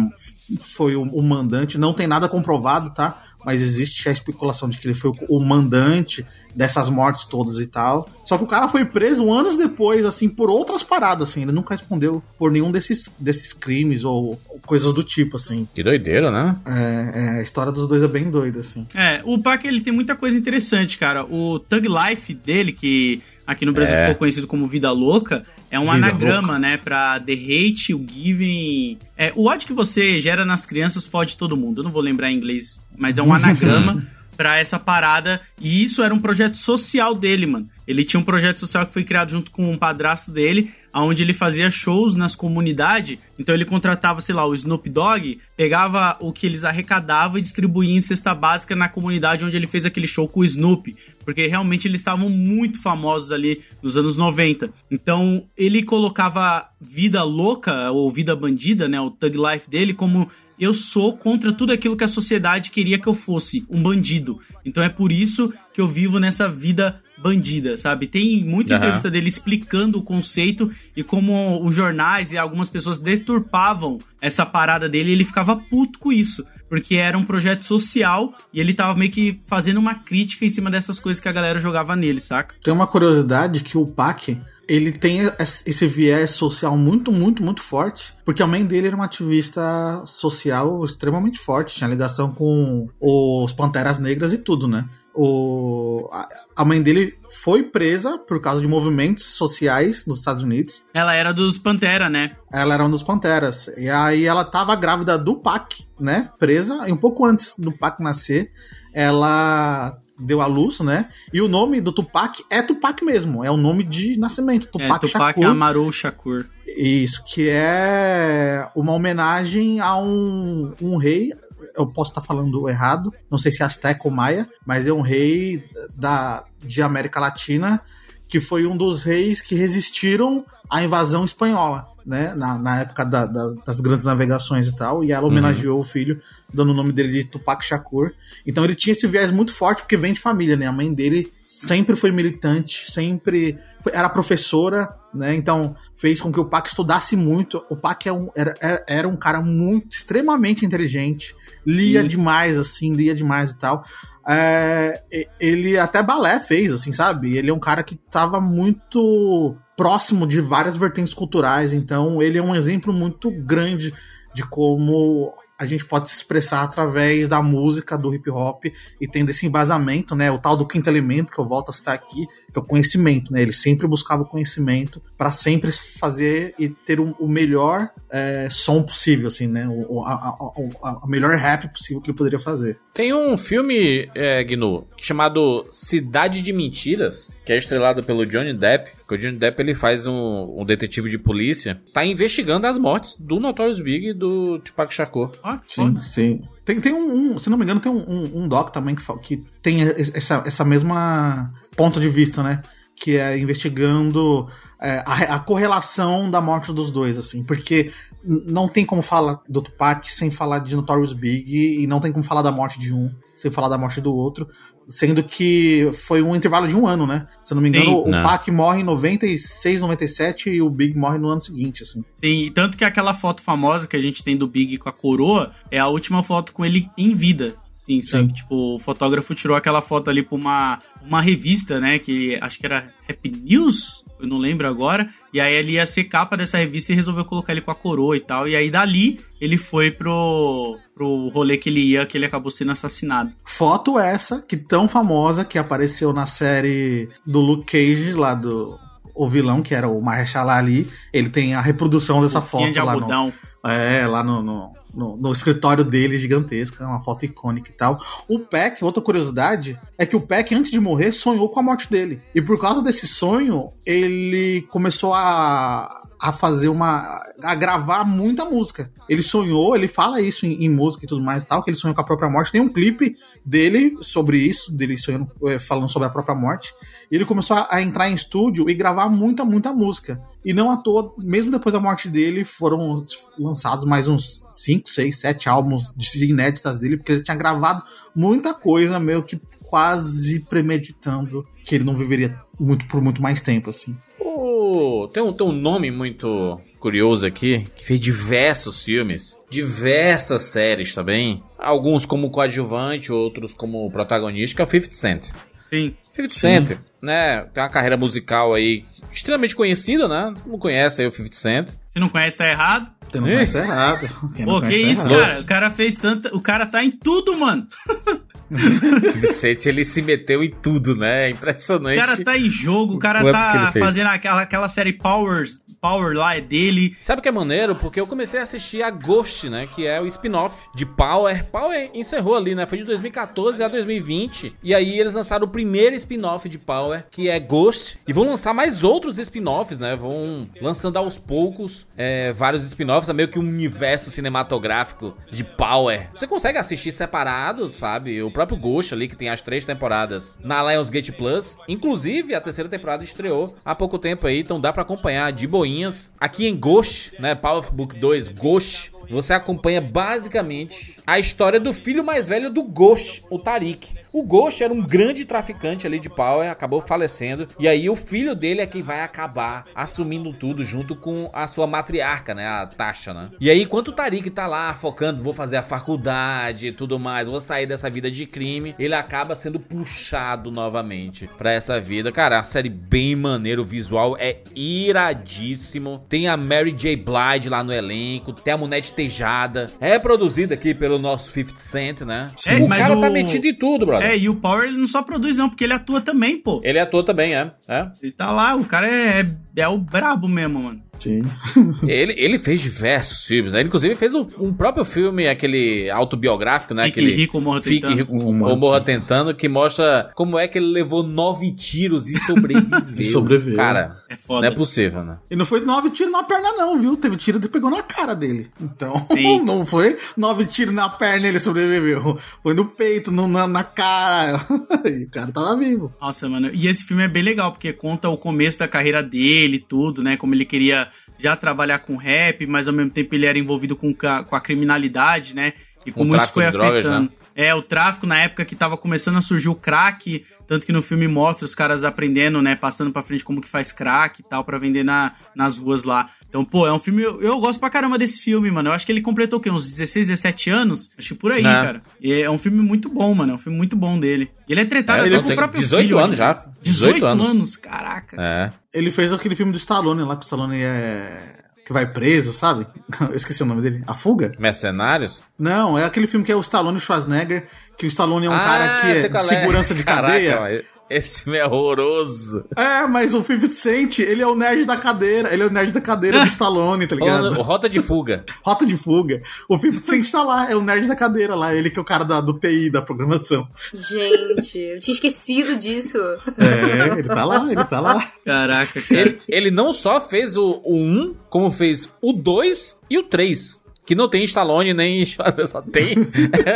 foi 0.61 0.95
o, 0.95 1.03
o 1.03 1.22
mandante, 1.22 1.78
não 1.78 1.93
tem 1.93 2.07
nada 2.07 2.28
comprovado, 2.28 2.91
tá? 2.91 3.22
Mas 3.47 3.62
existe 3.62 4.09
a 4.09 4.12
especulação 4.12 4.68
de 4.68 4.76
que 4.76 4.88
ele 4.88 4.94
foi 4.94 5.12
o 5.28 5.38
mandante 5.38 6.26
dessas 6.53 6.88
mortes 6.88 7.24
todas 7.26 7.61
e 7.61 7.66
tal. 7.66 8.09
Só 8.24 8.36
que 8.36 8.42
o 8.42 8.47
cara 8.47 8.66
foi 8.66 8.84
preso 8.84 9.32
anos 9.32 9.57
depois, 9.57 10.05
assim, 10.05 10.28
por 10.28 10.51
outras 10.51 10.82
paradas, 10.82 11.28
assim. 11.28 11.42
Ele 11.42 11.53
nunca 11.53 11.72
respondeu 11.72 12.20
por 12.36 12.51
nenhum 12.51 12.72
desses, 12.72 13.09
desses 13.20 13.53
crimes 13.53 14.03
ou, 14.03 14.40
ou 14.49 14.59
coisas 14.66 14.92
do 14.92 15.05
tipo, 15.05 15.36
assim. 15.36 15.68
Que 15.72 15.84
doideira, 15.84 16.32
né? 16.32 16.57
É, 16.66 17.20
é, 17.20 17.28
a 17.38 17.42
história 17.42 17.70
dos 17.70 17.86
dois 17.86 18.03
é 18.03 18.09
bem 18.09 18.28
doida, 18.28 18.59
assim. 18.59 18.84
É, 18.97 19.22
o 19.24 19.38
Pac, 19.38 19.64
ele 19.64 19.80
tem 19.80 19.92
muita 19.92 20.16
coisa 20.16 20.36
interessante, 20.36 20.99
cara. 20.99 21.24
O 21.24 21.61
Thug 21.61 21.86
Life 21.86 22.34
dele, 22.34 22.72
que 22.72 23.22
aqui 23.47 23.64
no 23.64 23.72
Brasil 23.72 23.94
É. 23.94 24.01
ficou 24.03 24.16
conhecido 24.16 24.47
como 24.47 24.66
Vida 24.66 24.90
Louca, 24.90 25.44
é 25.70 25.78
um 25.78 25.82
Vida 25.92 25.94
anagrama, 25.94 26.40
Louca. 26.49 26.59
né, 26.59 26.76
pra 26.76 27.20
The 27.20 27.32
Hate, 27.32 27.94
o 27.94 28.05
Giving... 28.07 28.99
É, 29.16 29.32
o 29.36 29.47
ódio 29.47 29.66
que 29.66 29.72
você 29.74 30.18
gera 30.18 30.44
nas 30.44 30.66
crianças 30.66 31.07
fode 31.07 31.36
todo 31.36 31.57
mundo. 31.57 31.80
Eu 31.80 31.84
não 31.84 31.90
vou 31.92 32.03
lembrar 32.03 32.30
em 32.30 32.36
inglês, 32.36 32.80
mas 32.97 33.16
é 33.18 33.22
um 33.22 33.32
anagrama 33.34 34.03
pra 34.37 34.59
essa 34.59 34.78
parada. 34.78 35.41
E 35.61 35.82
isso 35.82 36.03
era 36.03 36.14
um 36.14 36.20
projeto 36.20 36.57
social 36.57 37.14
dele, 37.14 37.47
mano. 37.47 37.68
Ele 37.87 38.05
tinha 38.05 38.20
um 38.20 38.24
projeto 38.24 38.59
social 38.59 38.84
que 38.84 38.93
foi 38.93 39.05
criado 39.05 39.30
junto 39.30 39.51
com 39.51 39.70
um 39.72 39.78
padrasto 39.78 40.30
dele, 40.30 40.72
onde 40.93 41.22
ele 41.22 41.32
fazia 41.32 41.70
shows 41.70 42.16
nas 42.16 42.34
comunidades. 42.34 43.18
Então 43.39 43.55
ele 43.55 43.64
contratava, 43.64 44.20
sei 44.20 44.34
lá, 44.34 44.45
o 44.47 44.55
Snoop 44.55 44.89
Dogg, 44.91 45.39
pegava 45.57 46.16
o 46.20 46.32
que 46.32 46.47
eles 46.47 46.64
arrecadavam 46.64 47.39
e 47.39 47.43
distribuía 47.43 47.97
em 47.97 48.01
cesta 48.01 48.34
básica 48.34 48.74
na 48.74 48.89
comunidade 48.89 49.45
onde 49.45 49.57
ele 49.57 49.66
fez 49.66 49.87
aquele 49.87 50.07
show 50.07 50.28
com 50.28 50.41
o 50.41 50.45
Snoop. 50.45 50.97
Porque 51.24 51.47
realmente 51.47 51.87
eles 51.87 52.01
estavam 52.01 52.28
muito 52.28 52.80
famosos 52.80 53.32
ali 53.32 53.62
nos 53.82 53.97
anos 53.97 54.16
90. 54.16 54.70
Então 54.91 55.43
ele 55.57 55.82
colocava 55.82 56.68
vida 56.80 57.22
louca 57.22 57.91
ou 57.91 58.11
vida 58.11 58.34
bandida, 58.37 58.89
né, 58.89 59.01
o 59.01 59.11
thug 59.11 59.37
life 59.37 59.68
dele, 59.68 59.95
como 59.95 60.28
eu 60.59 60.72
sou 60.72 61.16
contra 61.16 61.52
tudo 61.52 61.72
aquilo 61.72 61.96
que 61.96 62.04
a 62.04 62.09
sociedade 62.09 62.70
queria 62.70 62.98
que 62.98 63.07
eu 63.07 63.14
fosse, 63.14 63.64
um 63.68 63.82
bandido. 63.82 64.38
Então 64.64 64.82
é 64.82 64.88
por 64.88 65.12
isso 65.12 65.52
que 65.72 65.80
eu 65.80 65.88
vivo 65.88 66.18
nessa 66.18 66.48
vida 66.48 67.00
bandida, 67.18 67.76
sabe? 67.76 68.07
Tem 68.07 68.44
muita 68.44 68.74
Aham. 68.74 68.78
entrevista 68.78 69.11
dele 69.11 69.28
explicando 69.28 69.98
o 69.98 70.02
conceito 70.02 70.70
e 70.94 71.02
como 71.02 71.64
os 71.64 71.74
jornais 71.74 72.32
e 72.32 72.38
algumas 72.38 72.68
pessoas 72.68 72.98
deturpavam 72.98 73.98
essa 74.20 74.44
parada 74.44 74.88
dele 74.88 75.11
e 75.11 75.12
ele 75.12 75.24
ficava 75.24 75.57
puto 75.57 75.98
com 75.98 76.12
isso, 76.12 76.44
porque 76.68 76.96
era 76.96 77.16
um 77.16 77.24
projeto 77.24 77.64
social 77.64 78.34
e 78.52 78.61
ele 78.61 78.74
tava 78.74 78.98
meio 78.98 79.11
que 79.11 79.40
fazendo 79.46 79.78
uma 79.78 79.94
crítica 79.94 80.44
em 80.44 80.50
cima 80.50 80.70
dessas 80.70 80.98
coisas 80.98 81.20
que 81.20 81.28
a 81.28 81.32
galera 81.32 81.59
jogava 81.59 81.96
nele, 81.96 82.20
saca? 82.20 82.54
Tem 82.62 82.72
uma 82.72 82.86
curiosidade 82.86 83.62
que 83.62 83.78
o 83.78 83.86
Pac 83.86 84.38
ele 84.68 84.92
tem 84.92 85.20
esse 85.38 85.86
viés 85.86 86.30
social 86.30 86.76
muito, 86.76 87.12
muito, 87.12 87.42
muito 87.42 87.62
forte, 87.62 88.14
porque 88.24 88.42
a 88.42 88.46
mãe 88.46 88.64
dele 88.64 88.88
era 88.88 88.96
uma 88.96 89.04
ativista 89.04 90.02
social 90.06 90.84
extremamente 90.84 91.38
forte, 91.38 91.76
tinha 91.76 91.88
ligação 91.88 92.32
com 92.32 92.88
os 93.00 93.52
Panteras 93.52 93.98
Negras 93.98 94.32
e 94.32 94.38
tudo, 94.38 94.66
né? 94.66 94.88
O, 95.18 96.10
a, 96.54 96.62
mãe 96.62 96.82
dele 96.82 97.18
foi 97.30 97.62
presa 97.62 98.18
por 98.18 98.38
causa 98.38 98.60
de 98.60 98.68
movimentos 98.68 99.24
sociais 99.24 100.04
nos 100.04 100.18
Estados 100.18 100.42
Unidos. 100.42 100.84
Ela 100.92 101.14
era 101.14 101.32
dos 101.32 101.56
Pantera, 101.56 102.10
né? 102.10 102.36
Ela 102.52 102.74
era 102.74 102.84
um 102.84 102.90
dos 102.90 103.02
Panteras. 103.02 103.68
E 103.78 103.88
aí 103.88 104.26
ela 104.26 104.44
tava 104.44 104.76
grávida 104.76 105.16
do 105.16 105.36
Pac, 105.36 105.86
né? 105.98 106.28
Presa. 106.38 106.86
E 106.86 106.92
um 106.92 106.98
pouco 106.98 107.24
antes 107.24 107.54
do 107.56 107.72
Pac 107.72 107.98
nascer, 108.02 108.50
ela 108.92 109.98
deu 110.18 110.40
à 110.40 110.46
luz, 110.46 110.80
né? 110.80 111.08
E 111.32 111.40
o 111.42 111.48
nome 111.48 111.80
do 111.80 111.92
Tupac 111.92 112.42
é 112.50 112.62
Tupac 112.62 113.04
mesmo. 113.04 113.44
É 113.44 113.50
o 113.50 113.56
nome 113.56 113.84
de 113.84 114.18
nascimento. 114.18 114.66
É, 114.66 114.70
Tupac 114.70 115.00
Tupac 115.06 115.34
Shakur. 115.38 115.44
Amaru 115.46 115.92
Shakur. 115.92 116.46
Isso, 116.76 117.22
que 117.24 117.48
é 117.50 118.68
uma 118.74 118.92
homenagem 118.92 119.80
a 119.80 119.96
um, 119.96 120.72
um 120.80 120.96
rei. 120.96 121.32
Eu 121.74 121.86
posso 121.86 122.10
estar 122.10 122.20
falando 122.22 122.68
errado, 122.68 123.12
não 123.30 123.38
sei 123.38 123.50
se 123.50 123.62
é 123.62 123.66
Azteca 123.66 124.02
ou 124.04 124.10
Maia, 124.10 124.48
mas 124.66 124.86
é 124.86 124.92
um 124.92 125.00
rei 125.00 125.64
da, 125.94 126.44
de 126.62 126.82
América 126.82 127.18
Latina 127.20 127.80
que 128.28 128.40
foi 128.40 128.66
um 128.66 128.76
dos 128.76 129.04
reis 129.04 129.40
que 129.40 129.54
resistiram 129.54 130.44
à 130.68 130.82
invasão 130.82 131.24
espanhola, 131.24 131.86
né? 132.04 132.34
Na, 132.34 132.58
na 132.58 132.80
época 132.80 133.04
da- 133.04 133.24
da- 133.24 133.54
das 133.64 133.80
grandes 133.80 134.04
navegações 134.04 134.66
e 134.66 134.74
tal. 134.74 135.04
E 135.04 135.12
ela 135.12 135.26
homenageou 135.28 135.78
o 135.78 135.84
filho, 135.84 136.20
dando 136.53 136.70
o 136.70 136.74
nome 136.74 136.92
dele 136.92 137.12
de 137.12 137.24
Tupac 137.24 137.64
Shakur. 137.64 138.12
Então 138.47 138.64
ele 138.64 138.74
tinha 138.74 138.92
esse 138.92 139.07
viés 139.07 139.30
muito 139.30 139.53
forte, 139.53 139.82
porque 139.82 139.97
vem 139.97 140.12
de 140.12 140.20
família, 140.20 140.57
né? 140.57 140.66
A 140.66 140.72
mãe 140.72 140.92
dele 140.92 141.32
sempre 141.47 141.94
foi 141.97 142.11
militante, 142.11 142.90
sempre 142.90 143.59
foi- 143.80 143.92
era 143.94 144.09
professora, 144.09 144.88
né? 145.14 145.34
Então 145.34 145.74
fez 145.94 146.20
com 146.20 146.32
que 146.32 146.40
o 146.40 146.44
Pac 146.44 146.68
estudasse 146.68 147.16
muito. 147.16 147.64
O 147.70 147.76
Pac 147.76 148.07
é 148.09 148.12
um- 148.12 148.30
era, 148.34 148.55
era- 148.86 149.09
um 149.09 149.16
cara 149.16 149.40
muito, 149.40 149.88
extremamente 149.94 150.64
inteligente, 150.64 151.34
lia 151.64 152.03
Sim. 152.03 152.09
demais, 152.09 152.57
assim, 152.57 152.94
lia 152.94 153.14
demais 153.14 153.51
e 153.53 153.59
tal. 153.59 153.84
É, 154.28 155.03
ele 155.38 155.78
até 155.78 156.03
balé 156.03 156.40
fez, 156.40 156.72
assim, 156.72 156.90
sabe? 156.90 157.36
Ele 157.36 157.51
é 157.51 157.55
um 157.55 157.61
cara 157.61 157.82
que 157.84 157.94
tava 157.94 158.40
muito 158.40 159.57
próximo 159.76 160.26
de 160.26 160.40
várias 160.40 160.76
vertentes 160.76 161.14
culturais, 161.14 161.72
então 161.72 162.20
ele 162.20 162.38
é 162.38 162.42
um 162.42 162.55
exemplo 162.55 162.92
muito 162.92 163.30
grande 163.30 163.92
de 164.34 164.42
como 164.49 165.32
a 165.59 165.64
gente 165.64 165.84
pode 165.84 166.11
se 166.11 166.16
expressar 166.16 166.62
através 166.62 167.28
da 167.28 167.42
música, 167.42 167.96
do 167.96 168.14
hip 168.14 168.28
hop, 168.30 168.64
e 169.00 169.09
tendo 169.09 169.30
esse 169.30 169.46
embasamento, 169.46 170.14
né? 170.14 170.30
O 170.30 170.38
tal 170.38 170.57
do 170.57 170.66
quinto 170.66 170.88
elemento, 170.90 171.32
que 171.32 171.38
eu 171.38 171.46
volto 171.46 171.70
a 171.70 171.72
citar 171.72 171.94
aqui, 171.94 172.26
que 172.57 172.61
é 172.61 172.62
o 172.62 172.66
conhecimento, 172.66 173.32
né? 173.32 173.42
Ele 173.42 173.52
sempre 173.52 173.86
buscava 173.86 174.22
o 174.22 174.26
conhecimento 174.26 175.02
para 175.18 175.30
sempre 175.30 175.70
fazer 175.72 176.54
e 176.59 176.68
ter 176.68 176.98
o, 177.00 177.14
o 177.20 177.28
melhor 177.28 177.90
é, 178.11 178.48
som 178.50 178.82
possível, 178.82 179.26
assim, 179.28 179.46
né? 179.46 179.66
O, 179.68 180.02
a, 180.02 180.12
a- 180.14 180.38
a- 180.82 181.00
a 181.04 181.07
melhor 181.07 181.34
rap 181.36 181.68
possível 181.72 182.00
que 182.00 182.11
ele 182.11 182.16
poderia 182.16 182.38
fazer. 182.38 182.78
Tem 182.94 183.12
um 183.12 183.36
filme, 183.36 184.09
é, 184.14 184.42
Gnu, 184.44 184.86
chamado 184.96 185.66
Cidade 185.70 186.40
de 186.40 186.52
Mentiras, 186.52 187.36
que 187.44 187.52
é 187.52 187.59
estrelado 187.59 188.02
pelo 188.02 188.24
Johnny 188.26 188.54
Depp. 188.54 188.90
Que 189.07 189.14
o 189.14 189.18
Johnny 189.18 189.38
Depp 189.38 189.61
ele 189.62 189.74
faz 189.74 190.07
um, 190.07 190.54
um 190.61 190.64
detetive 190.64 191.09
de 191.11 191.18
polícia, 191.18 191.80
tá 191.92 192.04
investigando 192.04 192.66
as 192.66 192.76
mortes 192.78 193.16
do 193.16 193.38
Notorious 193.38 193.78
Big 193.80 194.09
e 194.09 194.12
do 194.14 194.59
Tupac 194.61 194.92
Shakur. 194.92 195.30
Que 195.30 195.38
Sim, 195.74 195.74
foda. 195.74 196.02
sim. 196.02 196.42
Tem, 196.64 196.80
tem 196.80 196.92
um, 196.92 197.34
um- 197.34 197.38
se 197.38 197.48
não 197.48 197.57
me 197.57 197.62
engano, 197.62 197.78
tem 197.78 197.92
um, 197.92 197.98
um, 197.98 198.42
um 198.42 198.48
doc 198.48 198.70
também 198.70 198.96
que, 198.96 199.02
que 199.22 199.44
tem 199.62 199.82
essa, 199.82 200.42
essa 200.44 200.64
mesma 200.64 201.52
ponto 201.76 202.00
de 202.00 202.08
vista, 202.08 202.42
né? 202.42 202.62
Que 202.94 203.16
é 203.16 203.38
investigando 203.38 204.48
é, 204.80 205.02
a, 205.06 205.36
a 205.36 205.38
correlação 205.38 206.30
da 206.30 206.40
morte 206.40 206.72
dos 206.72 206.90
dois, 206.90 207.18
assim. 207.18 207.44
Porque 207.44 207.92
não 208.24 208.68
tem 208.68 208.84
como 208.84 209.02
falar 209.02 209.40
do 209.48 209.62
Tupac 209.62 210.10
sem 210.10 210.30
falar 210.30 210.60
de 210.60 210.74
Notorious 210.74 211.12
Big 211.12 211.82
e 211.82 211.86
não 211.86 212.00
tem 212.00 212.10
como 212.10 212.24
falar 212.24 212.42
da 212.42 212.50
morte 212.50 212.78
de 212.78 212.92
um 212.92 213.10
sem 213.36 213.50
falar 213.50 213.68
da 213.68 213.78
morte 213.78 214.00
do 214.00 214.14
outro. 214.14 214.48
Sendo 214.88 215.22
que 215.22 215.90
foi 215.92 216.22
um 216.22 216.34
intervalo 216.34 216.68
de 216.68 216.76
um 216.76 216.86
ano, 216.86 217.06
né? 217.06 217.26
Se 217.42 217.52
eu 217.52 217.56
não 217.56 217.62
me 217.62 217.68
engano, 217.68 217.84
Sim. 217.84 217.90
o 217.90 218.06
Não. 218.06 218.22
Pac 218.22 218.48
morre 218.52 218.80
em 218.80 218.84
96, 218.84 219.80
97 219.80 220.48
e 220.48 220.62
o 220.62 220.70
Big 220.70 220.96
morre 220.96 221.18
no 221.18 221.28
ano 221.28 221.40
seguinte, 221.40 221.82
assim. 221.82 222.04
Sim, 222.12 222.46
e 222.46 222.50
tanto 222.52 222.78
que 222.78 222.84
aquela 222.84 223.12
foto 223.12 223.42
famosa 223.42 223.88
que 223.88 223.96
a 223.96 224.00
gente 224.00 224.22
tem 224.22 224.36
do 224.36 224.46
Big 224.46 224.78
com 224.78 224.88
a 224.88 224.92
coroa 224.92 225.50
é 225.72 225.78
a 225.78 225.88
última 225.88 226.22
foto 226.22 226.52
com 226.52 226.64
ele 226.64 226.88
em 226.96 227.14
vida. 227.14 227.56
Sim, 227.72 228.00
sabe? 228.00 228.28
Sim. 228.28 228.34
Tipo, 228.34 228.76
o 228.76 228.78
fotógrafo 228.78 229.34
tirou 229.34 229.56
aquela 229.56 229.82
foto 229.82 230.08
ali 230.08 230.22
pra 230.22 230.36
uma, 230.36 230.78
uma 231.07 231.20
revista, 231.20 231.80
né? 231.80 231.98
Que 231.98 232.38
acho 232.42 232.59
que 232.59 232.66
era 232.66 232.92
Happy 233.09 233.30
News, 233.30 234.04
eu 234.20 234.26
não 234.26 234.38
lembro 234.38 234.66
agora. 234.66 235.09
E 235.32 235.40
aí 235.40 235.54
ele 235.54 235.72
ia 235.72 235.86
ser 235.86 236.04
capa 236.04 236.36
dessa 236.36 236.59
revista 236.59 236.92
e 236.92 236.96
resolveu 236.96 237.24
colocar 237.24 237.52
ele 237.52 237.61
com 237.61 237.70
a 237.70 237.74
coroa 237.74 238.16
e 238.16 238.20
tal. 238.20 238.48
E 238.48 238.57
aí 238.57 238.70
dali 238.70 239.20
ele 239.40 239.57
foi 239.57 239.90
pro, 239.90 240.78
pro 240.94 241.28
rolê 241.28 241.57
que 241.57 241.68
ele 241.68 241.80
ia, 241.80 242.07
que 242.07 242.18
ele 242.18 242.26
acabou 242.26 242.50
sendo 242.50 242.72
assassinado. 242.72 243.32
Foto 243.44 243.98
essa, 243.98 244.40
que 244.40 244.57
tão 244.57 244.88
famosa, 244.88 245.44
que 245.44 245.59
apareceu 245.59 246.12
na 246.12 246.26
série 246.26 247.09
do 247.26 247.40
Luke 247.40 247.64
Cage, 247.66 248.12
lá 248.12 248.34
do. 248.34 248.78
O 249.14 249.26
vilão, 249.26 249.62
que 249.62 249.74
era 249.74 249.88
o 249.88 249.98
Mahershala 250.02 250.57
Ali, 250.57 250.86
ele 251.11 251.30
tem 251.30 251.54
a 251.54 251.61
reprodução 251.62 252.20
dessa 252.20 252.42
foto 252.42 252.70
de 252.70 252.78
lá 252.78 252.94
no. 252.94 253.32
É, 253.70 254.06
lá 254.06 254.22
no, 254.22 254.42
no, 254.42 254.72
no- 254.94 255.16
no 255.16 255.32
escritório 255.32 255.84
dele, 255.84 256.18
gigantesca, 256.18 256.84
é 256.84 256.86
uma 256.86 257.02
foto 257.02 257.24
icônica 257.24 257.70
e 257.70 257.74
tal. 257.74 257.98
O 258.28 258.38
Peck, 258.38 258.84
outra 258.84 259.02
curiosidade, 259.02 259.78
é 259.98 260.04
que 260.06 260.16
o 260.16 260.20
Peck, 260.20 260.54
antes 260.54 260.70
de 260.70 260.80
morrer, 260.80 261.12
sonhou 261.12 261.48
com 261.48 261.60
a 261.60 261.62
morte 261.62 261.90
dele. 261.90 262.20
E 262.34 262.40
por 262.42 262.58
causa 262.60 262.82
desse 262.82 263.06
sonho, 263.06 263.72
ele 263.84 264.62
começou 264.70 265.12
a, 265.14 266.02
a 266.20 266.32
fazer 266.32 266.68
uma. 266.68 267.20
a 267.42 267.54
gravar 267.54 268.04
muita 268.04 268.44
música. 268.44 268.90
Ele 269.08 269.22
sonhou, 269.22 269.76
ele 269.76 269.86
fala 269.86 270.20
isso 270.20 270.46
em, 270.46 270.64
em 270.64 270.68
música 270.68 271.04
e 271.04 271.08
tudo 271.08 271.22
mais 271.22 271.42
e 271.42 271.46
tal, 271.46 271.62
que 271.62 271.70
ele 271.70 271.76
sonhou 271.76 271.94
com 271.94 272.00
a 272.00 272.04
própria 272.04 272.28
morte. 272.30 272.50
Tem 272.52 272.60
um 272.60 272.68
clipe 272.72 273.16
dele 273.44 273.96
sobre 274.02 274.38
isso, 274.38 274.72
dele 274.72 274.96
sonhando, 274.98 275.30
eh, 275.46 275.58
falando 275.58 275.88
sobre 275.90 276.08
a 276.08 276.10
própria 276.10 276.34
morte. 276.34 276.72
E 277.10 277.14
ele 277.14 277.24
começou 277.24 277.56
a, 277.56 277.68
a 277.70 277.80
entrar 277.82 278.10
em 278.10 278.14
estúdio 278.14 278.68
e 278.68 278.74
gravar 278.74 279.08
muita, 279.08 279.44
muita 279.44 279.72
música. 279.72 280.20
E 280.47 280.53
não 280.55 280.70
à 280.70 280.76
toa, 280.76 281.12
mesmo 281.18 281.51
depois 281.51 281.72
da 281.72 281.80
morte 281.80 282.09
dele, 282.09 282.44
foram 282.44 283.03
lançados 283.36 283.84
mais 283.84 284.07
uns 284.07 284.47
5, 284.49 284.88
6, 284.88 285.18
7 285.18 285.49
álbuns 285.49 285.92
de 285.97 286.24
inéditas 286.24 286.78
dele, 286.78 286.97
porque 286.97 287.11
ele 287.11 287.22
tinha 287.24 287.36
gravado 287.36 287.82
muita 288.14 288.55
coisa, 288.55 289.01
meio 289.01 289.24
que 289.24 289.40
quase 289.68 290.38
premeditando 290.38 291.44
que 291.64 291.74
ele 291.74 291.82
não 291.84 291.97
viveria 291.97 292.40
muito 292.61 292.86
por 292.86 293.03
muito 293.03 293.20
mais 293.20 293.40
tempo, 293.40 293.70
assim. 293.70 293.97
O- 294.20 295.09
Tem, 295.12 295.20
um, 295.22 295.32
tem 295.32 295.44
um 295.47 295.51
nome 295.53 295.90
muito 295.90 296.61
curioso 296.78 297.26
aqui, 297.26 297.66
que 297.74 297.84
fez 297.84 297.99
diversos 297.99 298.84
filmes, 298.84 299.36
diversas 299.51 300.42
séries 300.44 300.94
também. 300.94 301.42
alguns 301.59 302.07
como 302.07 302.30
coadjuvante, 302.30 303.11
outros 303.11 303.53
como 303.53 303.90
protagonista, 303.90 304.55
que 304.55 304.62
é 304.62 304.64
o 304.64 304.68
50 304.68 304.92
Cent. 304.94 305.30
Sim. 305.68 305.94
50 306.14 306.34
Cent, 306.34 306.78
né? 307.02 307.42
Tem 307.52 307.62
uma 307.62 307.68
carreira 307.68 307.96
musical 307.96 308.54
aí 308.54 308.84
extremamente 309.12 309.54
conhecida, 309.54 310.08
né? 310.08 310.34
Não 310.46 310.58
conhece 310.58 311.02
aí 311.02 311.08
o 311.08 311.10
50 311.12 311.34
Cent. 311.36 311.68
Se 311.88 311.98
não 311.98 312.08
conhece, 312.08 312.36
tá 312.36 312.48
errado. 312.48 312.90
Quem 313.10 313.20
não 313.20 313.28
conhece 313.28 313.52
tá 313.52 313.58
errado. 313.60 314.08
Pô, 314.44 314.60
que 314.60 314.66
tá 314.68 314.76
isso, 314.76 315.06
errado. 315.06 315.20
cara? 315.20 315.40
O 315.40 315.44
cara 315.44 315.70
fez 315.70 315.96
tanta. 315.96 316.34
O 316.36 316.40
cara 316.40 316.66
tá 316.66 316.82
em 316.84 316.90
tudo, 316.90 317.36
mano. 317.36 317.66
O 318.48 318.56
50 318.56 319.32
Cent, 319.32 319.66
ele 319.66 319.84
se 319.84 320.00
meteu 320.00 320.40
em 320.40 320.48
tudo, 320.50 320.94
né? 320.94 321.28
É 321.28 321.32
O 321.32 321.34
impressionante. 321.34 321.96
cara 321.98 322.22
tá 322.22 322.38
em 322.38 322.48
jogo, 322.48 322.94
o 322.94 322.98
cara 323.00 323.32
tá 323.32 323.72
fazendo 323.76 324.06
aquela, 324.06 324.42
aquela 324.42 324.68
série 324.68 324.92
Powers. 324.92 325.58
Power 325.80 326.16
lá 326.16 326.36
é 326.36 326.40
dele. 326.40 326.96
Sabe 327.00 327.20
o 327.20 327.22
que 327.22 327.28
é 327.28 327.32
maneiro? 327.32 327.74
Porque 327.76 328.00
eu 328.00 328.06
comecei 328.06 328.40
a 328.40 328.42
assistir 328.42 328.82
a 328.82 328.90
Ghost, 328.90 329.48
né? 329.48 329.68
Que 329.74 329.86
é 329.86 330.00
o 330.00 330.06
spin-off 330.06 330.68
de 330.74 330.84
Power. 330.84 331.44
Power 331.46 331.90
encerrou 331.94 332.34
ali, 332.34 332.54
né? 332.54 332.66
Foi 332.66 332.78
de 332.78 332.84
2014 332.84 333.62
a 333.62 333.68
2020. 333.68 334.56
E 334.62 334.74
aí 334.74 334.98
eles 334.98 335.14
lançaram 335.14 335.46
o 335.46 335.48
primeiro 335.48 335.94
spin-off 335.96 336.48
de 336.48 336.58
Power, 336.58 337.06
que 337.10 337.28
é 337.28 337.38
Ghost. 337.38 337.98
E 338.06 338.12
vão 338.12 338.24
lançar 338.24 338.52
mais 338.52 338.82
outros 338.82 339.18
spin-offs, 339.18 339.80
né? 339.80 339.94
Vão 339.96 340.48
lançando 340.60 340.96
aos 340.96 341.18
poucos 341.18 341.86
é, 341.96 342.32
vários 342.32 342.62
spin-offs. 342.64 343.08
É 343.08 343.12
meio 343.12 343.28
que 343.28 343.38
um 343.38 343.42
universo 343.42 344.10
cinematográfico 344.10 345.16
de 345.30 345.44
Power. 345.44 346.08
Você 346.14 346.26
consegue 346.26 346.58
assistir 346.58 346.92
separado, 346.92 347.70
sabe? 347.70 348.22
O 348.22 348.30
próprio 348.30 348.58
Ghost 348.58 348.92
ali, 348.92 349.08
que 349.08 349.16
tem 349.16 349.28
as 349.28 349.40
três 349.40 349.64
temporadas 349.64 350.36
na 350.40 350.62
Lionsgate 350.62 351.12
Plus. 351.12 351.56
Inclusive, 351.68 352.34
a 352.34 352.40
terceira 352.40 352.68
temporada 352.68 353.04
estreou 353.04 353.56
há 353.64 353.74
pouco 353.74 353.98
tempo 353.98 354.26
aí, 354.26 354.40
então 354.40 354.60
dá 354.60 354.72
pra 354.72 354.82
acompanhar 354.82 355.32
de 355.32 355.46
boinhas. 355.76 356.12
Aqui 356.18 356.46
em 356.46 356.56
Ghost, 356.56 357.12
né? 357.18 357.34
Power 357.34 357.72
Book 357.72 357.98
2, 357.98 358.28
Ghost. 358.28 358.92
Você 359.11 359.32
acompanha 359.32 359.80
basicamente 359.80 360.96
a 361.07 361.18
história 361.18 361.61
do 361.61 361.72
filho 361.72 362.04
mais 362.04 362.28
velho 362.28 362.50
do 362.50 362.62
Ghost, 362.62 363.24
o 363.30 363.38
Tariq. 363.38 363.94
O 364.12 364.22
Ghost 364.22 364.62
era 364.62 364.72
um 364.72 364.82
grande 364.82 365.24
traficante 365.24 365.86
ali 365.86 365.98
de 365.98 366.09
Power, 366.09 366.50
acabou 366.50 366.80
falecendo. 366.80 367.48
E 367.59 367.68
aí 367.68 367.90
o 367.90 367.96
filho 367.96 368.34
dele 368.34 368.61
é 368.61 368.66
quem 368.66 368.82
vai 368.82 369.02
acabar 369.02 369.66
assumindo 369.74 370.32
tudo 370.32 370.64
junto 370.64 370.96
com 370.96 371.30
a 371.32 371.46
sua 371.46 371.66
matriarca, 371.66 372.34
né? 372.34 372.46
A 372.46 372.66
Tasha, 372.66 373.12
né? 373.12 373.30
E 373.38 373.50
aí, 373.50 373.62
enquanto 373.62 373.88
o 373.88 373.92
Tariq 373.92 374.30
tá 374.30 374.46
lá 374.46 374.72
focando, 374.74 375.22
vou 375.22 375.32
fazer 375.32 375.57
a 375.57 375.62
faculdade 375.62 376.68
e 376.68 376.72
tudo 376.72 376.98
mais, 376.98 377.28
vou 377.28 377.40
sair 377.40 377.66
dessa 377.66 377.90
vida 377.90 378.11
de 378.11 378.26
crime, 378.26 378.74
ele 378.78 378.94
acaba 378.94 379.36
sendo 379.36 379.61
puxado 379.61 380.50
novamente 380.50 381.28
pra 381.36 381.52
essa 381.52 381.80
vida. 381.80 382.11
Cara, 382.11 382.40
a 382.40 382.44
série 382.44 382.70
bem 382.70 383.14
maneira, 383.14 383.61
o 383.61 383.64
visual 383.64 384.16
é 384.18 384.38
iradíssimo. 384.54 386.04
Tem 386.09 386.26
a 386.26 386.36
Mary 386.36 386.72
J. 386.72 386.96
Blige 386.96 387.48
lá 387.48 387.62
no 387.62 387.72
elenco, 387.72 388.32
tem 388.32 388.54
a 388.54 388.57
Monete 388.57 388.92
Tejada. 388.97 389.70
É 389.78 389.99
produzida 389.99 390.55
aqui 390.55 390.74
pelo 390.74 390.99
nosso 390.99 391.30
50 391.30 391.57
Cent, 391.61 392.01
né? 392.01 392.30
É, 392.47 392.57
o 392.57 392.66
cara 392.66 392.99
tá 392.99 393.09
o- 393.09 393.12
metido 393.12 393.47
em 393.47 393.55
tudo, 393.55 393.84
brother. 393.84 394.11
É, 394.11 394.16
e 394.16 394.28
o 394.28 394.34
Power 394.36 394.66
ele 394.66 394.78
não 394.78 394.86
só 394.86 395.03
produz, 395.03 395.36
não, 395.36 395.49
porque 395.51 395.64
ele 395.64 395.74
atua 395.74 396.01
também, 396.01 396.38
pô. 396.40 396.61
Ele 396.64 396.78
atua 396.78 397.05
também, 397.05 397.34
é. 397.34 397.53
é. 397.68 397.86
Ele 398.03 398.12
tá 398.12 398.30
lá, 398.32 398.57
o 398.57 398.64
cara 398.64 398.88
é, 398.88 399.20
é, 399.20 399.61
é 399.61 399.68
o 399.68 399.76
brabo 399.78 400.26
mesmo, 400.26 400.62
mano. 400.62 400.82
Sim. 400.99 401.22
Ele, 401.86 402.14
ele 402.16 402.38
fez 402.38 402.61
diversos 402.61 403.24
filmes, 403.24 403.53
né? 403.53 403.61
Ele, 403.61 403.68
inclusive, 403.68 403.94
fez 403.97 404.14
um, 404.14 404.26
um 404.38 404.53
próprio 404.53 404.84
filme, 404.84 405.28
aquele 405.28 405.88
autobiográfico, 405.90 406.74
né? 406.74 406.86
Fique 406.86 407.01
aquele 407.01 407.14
Rico, 407.14 407.40
Morra 407.40 407.61
Fique 407.62 407.80
Tentando. 407.80 407.97
Rico 407.97 408.24
ou 408.24 408.57
Morra 408.57 408.80
Tentando, 408.80 409.34
que 409.34 409.49
mostra 409.49 410.11
como 410.14 410.38
é 410.38 410.49
que 410.49 410.59
ele 410.59 410.66
levou 410.66 411.03
nove 411.03 411.53
tiros 411.53 412.09
e 412.11 412.16
sobreviveu. 412.18 412.66
E 412.99 413.05
sobreviveu. 413.05 413.57
Cara, 413.57 413.99
É 414.09 414.14
não 414.14 414.18
foda. 414.18 414.47
é 414.47 414.51
possível, 414.51 415.05
né? 415.05 415.18
E 415.30 415.36
não 415.36 415.44
foi 415.47 415.61
nove 415.61 415.90
tiros 415.90 416.12
na 416.12 416.22
perna, 416.22 416.53
não, 416.53 416.80
viu? 416.80 416.97
Teve 416.97 417.16
tiro 417.16 417.38
que 417.40 417.49
pegou 417.49 417.70
na 417.70 417.82
cara 417.82 418.14
dele. 418.14 418.49
Então, 418.61 419.07
Sim. 419.12 419.42
não 419.44 419.64
foi 419.66 419.97
nove 420.16 420.44
tiros 420.47 420.74
na 420.74 420.88
perna 420.88 421.26
e 421.26 421.28
ele 421.30 421.40
sobreviveu. 421.40 422.18
Foi 422.42 422.55
no 422.55 422.64
peito, 422.66 423.11
no- 423.12 423.28
na, 423.28 423.47
na 423.47 423.64
cara. 423.64 424.40
e 424.84 425.05
o 425.05 425.11
cara 425.11 425.30
tava 425.32 425.57
vivo. 425.57 425.92
Nossa, 426.01 426.28
mano. 426.28 426.51
E 426.53 426.66
esse 426.68 426.84
filme 426.84 427.05
é 427.05 427.09
bem 427.09 427.22
legal, 427.22 427.53
porque 427.53 427.72
conta 427.72 428.09
o 428.09 428.16
começo 428.18 428.59
da 428.59 428.66
carreira 428.68 429.03
dele, 429.03 429.59
tudo, 429.59 430.03
né? 430.03 430.16
Como 430.16 430.34
ele 430.34 430.44
queria 430.44 430.86
já 431.18 431.36
trabalhar 431.36 431.78
com 431.80 431.96
rap, 431.96 432.46
mas 432.46 432.68
ao 432.68 432.74
mesmo 432.74 432.90
tempo 432.90 433.14
ele 433.14 433.26
era 433.26 433.38
envolvido 433.38 433.74
com, 433.76 433.92
com 433.94 434.36
a 434.36 434.40
criminalidade, 434.40 435.34
né? 435.34 435.52
E 435.84 435.92
Com 435.92 436.00
como 436.00 436.16
isso 436.16 436.32
foi 436.32 436.44
de 436.46 436.50
drogas, 436.52 436.86
afetando. 436.86 437.10
né? 437.10 437.16
É, 437.38 437.54
o 437.54 437.60
tráfico 437.60 438.06
na 438.06 438.18
época 438.18 438.46
que 438.46 438.56
tava 438.56 438.78
começando 438.78 439.16
a 439.16 439.20
surgir 439.20 439.50
o 439.50 439.54
crack, 439.54 440.24
tanto 440.48 440.64
que 440.64 440.72
no 440.72 440.80
filme 440.80 441.06
mostra 441.06 441.44
os 441.44 441.54
caras 441.54 441.84
aprendendo, 441.84 442.40
né? 442.40 442.56
Passando 442.56 442.90
pra 442.90 443.02
frente 443.02 443.22
como 443.22 443.42
que 443.42 443.48
faz 443.48 443.72
crack 443.72 444.20
e 444.20 444.24
tal, 444.24 444.42
pra 444.42 444.56
vender 444.56 444.82
na, 444.82 445.12
nas 445.34 445.58
ruas 445.58 445.84
lá. 445.84 446.08
Então, 446.26 446.42
pô, 446.46 446.66
é 446.66 446.72
um 446.72 446.78
filme. 446.78 447.02
Eu, 447.02 447.20
eu 447.22 447.38
gosto 447.38 447.60
pra 447.60 447.68
caramba 447.68 447.98
desse 447.98 448.22
filme, 448.22 448.50
mano. 448.50 448.70
Eu 448.70 448.72
acho 448.72 448.86
que 448.86 448.90
ele 448.92 449.02
completou 449.02 449.38
o 449.38 449.42
quê? 449.42 449.50
Uns 449.50 449.68
16, 449.68 450.08
17 450.08 450.48
anos? 450.50 450.90
Acho 450.98 451.08
que 451.08 451.14
por 451.20 451.30
aí, 451.30 451.40
É. 451.40 451.42
cara. 451.42 451.82
E 452.00 452.10
é 452.22 452.30
um 452.30 452.38
filme 452.38 452.62
muito 452.62 452.88
bom, 452.88 453.14
mano. 453.14 453.32
É 453.32 453.34
um 453.34 453.38
filme 453.38 453.56
muito 453.58 453.76
bom 453.76 453.98
dele. 453.98 454.30
E 454.48 454.52
ele 454.52 454.62
é 454.62 454.64
tretado 454.64 455.04
É, 455.04 455.06
até 455.06 455.22
com 455.22 455.30
o 455.30 455.34
próprio 455.34 455.60
18 455.60 455.82
filho. 455.84 455.98
anos 455.98 456.10
hoje. 456.12 456.18
já. 456.18 456.32
18, 456.32 456.54
18 456.62 457.04
anos. 457.06 457.26
anos. 457.30 457.56
caraca. 457.56 458.16
É. 458.18 458.50
Ele 458.76 458.90
fez 458.90 459.12
aquele 459.12 459.34
filme 459.34 459.52
do 459.52 459.58
Stallone 459.58 460.02
lá, 460.02 460.16
que 460.16 460.22
o 460.22 460.24
Stallone 460.24 460.62
é. 460.62 461.34
que 461.64 461.72
vai 461.72 461.86
preso, 461.90 462.32
sabe? 462.32 462.66
Eu 463.00 463.14
esqueci 463.16 463.42
o 463.42 463.46
nome 463.46 463.62
dele. 463.62 463.82
A 463.86 463.94
Fuga? 463.94 464.32
Mercenários? 464.38 465.22
Não, 465.38 465.78
é 465.78 465.84
aquele 465.84 466.06
filme 466.06 466.24
que 466.24 466.30
é 466.32 466.36
o 466.36 466.40
Stallone 466.40 466.76
e 466.76 466.78
o 466.78 466.80
Schwarzenegger, 466.80 467.46
que 467.76 467.86
o 467.86 467.88
Stallone 467.88 468.26
é 468.26 468.30
um 468.30 468.34
Ah, 468.34 468.38
cara 468.44 468.80
que 468.80 468.86
é 468.88 469.08
de 469.08 469.20
segurança 469.26 469.74
de 469.74 469.82
Caraca, 469.84 470.12
cadeia. 470.12 470.40
mas 470.40 470.64
Esse 470.89 471.24
filme 471.24 471.39
é 471.39 471.45
horroroso. 471.45 472.45
É, 472.57 472.87
mas 472.87 473.12
o 473.12 473.22
50 473.22 473.55
Cent, 473.55 473.99
ele 473.99 474.22
é 474.22 474.26
o 474.26 474.37
nerd 474.37 474.64
da 474.64 474.76
cadeira. 474.76 475.32
Ele 475.32 475.43
é 475.43 475.47
o 475.47 475.51
nerd 475.51 475.72
da 475.72 475.80
cadeira 475.80 476.20
do 476.20 476.26
Stallone, 476.28 476.87
tá 476.87 476.95
ligado? 476.95 477.43
Rota 477.43 477.68
de 477.68 477.80
Fuga. 477.80 478.24
Rota 478.43 478.64
de 478.64 478.76
fuga. 478.76 479.20
O 479.49 479.59
50 479.59 479.87
Cent 479.87 480.11
tá 480.11 480.22
lá, 480.22 480.51
é 480.51 480.55
o 480.55 480.62
nerd 480.62 480.87
da 480.87 480.95
cadeira 480.95 481.34
lá. 481.34 481.55
Ele 481.55 481.70
que 481.70 481.78
é 481.78 481.82
o 481.82 481.84
cara 481.84 482.05
da, 482.05 482.20
do 482.20 482.39
TI, 482.39 482.70
da 482.70 482.80
programação. 482.82 483.49
Gente, 483.74 484.59
eu 484.59 484.80
tinha 484.80 484.95
esquecido 484.95 485.57
disso. 485.57 485.99
É, 486.39 486.99
ele 486.99 487.09
tá 487.09 487.24
lá, 487.24 487.47
ele 487.51 487.64
tá 487.64 487.80
lá. 487.80 488.12
Caraca, 488.24 488.80
cara. 488.80 489.01
Ele, 489.01 489.20
ele 489.28 489.51
não 489.51 489.72
só 489.72 490.01
fez 490.01 490.37
o, 490.37 490.61
o 490.64 490.76
1, 490.76 491.16
como 491.28 491.51
fez 491.51 491.89
o 492.01 492.12
2 492.12 492.78
e 492.89 492.99
o 492.99 493.03
3. 493.03 493.61
Que 493.84 493.95
não 493.95 494.09
tem 494.09 494.24
Stallone 494.24 494.74
nem 494.74 495.05
Schwarzenegger, 495.05 495.47
só 495.49 495.62
tem. 495.62 495.97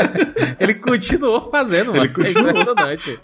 ele 0.59 0.75
continuou 0.75 1.49
fazendo, 1.49 1.93
mano. 1.93 2.05
Ele 2.05 2.13
continuou. 2.13 2.49
É 2.49 2.51
impressionante. 2.51 3.21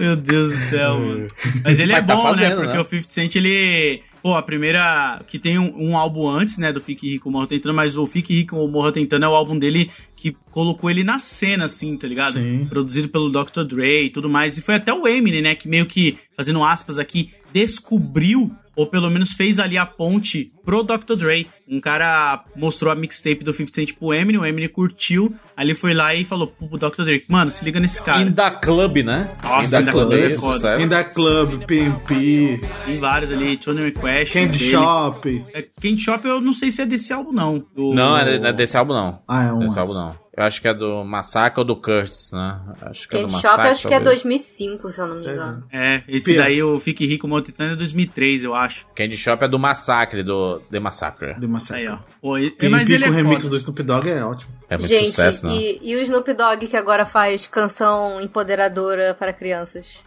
Meu 0.00 0.14
Deus 0.14 0.50
do 0.52 0.56
céu, 0.56 0.98
mano. 1.00 1.28
Mas 1.64 1.80
ele 1.80 1.92
é 1.92 1.96
Mas 1.96 2.06
tá 2.06 2.14
bom, 2.14 2.22
né? 2.24 2.30
fazendo, 2.30 2.56
Porque 2.56 2.74
né? 2.74 2.80
o 2.80 2.84
50 2.84 3.08
Cent, 3.08 3.36
ele. 3.36 4.02
Pô, 4.22 4.34
a 4.34 4.42
primeira. 4.42 5.22
Que 5.26 5.38
tem 5.38 5.58
um, 5.58 5.72
um 5.90 5.96
álbum 5.96 6.28
antes, 6.28 6.58
né? 6.58 6.72
Do 6.72 6.80
Fique 6.80 7.08
Rico 7.08 7.30
Morra 7.30 7.46
Tentando, 7.46 7.74
mas 7.74 7.96
o 7.96 8.06
Fique 8.06 8.34
Rico 8.34 8.56
Morra 8.68 8.92
Tentando 8.92 9.24
é 9.24 9.28
o 9.28 9.34
álbum 9.34 9.58
dele 9.58 9.90
que 10.14 10.36
colocou 10.50 10.90
ele 10.90 11.02
na 11.02 11.18
cena, 11.18 11.64
assim, 11.64 11.96
tá 11.96 12.06
ligado? 12.06 12.34
Sim. 12.34 12.66
Produzido 12.68 13.08
pelo 13.08 13.30
Dr. 13.30 13.64
Dre 13.64 14.04
e 14.04 14.10
tudo 14.10 14.28
mais. 14.28 14.56
E 14.58 14.62
foi 14.62 14.74
até 14.74 14.92
o 14.92 15.06
Eminem, 15.06 15.42
né? 15.42 15.54
Que 15.54 15.68
meio 15.68 15.86
que, 15.86 16.18
fazendo 16.36 16.62
aspas 16.62 16.98
aqui, 16.98 17.30
descobriu. 17.52 18.52
Ou 18.76 18.86
pelo 18.86 19.08
menos 19.10 19.32
fez 19.32 19.58
ali 19.58 19.78
a 19.78 19.86
ponte 19.86 20.52
pro 20.64 20.82
Dr. 20.82 21.14
Dre. 21.16 21.46
Um 21.66 21.80
cara 21.80 22.44
mostrou 22.54 22.92
a 22.92 22.94
mixtape 22.94 23.42
do 23.42 23.52
50 23.52 23.74
Cent 23.74 23.92
pro 23.98 24.12
Eminem, 24.12 24.40
o 24.40 24.44
Eminem 24.44 24.68
curtiu. 24.68 25.34
Aí 25.56 25.66
ele 25.66 25.74
foi 25.74 25.94
lá 25.94 26.14
e 26.14 26.24
falou 26.24 26.46
pro 26.48 26.76
Dr. 26.78 27.02
Dre, 27.04 27.24
mano, 27.28 27.50
se 27.50 27.64
liga 27.64 27.80
nesse 27.80 28.02
cara. 28.02 28.20
In 28.20 28.30
da 28.30 28.50
Club, 28.50 28.98
né? 28.98 29.30
Nossa, 29.42 29.78
In 29.78 29.82
In 29.82 29.84
da 29.84 29.90
Da 29.90 29.92
Club 29.92 30.08
Club 30.10 30.20
é 30.32 30.36
foda. 30.36 31.04
Club, 31.04 31.64
PMP, 31.64 32.60
Tem 32.84 32.98
vários 33.00 33.30
ali, 33.32 33.56
Tony 33.56 33.82
McQuest. 33.82 34.32
Candy 34.32 34.58
dele. 34.58 34.70
Shop. 34.70 35.44
É, 35.54 35.62
Candy 35.62 36.00
Shop 36.00 36.26
eu 36.26 36.40
não 36.40 36.52
sei 36.52 36.70
se 36.70 36.82
é 36.82 36.86
desse 36.86 37.12
álbum, 37.12 37.32
não. 37.32 37.64
Do- 37.74 37.94
Não, 37.94 38.16
é, 38.16 38.38
não 38.38 38.48
é 38.48 38.52
desse 38.52 38.76
álbum, 38.76 38.92
não. 38.92 39.20
Ah, 39.26 39.44
é 39.44 39.52
um. 39.52 39.58
Desse 39.60 39.78
álbum, 39.78 39.94
não. 39.94 40.25
Eu 40.36 40.44
acho 40.44 40.60
que 40.60 40.68
é 40.68 40.74
do 40.74 41.02
Massacre 41.02 41.60
ou 41.60 41.64
do 41.66 41.74
Curtis, 41.76 42.30
né? 42.32 42.60
Acho 42.82 43.08
que 43.08 43.16
é 43.16 43.20
do 43.20 43.22
Candy 43.22 43.34
Massacre. 43.36 43.56
Shop 43.56 43.68
acho 43.70 43.88
que 43.88 43.94
é 43.94 43.98
talvez. 44.00 44.22
2005, 44.22 44.90
se 44.92 45.00
eu 45.00 45.06
não 45.06 45.14
me 45.16 45.20
engano. 45.22 45.64
É, 45.72 46.02
esse 46.06 46.32
Pia. 46.32 46.42
daí, 46.42 46.62
o 46.62 46.78
Fique 46.78 47.06
Rico 47.06 47.26
Montitano 47.26 47.72
é 47.72 47.76
2003, 47.76 48.44
eu 48.44 48.54
acho. 48.54 48.86
Candy 48.94 49.16
Shop 49.16 49.42
é 49.42 49.48
do 49.48 49.58
Massacre, 49.58 50.22
do 50.22 50.60
The 50.70 50.78
Massacre. 50.78 51.34
De 51.40 51.46
Massacre. 51.46 51.86
Aí, 51.86 51.88
ó. 51.88 51.98
Pô, 52.20 52.36
e- 52.36 52.54
mas 52.70 52.90
ele 52.90 53.04
é 53.04 53.06
com 53.08 53.12
o 53.14 53.16
remix 53.16 53.36
foda. 53.44 53.48
do 53.48 53.56
Snoop 53.56 53.82
Dogg 53.82 54.08
é 54.10 54.22
ótimo. 54.22 54.52
É 54.68 54.76
muito 54.76 54.88
Gente, 54.92 55.06
sucesso, 55.06 55.46
não. 55.46 55.54
e, 55.54 55.78
e 55.82 55.96
o 55.96 56.00
Snoop 56.02 56.30
Dogg 56.34 56.66
que 56.66 56.76
agora 56.76 57.06
faz 57.06 57.46
canção 57.46 58.20
empoderadora 58.20 59.14
para 59.14 59.32
crianças? 59.32 60.00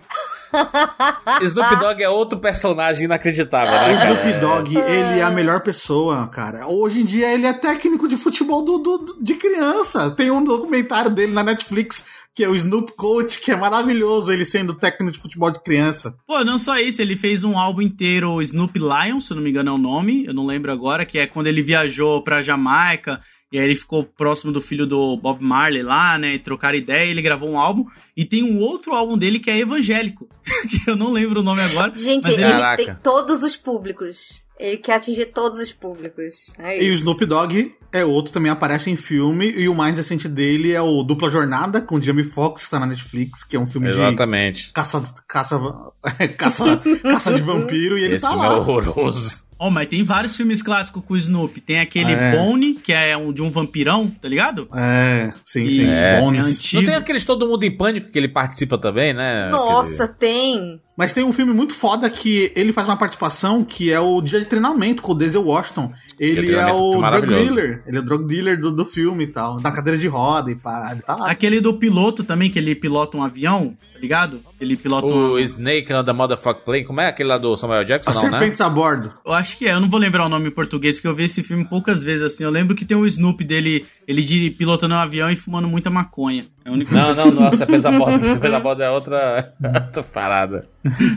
Snoop 1.43 1.75
Dogg 1.77 2.01
é 2.01 2.09
outro 2.09 2.39
personagem 2.39 3.05
inacreditável, 3.05 3.71
né, 3.71 3.97
cara? 3.97 4.13
Snoop 4.13 4.39
Dogg, 4.39 4.75
ele 4.77 5.19
é 5.19 5.23
a 5.23 5.29
melhor 5.29 5.61
pessoa, 5.61 6.27
cara. 6.27 6.67
Hoje 6.67 7.01
em 7.01 7.05
dia 7.05 7.31
ele 7.33 7.45
é 7.45 7.53
técnico 7.53 8.07
de 8.07 8.17
futebol 8.17 8.61
do- 8.63 8.77
do- 8.79 9.17
de 9.21 9.35
criança. 9.35 10.09
Tem 10.11 10.31
um 10.31 10.43
documentário 10.43 11.09
dele 11.11 11.33
na 11.33 11.43
Netflix 11.43 12.03
que 12.39 12.43
é 12.45 12.47
o 12.47 12.55
Snoop 12.55 12.93
Coach, 12.93 13.41
que 13.41 13.51
é 13.51 13.55
maravilhoso, 13.57 14.31
ele 14.31 14.45
sendo 14.45 14.73
técnico 14.73 15.11
de 15.11 15.19
futebol 15.19 15.51
de 15.51 15.61
criança. 15.61 16.15
Pô, 16.25 16.41
não 16.45 16.57
só 16.57 16.79
isso, 16.79 17.01
ele 17.01 17.17
fez 17.17 17.43
um 17.43 17.57
álbum 17.57 17.81
inteiro, 17.81 18.31
o 18.31 18.41
Snoop 18.41 18.79
Lion, 18.79 19.19
se 19.19 19.33
eu 19.33 19.35
não 19.35 19.43
me 19.43 19.49
engano 19.49 19.71
é 19.71 19.73
o 19.73 19.77
nome, 19.77 20.25
eu 20.25 20.33
não 20.33 20.45
lembro 20.45 20.71
agora, 20.71 21.05
que 21.05 21.19
é 21.19 21.27
quando 21.27 21.47
ele 21.47 21.61
viajou 21.61 22.23
pra 22.23 22.41
Jamaica, 22.41 23.19
e 23.51 23.59
aí 23.59 23.65
ele 23.65 23.75
ficou 23.75 24.05
próximo 24.05 24.53
do 24.53 24.61
filho 24.61 24.87
do 24.87 25.17
Bob 25.17 25.43
Marley 25.43 25.83
lá, 25.83 26.17
né, 26.17 26.35
e 26.35 26.39
trocaram 26.39 26.77
ideia, 26.77 27.11
ele 27.11 27.21
gravou 27.21 27.49
um 27.49 27.59
álbum, 27.59 27.83
e 28.15 28.23
tem 28.23 28.41
um 28.41 28.59
outro 28.59 28.93
álbum 28.93 29.17
dele 29.17 29.37
que 29.37 29.51
é 29.51 29.57
evangélico, 29.57 30.29
que 30.69 30.89
eu 30.89 30.95
não 30.95 31.11
lembro 31.11 31.41
o 31.41 31.43
nome 31.43 31.59
agora, 31.59 31.93
Gente, 31.93 32.23
mas 32.23 32.37
ele 32.37 32.77
tem 32.77 32.95
todos 33.03 33.43
os 33.43 33.57
públicos. 33.57 34.47
Ele 34.57 34.77
quer 34.77 34.95
atingir 34.95 35.27
todos 35.27 35.59
os 35.59 35.71
públicos. 35.71 36.53
É 36.57 36.83
E 36.83 36.89
o. 36.91 36.93
Snoop 36.93 37.25
Dogg 37.25 37.73
é 37.91 38.05
outro, 38.05 38.31
também 38.33 38.51
aparece 38.51 38.89
em 38.89 38.95
filme, 38.95 39.51
e 39.51 39.67
o 39.67 39.75
mais 39.75 39.97
recente 39.97 40.27
dele 40.27 40.71
é 40.71 40.81
o 40.81 41.03
Dupla 41.03 41.29
Jornada, 41.31 41.81
com 41.81 42.01
Jamie 42.01 42.23
Foxx, 42.23 42.65
que 42.65 42.71
tá 42.71 42.79
na 42.79 42.85
Netflix, 42.85 43.43
que 43.43 43.55
é 43.55 43.59
um 43.59 43.67
filme 43.67 43.87
de 43.87 43.93
Exatamente. 43.93 44.71
caça, 44.73 45.03
caça, 45.27 45.59
caça, 46.37 46.81
caça 47.03 47.33
de 47.33 47.41
vampiro, 47.41 47.97
e 47.97 48.03
ele 48.03 48.15
Esse 48.15 48.23
tá 48.23 48.29
filme 48.31 48.45
é 48.45 48.49
lá. 48.49 48.57
horroroso. 48.57 49.47
Oh, 49.61 49.69
mas 49.69 49.87
tem 49.87 50.01
vários 50.03 50.37
filmes 50.37 50.61
clássicos 50.61 51.03
com 51.05 51.13
o 51.15 51.17
Snoopy. 51.17 51.59
Tem 51.59 51.81
aquele 51.81 52.13
É. 52.13 52.31
Bone, 52.33 52.75
que 52.75 52.93
é 52.93 53.17
um, 53.17 53.33
de 53.33 53.41
um 53.41 53.51
vampirão, 53.51 54.07
tá 54.09 54.29
ligado? 54.29 54.69
É, 54.73 55.33
sim, 55.43 55.65
E 55.65 55.71
sim. 55.73 55.85
É. 55.85 56.17
Bones. 56.21 56.39
É 56.39 56.47
Não 56.47 56.53
antigo. 56.53 56.85
tem 56.85 56.95
aqueles 56.95 57.25
Todo 57.25 57.45
Mundo 57.45 57.65
em 57.65 57.75
Pânico 57.75 58.09
que 58.09 58.17
ele 58.17 58.29
participa 58.29 58.77
também, 58.77 59.13
né? 59.13 59.49
Nossa, 59.49 60.07
tem. 60.07 60.79
Mas 60.97 61.11
tem 61.11 61.25
um 61.25 61.33
filme 61.33 61.51
muito 61.51 61.73
foda 61.73 62.09
que 62.09 62.53
ele 62.55 62.71
faz 62.71 62.87
uma 62.87 62.95
participação 62.95 63.61
que 63.61 63.91
é 63.91 63.99
o 63.99 64.21
Dia 64.21 64.39
de 64.39 64.45
Treinamento 64.45 65.01
com 65.01 65.11
o 65.11 65.15
Denzel 65.15 65.43
Washington. 65.43 65.91
Ele 66.17 66.47
de 66.47 66.55
é 66.55 66.71
o 66.71 66.91
drug 66.91 67.01
maravilhoso. 67.01 67.78
Dealer. 67.79 67.83
Ele 67.87 67.97
é 67.97 67.99
o 67.99 68.03
drug 68.03 68.25
dealer 68.25 68.59
do, 68.59 68.71
do 68.71 68.85
filme 68.85 69.23
e 69.23 69.27
tal. 69.27 69.59
Na 69.59 69.71
cadeira 69.71 69.97
de 69.97 70.07
roda 70.07 70.51
e 70.51 70.55
pá. 70.55 70.89
Ele 70.91 71.01
tá 71.01 71.15
lá. 71.15 71.29
Aquele 71.29 71.59
do 71.59 71.73
piloto 71.73 72.23
também, 72.23 72.49
que 72.49 72.59
ele 72.59 72.75
pilota 72.75 73.17
um 73.17 73.23
avião, 73.23 73.75
tá 73.93 73.99
ligado? 73.99 74.41
Ele 74.59 74.75
pilota 74.75 75.07
um... 75.07 75.31
O 75.31 75.39
Snake 75.39 75.93
on 75.93 76.03
the 76.03 76.13
Motherfuck 76.13 76.65
Plane, 76.65 76.83
como 76.83 77.01
é 77.01 77.07
aquele 77.07 77.29
lá 77.29 77.37
do 77.37 77.55
Samuel 77.55 77.83
Jackson, 77.83 78.11
As 78.11 78.17
não, 78.17 78.23
né? 78.23 78.39
serpentes 78.39 78.61
a 78.61 78.69
bordo. 78.69 79.13
Eu 79.25 79.33
acho 79.33 79.57
que 79.57 79.67
é, 79.67 79.73
eu 79.73 79.79
não 79.79 79.89
vou 79.89 79.99
lembrar 79.99 80.25
o 80.25 80.29
nome 80.29 80.49
em 80.49 80.51
português, 80.51 80.97
porque 80.97 81.07
eu 81.07 81.15
vi 81.15 81.23
esse 81.23 81.41
filme 81.43 81.65
poucas 81.65 82.03
vezes, 82.03 82.23
assim. 82.23 82.43
Eu 82.43 82.49
lembro 82.49 82.75
que 82.75 82.85
tem 82.85 82.97
o 82.97 83.05
Snoopy 83.05 83.43
dele, 83.43 83.85
ele 84.07 84.21
de, 84.21 84.49
pilotando 84.51 84.95
um 84.95 84.97
avião 84.97 85.29
e 85.29 85.35
fumando 85.35 85.67
muita 85.67 85.89
maconha. 85.89 86.45
É 86.65 86.69
a 86.69 86.71
única 86.71 86.93
Não, 86.93 87.15
não, 87.15 87.31
não, 87.31 87.51
Serpentes 87.51 87.85
a 87.85 87.91
Bordo. 87.91 88.19
Serpentes 88.27 88.53
a 88.53 88.59
Bordo 88.59 88.83
é 88.83 88.89
outra, 88.89 89.53
outra 89.63 90.03
parada. 90.03 90.67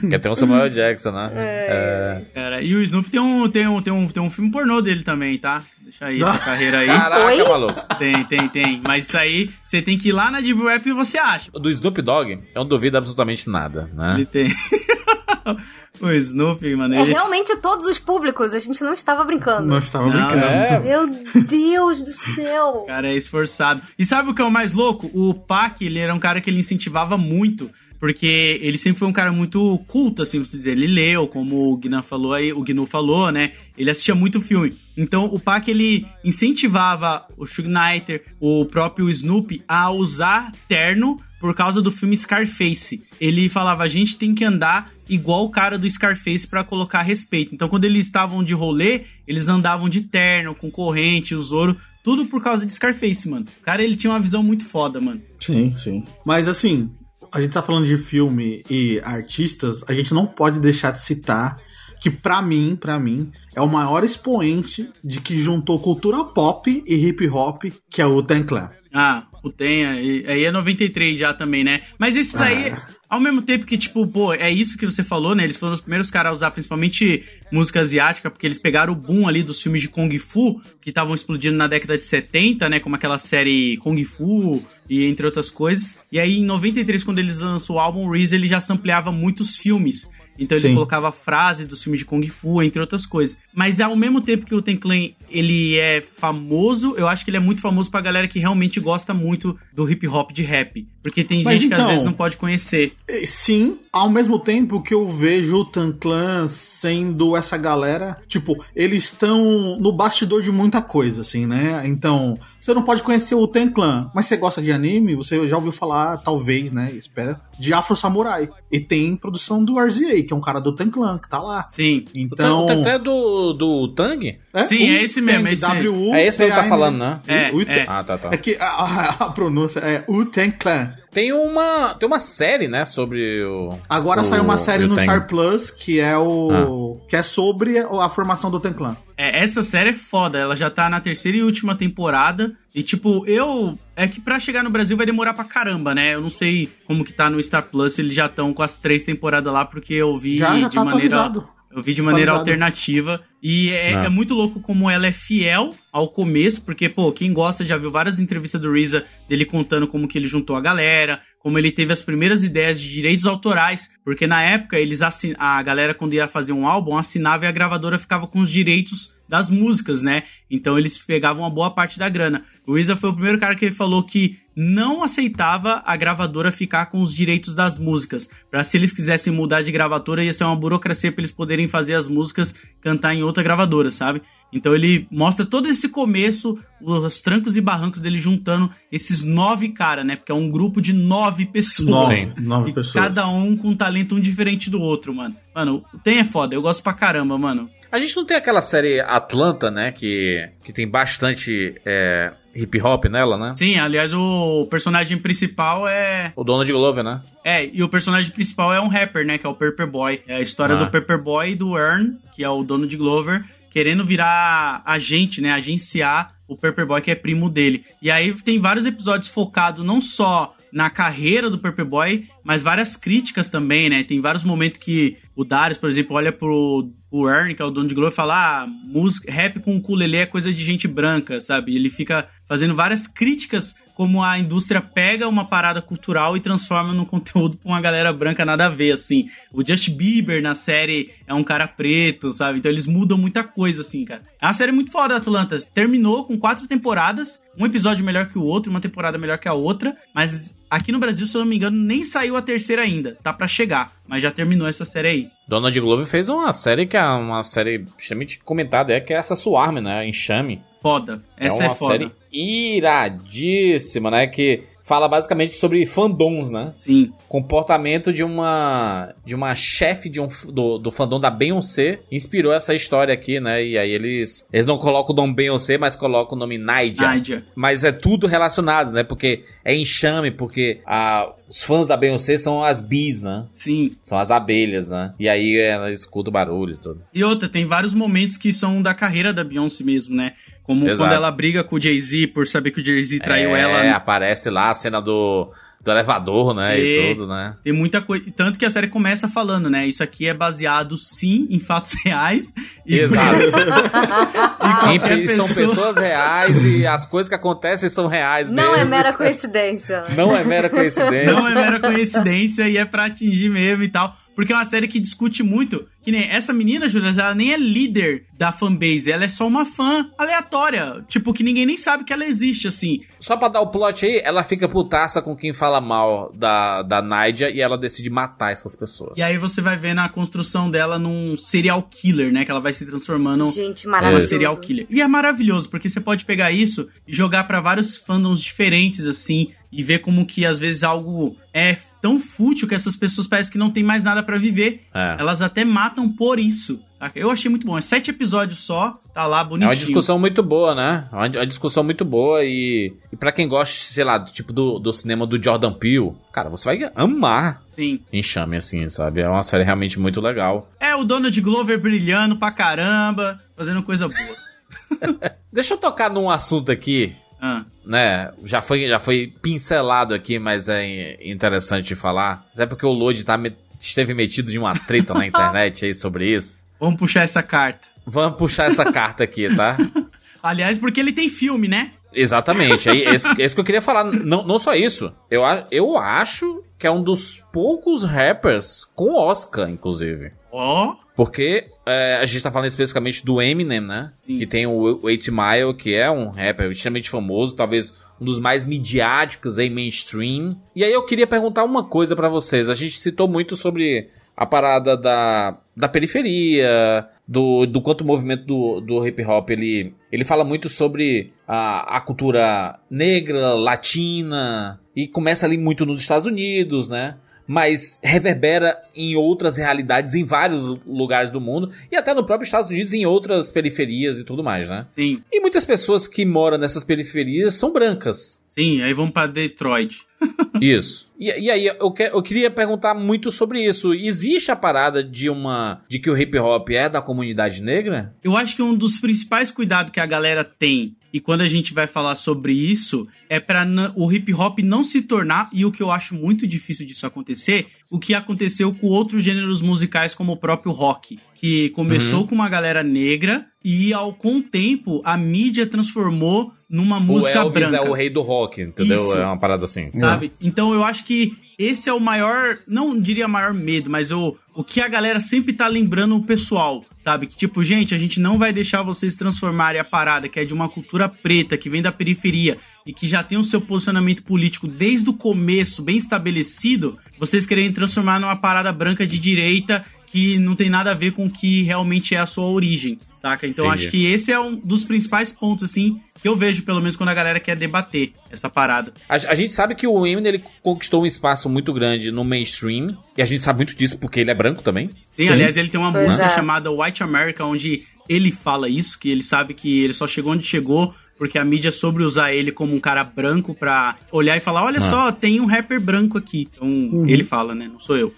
Que 0.01 0.18
tem 0.18 0.30
o 0.30 0.34
Samuel 0.34 0.68
Jackson, 0.68 1.12
né? 1.12 1.30
É. 1.34 2.22
Cara, 2.34 2.62
e 2.62 2.74
o 2.74 2.82
Snoopy 2.82 3.10
tem 3.10 3.20
um, 3.20 3.48
tem, 3.48 3.66
um, 3.66 3.80
tem, 3.80 3.93
um, 3.93 4.09
tem 4.09 4.22
um 4.22 4.30
filme 4.30 4.51
pornô 4.51 4.80
dele 4.80 5.02
também, 5.02 5.39
tá? 5.39 5.62
Deixa 5.93 6.06
aí 6.06 6.23
essa 6.23 6.39
carreira 6.39 6.78
aí. 6.78 6.86
Caraca, 6.86 7.24
Oi? 7.27 7.43
maluco. 7.47 7.81
Tem, 7.98 8.24
tem, 8.24 8.48
tem. 8.48 8.81
Mas 8.86 9.06
isso 9.06 9.19
aí, 9.19 9.51
você 9.62 9.82
tem 9.82 9.98
que 9.98 10.09
ir 10.09 10.12
lá 10.12 10.31
na 10.31 10.40
Deep 10.40 10.59
Web 10.59 10.89
e 10.89 10.93
você 10.94 11.19
acha. 11.19 11.51
Do 11.51 11.69
Snoop 11.69 12.01
Dogg, 12.01 12.31
eu 12.32 12.62
não 12.62 12.66
duvido 12.66 12.97
absolutamente 12.97 13.47
nada, 13.51 13.90
né? 13.93 14.14
Ele 14.14 14.24
tem. 14.24 14.48
o 16.01 16.10
Snoopy, 16.10 16.74
mano, 16.77 16.94
É 16.94 17.02
ele. 17.02 17.12
realmente 17.12 17.55
todos 17.59 17.85
os 17.85 17.98
públicos, 17.98 18.55
a 18.55 18.59
gente 18.59 18.82
não 18.82 18.94
estava 18.94 19.23
brincando. 19.23 19.66
Não 19.69 19.78
estava 19.78 20.06
Não, 20.06 20.12
brincando. 20.28 20.47
É, 20.47 20.81
Meu 20.81 21.06
Deus 21.43 22.02
do 22.02 22.10
céu. 22.10 22.69
O 22.85 22.86
cara 22.86 23.09
é 23.09 23.14
esforçado. 23.14 23.82
E 23.98 24.05
sabe 24.06 24.31
o 24.31 24.35
que 24.35 24.40
é 24.40 24.44
o 24.47 24.51
mais 24.51 24.73
louco? 24.73 25.10
O 25.12 25.35
Pac, 25.35 25.82
ele 25.85 25.98
era 25.98 26.14
um 26.14 26.19
cara 26.19 26.40
que 26.40 26.48
ele 26.48 26.60
incentivava 26.60 27.19
muito, 27.19 27.70
porque 28.02 28.58
ele 28.60 28.76
sempre 28.78 28.98
foi 28.98 29.06
um 29.06 29.12
cara 29.12 29.30
muito 29.30 29.78
culto, 29.86 30.22
assim, 30.22 30.38
vamos 30.38 30.50
dizer. 30.50 30.72
Ele 30.72 30.88
leu, 30.88 31.28
como 31.28 31.72
o 31.72 31.76
Gnu 31.76 32.02
falou 32.02 32.34
aí, 32.34 32.52
o 32.52 32.60
Gnu 32.60 32.84
falou, 32.84 33.30
né? 33.30 33.52
Ele 33.78 33.88
assistia 33.88 34.12
muito 34.12 34.40
filme. 34.40 34.76
Então, 34.96 35.26
o 35.26 35.38
Pac, 35.38 35.68
ele 35.68 36.04
incentivava 36.24 37.24
o 37.36 37.46
Shug 37.46 37.68
Knighter, 37.68 38.24
o 38.40 38.64
próprio 38.64 39.08
Snoopy, 39.08 39.62
a 39.68 39.88
usar 39.92 40.50
terno 40.66 41.16
por 41.38 41.54
causa 41.54 41.80
do 41.80 41.92
filme 41.92 42.16
Scarface. 42.16 43.04
Ele 43.20 43.48
falava, 43.48 43.84
a 43.84 43.88
gente 43.88 44.16
tem 44.16 44.34
que 44.34 44.44
andar 44.44 44.90
igual 45.08 45.44
o 45.44 45.50
cara 45.50 45.78
do 45.78 45.88
Scarface 45.88 46.44
pra 46.44 46.64
colocar 46.64 47.02
respeito. 47.02 47.54
Então, 47.54 47.68
quando 47.68 47.84
eles 47.84 48.06
estavam 48.06 48.42
de 48.42 48.52
rolê, 48.52 49.02
eles 49.28 49.46
andavam 49.46 49.88
de 49.88 50.00
terno, 50.00 50.56
com 50.56 50.72
corrente, 50.72 51.36
os 51.36 51.52
ouro, 51.52 51.76
tudo 52.02 52.26
por 52.26 52.42
causa 52.42 52.66
de 52.66 52.72
Scarface, 52.72 53.28
mano. 53.28 53.46
O 53.60 53.64
cara, 53.64 53.80
ele 53.80 53.94
tinha 53.94 54.12
uma 54.12 54.18
visão 54.18 54.42
muito 54.42 54.64
foda, 54.64 55.00
mano. 55.00 55.22
Sim, 55.40 55.72
sim. 55.76 56.04
Mas 56.24 56.48
assim, 56.48 56.90
a 57.32 57.40
gente 57.40 57.52
tá 57.52 57.62
falando 57.62 57.86
de 57.86 57.96
filme 57.96 58.62
e 58.68 59.00
artistas, 59.04 59.82
a 59.88 59.92
gente 59.92 60.12
não 60.14 60.26
pode 60.26 60.60
deixar 60.60 60.90
de 60.92 61.02
citar 61.02 61.59
que 62.00 62.10
pra 62.10 62.42
mim, 62.42 62.76
para 62.78 62.98
mim, 62.98 63.30
é 63.54 63.60
o 63.60 63.68
maior 63.68 64.02
expoente 64.02 64.90
de 65.04 65.20
que 65.20 65.38
juntou 65.40 65.78
cultura 65.78 66.24
pop 66.24 66.82
e 66.86 66.94
hip 67.06 67.28
hop, 67.28 67.62
que 67.88 68.02
é 68.02 68.06
o 68.06 68.14
Wu-Tang 68.14 68.44
Clan. 68.44 68.70
Ah, 68.92 69.26
o 69.42 69.50
Tenha, 69.50 70.00
e- 70.00 70.24
aí 70.26 70.44
é 70.44 70.50
93 70.50 71.18
já 71.18 71.32
também, 71.32 71.62
né? 71.64 71.80
Mas 71.98 72.14
esses 72.16 72.38
aí, 72.40 72.72
ao 73.09 73.20
mesmo 73.20 73.40
tempo 73.40 73.64
que, 73.64 73.78
tipo, 73.78 74.06
pô, 74.06 74.34
é 74.34 74.50
isso 74.50 74.76
que 74.76 74.84
você 74.84 75.02
falou, 75.02 75.34
né? 75.34 75.44
Eles 75.44 75.56
foram 75.56 75.72
os 75.74 75.80
primeiros 75.80 76.10
caras 76.10 76.30
a 76.30 76.34
usar 76.34 76.50
principalmente 76.50 77.22
música 77.50 77.80
asiática, 77.80 78.30
porque 78.30 78.46
eles 78.46 78.59
pegaram 78.59 78.92
o 78.92 78.96
boom 78.96 79.26
ali 79.26 79.42
dos 79.42 79.62
filmes 79.62 79.80
de 79.80 79.88
Kung 79.88 80.10
Fu, 80.18 80.60
que 80.80 80.90
estavam 80.90 81.14
explodindo 81.14 81.56
na 81.56 81.66
década 81.68 81.96
de 81.96 82.04
70, 82.04 82.68
né? 82.68 82.80
Como 82.80 82.94
aquela 82.96 83.18
série 83.18 83.76
Kung 83.78 84.02
Fu 84.04 84.62
e 84.88 85.04
entre 85.06 85.24
outras 85.26 85.50
coisas. 85.50 85.96
E 86.10 86.18
aí, 86.18 86.38
em 86.38 86.44
93, 86.44 87.02
quando 87.04 87.18
eles 87.18 87.38
lançou 87.40 87.76
o 87.76 87.78
álbum 87.78 88.09
Reese, 88.10 88.34
ele 88.34 88.46
já 88.46 88.60
sampleava 88.60 89.10
muitos 89.12 89.56
filmes. 89.56 90.10
Então 90.38 90.56
ele 90.56 90.68
Sim. 90.68 90.74
colocava 90.74 91.12
frases 91.12 91.66
dos 91.66 91.82
filmes 91.82 91.98
de 92.00 92.06
Kung 92.06 92.26
Fu, 92.26 92.62
entre 92.62 92.80
outras 92.80 93.04
coisas. 93.04 93.38
Mas 93.54 93.80
ao 93.80 93.94
mesmo 93.94 94.20
tempo 94.20 94.46
que 94.46 94.54
o 94.54 94.62
Ten 94.62 94.76
Clan, 94.78 95.09
ele 95.30 95.78
é 95.78 96.00
famoso, 96.00 96.94
eu 96.96 97.06
acho 97.06 97.22
que 97.22 97.30
ele 97.30 97.36
é 97.36 97.40
muito 97.40 97.60
famoso 97.60 97.90
pra 97.90 98.00
galera 98.00 98.26
que 98.26 98.38
realmente 98.38 98.80
gosta 98.80 99.12
muito 99.12 99.54
do 99.74 99.88
hip 99.90 100.09
hop 100.09 100.30
de 100.32 100.42
rap. 100.42 100.88
Porque 101.02 101.22
tem 101.22 101.42
Mas 101.44 101.54
gente 101.60 101.68
que 101.68 101.74
às 101.74 101.80
então- 101.80 101.90
vezes 101.90 102.04
não 102.04 102.14
pode 102.14 102.38
conhecer. 102.38 102.92
E, 103.06 103.26
Sim, 103.26 103.78
ao 103.92 104.09
mesmo 104.09 104.38
tempo 104.38 104.82
que 104.82 104.94
eu 104.94 105.06
vejo 105.10 105.56
o 105.56 105.64
Tan 105.66 105.92
Clan 105.92 106.48
sendo 106.48 107.36
essa 107.36 107.59
galera, 107.59 108.16
tipo, 108.26 108.64
eles 108.74 109.04
estão 109.04 109.78
no 109.78 109.92
bastidor 109.92 110.42
de 110.42 110.50
muita 110.50 110.80
coisa, 110.80 111.20
assim, 111.20 111.44
né? 111.44 111.82
Então, 111.84 112.38
você 112.64 112.72
não 112.74 112.82
pode 112.82 113.02
conhecer 113.02 113.34
o 113.34 113.47
Tan 113.47 113.68
Clan, 113.68 114.10
mas 114.14 114.26
você 114.26 114.36
gosta 114.36 114.62
de 114.62 114.70
anime, 114.70 115.14
você 115.16 115.48
já 115.48 115.56
ouviu 115.56 115.72
falar, 115.72 116.18
talvez, 116.18 116.70
né? 116.70 116.90
Espera, 116.93 117.40
de 117.59 117.74
Afro 117.74 117.97
Samurai. 117.97 118.48
E 118.70 118.78
tem 118.78 119.16
produção 119.16 119.64
do 119.64 119.78
RZA, 119.78 120.22
que 120.22 120.32
é 120.32 120.36
um 120.36 120.40
cara 120.40 120.60
do 120.60 120.72
Tan 120.74 120.89
Clan, 120.90 121.18
que 121.18 121.28
tá 121.28 121.40
lá. 121.40 121.66
Sim. 121.70 122.05
Então. 122.14 122.66
O 122.66 122.89
é 122.89 122.98
do, 122.98 123.52
do 123.52 123.89
Tang? 123.89 124.39
Sim, 124.66 124.89
é 124.90 125.02
esse 125.02 125.20
mesmo, 125.20 125.48
é 125.48 125.52
esse. 125.52 125.62
W 125.62 126.14
É 126.14 126.26
esse 126.26 126.39
que 126.39 126.44
ele 126.44 126.52
tá 126.52 126.64
falando, 126.64 126.98
né? 126.98 127.20
É, 127.26 127.51
é. 127.51 127.84
Ah, 127.89 128.05
tá, 128.05 128.16
tá. 128.16 128.28
É 128.32 128.36
que 128.36 128.56
a, 128.60 128.66
a- 128.66 129.09
a 129.26 129.30
pronúncia 129.30 129.80
é 129.80 130.05
Wu-Tang 130.09 130.52
Clan. 130.52 130.94
Tem 131.12 131.30
uma, 131.32 131.94
tem 131.94 132.06
uma 132.09 132.18
série, 132.18 132.66
né, 132.68 132.84
sobre 132.86 133.44
o... 133.44 133.78
Agora 133.89 134.22
o- 134.22 134.24
saiu 134.24 134.43
uma 134.43 134.56
série 134.56 134.86
no 134.86 134.94
Tang. 134.97 135.02
Star 135.06 135.26
Plus 135.28 135.70
que 135.70 136.01
é 136.01 136.16
o. 136.16 136.98
que 137.06 137.14
é 137.14 137.22
sobre 137.22 137.78
a 137.78 138.09
formação 138.09 138.51
do 138.51 138.59
Tan 138.59 138.72
Clan. 138.72 138.97
É, 139.16 139.43
essa 139.43 139.62
série 139.62 139.90
é 139.90 139.94
foda, 139.94 140.39
ela 140.39 140.56
já 140.56 140.70
tá 140.70 140.89
na 140.89 141.01
terceira 141.01 141.36
e 141.36 141.43
última 141.43 141.76
temporada. 141.76 142.56
E, 142.74 142.82
tipo, 142.82 143.26
eu. 143.26 143.78
É 143.94 144.09
que 144.09 144.20
pra 144.20 144.40
chegar 144.40 144.64
no 144.64 144.70
Brasil 144.70 144.97
vai 144.97 145.05
demorar 145.05 145.34
pra 145.34 145.44
caramba, 145.44 145.94
né? 145.94 146.14
Eu 146.14 146.22
não 146.22 146.30
sei 146.30 146.70
como 146.86 147.05
que 147.05 147.12
tá 147.12 147.28
no 147.28 147.40
Star 147.43 147.64
Plus, 147.64 147.98
eles 147.98 148.14
já 148.14 148.24
estão 148.26 148.55
com 148.55 148.62
as 148.62 148.74
três 148.74 149.02
temporadas 149.02 149.52
lá, 149.52 149.66
porque 149.66 149.93
eu 149.93 150.16
vi 150.18 150.39
Já, 150.39 150.59
já 150.59 150.68
de 150.68 150.74
tá 150.76 150.84
maneira. 150.84 151.16
atualizado. 151.16 151.48
Eu 151.74 151.82
vi 151.82 151.94
de 151.94 152.02
maneira 152.02 152.32
Atualizado. 152.32 152.50
alternativa. 152.50 153.20
E 153.42 153.70
é, 153.70 153.94
Ah. 153.94 154.04
é 154.04 154.08
muito 154.08 154.34
louco 154.34 154.60
como 154.60 154.88
ela 154.90 155.06
é 155.06 155.12
fiel 155.12 155.74
ao 155.92 156.08
começo, 156.08 156.62
porque, 156.62 156.88
pô, 156.88 157.10
quem 157.12 157.32
gosta 157.32 157.64
já 157.64 157.76
viu 157.76 157.90
várias 157.90 158.20
entrevistas 158.20 158.60
do 158.60 158.70
RZA 158.70 159.04
dele 159.28 159.44
contando 159.44 159.88
como 159.88 160.06
que 160.06 160.16
ele 160.16 160.26
juntou 160.28 160.54
a 160.54 160.60
galera, 160.60 161.20
como 161.40 161.58
ele 161.58 161.72
teve 161.72 161.92
as 161.92 162.02
primeiras 162.02 162.44
ideias 162.44 162.80
de 162.80 162.88
direitos 162.88 163.26
autorais, 163.26 163.88
porque 164.04 164.26
na 164.26 164.42
época 164.42 164.78
eles 164.78 165.02
assin... 165.02 165.34
a 165.38 165.60
galera, 165.62 165.92
quando 165.94 166.14
ia 166.14 166.28
fazer 166.28 166.52
um 166.52 166.66
álbum, 166.66 166.96
assinava 166.96 167.44
e 167.44 167.48
a 167.48 167.52
gravadora 167.52 167.98
ficava 167.98 168.26
com 168.28 168.38
os 168.38 168.50
direitos 168.50 169.14
das 169.32 169.48
músicas, 169.48 170.02
né? 170.02 170.24
Então 170.50 170.78
eles 170.78 170.98
pegavam 170.98 171.42
uma 171.42 171.48
boa 171.48 171.70
parte 171.70 171.98
da 171.98 172.06
grana. 172.06 172.44
O 172.66 172.76
RZA 172.76 172.94
foi 172.96 173.09
o 173.09 173.14
primeiro 173.14 173.38
cara 173.40 173.54
que 173.56 173.70
falou 173.70 174.02
que 174.02 174.36
não 174.54 175.02
aceitava 175.02 175.82
a 175.86 175.96
gravadora 175.96 176.52
ficar 176.52 176.84
com 176.86 177.00
os 177.00 177.14
direitos 177.14 177.54
das 177.54 177.78
músicas. 177.78 178.28
Pra 178.50 178.62
se 178.62 178.76
eles 178.76 178.92
quisessem 178.92 179.32
mudar 179.32 179.62
de 179.62 179.72
gravadora, 179.72 180.22
ia 180.22 180.34
ser 180.34 180.44
uma 180.44 180.54
burocracia 180.54 181.10
pra 181.10 181.22
eles 181.22 181.32
poderem 181.32 181.66
fazer 181.66 181.94
as 181.94 182.10
músicas 182.10 182.54
cantar 182.82 183.14
em 183.14 183.22
outra 183.22 183.42
gravadora, 183.42 183.90
sabe? 183.90 184.20
Então 184.52 184.74
ele 184.74 185.06
mostra 185.10 185.46
todo 185.46 185.66
esse 185.66 185.88
começo, 185.88 186.59
os 186.82 187.22
trancos 187.22 187.56
e 187.56 187.62
barrancos 187.62 188.00
dele 188.00 188.18
juntando 188.18 188.70
esses 188.92 189.24
nove 189.24 189.70
caras, 189.70 190.04
né? 190.04 190.16
Porque 190.16 190.30
é 190.30 190.34
um 190.34 190.50
grupo 190.50 190.82
de 190.82 190.92
nove 190.92 191.46
pessoas. 191.46 191.88
Nove, 191.88 192.16
Sim. 192.20 192.32
nove 192.36 192.70
E 192.70 192.74
pessoas. 192.74 193.02
cada 193.02 193.26
um 193.28 193.56
com 193.56 193.68
um 193.70 193.74
talento 193.76 194.14
um 194.14 194.20
diferente 194.20 194.68
do 194.68 194.78
outro, 194.78 195.14
mano. 195.14 195.34
Mano, 195.54 195.82
o 195.94 195.98
Tem 195.98 196.18
é 196.18 196.24
foda, 196.24 196.54
eu 196.54 196.60
gosto 196.60 196.82
pra 196.82 196.92
caramba, 196.92 197.38
mano. 197.38 197.70
A 197.93 197.98
gente 197.98 198.16
não 198.16 198.24
tem 198.24 198.36
aquela 198.36 198.62
série 198.62 199.01
Atlanta, 199.01 199.70
né, 199.70 199.93
que, 199.93 200.48
que 200.64 200.73
tem 200.73 200.89
bastante 200.89 201.74
é, 201.85 202.32
hip 202.55 202.81
hop 202.81 203.05
nela, 203.05 203.36
né? 203.36 203.52
Sim, 203.55 203.78
aliás, 203.78 204.14
o 204.14 204.66
personagem 204.70 205.19
principal 205.19 205.86
é. 205.86 206.32
O 206.35 206.43
Donald 206.43 206.73
Glover, 206.73 207.05
né? 207.05 207.20
É, 207.44 207.66
e 207.66 207.82
o 207.82 207.89
personagem 207.90 208.32
principal 208.32 208.73
é 208.73 208.81
um 208.81 208.89
rapper, 208.89 209.27
né? 209.27 209.36
Que 209.36 209.47
é 209.47 209.48
o 209.51 209.55
Pepper 209.55 209.86
Boy. 209.86 210.23
É 210.27 210.36
a 210.36 210.40
história 210.40 210.74
Ah. 210.74 210.78
do 210.85 210.90
Pepper 210.90 211.23
Boy 211.23 211.51
e 211.51 211.55
do 211.55 211.77
Earn, 211.77 212.16
que 212.35 212.43
é 212.43 212.48
o 212.48 212.62
dono 212.64 212.86
de 212.86 212.97
Glover, 212.97 213.44
querendo 213.70 214.05
virar 214.06 214.82
agente, 214.86 215.40
né? 215.43 215.52
Agenciar 215.52 216.35
o 216.48 216.56
Pepper 216.56 216.86
Boy, 216.86 217.01
que 217.02 217.10
é 217.10 217.14
primo 217.14 217.51
dele. 217.51 217.85
E 218.01 218.10
aí 218.10 218.32
tem 218.35 218.59
vários 218.59 218.86
episódios 218.86 219.28
focados 219.28 219.85
não 219.85 220.01
só 220.01 220.51
na 220.72 220.88
carreira 220.88 221.50
do 221.50 221.58
Paperboy, 221.58 222.26
mas 222.42 222.62
várias 222.62 222.96
críticas 222.96 223.50
também, 223.50 223.90
né? 223.90 224.02
Tem 224.02 224.20
vários 224.20 224.42
momentos 224.42 224.80
que 224.80 225.18
o 225.36 225.44
Darius, 225.44 225.78
por 225.78 225.88
exemplo, 225.88 226.16
olha 226.16 226.32
pro 226.32 226.90
o 227.12 227.28
Ernie, 227.28 227.54
que 227.54 227.60
é 227.60 227.64
o 227.64 227.70
dono 227.70 227.86
de 227.86 227.94
Globo, 227.94 228.10
fala: 228.10 228.62
ah, 228.62 228.66
música, 228.66 229.30
rap 229.30 229.60
com 229.60 229.76
ukulele 229.76 230.16
é 230.16 230.26
coisa 230.26 230.50
de 230.52 230.64
gente 230.64 230.88
branca, 230.88 231.38
sabe? 231.40 231.76
Ele 231.76 231.90
fica 231.90 232.26
fazendo 232.48 232.74
várias 232.74 233.06
críticas 233.06 233.74
como 233.94 234.22
a 234.22 234.38
indústria 234.38 234.80
pega 234.80 235.28
uma 235.28 235.44
parada 235.44 235.82
cultural 235.82 236.34
e 236.36 236.40
transforma 236.40 236.94
no 236.94 237.04
conteúdo 237.04 237.58
pra 237.58 237.70
uma 237.70 237.80
galera 237.80 238.12
branca 238.12 238.44
nada 238.44 238.66
a 238.66 238.68
ver, 238.70 238.92
assim. 238.92 239.26
O 239.52 239.64
Justin 239.64 239.94
Bieber 239.94 240.42
na 240.42 240.54
série 240.54 241.10
é 241.26 241.34
um 241.34 241.44
cara 241.44 241.68
preto, 241.68 242.32
sabe? 242.32 242.58
Então 242.58 242.70
eles 242.70 242.86
mudam 242.86 243.18
muita 243.18 243.44
coisa, 243.44 243.82
assim, 243.82 244.04
cara. 244.04 244.22
É 244.40 244.46
uma 244.46 244.54
série 244.54 244.72
muito 244.72 244.90
foda, 244.90 245.16
Atlanta. 245.16 245.58
Terminou 245.74 246.24
com 246.24 246.38
quatro 246.38 246.66
temporadas, 246.66 247.42
um 247.58 247.66
episódio 247.66 248.04
melhor 248.04 248.28
que 248.28 248.38
o 248.38 248.42
outro, 248.42 248.70
uma 248.70 248.80
temporada 248.80 249.18
melhor 249.18 249.38
que 249.38 249.48
a 249.48 249.52
outra, 249.52 249.96
mas 250.14 250.58
aqui 250.70 250.90
no 250.92 250.98
Brasil, 250.98 251.26
se 251.26 251.36
eu 251.36 251.40
não 251.40 251.46
me 251.46 251.56
engano, 251.56 251.76
nem 251.76 252.04
saiu 252.04 252.36
a 252.36 252.42
terceira 252.42 252.82
ainda. 252.82 253.16
Tá 253.22 253.32
para 253.32 253.46
chegar, 253.46 253.92
mas 254.06 254.22
já 254.22 254.30
terminou 254.30 254.68
essa 254.68 254.84
série 254.84 255.08
aí. 255.08 255.30
Donald 255.48 255.78
Glover 255.80 256.06
fez 256.06 256.28
uma 256.28 256.52
série 256.52 256.86
que 256.86 256.96
é 256.96 257.04
uma 257.04 257.42
série 257.42 257.86
extremamente 257.98 258.38
comentada, 258.38 258.92
é 258.92 259.00
que 259.00 259.12
é 259.12 259.16
essa 259.16 259.36
Swarm, 259.36 259.80
né? 259.80 260.06
Enxame. 260.06 260.62
Foda. 260.80 261.22
Essa 261.36 261.64
é, 261.64 261.66
uma 261.66 261.72
é 261.72 261.76
foda. 261.76 261.92
série 261.92 262.12
iradíssima, 262.32 264.10
né? 264.10 264.26
Que 264.26 264.64
fala 264.82 265.09
basicamente 265.09 265.54
sobre 265.54 265.86
fandoms, 265.86 266.50
né? 266.50 266.72
Sim. 266.74 267.12
Comportamento 267.28 268.12
de 268.12 268.22
uma 268.22 269.14
de 269.24 269.34
uma 269.34 269.54
chefe 269.54 270.09
de 270.09 270.20
um, 270.20 270.28
do, 270.48 270.78
do 270.78 270.90
fandom 270.90 271.20
da 271.20 271.30
Beyoncé 271.30 272.00
inspirou 272.10 272.52
essa 272.52 272.74
história 272.74 273.14
aqui, 273.14 273.40
né? 273.40 273.64
E 273.64 273.78
aí 273.78 273.90
eles 273.90 274.46
eles 274.52 274.66
não 274.66 274.76
colocam 274.76 275.14
o 275.14 275.16
nome 275.16 275.34
Beyoncé, 275.34 275.78
mas 275.78 275.96
colocam 275.96 276.36
o 276.36 276.38
nome 276.38 276.59
Naija. 276.59 277.02
Naija. 277.02 277.44
Mas 277.54 277.84
é 277.84 277.92
tudo 277.92 278.26
relacionado, 278.26 278.92
né? 278.92 279.02
Porque 279.02 279.44
é 279.64 279.74
enxame, 279.74 280.30
porque 280.30 280.80
a, 280.84 281.32
os 281.48 281.62
fãs 281.62 281.86
da 281.86 281.96
Beyoncé 281.96 282.36
são 282.36 282.64
as 282.64 282.80
bees, 282.80 283.20
né? 283.20 283.46
Sim. 283.52 283.94
São 284.02 284.18
as 284.18 284.30
abelhas, 284.30 284.88
né? 284.88 285.14
E 285.18 285.28
aí 285.28 285.56
ela 285.56 285.92
escuta 285.92 286.30
o 286.30 286.32
barulho 286.32 286.74
e 286.74 286.78
tudo. 286.78 287.02
E 287.14 287.22
outra, 287.22 287.48
tem 287.48 287.66
vários 287.66 287.94
momentos 287.94 288.36
que 288.36 288.52
são 288.52 288.82
da 288.82 288.94
carreira 288.94 289.32
da 289.32 289.44
Beyoncé 289.44 289.84
mesmo, 289.84 290.16
né? 290.16 290.32
Como 290.62 290.84
Exato. 290.84 290.98
quando 290.98 291.12
ela 291.12 291.30
briga 291.30 291.64
com 291.64 291.76
o 291.76 291.82
Jay-Z 291.82 292.28
por 292.28 292.47
saber 292.47 292.70
que 292.70 292.80
o 292.80 292.84
Jay-Z 292.84 293.18
traiu 293.20 293.55
é, 293.56 293.60
ela. 293.60 293.84
É, 293.84 293.90
aparece 293.90 294.48
lá 294.48 294.70
a 294.70 294.74
cena 294.74 295.01
do, 295.01 295.52
do 295.82 295.90
elevador, 295.90 296.55
né? 296.55 296.78
E, 296.78 297.10
e, 297.10 297.14
tudo, 297.14 297.26
né? 297.26 297.56
Tem 297.64 297.72
muita 297.72 298.01
coisa. 298.01 298.24
Tanto 298.36 298.56
que 298.56 298.64
a 298.64 298.70
série 298.70 298.86
começa 298.86 299.28
falando, 299.28 299.68
né? 299.68 299.84
Isso 299.84 300.05
aqui 300.05 300.28
é 300.28 300.34
baseado, 300.34 300.97
sim, 300.97 301.48
em 301.51 301.59
fatos 301.59 301.94
reais. 302.05 302.55
E 302.86 303.01
Exato. 303.01 303.39
e 304.94 304.98
pessoa... 305.01 305.48
São 305.48 305.66
pessoas 305.66 305.97
reais 305.97 306.64
e 306.64 306.86
as 306.86 307.05
coisas 307.05 307.28
que 307.28 307.34
acontecem 307.34 307.89
são 307.89 308.06
reais 308.06 308.48
Não 308.48 308.70
mesmo. 308.72 308.76
é 308.76 308.84
mera 308.84 309.12
coincidência. 309.12 310.05
Não 310.16 310.36
é 310.36 310.44
mera 310.44 310.70
coincidência. 310.70 311.32
Não 311.32 311.48
é 311.48 311.55
mera 311.55 311.80
coincidência 311.80 312.68
e 312.68 312.76
é 312.76 312.84
pra 312.84 313.06
atingir 313.06 313.51
mesmo 313.51 313.82
e 313.82 313.89
tal. 313.89 314.14
Porque 314.36 314.52
é 314.52 314.56
uma 314.56 314.64
série 314.64 314.86
que 314.86 315.01
discute 315.01 315.43
muito. 315.43 315.84
Que 316.02 316.10
nem 316.10 316.28
essa 316.28 316.52
menina, 316.52 316.88
Júlia, 316.88 317.10
ela 317.10 317.34
nem 317.34 317.52
é 317.52 317.56
líder 317.56 318.26
da 318.36 318.50
fanbase. 318.50 319.10
Ela 319.10 319.24
é 319.24 319.28
só 319.28 319.46
uma 319.46 319.64
fã 319.64 320.10
aleatória. 320.18 321.04
Tipo, 321.08 321.32
que 321.32 321.44
ninguém 321.44 321.64
nem 321.64 321.76
sabe 321.76 322.02
que 322.04 322.12
ela 322.12 322.24
existe, 322.26 322.66
assim. 322.66 323.00
Só 323.20 323.36
pra 323.36 323.48
dar 323.48 323.60
o 323.60 323.68
plot 323.68 324.04
aí, 324.04 324.20
ela 324.24 324.42
fica 324.42 324.68
putaça 324.68 325.22
com 325.22 325.36
quem 325.36 325.52
fala 325.52 325.80
mal 325.80 326.32
da, 326.34 326.82
da 326.82 327.00
Nadia 327.00 327.50
e 327.50 327.60
ela 327.60 327.78
decide 327.78 328.10
matar 328.10 328.52
essas 328.52 328.74
pessoas. 328.74 329.16
E 329.16 329.22
aí 329.22 329.38
você 329.38 329.60
vai 329.60 329.76
ver 329.76 329.94
na 329.94 330.08
construção 330.08 330.70
dela 330.70 330.98
num 330.98 331.36
serial 331.36 331.82
killer, 331.82 332.32
né? 332.32 332.44
Que 332.44 332.50
ela 332.50 332.60
vai 332.60 332.72
se 332.72 332.84
transformando 332.84 333.50
Gente, 333.52 333.86
maravilhoso. 333.86 334.26
serial 334.26 334.56
killer. 334.56 334.86
E 334.90 335.00
é 335.00 335.06
maravilhoso, 335.06 335.70
porque 335.70 335.88
você 335.88 336.00
pode 336.00 336.24
pegar 336.24 336.50
isso 336.50 336.88
e 337.06 337.14
jogar 337.14 337.44
para 337.44 337.60
vários 337.60 337.96
fandoms 337.96 338.40
diferentes, 338.40 339.06
assim 339.06 339.48
e 339.72 339.82
ver 339.82 340.00
como 340.00 340.26
que 340.26 340.44
às 340.44 340.58
vezes 340.58 340.84
algo 340.84 341.34
é 341.52 341.76
tão 342.02 342.18
fútil 342.18 342.66
que 342.66 342.74
essas 342.74 342.96
pessoas 342.96 343.28
parecem 343.28 343.52
que 343.52 343.58
não 343.58 343.70
tem 343.70 343.84
mais 343.84 344.02
nada 344.02 344.22
para 344.24 344.36
viver. 344.36 344.82
É. 344.92 345.16
Elas 345.20 345.40
até 345.40 345.64
matam 345.64 346.08
por 346.08 346.38
isso. 346.40 346.82
Eu 347.14 347.30
achei 347.30 347.48
muito 347.48 347.66
bom. 347.66 347.78
É 347.78 347.80
sete 347.80 348.10
episódios 348.10 348.60
só, 348.60 349.00
tá 349.12 349.26
lá 349.26 349.42
bonitinho. 349.42 349.72
É 349.72 349.74
uma 349.74 349.76
discussão 349.76 350.18
muito 350.18 350.42
boa, 350.42 350.74
né? 350.74 351.08
É 351.12 351.16
uma 351.16 351.46
discussão 351.46 351.82
muito 351.82 352.04
boa 352.04 352.44
e, 352.44 352.92
e 353.10 353.16
para 353.16 353.32
quem 353.32 353.48
gosta, 353.48 353.74
sei 353.92 354.04
lá, 354.04 354.20
tipo 354.24 354.52
do, 354.52 354.78
do 354.78 354.92
cinema 354.92 355.26
do 355.26 355.42
Jordan 355.42 355.72
Peele, 355.72 356.12
cara, 356.32 356.48
você 356.48 356.64
vai 356.64 356.90
amar. 356.94 357.62
Sim. 357.68 358.00
Enxame, 358.12 358.56
assim, 358.56 358.88
sabe? 358.88 359.20
É 359.20 359.28
uma 359.28 359.42
série 359.42 359.64
realmente 359.64 359.98
muito 359.98 360.20
legal. 360.20 360.70
É 360.78 360.94
o 360.94 361.04
Donald 361.04 361.40
Glover 361.40 361.80
brilhando 361.80 362.36
pra 362.36 362.52
caramba, 362.52 363.40
fazendo 363.56 363.82
coisa 363.82 364.08
boa. 364.08 365.32
Deixa 365.52 365.74
eu 365.74 365.78
tocar 365.78 366.10
num 366.10 366.30
assunto 366.30 366.70
aqui 366.70 367.12
ah. 367.44 367.64
Né, 367.85 368.31
já 368.44 368.62
foi, 368.62 368.86
já 368.86 369.01
foi 369.01 369.35
pincelado 369.43 370.14
aqui, 370.14 370.39
mas 370.39 370.69
é 370.69 371.19
interessante 371.28 371.97
falar. 371.97 372.47
Mas 372.51 372.60
é 372.60 372.66
porque 372.66 372.86
o 372.86 372.93
Lodi 372.93 373.24
tá, 373.24 373.36
esteve 373.81 374.14
metido 374.14 374.52
de 374.52 374.59
uma 374.60 374.73
treta 374.74 375.12
na 375.12 375.27
internet 375.27 375.85
aí 375.85 375.93
sobre 375.93 376.28
isso. 376.28 376.64
Vamos 376.78 377.01
puxar 377.01 377.24
essa 377.24 377.43
carta. 377.43 377.89
Vamos 378.06 378.39
puxar 378.39 378.66
essa 378.66 378.90
carta 378.93 379.24
aqui, 379.24 379.52
tá? 379.55 379.77
Aliás, 380.40 380.78
porque 380.78 381.01
ele 381.01 381.12
tem 381.12 381.28
filme, 381.28 381.66
né? 381.66 381.93
Exatamente, 382.14 382.89
é 382.89 383.14
esse, 383.14 383.27
é 383.27 383.44
isso 383.44 383.55
que 383.55 383.60
eu 383.60 383.64
queria 383.64 383.82
falar. 383.82 384.05
Não, 384.05 384.44
não 384.44 384.59
só 384.59 384.74
isso. 384.74 385.12
Eu, 385.31 385.43
eu 385.70 385.97
acho 385.97 386.62
que 386.78 386.86
é 386.86 386.90
um 386.90 387.02
dos 387.02 387.43
poucos 387.52 388.05
rappers 388.05 388.85
com 388.94 389.14
Oscar, 389.14 389.69
inclusive. 389.69 390.32
Ó. 390.52 390.90
Oh. 390.90 390.97
Porque 391.22 391.66
é, 391.86 392.16
a 392.20 392.24
gente 392.24 392.42
tá 392.42 392.50
falando 392.50 392.66
especificamente 392.66 393.24
do 393.24 393.40
Eminem, 393.40 393.80
né? 393.80 394.12
Sim. 394.26 394.38
Que 394.38 394.44
tem 394.44 394.66
o 394.66 394.98
8 395.04 395.30
Mile, 395.30 395.72
que 395.78 395.94
é 395.94 396.10
um 396.10 396.30
rapper 396.30 396.68
extremamente 396.72 397.08
famoso, 397.08 397.54
talvez 397.54 397.94
um 398.20 398.24
dos 398.24 398.40
mais 398.40 398.64
midiáticos 398.64 399.56
aí, 399.56 399.70
mainstream. 399.70 400.60
E 400.74 400.82
aí 400.82 400.92
eu 400.92 401.06
queria 401.06 401.24
perguntar 401.24 401.62
uma 401.62 401.84
coisa 401.84 402.16
para 402.16 402.28
vocês. 402.28 402.68
A 402.68 402.74
gente 402.74 402.98
citou 402.98 403.28
muito 403.28 403.54
sobre 403.54 404.10
a 404.36 404.44
parada 404.44 404.96
da, 404.96 405.56
da 405.76 405.88
periferia, 405.88 407.06
do, 407.28 407.66
do 407.66 407.80
quanto 407.80 408.00
o 408.00 408.06
movimento 408.06 408.44
do, 408.44 408.80
do 408.80 409.06
hip 409.06 409.24
hop 409.24 409.48
ele, 409.50 409.94
ele 410.10 410.24
fala 410.24 410.42
muito 410.42 410.68
sobre 410.68 411.32
a, 411.46 411.98
a 411.98 412.00
cultura 412.00 412.80
negra, 412.90 413.54
latina, 413.54 414.80
e 414.96 415.06
começa 415.06 415.46
ali 415.46 415.56
muito 415.56 415.86
nos 415.86 416.00
Estados 416.00 416.26
Unidos, 416.26 416.88
né? 416.88 417.14
Mas 417.52 418.00
reverbera 418.02 418.82
em 418.96 419.14
outras 419.14 419.58
realidades 419.58 420.14
em 420.14 420.24
vários 420.24 420.78
lugares 420.86 421.30
do 421.30 421.38
mundo 421.38 421.70
e 421.90 421.96
até 421.96 422.14
no 422.14 422.24
próprio 422.24 422.46
Estados 422.46 422.70
Unidos 422.70 422.94
em 422.94 423.04
outras 423.04 423.50
periferias 423.50 424.16
e 424.16 424.24
tudo 424.24 424.42
mais, 424.42 424.70
né? 424.70 424.86
Sim. 424.86 425.22
E 425.30 425.38
muitas 425.38 425.66
pessoas 425.66 426.08
que 426.08 426.24
moram 426.24 426.56
nessas 426.56 426.82
periferias 426.82 427.52
são 427.54 427.70
brancas. 427.70 428.40
Sim, 428.42 428.80
aí 428.80 428.94
vão 428.94 429.10
para 429.10 429.26
Detroit. 429.26 430.00
isso. 430.62 431.10
E, 431.20 431.26
e, 431.26 431.50
aí, 431.50 431.66
eu, 431.66 431.90
que, 431.90 432.04
eu 432.04 432.22
queria 432.22 432.50
perguntar 432.50 432.94
muito 432.94 433.30
sobre 433.30 433.62
isso. 433.62 433.92
Existe 433.92 434.50
a 434.50 434.56
parada 434.56 435.04
de 435.04 435.28
uma. 435.28 435.82
de 435.86 435.98
que 435.98 436.10
o 436.10 436.16
hip 436.16 436.38
hop 436.38 436.70
é 436.70 436.88
da 436.88 437.02
comunidade 437.02 437.62
negra? 437.62 438.14
Eu 438.24 438.34
acho 438.34 438.56
que 438.56 438.62
um 438.62 438.74
dos 438.74 438.98
principais 438.98 439.50
cuidados 439.50 439.92
que 439.92 440.00
a 440.00 440.06
galera 440.06 440.42
tem 440.42 440.96
e 441.12 441.20
quando 441.20 441.43
a 441.43 441.47
gente 441.47 441.74
vai 441.74 441.86
falar 441.86 442.14
sobre 442.14 442.52
isso, 442.52 443.06
é 443.28 443.39
para 443.39 443.66
o 443.94 444.10
hip 444.10 444.32
hop 444.32 444.60
não 444.60 444.82
se 444.82 445.02
tornar, 445.02 445.48
e 445.52 445.64
o 445.64 445.70
que 445.70 445.82
eu 445.82 445.90
acho 445.90 446.14
muito 446.14 446.47
difícil 446.47 446.86
disso 446.86 447.06
acontecer, 447.06 447.66
o 447.90 447.98
que 447.98 448.14
aconteceu 448.14 448.72
com 448.74 448.86
outros 448.86 449.22
gêneros 449.22 449.60
musicais, 449.60 450.14
como 450.14 450.32
o 450.32 450.36
próprio 450.36 450.72
rock, 450.72 451.18
que 451.34 451.70
começou 451.70 452.20
uhum. 452.20 452.26
com 452.28 452.34
uma 452.34 452.48
galera 452.48 452.82
negra 452.82 453.47
e, 453.64 453.93
ao 453.93 454.14
com 454.14 454.36
o 454.36 454.43
tempo, 454.43 455.02
a 455.05 455.16
mídia 455.16 455.66
transformou 455.66 456.52
numa 456.68 456.98
música 456.98 457.39
o 457.39 457.43
Elvis 457.43 457.68
branca. 457.68 457.76
é 457.84 457.90
o 457.90 457.93
rei 457.93 458.09
do 458.09 458.22
rock, 458.22 458.62
entendeu? 458.62 458.97
Isso. 458.97 459.16
É 459.16 459.26
uma 459.26 459.39
parada 459.39 459.66
assim. 459.66 459.90
Sabe? 459.93 460.32
É. 460.40 460.47
Então 460.47 460.72
eu 460.72 460.82
acho 460.82 461.05
que 461.05 461.36
esse 461.59 461.89
é 461.89 461.93
o 461.93 462.01
maior, 462.01 462.59
não 462.66 462.98
diria 462.98 463.28
maior 463.28 463.52
medo, 463.52 463.90
mas 463.90 464.10
o, 464.10 464.34
o 464.54 464.62
que 464.62 464.80
a 464.80 464.88
galera 464.88 465.20
sempre 465.20 465.52
tá 465.52 465.66
lembrando 465.66 466.16
o 466.16 466.22
pessoal, 466.22 466.84
sabe? 466.98 467.26
Que 467.26 467.36
tipo, 467.36 467.62
gente, 467.62 467.94
a 467.94 467.98
gente 467.98 468.20
não 468.20 468.38
vai 468.38 468.52
deixar 468.52 468.82
vocês 468.82 469.16
transformarem 469.16 469.80
a 469.80 469.84
parada 469.84 470.28
que 470.28 470.38
é 470.38 470.44
de 470.44 470.52
uma 470.52 470.68
cultura 470.68 471.08
preta, 471.08 471.56
que 471.56 471.70
vem 471.70 471.82
da 471.82 471.92
periferia 471.92 472.58
e 472.86 472.92
que 472.92 473.06
já 473.06 473.22
tem 473.22 473.38
o 473.38 473.44
seu 473.44 473.60
posicionamento 473.60 474.22
político 474.22 474.66
desde 474.66 475.08
o 475.08 475.14
começo 475.14 475.82
bem 475.82 475.96
estabelecido, 475.96 476.98
vocês 477.18 477.46
querem 477.46 477.72
transformar 477.72 478.18
numa 478.20 478.36
parada 478.36 478.72
branca 478.72 479.06
de 479.06 479.18
direita 479.18 479.84
que 480.12 480.38
não 480.38 480.54
tem 480.54 480.68
nada 480.68 480.90
a 480.90 480.94
ver 480.94 481.12
com 481.12 481.24
o 481.24 481.30
que 481.30 481.62
realmente 481.62 482.14
é 482.14 482.18
a 482.18 482.26
sua 482.26 482.44
origem, 482.44 482.98
saca? 483.16 483.46
Então 483.46 483.64
Entendi. 483.64 483.84
acho 483.84 483.90
que 483.90 484.06
esse 484.12 484.30
é 484.30 484.38
um 484.38 484.56
dos 484.56 484.84
principais 484.84 485.32
pontos, 485.32 485.64
assim, 485.64 485.98
que 486.20 486.28
eu 486.28 486.36
vejo, 486.36 486.64
pelo 486.64 486.80
menos, 486.80 486.96
quando 486.96 487.08
a 487.08 487.14
galera 487.14 487.40
quer 487.40 487.56
debater 487.56 488.12
essa 488.30 488.50
parada. 488.50 488.92
A, 489.08 489.14
a, 489.14 489.34
gente 489.34 489.54
sabe 489.54 489.74
que 489.74 489.86
o 489.86 490.06
Eminem 490.06 490.34
ele 490.34 490.44
conquistou 490.62 491.02
um 491.02 491.06
espaço 491.06 491.48
muito 491.48 491.72
grande 491.72 492.12
no 492.12 492.24
mainstream, 492.24 492.96
e 493.16 493.22
a 493.22 493.24
gente 493.24 493.42
sabe 493.42 493.56
muito 493.56 493.74
disso 493.74 493.98
porque 493.98 494.20
ele 494.20 494.30
é 494.30 494.34
branco 494.43 494.62
também. 494.62 494.89
Sim, 495.10 495.24
Sim. 495.24 495.28
aliás, 495.28 495.56
ele 495.56 495.69
tem 495.69 495.78
uma 495.81 495.93
pois 495.93 496.06
música 496.06 496.27
é. 496.27 496.28
chamada 496.28 496.70
White 496.70 497.02
America, 497.02 497.44
onde 497.44 497.85
ele 498.09 498.32
fala 498.32 498.69
isso, 498.69 498.98
que 498.98 499.10
ele 499.10 499.23
sabe 499.23 499.55
que 499.55 499.85
ele 499.85 499.94
só 499.94 500.06
chegou 500.06 500.32
onde 500.32 500.44
chegou 500.44 500.93
porque 501.23 501.39
a 501.39 501.44
mídia 501.44 501.70
soube 501.70 502.02
usar 502.02 502.35
ele 502.35 502.51
como 502.51 502.74
um 502.74 502.81
cara 502.81 503.05
branco 503.05 503.55
pra 503.55 503.94
olhar 504.10 504.36
e 504.36 504.40
falar: 504.40 504.64
olha 504.64 504.78
ah. 504.78 504.81
só, 504.81 505.12
tem 505.12 505.40
um 505.40 505.47
rapper 505.47 505.81
branco 505.81 506.19
aqui. 506.19 506.48
Então, 506.52 506.66
uhum. 506.66 507.09
ele 507.09 507.23
fala, 507.23 507.55
né? 507.55 507.70
Não 507.73 507.78
sou 507.78 507.97
eu. 507.97 508.12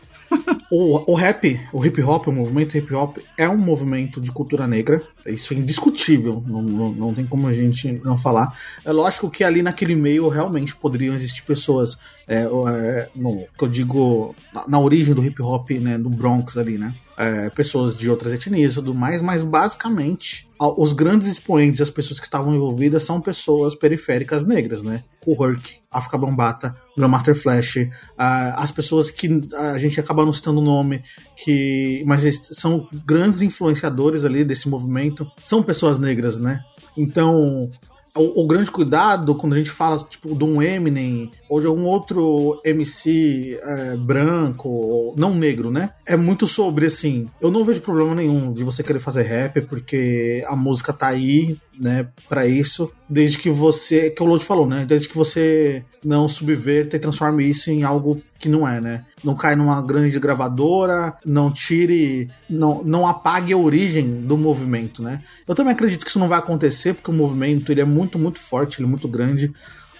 O, 0.71 1.13
o 1.13 1.15
rap, 1.15 1.61
o 1.73 1.85
hip 1.85 2.03
hop, 2.03 2.29
o 2.29 2.33
movimento 2.33 2.77
hip 2.77 2.93
hop 2.95 3.19
é 3.37 3.49
um 3.49 3.57
movimento 3.57 4.21
de 4.21 4.31
cultura 4.33 4.67
negra 4.67 5.07
Isso 5.27 5.55
é 5.55 5.57
indiscutível, 5.57 6.43
não, 6.47 6.63
não, 6.63 6.93
não 6.93 7.15
tem 7.15 7.27
como 7.27 7.47
a 7.47 7.53
gente 7.53 8.01
não 8.05 8.17
falar. 8.17 8.59
É 8.85 8.93
lógico 8.93 9.31
que 9.31 9.45
ali 9.45 9.63
naquele 9.63 9.95
meio 9.95 10.29
realmente 10.29 10.75
poderiam 10.75 11.15
existir 11.15 11.43
pessoas, 11.43 11.99
é, 12.27 12.43
é, 12.43 13.09
no, 13.15 13.47
que 13.57 13.65
eu 13.65 13.69
digo, 13.69 14.35
na, 14.53 14.69
na 14.69 14.79
origem 14.79 15.15
do 15.15 15.25
hip 15.25 15.41
hop, 15.43 15.71
né, 15.71 15.97
do 15.99 16.11
Bronx 16.11 16.57
ali, 16.57 16.79
né? 16.79 16.95
É, 17.17 17.49
pessoas 17.51 17.97
de 17.97 18.11
outras 18.11 18.33
etnias 18.33 18.73
e 18.73 18.75
tudo 18.75 18.93
mais, 18.93 19.23
mas 19.23 19.45
basicamente 19.45 20.49
os 20.61 20.93
grandes 20.93 21.29
expoentes, 21.29 21.81
as 21.81 21.91
pessoas 21.91 22.21
que 22.21 22.27
estavam 22.27 22.55
envolvidas 22.55 23.03
são 23.03 23.21
pessoas 23.21 23.75
periféricas 23.75 24.47
negras, 24.47 24.83
né? 24.83 25.03
O 25.27 25.33
Herc, 25.45 25.77
África 25.91 26.17
Bambata, 26.17 26.77
Grandmaster 26.97 27.35
Flash, 27.35 27.89
ah, 28.17 28.63
as 28.63 28.71
pessoas 28.71 29.11
que 29.11 29.29
a 29.55 29.79
gente 29.79 29.99
acaba 29.99 30.25
não 30.25 30.33
citando 30.33 30.61
o 30.61 30.65
nome, 30.65 31.03
que 31.37 32.05
mas 32.07 32.41
são 32.53 32.89
grandes 33.05 33.43
influenciadores 33.43 34.25
ali 34.25 34.45
desse 34.45 34.69
movimento, 34.69 35.27
são 35.43 35.63
pessoas 35.63 35.99
negras, 35.99 36.39
né? 36.39 36.61
Então, 36.97 37.71
o, 38.17 38.45
o 38.45 38.47
grande 38.47 38.71
cuidado 38.71 39.35
quando 39.35 39.55
a 39.55 39.59
gente 39.59 39.71
fala 39.71 39.99
tipo 39.99 40.35
de 40.35 40.45
um 40.45 40.63
Eminem 40.63 41.31
ou 41.49 41.61
de 41.61 41.67
algum 41.67 41.85
outro 41.85 42.61
MC 42.65 43.59
é, 43.63 43.97
branco, 43.97 45.15
não 45.17 45.35
negro, 45.35 45.71
né? 45.71 45.91
É 46.07 46.17
muito 46.17 46.47
sobre 46.47 46.87
assim. 46.87 47.29
Eu 47.41 47.51
não 47.51 47.65
vejo 47.65 47.81
problema 47.81 48.15
nenhum 48.15 48.53
de 48.53 48.63
você 48.63 48.83
querer 48.83 48.99
fazer 48.99 49.23
rap, 49.23 49.61
porque 49.63 50.45
a 50.47 50.55
música 50.55 50.93
tá 50.93 51.09
aí, 51.09 51.57
né, 51.79 52.09
para 52.29 52.47
isso, 52.47 52.91
desde 53.09 53.39
que 53.39 53.51
você, 53.51 54.11
que 54.11 54.23
o 54.23 54.27
Lodi 54.27 54.45
falou, 54.45 54.67
né? 54.67 54.85
Desde 54.87 55.09
que 55.09 55.17
você 55.17 55.85
não 56.05 56.29
subverta 56.29 56.97
e 56.97 57.01
transforme 57.01 57.49
isso 57.49 57.71
em 57.71 57.83
algo 57.83 58.21
que 58.39 58.49
não 58.49 58.67
é, 58.69 58.81
né? 58.81 59.05
Não 59.23 59.35
cai 59.35 59.57
numa 59.57 59.81
grande 59.81 60.19
gravadora, 60.19 61.15
não 61.25 61.51
tire, 61.51 62.31
não, 62.49 62.83
não 62.85 63.07
apague 63.07 63.53
a 63.53 63.57
origem 63.57 64.21
do 64.21 64.37
movimento, 64.37 65.03
né? 65.03 65.23
Eu 65.47 65.55
também 65.55 65.73
acredito 65.73 66.05
que 66.05 66.11
isso 66.11 66.19
não 66.19 66.29
vai 66.29 66.39
acontecer, 66.39 66.95
porque 66.95 67.11
o 67.11 67.15
movimento 67.15 67.71
ele 67.73 67.81
é 67.81 67.85
muito, 67.85 68.19
muito 68.19 68.39
forte, 68.39 68.79
ele 68.81 68.87
é 68.87 68.91
muito 68.91 69.09
grande, 69.09 69.53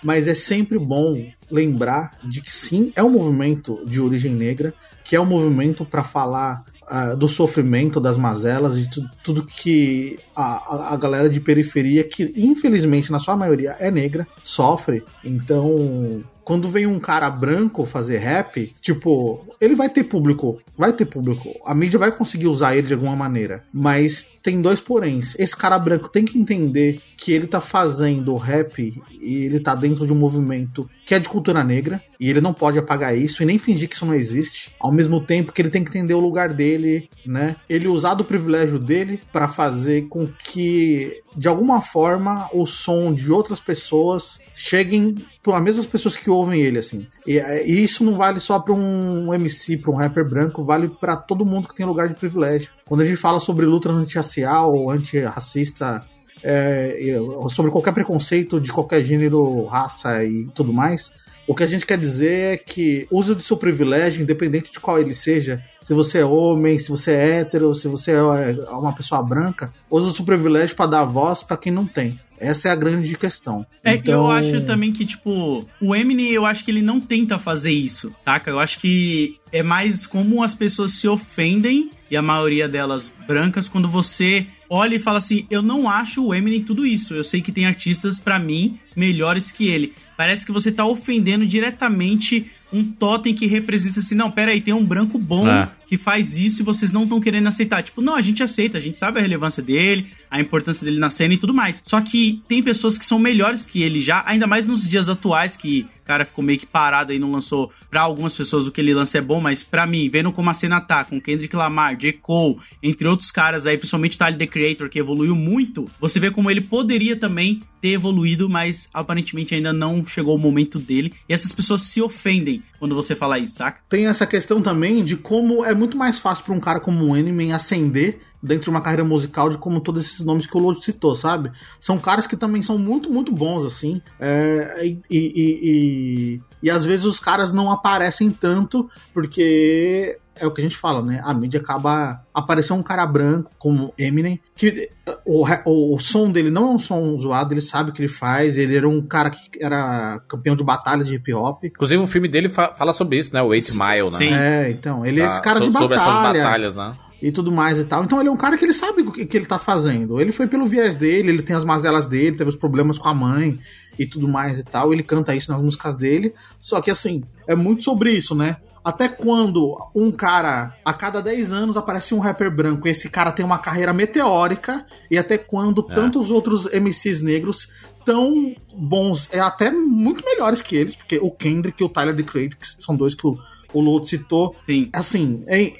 mas 0.03 0.29
é 0.29 0.35
sempre 0.35 0.79
bom 0.79 1.17
lembrar 1.51 2.11
de 2.23 2.43
que 2.43 2.53
sim, 2.53 2.93
é 2.95 3.03
um 3.03 3.11
movimento 3.11 3.81
de 3.87 4.01
origem 4.01 4.35
negra, 4.35 4.75
que 5.03 5.17
é 5.17 5.21
um 5.21 5.25
movimento 5.27 5.85
para 5.85 6.05
falar 6.05 6.65
ah, 6.87 7.15
do 7.15 7.29
sofrimento, 7.29 7.99
das 7.99 8.17
mazelas, 8.19 8.79
de 8.79 8.91
tu- 8.91 9.09
tudo 9.23 9.47
que 9.47 10.19
a, 10.37 10.93
a 10.93 10.97
galera 10.99 11.31
de 11.31 11.41
periferia, 11.41 12.05
que 12.05 12.31
infelizmente 12.37 13.11
na 13.11 13.19
sua 13.19 13.37
maioria 13.37 13.75
é 13.79 13.91
negra, 13.91 14.27
sofre. 14.43 15.03
Então, 15.25 16.23
quando 16.45 16.69
vem 16.69 16.87
um 16.87 17.01
cara 17.01 17.31
branco 17.31 17.87
fazer 17.87 18.19
rap, 18.19 18.73
tipo, 18.81 19.47
ele 19.61 19.75
vai 19.75 19.89
ter 19.89 20.05
público, 20.05 20.61
vai 20.77 20.93
ter 20.93 21.07
público. 21.07 21.49
A 21.65 21.75
mídia 21.75 21.99
vai 21.99 22.13
conseguir 22.13 22.47
usar 22.47 22.77
ele 22.77 22.87
de 22.87 22.95
alguma 22.95 23.17
maneira. 23.17 23.65
Mas 23.73 24.27
tem 24.43 24.61
dois 24.61 24.79
poréns. 24.79 25.35
Esse 25.39 25.57
cara 25.57 25.79
branco 25.79 26.11
tem 26.11 26.25
que 26.25 26.39
entender 26.39 27.01
que 27.17 27.33
ele 27.33 27.47
tá 27.47 27.63
fazendo 27.63 28.37
rap 28.37 29.03
e 29.11 29.45
ele 29.45 29.59
tá 29.59 29.75
dentro 29.75 30.07
de 30.07 30.13
um 30.13 30.17
movimento 30.17 30.89
que 31.07 31.15
é 31.15 31.19
de 31.19 31.29
cultura 31.29 31.65
negra 31.65 32.03
e 32.21 32.29
ele 32.29 32.43
não 32.43 32.53
pode 32.53 32.79
apagar 32.79 33.17
isso 33.17 33.43
e 33.43 33.47
nem 33.47 33.59
fingir 33.59 33.89
que 33.89 33.95
isso 33.95 34.05
não 34.05 34.15
existe. 34.15 34.75
Ao 34.79 34.93
mesmo 34.93 35.21
tempo 35.21 35.51
que 35.51 35.63
ele 35.63 35.71
tem 35.71 35.83
que 35.83 35.89
entender 35.89 36.13
o 36.13 36.21
lugar 36.21 36.53
dele, 36.53 37.09
né? 37.25 37.57
Ele 37.69 37.89
usar 37.89 38.15
do 38.15 38.25
privilégio 38.25 38.79
dele 38.79 39.21
para 39.33 39.49
fazer 39.49 40.09
com 40.09 40.27
que 40.27 41.23
de 41.37 41.49
alguma 41.49 41.81
forma 41.81 42.49
o 42.53 42.67
som 42.67 43.15
de 43.15 43.33
outras 43.33 43.61
pessoas 43.61 44.39
cheguem 44.55 45.17
as 45.53 45.63
mesmas 45.63 45.87
pessoas 45.87 46.17
que 46.17 46.31
ouvem 46.31 46.61
ele 46.61 46.79
assim. 46.79 47.07
E, 47.27 47.39
e 47.39 47.83
isso 47.83 48.05
não 48.05 48.17
vale 48.17 48.41
só 48.41 48.59
para 48.59 48.73
um 48.73 49.35
MC, 49.35 49.77
para 49.77 49.91
um 49.91 49.97
rapper 49.97 50.29
branco, 50.29 50.65
vale 50.65 50.89
para 50.89 51.17
todo 51.17 51.45
mundo 51.45 51.69
que 51.69 51.75
tem 51.75 51.85
lugar 51.85 52.09
de 52.09 52.15
privilégio. 52.15 52.71
Quando 52.87 53.03
a 53.03 53.05
gente 53.05 53.17
fala 53.17 53.41
sobre 53.41 53.67
luta 53.67 53.91
antirracial, 53.91 54.91
antirracista, 54.91 56.05
é, 56.43 57.17
sobre 57.51 57.71
qualquer 57.71 57.93
preconceito 57.93 58.61
de 58.61 58.73
qualquer 58.73 59.03
gênero, 59.03 59.65
raça 59.65 60.25
e 60.25 60.47
tudo 60.55 60.73
mais, 60.73 61.11
o 61.47 61.55
que 61.55 61.63
a 61.63 61.67
gente 61.67 61.85
quer 61.85 61.99
dizer 61.99 62.55
é 62.55 62.57
que 62.57 63.07
use 63.11 63.35
do 63.35 63.43
seu 63.43 63.57
privilégio, 63.57 64.23
independente 64.23 64.73
de 64.73 64.81
qual 64.81 64.99
ele 64.99 65.13
seja, 65.13 65.63
se 65.83 65.93
você 65.93 66.21
é 66.21 66.25
homem, 66.25 66.79
se 66.79 66.89
você 66.89 67.13
é 67.13 67.41
hétero, 67.41 67.75
se 67.75 67.87
você 67.87 68.13
é 68.13 68.23
uma 68.71 68.95
pessoa 68.95 69.23
branca, 69.23 69.73
use 69.91 70.07
do 70.07 70.15
seu 70.15 70.25
privilégio 70.25 70.75
para 70.75 70.87
dar 70.87 71.05
voz 71.05 71.43
para 71.43 71.59
quem 71.59 71.71
não 71.71 71.87
tem. 71.87 72.19
Essa 72.39 72.69
é 72.69 72.71
a 72.73 72.77
grande 72.77 73.17
questão. 73.17 73.65
É, 73.83 73.95
Então- 73.95 74.15
eu 74.15 74.31
acho 74.31 74.61
também 74.63 74.93
que, 74.93 75.05
tipo, 75.07 75.67
o 75.81 75.95
Eminem, 75.95 76.31
eu 76.31 76.45
acho 76.45 76.65
que 76.65 76.71
ele 76.71 76.83
não 76.83 77.01
tenta 77.01 77.39
fazer 77.39 77.73
isso, 77.73 78.13
saca? 78.17 78.51
Eu 78.51 78.59
acho 78.59 78.79
que 78.79 79.37
é 79.53 79.63
mais 79.63 80.05
como 80.07 80.43
as 80.43 80.55
pessoas 80.55 80.93
se 80.93 81.07
ofendem, 81.09 81.91
e 82.11 82.17
a 82.17 82.23
maioria 82.23 82.69
delas 82.69 83.13
brancas, 83.27 83.69
quando 83.69 83.89
você 83.89 84.47
olha 84.69 84.95
e 84.95 84.99
fala 84.99 85.19
assim: 85.19 85.47
eu 85.51 85.63
não 85.63 85.89
acho 85.89 86.25
o 86.25 86.35
Eminem 86.35 86.63
tudo 86.63 86.87
isso. 86.87 87.15
Eu 87.15 87.25
sei 87.25 87.41
que 87.41 87.51
tem 87.51 87.67
artistas, 87.67 88.19
pra 88.19 88.39
mim, 88.39 88.77
melhores 88.95 89.51
que 89.51 89.67
ele. 89.69 89.95
Parece 90.17 90.45
que 90.47 90.53
você 90.53 90.71
tá 90.71 90.85
ofendendo 90.87 91.45
diretamente 91.47 92.47
um 92.73 92.83
totem 92.85 93.33
que 93.33 93.47
representa 93.47 94.01
assim, 94.01 94.17
não, 94.17 94.31
pera 94.33 94.51
aí, 94.51 94.61
tem 94.61 94.75
um 94.75 94.85
branco 94.85 95.17
bom 95.17 95.49
É. 95.49 95.69
que 95.87 95.97
faz 95.97 96.37
isso 96.37 96.61
e 96.61 96.65
vocês 96.65 96.91
não 96.91 97.05
estão 97.05 97.21
querendo 97.21 97.47
aceitar. 97.47 97.83
Tipo, 97.85 98.01
não, 98.03 98.17
a 98.17 98.21
gente 98.21 98.43
aceita, 98.43 98.79
a 98.79 98.81
gente 98.81 98.99
sabe 98.99 99.19
a 99.21 99.23
relevância 99.23 99.63
dele, 99.63 100.09
a 100.31 100.41
importância 100.41 100.85
dele 100.85 100.99
na 100.99 101.11
cena 101.11 101.35
e 101.35 101.39
tudo 101.39 101.55
mais. 101.55 101.83
Só 101.85 102.01
que 102.01 102.43
tem 102.49 102.63
pessoas 102.63 102.99
que 102.99 103.07
são 103.07 103.19
melhores 103.19 103.67
que 103.67 103.83
ele 103.83 104.01
já, 104.01 104.23
ainda 104.27 104.47
mais 104.47 104.67
nos 104.67 104.89
dias 104.89 105.09
atuais 105.09 105.57
que 105.57 105.87
cara 106.05 106.25
ficou 106.25 106.45
meio 106.45 106.59
que 106.59 106.67
parado 106.67 107.13
e 107.13 107.19
não 107.19 107.33
lançou. 107.33 107.73
Pra 107.91 108.03
algumas 108.03 108.37
pessoas 108.37 108.67
o 108.67 108.73
que 108.73 108.81
ele 108.81 108.95
lança 108.95 109.19
é 109.19 109.21
bom, 109.21 109.41
mas 109.41 109.63
pra 109.63 109.87
mim, 109.87 110.09
vendo 110.11 110.31
como 110.31 110.51
a 110.51 110.55
cena 110.55 110.81
tá, 110.81 111.05
com 111.05 111.21
Kendrick 111.21 111.55
Lamar, 111.57 111.97
J. 111.97 112.13
Cole, 112.13 112.57
entre 112.83 113.09
outros 113.09 113.31
caras 113.31 113.67
aí, 113.67 113.77
principalmente 113.77 114.19
Tyler 114.19 114.39
The 114.39 114.47
Creator, 114.47 114.89
que 114.89 114.99
evoluiu 114.99 115.35
muito, 115.35 115.91
você 115.99 116.21
vê 116.21 116.31
como 116.31 116.51
ele 116.51 116.61
poderia 116.61 117.19
também 117.19 117.63
ter 117.81 117.91
evoluído, 117.91 118.49
mas 118.49 118.89
aparentemente 118.93 119.55
ainda 119.55 119.73
não 119.73 120.05
chegou 120.05 120.37
o 120.37 120.39
momento 120.39 120.79
dele. 120.79 121.13
E 121.29 121.35
essas 121.35 121.53
pessoas 121.53 121.83
se 121.83 122.01
ofendem 122.01 122.63
quando 122.79 122.95
você 122.95 123.15
fala 123.15 123.39
isso, 123.39 123.57
saca? 123.57 123.83
Tem 123.89 124.07
essa 124.07 124.27
questão 124.27 124.63
também 124.63 125.05
de 125.05 125.17
como 125.17 125.65
é 125.65 125.75
muito 125.75 125.97
mais 125.97 126.19
fácil 126.19 126.45
para 126.45 126.55
um 126.55 126.61
cara 126.61 126.81
como 126.81 127.05
o 127.05 127.17
Eminem 127.17 127.53
ascender 127.53 128.21
dentro 128.45 128.65
de 128.65 128.71
uma 128.71 128.83
carreira 128.83 129.05
musical 129.05 129.49
de 129.49 129.57
como 129.57 129.81
todos 129.81 130.05
esses 130.05 130.21
nomes 130.21 130.47
que 130.47 130.57
o 130.57 130.61
Lodi 130.61 130.85
citou, 130.85 131.15
sabe? 131.15 131.51
São 131.81 131.99
caras 131.99 132.27
que 132.27 132.37
também 132.37 132.63
são 132.63 132.77
muito, 132.77 133.11
muito 133.11 133.33
bons, 133.33 133.65
assim. 133.65 134.03
É, 134.21 134.83
e, 134.85 135.01
e, 135.11 135.19
e, 135.19 135.61
e, 135.63 136.43
e 136.65 136.71
às 136.71 136.85
vezes 136.85 137.07
os 137.07 137.19
caras 137.19 137.53
não 137.53 137.71
aparecem 137.71 138.31
tanto 138.31 138.89
porque 139.15 140.19
é 140.37 140.47
o 140.47 140.51
que 140.51 140.61
a 140.61 140.65
gente 140.65 140.77
fala, 140.77 141.03
né? 141.03 141.21
A 141.25 141.33
mídia 141.35 141.61
acaba 141.61 142.23
aparecendo 142.33 142.79
um 142.79 142.83
cara 142.83 143.07
branco 143.07 143.51
como 143.59 143.93
Eminem, 143.99 144.41
que 144.57 144.91
o, 145.25 145.47
o, 145.65 145.95
o 145.95 145.99
som 145.99 146.31
dele 146.31 146.51
não 146.51 146.73
é 146.73 146.75
um 146.75 146.79
som 146.79 147.19
zoado, 147.19 147.55
ele 147.55 147.61
sabe 147.61 147.91
o 147.91 147.93
que 147.93 148.01
ele 148.03 148.09
faz, 148.09 148.59
ele 148.59 148.77
era 148.77 148.89
um 148.89 149.01
cara 149.03 149.31
que 149.31 149.49
era 149.61 150.21
campeão 150.29 150.57
de 150.57 150.65
batalha 150.65 151.05
de 151.05 151.15
hip 151.15 151.33
hop. 151.33 151.65
Inclusive, 151.65 152.03
o 152.03 152.07
filme 152.07 152.29
dele 152.29 152.49
fa- 152.49 152.75
fala 152.75 152.93
sobre 152.93 153.19
isso, 153.19 153.33
né? 153.35 153.41
O 153.43 153.55
Eight 153.55 153.73
Mile, 153.73 154.05
né? 154.05 154.11
Sim. 154.13 154.33
É, 154.35 154.71
então, 154.71 155.05
ele 155.07 155.21
é 155.21 155.27
Tá, 155.27 155.33
esse 155.33 155.43
cara 155.43 155.59
so- 155.59 155.65
de 155.67 155.71
batalha 155.73 155.83
Sobre 155.83 155.97
essas 155.97 156.23
batalhas, 156.23 156.77
né? 156.77 156.97
e 157.23 157.33
tudo 157.33 157.51
mais 157.51 157.79
e 157.79 157.85
tal. 157.85 158.05
Então 158.05 158.21
ele 158.21 158.29
é 158.29 158.33
um 158.33 158.37
cara 158.37 158.59
que 158.59 158.65
ele 158.67 158.75
sabe 158.75 159.01
o 159.01 159.11
que, 159.11 159.25
que 159.25 159.37
ele 159.37 159.47
tá 159.47 159.59
fazendo. 159.59 160.21
Ele 160.21 160.31
foi 160.31 160.47
pelo 160.47 160.67
viés 160.67 160.97
dele, 160.99 161.31
ele 161.31 161.41
tem 161.43 161.57
as 161.57 161.65
mazelas 161.65 162.07
dele, 162.07 162.37
teve 162.37 162.51
os 162.51 162.57
problemas 162.57 162.99
com 162.99 163.09
a 163.09 163.15
mãe 163.15 163.57
e 163.99 164.05
tudo 164.05 164.29
mais 164.29 164.59
e 164.59 164.65
tal. 164.65 164.93
Ele 164.93 165.03
canta 165.03 165.35
isso 165.35 165.51
nas 165.51 165.63
músicas 165.63 165.97
dele. 165.97 166.35
Só 166.61 166.83
que 166.83 166.91
assim, 166.91 167.23
é 167.47 167.55
muito 167.55 167.83
sobre 167.83 168.11
isso, 168.13 168.35
né? 168.35 168.59
Até 168.85 169.09
quando 169.09 169.75
um 169.95 170.13
cara, 170.13 170.77
a 170.85 170.93
cada 170.93 171.23
10 171.23 171.51
anos, 171.51 171.77
aparece 171.77 172.15
um 172.15 172.19
rapper 172.19 172.51
branco 172.55 172.87
e 172.87 172.91
esse 172.91 173.09
cara 173.09 173.33
tem 173.33 173.45
uma 173.45 173.59
carreira 173.59 173.93
meteórica, 173.95 174.85
e 175.11 175.17
até 175.17 175.39
quando 175.39 175.87
É. 175.91 175.95
tantos 175.95 176.31
outros 176.31 176.67
MCs 176.73 177.21
negros 177.23 177.69
tão 178.05 178.55
bons, 178.77 179.29
é 179.33 179.41
até 179.41 179.71
muito 179.71 180.23
melhores 180.25 180.61
que 180.61 180.77
eles, 180.77 180.95
porque 180.95 181.19
o 181.19 181.31
Kendrick 181.31 181.83
e 181.83 181.87
o 181.87 181.89
Tyler, 181.89 182.15
The 182.15 182.23
Creator, 182.23 182.59
que 182.59 182.67
são 182.83 182.95
dois 182.95 183.15
que 183.15 183.27
o, 183.27 183.39
o 183.73 183.81
Loto 183.81 184.07
citou, 184.07 184.55
Sim. 184.61 184.91
assim, 184.93 185.43
é, 185.47 185.73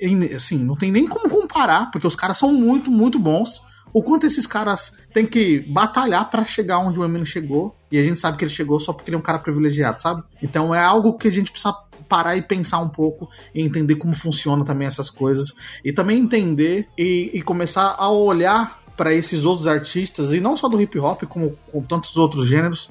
é- 0.00 0.34
assim, 0.34 0.58
não 0.58 0.76
tem 0.76 0.92
nem 0.92 1.06
como 1.06 1.28
comparar, 1.30 1.90
porque 1.90 2.06
os 2.06 2.14
caras 2.14 2.36
são 2.36 2.52
muito, 2.52 2.90
muito 2.90 3.18
bons. 3.18 3.62
O 3.92 4.02
quanto 4.02 4.26
esses 4.26 4.46
caras 4.46 4.92
têm 5.12 5.24
que 5.24 5.60
batalhar 5.60 6.28
pra 6.28 6.44
chegar 6.44 6.78
onde 6.80 6.98
o 7.00 7.04
Eminem 7.04 7.24
chegou, 7.24 7.74
e 7.90 7.96
a 7.98 8.02
gente 8.02 8.20
sabe 8.20 8.36
que 8.36 8.44
ele 8.44 8.52
chegou 8.52 8.78
só 8.78 8.92
porque 8.92 9.08
ele 9.08 9.16
é 9.16 9.18
um 9.18 9.22
cara 9.22 9.38
privilegiado, 9.38 10.02
sabe? 10.02 10.22
Então 10.42 10.74
é 10.74 10.82
algo 10.84 11.16
que 11.16 11.28
a 11.28 11.30
gente 11.30 11.50
precisa 11.50 11.74
parar 12.14 12.36
e 12.36 12.42
pensar 12.42 12.78
um 12.78 12.88
pouco 12.88 13.28
e 13.52 13.60
entender 13.60 13.96
como 13.96 14.14
funciona 14.14 14.64
também 14.64 14.86
essas 14.86 15.10
coisas. 15.10 15.52
E 15.84 15.92
também 15.92 16.20
entender 16.20 16.86
e, 16.96 17.28
e 17.34 17.42
começar 17.42 17.96
a 17.98 18.08
olhar 18.08 18.80
para 18.96 19.12
esses 19.12 19.44
outros 19.44 19.66
artistas 19.66 20.32
e 20.32 20.38
não 20.38 20.56
só 20.56 20.68
do 20.68 20.80
hip 20.80 20.96
hop 21.00 21.24
como 21.24 21.58
com 21.72 21.82
tantos 21.82 22.16
outros 22.16 22.46
gêneros 22.46 22.88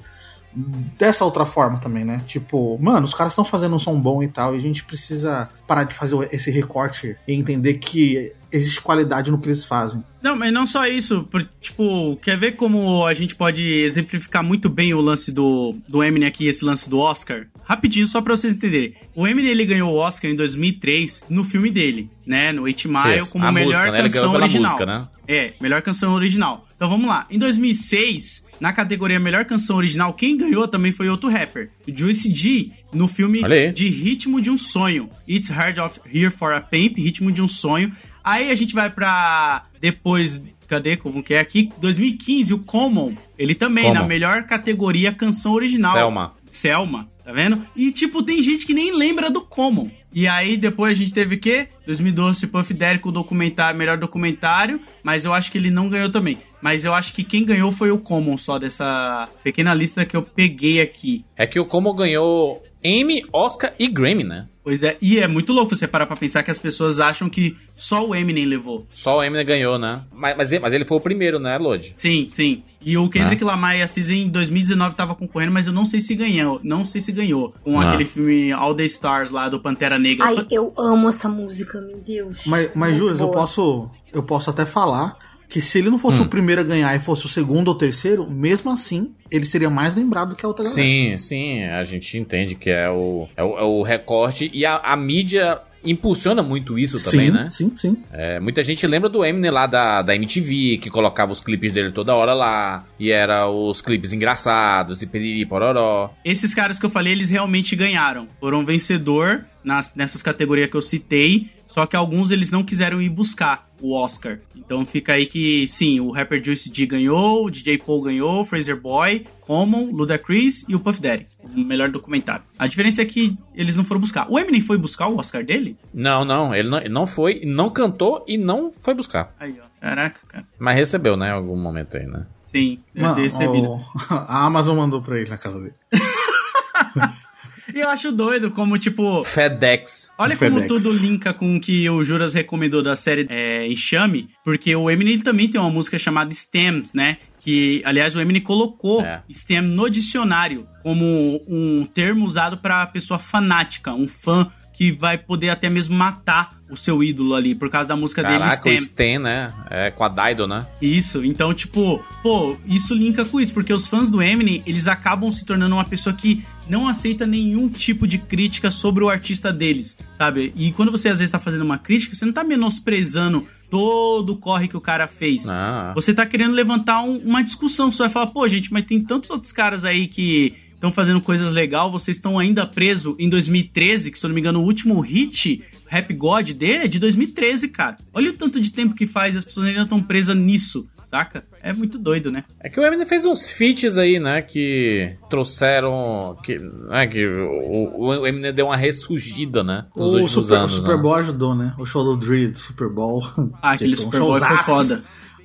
dessa 0.98 1.24
outra 1.24 1.44
forma 1.44 1.78
também, 1.78 2.04
né? 2.04 2.22
Tipo, 2.26 2.78
mano, 2.80 3.06
os 3.06 3.14
caras 3.14 3.32
estão 3.32 3.44
fazendo 3.44 3.74
um 3.74 3.78
som 3.78 4.00
bom 4.00 4.22
e 4.22 4.28
tal, 4.28 4.54
e 4.54 4.58
a 4.58 4.62
gente 4.62 4.84
precisa 4.84 5.48
parar 5.66 5.84
de 5.84 5.94
fazer 5.94 6.28
esse 6.32 6.50
recorte 6.50 7.16
e 7.26 7.34
entender 7.34 7.74
que 7.74 8.32
existe 8.52 8.80
qualidade 8.80 9.30
no 9.30 9.38
que 9.38 9.48
eles 9.48 9.64
fazem. 9.64 10.04
Não, 10.22 10.36
mas 10.36 10.52
não 10.52 10.64
só 10.64 10.86
isso. 10.86 11.24
Por, 11.24 11.46
tipo, 11.60 12.16
quer 12.22 12.38
ver 12.38 12.52
como 12.52 13.04
a 13.04 13.12
gente 13.12 13.34
pode 13.34 13.62
exemplificar 13.62 14.44
muito 14.44 14.68
bem 14.68 14.94
o 14.94 15.00
lance 15.00 15.32
do, 15.32 15.74
do 15.88 16.02
Eminem 16.02 16.28
aqui, 16.28 16.46
esse 16.46 16.64
lance 16.64 16.88
do 16.88 16.98
Oscar? 16.98 17.46
Rapidinho, 17.64 18.06
só 18.06 18.22
pra 18.22 18.36
vocês 18.36 18.54
entenderem. 18.54 18.94
O 19.14 19.26
Eminem, 19.26 19.50
ele 19.50 19.64
ganhou 19.64 19.92
o 19.92 19.96
Oscar 19.96 20.30
em 20.30 20.36
2003 20.36 21.24
no 21.28 21.42
filme 21.44 21.70
dele, 21.70 22.08
né? 22.24 22.52
No 22.52 22.62
8 22.62 22.88
Mile, 22.88 23.18
Isso, 23.18 23.30
como 23.32 23.44
a 23.44 23.50
melhor 23.50 23.68
música, 23.70 23.90
né? 23.92 24.02
Canção 24.02 24.32
original. 24.32 24.62
música, 24.62 24.86
né? 24.86 25.08
É, 25.26 25.54
melhor 25.60 25.82
canção 25.82 26.14
original. 26.14 26.66
Então 26.84 26.90
vamos 26.98 27.08
lá. 27.08 27.24
Em 27.30 27.38
2006, 27.38 28.44
na 28.60 28.70
categoria 28.70 29.18
melhor 29.18 29.46
canção 29.46 29.76
original, 29.76 30.12
quem 30.12 30.36
ganhou 30.36 30.68
também 30.68 30.92
foi 30.92 31.08
outro 31.08 31.30
rapper, 31.30 31.70
o 31.88 31.98
Juicy 31.98 32.34
G, 32.34 32.72
no 32.92 33.08
filme 33.08 33.40
de 33.72 33.88
Ritmo 33.88 34.38
de 34.38 34.50
um 34.50 34.58
Sonho. 34.58 35.08
It's 35.26 35.48
Hard 35.48 35.78
of 35.78 35.98
Here 36.04 36.28
for 36.28 36.52
a 36.52 36.60
Pimp, 36.60 36.98
Ritmo 36.98 37.32
de 37.32 37.40
um 37.40 37.48
Sonho. 37.48 37.90
Aí 38.22 38.50
a 38.50 38.54
gente 38.54 38.74
vai 38.74 38.90
pra 38.90 39.62
depois, 39.80 40.44
cadê 40.68 40.94
como 40.94 41.22
que 41.22 41.32
é 41.32 41.40
aqui? 41.40 41.72
2015, 41.80 42.52
o 42.52 42.58
Common. 42.58 43.14
Ele 43.38 43.54
também 43.54 43.84
Common. 43.84 44.00
na 44.00 44.06
melhor 44.06 44.42
categoria 44.42 45.10
canção 45.10 45.54
original. 45.54 45.92
Selma. 45.92 46.34
Selma, 46.44 47.08
tá 47.24 47.32
vendo? 47.32 47.62
E 47.74 47.90
tipo, 47.92 48.22
tem 48.22 48.42
gente 48.42 48.66
que 48.66 48.74
nem 48.74 48.94
lembra 48.94 49.30
do 49.30 49.40
Common. 49.40 49.90
E 50.14 50.28
aí 50.28 50.56
depois 50.56 50.92
a 50.92 51.00
gente 51.00 51.12
teve 51.12 51.34
o 51.34 51.40
quê? 51.40 51.66
2012 51.86 52.46
Puff 52.46 52.72
Daddy 52.72 53.00
com 53.00 53.08
o 53.08 53.12
documentário, 53.12 53.76
melhor 53.76 53.96
documentário, 53.96 54.80
mas 55.02 55.24
eu 55.24 55.32
acho 55.32 55.50
que 55.50 55.58
ele 55.58 55.70
não 55.70 55.88
ganhou 55.88 56.08
também. 56.08 56.38
Mas 56.64 56.82
eu 56.86 56.94
acho 56.94 57.12
que 57.12 57.22
quem 57.22 57.44
ganhou 57.44 57.70
foi 57.70 57.90
o 57.90 57.98
Common 57.98 58.38
só 58.38 58.58
dessa 58.58 59.28
pequena 59.42 59.74
lista 59.74 60.06
que 60.06 60.16
eu 60.16 60.22
peguei 60.22 60.80
aqui. 60.80 61.22
É 61.36 61.46
que 61.46 61.60
o 61.60 61.66
Como 61.66 61.92
ganhou 61.92 62.64
Emmy, 62.82 63.22
Oscar 63.30 63.74
e 63.78 63.86
Grammy, 63.86 64.24
né? 64.24 64.46
Pois 64.62 64.82
é, 64.82 64.96
e 65.02 65.18
é 65.18 65.28
muito 65.28 65.52
louco 65.52 65.74
você 65.76 65.86
parar 65.86 66.06
pra 66.06 66.16
pensar 66.16 66.42
que 66.42 66.50
as 66.50 66.58
pessoas 66.58 66.98
acham 67.00 67.28
que 67.28 67.54
só 67.76 68.08
o 68.08 68.14
Eminem 68.14 68.46
levou. 68.46 68.86
Só 68.90 69.18
o 69.18 69.22
Eminem 69.22 69.44
ganhou, 69.44 69.78
né? 69.78 70.04
Mas, 70.10 70.34
mas, 70.38 70.52
ele- 70.52 70.62
mas 70.62 70.72
ele 70.72 70.86
foi 70.86 70.96
o 70.96 71.00
primeiro, 71.02 71.38
né, 71.38 71.58
Lodi? 71.58 71.92
Sim, 71.98 72.26
sim. 72.30 72.62
E 72.82 72.96
o 72.96 73.10
Kendrick 73.10 73.44
Lamar 73.44 73.76
e 73.76 73.82
a 73.82 73.86
Cisa 73.86 74.14
em 74.14 74.26
2019 74.30 74.94
tava 74.94 75.14
concorrendo, 75.14 75.52
mas 75.52 75.66
eu 75.66 75.72
não 75.74 75.84
sei 75.84 76.00
se 76.00 76.14
ganhou. 76.14 76.60
Não 76.64 76.82
sei 76.82 76.98
se 77.02 77.12
ganhou. 77.12 77.54
Com 77.62 77.78
Ah. 77.78 77.88
aquele 77.88 78.06
filme 78.06 78.52
All 78.52 78.74
the 78.74 78.84
Stars 78.86 79.30
lá 79.30 79.50
do 79.50 79.60
Pantera 79.60 79.98
Negra. 79.98 80.24
Ai, 80.28 80.46
eu 80.50 80.72
amo 80.78 81.10
essa 81.10 81.28
música, 81.28 81.78
meu 81.82 81.98
Deus. 82.00 82.36
Mas, 82.46 82.70
mas 82.74 82.96
Júlio, 82.96 83.18
eu 83.20 83.28
posso, 83.28 83.90
eu 84.14 84.22
posso 84.22 84.48
até 84.48 84.64
falar 84.64 85.18
que 85.48 85.60
se 85.60 85.78
ele 85.78 85.90
não 85.90 85.98
fosse 85.98 86.20
o 86.20 86.28
primeiro 86.28 86.60
a 86.60 86.64
ganhar 86.64 86.94
e 86.96 86.98
fosse 86.98 87.26
o 87.26 87.28
segundo 87.28 87.68
ou 87.68 87.74
terceiro, 87.74 88.28
mesmo 88.28 88.70
assim, 88.70 89.12
ele 89.30 89.44
seria 89.44 89.70
mais 89.70 89.94
lembrado 89.94 90.34
que 90.34 90.44
a 90.44 90.48
outra 90.48 90.64
galera. 90.64 90.82
Sim, 90.82 91.16
sim, 91.18 91.64
a 91.64 91.82
gente 91.82 92.18
entende 92.18 92.54
que 92.54 92.70
é 92.70 92.90
o, 92.90 93.28
é 93.36 93.42
o, 93.42 93.58
é 93.58 93.62
o 93.62 93.82
recorte 93.82 94.50
e 94.52 94.64
a, 94.66 94.76
a 94.78 94.96
mídia 94.96 95.60
impulsiona 95.84 96.42
muito 96.42 96.78
isso 96.78 96.98
também, 97.10 97.26
sim, 97.26 97.32
né? 97.32 97.50
sim, 97.50 97.72
sim. 97.76 97.96
É, 98.10 98.40
muita 98.40 98.62
gente 98.62 98.86
lembra 98.86 99.08
do 99.08 99.24
Eminem 99.24 99.50
lá 99.50 99.66
da, 99.66 100.02
da 100.02 100.14
MTV, 100.14 100.78
que 100.78 100.88
colocava 100.88 101.32
os 101.32 101.40
clipes 101.40 101.72
dele 101.72 101.92
toda 101.92 102.14
hora 102.14 102.32
lá, 102.32 102.84
e 102.98 103.10
era 103.10 103.46
os 103.48 103.82
clipes 103.82 104.12
engraçados, 104.12 105.02
e 105.02 105.06
piriri 105.06 105.44
pororó. 105.44 106.10
Esses 106.24 106.54
caras 106.54 106.78
que 106.78 106.86
eu 106.86 106.90
falei, 106.90 107.12
eles 107.12 107.28
realmente 107.28 107.76
ganharam. 107.76 108.26
Foram 108.40 108.64
vencedor 108.64 109.44
nas, 109.62 109.94
nessas 109.94 110.22
categorias 110.22 110.70
que 110.70 110.76
eu 110.76 110.82
citei. 110.82 111.50
Só 111.74 111.86
que 111.86 111.96
alguns 111.96 112.30
eles 112.30 112.52
não 112.52 112.62
quiseram 112.62 113.02
ir 113.02 113.08
buscar 113.08 113.68
o 113.82 113.96
Oscar. 113.96 114.38
Então 114.54 114.86
fica 114.86 115.14
aí 115.14 115.26
que, 115.26 115.66
sim, 115.66 115.98
o 115.98 116.12
rapper 116.12 116.40
Juicy 116.40 116.70
G 116.72 116.86
ganhou, 116.86 117.44
o 117.44 117.50
DJ 117.50 117.78
Paul 117.78 118.00
ganhou, 118.00 118.42
o 118.42 118.44
Fraser 118.44 118.80
Boy, 118.80 119.26
Common, 119.40 119.86
Ludacris 119.90 120.64
e 120.68 120.76
o 120.76 120.78
Puff 120.78 121.00
Daddy. 121.00 121.26
O 121.42 121.58
melhor 121.64 121.90
documentário. 121.90 122.44
A 122.56 122.68
diferença 122.68 123.02
é 123.02 123.04
que 123.04 123.36
eles 123.56 123.74
não 123.74 123.84
foram 123.84 124.00
buscar. 124.00 124.30
O 124.30 124.38
Eminem 124.38 124.60
foi 124.60 124.78
buscar 124.78 125.08
o 125.08 125.18
Oscar 125.18 125.44
dele? 125.44 125.76
Não, 125.92 126.24
não, 126.24 126.54
ele 126.54 126.68
não, 126.68 126.78
ele 126.78 126.88
não 126.90 127.06
foi, 127.08 127.42
não 127.44 127.68
cantou 127.68 128.24
e 128.28 128.38
não 128.38 128.70
foi 128.70 128.94
buscar. 128.94 129.34
Aí, 129.40 129.56
ó. 129.60 129.64
Caraca, 129.80 130.20
cara. 130.28 130.46
Mas 130.56 130.76
recebeu, 130.76 131.16
né, 131.16 131.30
em 131.30 131.32
algum 131.32 131.56
momento 131.56 131.96
aí, 131.96 132.06
né? 132.06 132.24
Sim, 132.44 132.78
deve 132.94 133.14
ter 133.16 133.20
recebido. 133.22 133.66
o- 133.68 133.80
a 134.10 134.44
Amazon 134.46 134.76
mandou 134.76 135.02
pra 135.02 135.18
ele 135.18 135.28
na 135.28 135.38
casa 135.38 135.58
dele. 135.58 135.74
E 137.72 137.80
eu 137.80 137.88
acho 137.88 138.10
doido 138.12 138.50
como, 138.50 138.76
tipo, 138.78 139.22
FedEx. 139.24 140.10
Olha 140.18 140.36
como 140.36 140.60
FedEx. 140.60 140.68
tudo 140.82 140.92
linka 140.96 141.32
com 141.32 141.56
o 141.56 141.60
que 141.60 141.88
o 141.88 142.02
Juras 142.02 142.34
recomendou 142.34 142.82
da 142.82 142.96
série 142.96 143.26
é, 143.30 143.66
Enxame, 143.68 144.28
porque 144.44 144.74
o 144.74 144.90
Eminem 144.90 145.18
também 145.20 145.48
tem 145.48 145.60
uma 145.60 145.70
música 145.70 145.98
chamada 145.98 146.30
Stems, 146.34 146.92
né? 146.92 147.18
Que, 147.40 147.82
aliás, 147.84 148.16
o 148.16 148.20
Eminem 148.20 148.42
colocou 148.42 149.02
É. 149.02 149.22
STEM 149.30 149.62
no 149.62 149.88
dicionário 149.90 150.66
como 150.82 151.04
um 151.48 151.86
termo 151.86 152.24
usado 152.26 152.58
pra 152.58 152.86
pessoa 152.86 153.18
fanática, 153.18 153.92
um 153.92 154.08
fã 154.08 154.46
que 154.72 154.90
vai 154.90 155.16
poder 155.16 155.50
até 155.50 155.70
mesmo 155.70 155.94
matar 155.94 156.58
o 156.68 156.76
seu 156.76 157.00
ídolo 157.04 157.34
ali, 157.36 157.54
por 157.54 157.70
causa 157.70 157.88
da 157.88 157.94
música 157.96 158.22
dele, 158.22 158.38
Caraca, 158.40 158.56
STEM. 158.56 158.72
o 158.72 158.76
Stan, 158.76 159.18
né? 159.20 159.52
É 159.70 159.90
com 159.92 160.02
a 160.02 160.08
Dido, 160.08 160.48
né? 160.48 160.66
Isso, 160.82 161.24
então, 161.24 161.54
tipo, 161.54 162.04
pô, 162.24 162.56
isso 162.66 162.92
linka 162.92 163.24
com 163.24 163.40
isso, 163.40 163.52
porque 163.54 163.72
os 163.72 163.86
fãs 163.86 164.10
do 164.10 164.20
Eminem, 164.20 164.64
eles 164.66 164.88
acabam 164.88 165.30
se 165.30 165.44
tornando 165.44 165.76
uma 165.76 165.84
pessoa 165.84 166.12
que 166.16 166.44
não 166.68 166.88
aceita 166.88 167.26
nenhum 167.26 167.68
tipo 167.68 168.06
de 168.06 168.18
crítica 168.18 168.70
sobre 168.70 169.04
o 169.04 169.08
artista 169.08 169.52
deles, 169.52 169.98
sabe? 170.12 170.52
E 170.56 170.72
quando 170.72 170.90
você 170.90 171.08
às 171.08 171.18
vezes 171.18 171.30
tá 171.30 171.38
fazendo 171.38 171.62
uma 171.62 171.78
crítica, 171.78 172.14
você 172.14 172.24
não 172.24 172.32
tá 172.32 172.42
menosprezando 172.44 173.46
todo 173.70 174.30
o 174.30 174.36
corre 174.36 174.68
que 174.68 174.76
o 174.76 174.80
cara 174.80 175.06
fez. 175.06 175.48
Ah, 175.48 175.92
Você 175.94 176.14
tá 176.14 176.24
querendo 176.24 176.52
levantar 176.54 177.02
um- 177.02 177.18
uma 177.18 177.42
discussão, 177.42 177.90
você 177.90 177.98
vai 177.98 178.08
falar, 178.10 178.28
pô, 178.28 178.46
gente, 178.46 178.72
mas 178.72 178.84
tem 178.84 179.00
tantos 179.00 179.30
outros 179.30 179.52
caras 179.52 179.84
aí 179.84 180.06
que 180.06 180.54
estão 180.84 180.92
fazendo 180.92 181.20
coisas 181.20 181.50
legais, 181.52 181.90
vocês 181.90 182.16
estão 182.18 182.38
ainda 182.38 182.66
preso 182.66 183.16
em 183.18 183.28
2013, 183.28 184.10
que 184.10 184.18
se 184.18 184.26
eu 184.26 184.28
não 184.28 184.34
me 184.34 184.40
engano, 184.40 184.60
o 184.60 184.64
último 184.64 185.00
hit 185.00 185.62
Rap 185.86 186.12
God 186.14 186.50
dele 186.52 186.84
é 186.84 186.88
de 186.88 186.98
2013, 186.98 187.68
cara. 187.68 187.96
Olha 188.12 188.30
o 188.30 188.34
tanto 188.34 188.60
de 188.60 188.72
tempo 188.72 188.94
que 188.94 189.06
faz 189.06 189.34
e 189.34 189.38
as 189.38 189.44
pessoas 189.44 189.66
ainda 189.68 189.82
estão 189.82 190.02
presas 190.02 190.36
nisso, 190.36 190.86
saca? 191.02 191.44
É 191.62 191.72
muito 191.72 191.98
doido, 191.98 192.30
né? 192.30 192.44
É 192.60 192.68
que 192.68 192.78
o 192.80 192.84
Eminem 192.84 193.06
fez 193.06 193.24
uns 193.24 193.48
feats 193.48 193.96
aí, 193.96 194.18
né? 194.18 194.42
Que 194.42 195.16
trouxeram. 195.30 196.36
Que, 196.42 196.58
né, 196.58 197.06
que 197.06 197.24
o, 197.26 198.08
o 198.08 198.26
Eminem 198.26 198.52
deu 198.52 198.66
uma 198.66 198.76
ressurgida, 198.76 199.62
né? 199.62 199.86
Nos 199.96 200.10
O 200.10 200.12
últimos 200.18 200.32
Super, 200.46 200.54
anos. 200.58 200.72
o 200.72 200.76
Super 200.76 200.96
né? 200.96 201.02
Bowl 201.02 201.14
ajudou, 201.14 201.54
né? 201.54 201.74
O 201.78 201.86
show 201.86 202.02
do 202.04 202.16
Dre 202.16 202.48
do 202.48 202.58
Super 202.58 202.88
Bowl. 202.88 203.22
Ah, 203.62 203.72
aquele 203.72 203.94
um 203.94 203.96
Super 203.96 204.20
Bowl 204.20 204.38
foi 204.38 204.56
foda. 204.58 205.04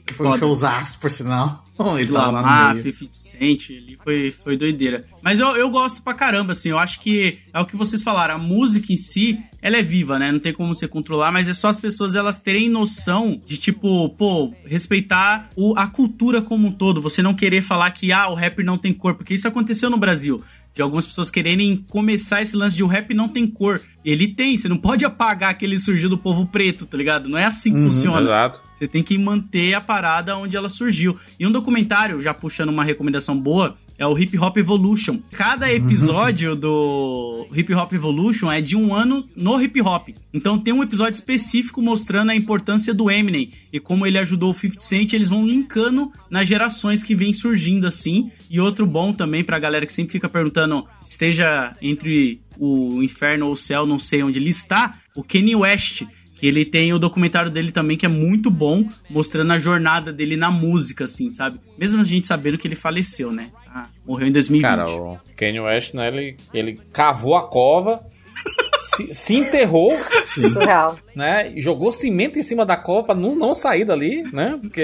Que 0.10 0.16
foi 0.16 0.26
um 0.26 0.32
Foda. 0.32 0.40
showzaço, 0.40 0.98
por 0.98 1.12
sinal. 1.12 1.64
Ele 2.00 2.12
tava 2.12 2.42
lá 2.42 2.74
no 2.74 2.82
meio. 2.82 2.94
50 2.94 3.14
Cent, 3.14 3.70
ali 3.70 3.96
foi, 4.04 4.32
foi 4.32 4.58
doideira. 4.58 5.06
Mas 5.22 5.40
eu, 5.40 5.56
eu 5.56 5.70
gosto 5.70 6.02
pra 6.02 6.16
caramba, 6.16 6.54
assim, 6.54 6.70
eu 6.70 6.80
acho 6.80 7.00
que 7.00 7.38
é 7.54 7.60
o 7.60 7.66
que 7.66 7.76
vocês 7.76 8.02
falaram, 8.02 8.36
a 8.36 8.38
música 8.40 8.92
em 8.92 8.98
si, 8.98 9.40
ela 9.62 9.78
é 9.78 9.84
viva, 9.84 10.18
né? 10.18 10.32
Não 10.32 10.40
tem 10.40 10.52
como 10.52 10.74
você 10.74 10.88
controlar, 10.88 11.32
mas 11.32 11.48
é 11.48 11.54
só 11.54 11.68
as 11.68 11.80
pessoas 11.80 12.16
elas 12.16 12.40
terem 12.40 12.70
noção 12.70 13.40
de, 13.46 13.58
tipo, 13.58 14.10
pô, 14.10 14.52
respeitar 14.66 15.50
o, 15.56 15.78
a 15.78 15.86
cultura 15.86 16.42
como 16.42 16.68
um 16.68 16.72
todo. 16.72 17.02
Você 17.04 17.22
não 17.22 17.36
querer 17.36 17.62
falar 17.62 17.92
que, 17.92 18.12
ah, 18.12 18.30
o 18.30 18.34
rap 18.34 18.64
não 18.64 18.78
tem 18.78 18.92
cor, 18.92 19.14
porque 19.14 19.36
isso 19.36 19.48
aconteceu 19.48 19.92
no 19.92 19.98
Brasil. 19.98 20.44
De 20.74 20.82
algumas 20.82 21.06
pessoas 21.06 21.30
quererem 21.30 21.76
começar 21.90 22.42
esse 22.42 22.56
lance 22.56 22.76
de 22.76 22.84
o 22.84 22.88
rap 22.88 23.14
não 23.14 23.28
tem 23.28 23.46
cor. 23.46 23.82
Ele 24.04 24.28
tem, 24.28 24.56
você 24.56 24.70
não 24.70 24.78
pode 24.78 25.04
apagar 25.04 25.58
que 25.58 25.66
ele 25.66 25.78
surgiu 25.78 26.10
do 26.10 26.18
povo 26.18 26.46
preto, 26.46 26.86
tá 26.86 26.98
ligado? 26.98 27.28
Não 27.28 27.38
é 27.38 27.46
assim 27.46 27.74
que 27.74 27.82
funciona. 27.82 28.22
Exato. 28.22 28.62
Você 28.74 28.88
tem 28.88 29.04
que 29.04 29.18
manter 29.18 29.74
a 29.74 29.82
parada 29.82 30.38
onde 30.38 30.56
ela 30.56 30.70
surgiu. 30.70 31.18
E 31.38 31.46
um 31.46 31.52
documentário, 31.52 32.22
já 32.22 32.34
puxando 32.34 32.70
uma 32.70 32.84
recomendação 32.84 33.38
boa, 33.38 33.76
é 34.00 34.08
o 34.08 34.18
Hip 34.18 34.40
Hop 34.40 34.56
Evolution. 34.56 35.20
Cada 35.32 35.72
episódio 35.72 36.56
do 36.56 37.46
Hip 37.54 37.74
Hop 37.74 37.92
Evolution 37.92 38.50
é 38.50 38.62
de 38.62 38.78
um 38.78 38.94
ano 38.94 39.28
no 39.36 39.62
hip 39.62 39.82
hop. 39.82 40.08
Então 40.34 40.58
tem 40.58 40.74
um 40.74 40.82
episódio 40.82 41.16
específico 41.16 41.82
mostrando 41.82 42.30
a 42.30 42.36
importância 42.36 42.94
do 42.94 43.12
Eminem 43.12 43.52
e 43.74 43.80
como 43.80 44.08
ele 44.08 44.18
ajudou 44.18 44.52
o 44.52 44.54
50 44.54 44.80
Cent. 44.80 45.14
Eles 45.14 45.28
vão 45.28 45.46
linkando 45.46 46.12
nas 46.30 46.48
gerações 46.48 47.04
que 47.04 47.14
vem 47.14 47.34
surgindo 47.34 47.86
assim. 47.86 48.32
E 48.50 48.58
outro 48.60 48.86
bom 48.86 49.12
também 49.12 49.44
pra 49.44 49.60
galera 49.60 49.86
que 49.86 49.92
sempre 49.92 50.14
fica 50.14 50.30
perguntando, 50.30 50.86
esteja 51.06 51.76
entre 51.82 52.42
o 52.58 53.04
inferno 53.04 53.48
ou 53.48 53.52
o 53.52 53.58
céu, 53.58 53.86
não 53.86 54.00
sei 54.00 54.24
onde 54.24 54.40
ele 54.40 54.50
está, 54.50 54.98
o 55.16 55.24
Kanye 55.24 55.56
West 55.56 56.04
que 56.40 56.48
ele 56.48 56.64
tem 56.64 56.94
o 56.94 57.00
documentário 57.00 57.52
dele 57.52 57.70
também, 57.72 57.98
que 57.98 58.06
é 58.06 58.10
muito 58.10 58.50
bom, 58.50 58.88
mostrando 59.10 59.52
a 59.52 59.58
jornada 59.58 60.14
dele 60.14 60.38
na 60.38 60.50
música, 60.50 61.04
assim, 61.04 61.30
sabe? 61.30 61.60
Mesmo 61.78 62.00
a 62.00 62.04
gente 62.06 62.26
sabendo 62.26 62.58
que 62.58 62.66
ele 62.66 62.76
faleceu, 62.76 63.30
né? 63.30 63.52
Ah, 63.68 63.88
morreu 64.08 64.28
em 64.28 64.32
2020. 64.32 64.62
Cara, 64.70 64.90
o 64.90 65.20
Kanye 65.36 65.60
West, 65.60 65.94
né? 65.94 66.08
Ele, 66.08 66.38
ele 66.54 66.80
cavou 66.94 67.36
a 67.36 67.46
cova, 67.50 68.02
se, 68.96 69.14
se 69.14 69.36
enterrou, 69.36 69.94
Surreal. 70.26 70.98
né? 71.14 71.52
Jogou 71.58 71.92
cimento 71.92 72.40
em 72.40 72.42
cima 72.42 72.66
da 72.66 72.78
cova 72.78 73.08
pra 73.08 73.16
não, 73.16 73.36
não 73.36 73.54
sair 73.54 73.84
dali, 73.84 74.24
né? 74.32 74.58
Porque. 74.62 74.82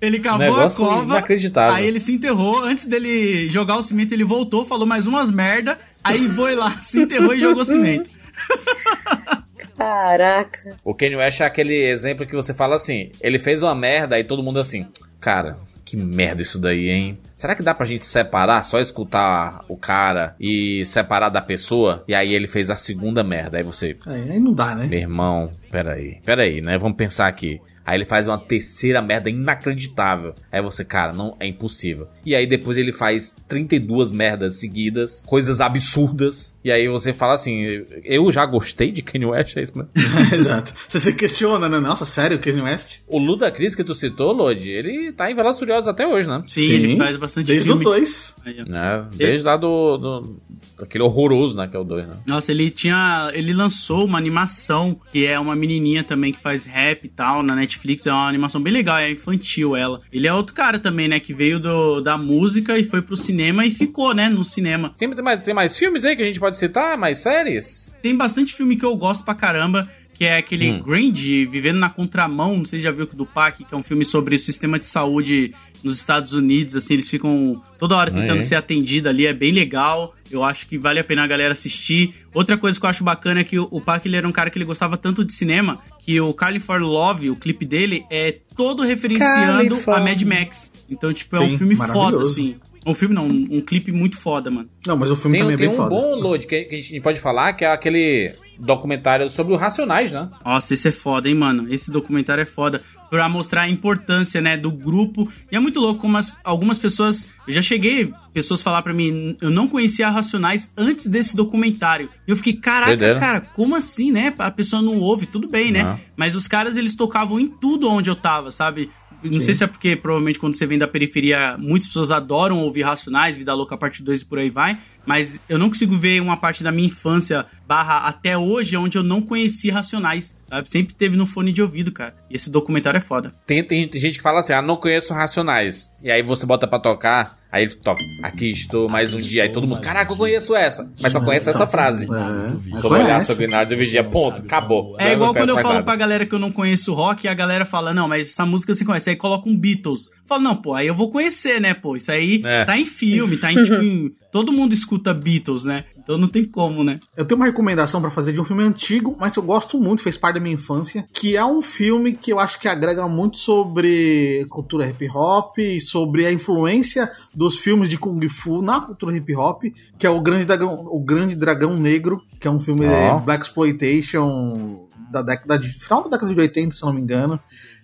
Ele 0.00 0.18
cavou 0.18 0.60
a 0.60 0.70
cova, 0.70 1.16
inacreditável. 1.16 1.74
aí 1.74 1.86
ele 1.86 2.00
se 2.00 2.12
enterrou, 2.14 2.62
antes 2.62 2.86
dele 2.86 3.50
jogar 3.50 3.76
o 3.76 3.82
cimento, 3.82 4.12
ele 4.12 4.24
voltou, 4.24 4.64
falou 4.64 4.86
mais 4.86 5.06
umas 5.06 5.30
merda, 5.30 5.78
aí 6.02 6.26
foi 6.30 6.54
lá, 6.54 6.70
se 6.80 7.02
enterrou 7.02 7.34
e 7.34 7.40
jogou 7.40 7.66
cimento. 7.66 8.08
Caraca. 9.76 10.76
O 10.84 10.94
Kanye 10.94 11.16
West 11.16 11.40
é 11.40 11.44
aquele 11.44 11.74
exemplo 11.74 12.26
que 12.26 12.34
você 12.34 12.54
fala 12.54 12.76
assim: 12.76 13.10
ele 13.20 13.38
fez 13.38 13.62
uma 13.62 13.74
merda, 13.74 14.16
aí 14.16 14.24
todo 14.24 14.42
mundo 14.42 14.60
assim, 14.60 14.86
cara, 15.20 15.56
que 15.84 15.96
merda 15.96 16.42
isso 16.42 16.58
daí, 16.58 16.88
hein? 16.88 17.18
Será 17.44 17.54
que 17.54 17.62
dá 17.62 17.74
pra 17.74 17.84
gente 17.84 18.06
separar, 18.06 18.64
só 18.64 18.80
escutar 18.80 19.66
o 19.68 19.76
cara 19.76 20.34
e 20.40 20.82
separar 20.86 21.28
da 21.28 21.42
pessoa? 21.42 22.02
E 22.08 22.14
aí 22.14 22.32
ele 22.32 22.46
fez 22.46 22.70
a 22.70 22.76
segunda 22.76 23.22
merda. 23.22 23.58
Aí 23.58 23.62
você, 23.62 23.98
Aí, 24.06 24.30
aí 24.30 24.40
não 24.40 24.54
dá, 24.54 24.74
né? 24.74 24.86
meu 24.86 24.98
irmão, 24.98 25.50
peraí, 25.70 26.22
peraí, 26.24 26.62
né? 26.62 26.78
Vamos 26.78 26.96
pensar 26.96 27.28
aqui. 27.28 27.60
Aí 27.86 27.98
ele 27.98 28.04
faz 28.04 28.26
uma 28.26 28.38
terceira 28.38 29.02
merda 29.02 29.28
inacreditável. 29.28 30.34
Aí 30.50 30.62
você, 30.62 30.84
cara, 30.84 31.12
não 31.12 31.36
é 31.38 31.46
impossível. 31.46 32.08
E 32.24 32.34
aí 32.34 32.46
depois 32.46 32.78
ele 32.78 32.92
faz 32.92 33.36
32 33.46 34.10
merdas 34.10 34.54
seguidas, 34.54 35.22
coisas 35.26 35.60
absurdas. 35.60 36.54
E 36.64 36.72
aí 36.72 36.88
você 36.88 37.12
fala 37.12 37.34
assim: 37.34 37.84
eu 38.02 38.30
já 38.32 38.46
gostei 38.46 38.90
de 38.90 39.02
Kanye 39.02 39.26
West, 39.26 39.56
é 39.56 39.62
isso 39.62 39.76
mesmo? 39.76 39.90
Exato. 40.34 40.72
Você 40.88 40.98
se 40.98 41.12
questiona, 41.12 41.68
né? 41.68 41.78
Nossa, 41.78 42.06
sério, 42.06 42.38
Kanye 42.38 42.62
West? 42.62 43.00
O 43.06 43.18
Ludacris 43.18 43.74
que 43.74 43.84
tu 43.84 43.94
citou, 43.94 44.32
Lodi, 44.32 44.70
ele 44.70 45.12
tá 45.12 45.30
em 45.30 45.34
Velozes 45.34 45.58
e 45.58 45.60
Furiosos 45.60 45.88
até 45.88 46.06
hoje, 46.06 46.26
né? 46.26 46.42
Sim, 46.46 46.72
ele 46.72 46.96
faz 46.96 47.16
bastante 47.34 47.46
Desde 47.46 47.64
filme. 47.68 47.80
o 47.82 47.84
2. 47.84 48.36
Aí, 48.44 48.56
ó. 48.60 48.70
né? 48.70 49.04
Desde 49.14 49.44
lá 49.44 49.56
do, 49.56 49.96
do. 49.96 50.42
Aquele 50.80 51.04
horroroso, 51.04 51.56
né? 51.56 51.66
Que 51.68 51.76
é 51.76 51.78
o 51.78 51.84
2, 51.84 52.06
né? 52.06 52.14
Nossa, 52.26 52.52
ele 52.52 52.70
tinha. 52.70 53.30
Ele 53.34 53.52
lançou 53.52 54.04
uma 54.04 54.18
animação 54.18 54.98
que 55.10 55.26
é 55.26 55.38
uma 55.38 55.54
menininha 55.56 56.04
também 56.04 56.32
que 56.32 56.38
faz 56.38 56.64
rap 56.64 57.04
e 57.04 57.08
tal 57.08 57.42
na 57.42 57.54
Netflix. 57.54 58.06
É 58.06 58.12
uma 58.12 58.28
animação 58.28 58.60
bem 58.60 58.72
legal, 58.72 58.98
é 58.98 59.10
infantil 59.10 59.74
ela. 59.76 60.00
Ele 60.12 60.26
é 60.26 60.32
outro 60.32 60.54
cara 60.54 60.78
também, 60.78 61.08
né? 61.08 61.18
Que 61.20 61.34
veio 61.34 61.58
do, 61.58 62.00
da 62.00 62.16
música 62.16 62.78
e 62.78 62.84
foi 62.84 63.02
pro 63.02 63.16
cinema 63.16 63.66
e 63.66 63.70
ficou, 63.70 64.14
né? 64.14 64.28
No 64.28 64.44
cinema. 64.44 64.92
Tem, 64.96 65.10
tem 65.10 65.24
mais, 65.24 65.40
tem 65.40 65.54
mais 65.54 65.76
filmes 65.76 66.04
aí 66.04 66.14
que 66.16 66.22
a 66.22 66.26
gente 66.26 66.40
pode 66.40 66.56
citar? 66.56 66.96
Mais 66.96 67.18
séries? 67.18 67.92
Tem 68.02 68.16
bastante 68.16 68.52
filme 68.54 68.76
que 68.76 68.84
eu 68.84 68.96
gosto 68.96 69.24
pra 69.24 69.34
caramba. 69.34 69.88
Que 70.16 70.26
é 70.26 70.38
aquele 70.38 70.70
Hum. 70.70 70.80
Grind, 70.80 71.18
Vivendo 71.50 71.80
na 71.80 71.90
Contramão, 71.90 72.58
não 72.58 72.64
sei 72.64 72.78
se 72.78 72.84
já 72.84 72.92
viu 72.92 73.04
do 73.04 73.26
PAC, 73.26 73.64
que 73.64 73.74
é 73.74 73.76
um 73.76 73.82
filme 73.82 74.04
sobre 74.04 74.36
o 74.36 74.38
sistema 74.38 74.78
de 74.78 74.86
saúde 74.86 75.52
nos 75.84 75.96
Estados 75.98 76.32
Unidos, 76.32 76.74
assim, 76.74 76.94
eles 76.94 77.08
ficam 77.08 77.62
toda 77.78 77.94
hora 77.96 78.10
tentando 78.10 78.38
é? 78.38 78.42
ser 78.42 78.54
atendido 78.54 79.08
ali, 79.08 79.26
é 79.26 79.34
bem 79.34 79.52
legal. 79.52 80.14
Eu 80.30 80.42
acho 80.42 80.66
que 80.66 80.78
vale 80.78 80.98
a 80.98 81.04
pena 81.04 81.22
a 81.22 81.26
galera 81.26 81.52
assistir. 81.52 82.14
Outra 82.32 82.56
coisa 82.56 82.80
que 82.80 82.84
eu 82.86 82.90
acho 82.90 83.04
bacana 83.04 83.40
é 83.40 83.44
que 83.44 83.58
o, 83.58 83.68
o 83.70 83.80
Pac 83.80 84.04
ele 84.06 84.16
era 84.16 84.26
um 84.26 84.32
cara 84.32 84.48
que 84.50 84.58
ele 84.58 84.64
gostava 84.64 84.96
tanto 84.96 85.24
de 85.24 85.32
cinema 85.32 85.80
que 86.00 86.18
o 86.20 86.34
for 86.60 86.80
Love, 86.80 87.30
o 87.30 87.36
clipe 87.36 87.64
dele, 87.66 88.04
é 88.10 88.32
todo 88.56 88.82
referenciando 88.82 89.76
for- 89.76 89.94
a 89.94 90.00
Mad 90.00 90.20
Max. 90.22 90.72
Então, 90.90 91.12
tipo, 91.12 91.36
é 91.36 91.40
um 91.40 91.50
Sim, 91.50 91.58
filme 91.58 91.76
foda, 91.76 92.22
assim. 92.22 92.56
Um 92.86 92.92
filme 92.92 93.14
não, 93.14 93.26
um, 93.26 93.48
um 93.50 93.60
clipe 93.62 93.90
muito 93.92 94.16
foda, 94.18 94.50
mano. 94.50 94.68
Não, 94.86 94.96
mas 94.96 95.10
o 95.10 95.16
filme 95.16 95.38
Tem, 95.38 95.42
também 95.46 95.54
é 95.54 95.56
tem 95.58 95.68
bem 95.68 95.74
um 95.74 95.78
foda. 95.78 95.88
bom 95.88 96.16
load 96.16 96.46
que, 96.46 96.64
que 96.64 96.74
a 96.74 96.80
gente 96.80 97.00
pode 97.00 97.18
falar, 97.18 97.54
que 97.54 97.64
é 97.64 97.72
aquele 97.72 98.34
documentário 98.58 99.28
sobre 99.30 99.54
o 99.54 99.56
Racionais, 99.56 100.12
né? 100.12 100.28
Nossa, 100.44 100.74
esse 100.74 100.88
é 100.88 100.92
foda, 100.92 101.28
hein, 101.28 101.34
mano? 101.34 101.72
Esse 101.72 101.90
documentário 101.90 102.42
é 102.42 102.44
foda. 102.44 102.82
Pra 103.14 103.28
mostrar 103.28 103.62
a 103.62 103.68
importância, 103.68 104.40
né, 104.40 104.56
do 104.56 104.72
grupo. 104.72 105.30
E 105.52 105.54
é 105.54 105.60
muito 105.60 105.78
louco 105.78 106.00
como 106.00 106.16
as- 106.16 106.34
algumas 106.42 106.78
pessoas. 106.78 107.28
Eu 107.46 107.52
já 107.52 107.62
cheguei, 107.62 108.12
pessoas 108.32 108.60
falar 108.60 108.82
pra 108.82 108.92
mim, 108.92 109.36
eu 109.40 109.50
não 109.50 109.68
conhecia 109.68 110.10
Racionais 110.10 110.72
antes 110.76 111.06
desse 111.06 111.36
documentário. 111.36 112.08
E 112.26 112.30
eu 112.32 112.36
fiquei, 112.36 112.54
caraca, 112.54 113.14
cara, 113.20 113.40
como 113.40 113.76
assim, 113.76 114.10
né? 114.10 114.34
A 114.36 114.50
pessoa 114.50 114.82
não 114.82 114.98
ouve, 114.98 115.26
tudo 115.26 115.46
bem, 115.46 115.70
né? 115.70 115.84
Não. 115.84 116.00
Mas 116.16 116.34
os 116.34 116.48
caras, 116.48 116.76
eles 116.76 116.96
tocavam 116.96 117.38
em 117.38 117.46
tudo 117.46 117.88
onde 117.88 118.10
eu 118.10 118.16
tava, 118.16 118.50
sabe? 118.50 118.90
Não 119.22 119.32
Sim. 119.34 119.42
sei 119.42 119.54
se 119.54 119.62
é 119.64 119.66
porque, 119.68 119.94
provavelmente, 119.96 120.38
quando 120.40 120.54
você 120.54 120.66
vem 120.66 120.76
da 120.76 120.86
periferia, 120.88 121.56
muitas 121.56 121.86
pessoas 121.86 122.10
adoram 122.10 122.58
ouvir 122.58 122.82
Racionais, 122.82 123.36
Vida 123.36 123.54
Louca 123.54 123.76
Parte 123.76 124.02
2 124.02 124.20
e 124.22 124.24
por 124.24 124.38
aí 124.40 124.50
vai. 124.50 124.76
Mas 125.06 125.40
eu 125.48 125.58
não 125.58 125.68
consigo 125.68 125.96
ver 125.96 126.20
uma 126.20 126.36
parte 126.36 126.62
da 126.64 126.72
minha 126.72 126.86
infância, 126.88 127.46
barra 127.66 127.98
até 128.08 128.36
hoje, 128.36 128.76
onde 128.76 128.98
eu 128.98 129.02
não 129.02 129.20
conheci 129.22 129.70
Racionais, 129.70 130.36
sabe? 130.44 130.68
Sempre 130.68 130.94
teve 130.94 131.16
no 131.16 131.26
fone 131.26 131.52
de 131.52 131.62
ouvido, 131.62 131.90
cara. 131.92 132.14
E 132.30 132.36
esse 132.36 132.50
documentário 132.50 132.98
é 132.98 133.00
foda. 133.00 133.34
Tem, 133.46 133.62
tem 133.64 133.88
gente 133.94 134.16
que 134.18 134.22
fala 134.22 134.40
assim, 134.40 134.52
ah, 134.52 134.62
não 134.62 134.76
conheço 134.76 135.12
Racionais. 135.14 135.90
E 136.02 136.10
aí 136.10 136.22
você 136.22 136.44
bota 136.46 136.66
pra 136.68 136.78
tocar, 136.78 137.38
aí 137.50 137.64
ele 137.64 137.74
toca, 137.76 138.00
aqui 138.22 138.50
estou 138.50 138.88
mais 138.88 139.14
um 139.14 139.20
dia. 139.20 139.44
Aí 139.44 139.48
todo 139.52 139.66
mundo, 139.66 139.80
caraca, 139.80 140.12
eu 140.12 140.16
conheço 140.16 140.54
essa. 140.54 140.90
Mas 141.00 141.12
só 141.12 141.20
conhece 141.20 141.48
essa 141.48 141.66
frase. 141.66 142.04
É, 142.06 142.80
Sobre 142.80 142.98
olhar 143.02 143.24
sobre 143.24 143.46
nada 143.46 143.74
vigia, 143.74 144.04
ponto, 144.04 144.42
acabou. 144.42 144.96
É 144.98 145.12
igual 145.12 145.32
quando 145.34 145.48
eu 145.50 145.56
falo 145.56 145.74
nada. 145.74 145.84
pra 145.84 145.96
galera 145.96 146.26
que 146.26 146.34
eu 146.34 146.38
não 146.38 146.52
conheço 146.52 146.92
rock 146.92 147.24
e 147.24 147.28
a 147.28 147.34
galera 147.34 147.64
fala, 147.64 147.94
não, 147.94 148.06
mas 148.08 148.28
essa 148.28 148.44
música 148.44 148.74
você 148.74 148.84
conhece. 148.84 149.10
Aí 149.10 149.16
coloca 149.16 149.48
um 149.48 149.56
Beatles. 149.56 150.10
Eu 150.12 150.26
falo, 150.26 150.42
não, 150.42 150.56
pô, 150.56 150.74
aí 150.74 150.86
eu 150.86 150.94
vou 150.94 151.08
conhecer, 151.10 151.60
né, 151.60 151.72
pô? 151.74 151.96
Isso 151.96 152.10
aí 152.12 152.42
É. 152.44 152.64
tá 152.64 152.76
em 152.78 152.84
filme, 152.86 153.36
tá 153.38 153.50
em 153.52 153.62
tipo. 153.62 153.82
em- 153.82 154.10
Todo 154.34 154.52
mundo 154.52 154.72
escuta 154.72 155.14
Beatles, 155.14 155.64
né? 155.64 155.84
Então 156.04 156.18
não 156.18 156.28
tem 156.28 156.44
como, 156.44 156.84
né? 156.84 157.00
Eu 157.16 157.24
tenho 157.24 157.40
uma 157.40 157.46
recomendação 157.46 158.00
pra 158.00 158.10
fazer 158.10 158.32
de 158.32 158.40
um 158.40 158.44
filme 158.44 158.62
antigo, 158.62 159.16
mas 159.18 159.32
que 159.32 159.38
eu 159.38 159.42
gosto 159.42 159.80
muito, 159.80 160.02
fez 160.02 160.16
parte 160.16 160.34
da 160.34 160.40
minha 160.40 160.54
infância, 160.54 161.06
que 161.12 161.34
é 161.34 161.44
um 161.44 161.62
filme 161.62 162.14
que 162.14 162.30
eu 162.30 162.38
acho 162.38 162.60
que 162.60 162.68
agrega 162.68 163.08
muito 163.08 163.38
sobre 163.38 164.46
cultura 164.50 164.86
hip 164.86 165.08
hop 165.08 165.58
e 165.58 165.80
sobre 165.80 166.26
a 166.26 166.32
influência 166.32 167.10
dos 167.34 167.58
filmes 167.58 167.88
de 167.88 167.98
kung 167.98 168.20
fu 168.28 168.60
na 168.60 168.82
cultura 168.82 169.16
hip 169.16 169.34
hop, 169.34 169.64
que 169.98 170.06
é 170.06 170.10
o 170.10 170.20
Grande 170.20 170.44
Dragão, 170.44 170.86
o 170.90 171.00
Grande 171.00 171.34
Dragão 171.34 171.74
Negro, 171.74 172.22
que 172.38 172.46
é 172.46 172.50
um 172.50 172.60
filme 172.60 172.86
de 172.86 173.24
Black 173.24 173.46
Exploitation 173.46 174.86
da 175.10 175.22
década 175.22 175.58
de 175.58 175.68
final 175.68 176.04
da 176.04 176.10
década 176.10 176.34
de 176.34 176.40
80, 176.40 176.74
se 176.74 176.82
eu 176.82 176.86
não 176.86 176.94
me 176.94 177.00
engano. 177.00 177.40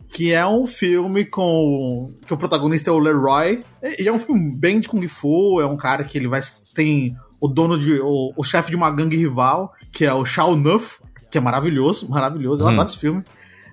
Que 0.08 0.32
é 0.32 0.44
um 0.44 0.66
filme 0.66 1.24
com. 1.24 2.12
que 2.26 2.34
o 2.34 2.36
protagonista 2.36 2.90
é 2.90 2.92
o 2.92 2.98
Leroy. 2.98 3.62
E 3.80 4.02
e 4.02 4.08
é 4.08 4.12
um 4.12 4.18
filme 4.18 4.52
bem 4.56 4.80
de 4.80 4.88
Kung 4.88 5.06
Fu. 5.06 5.60
É 5.60 5.66
um 5.66 5.76
cara 5.76 6.02
que 6.02 6.18
ele 6.18 6.26
vai. 6.26 6.40
tem 6.74 7.16
o 7.40 7.48
dono 7.48 7.78
de. 7.78 8.00
o, 8.00 8.32
o 8.36 8.44
chefe 8.44 8.70
de 8.70 8.76
uma 8.76 8.90
gangue 8.90 9.16
rival, 9.16 9.72
que 9.92 10.04
é 10.04 10.12
o 10.12 10.24
Shao 10.24 10.54
Nuff, 10.56 10.98
que 11.30 11.38
é 11.38 11.40
maravilhoso, 11.40 12.08
maravilhoso. 12.08 12.62
Eu 12.62 12.66
Hum. 12.66 12.70
adoro 12.70 12.88
esse 12.88 12.98
filme. 12.98 13.24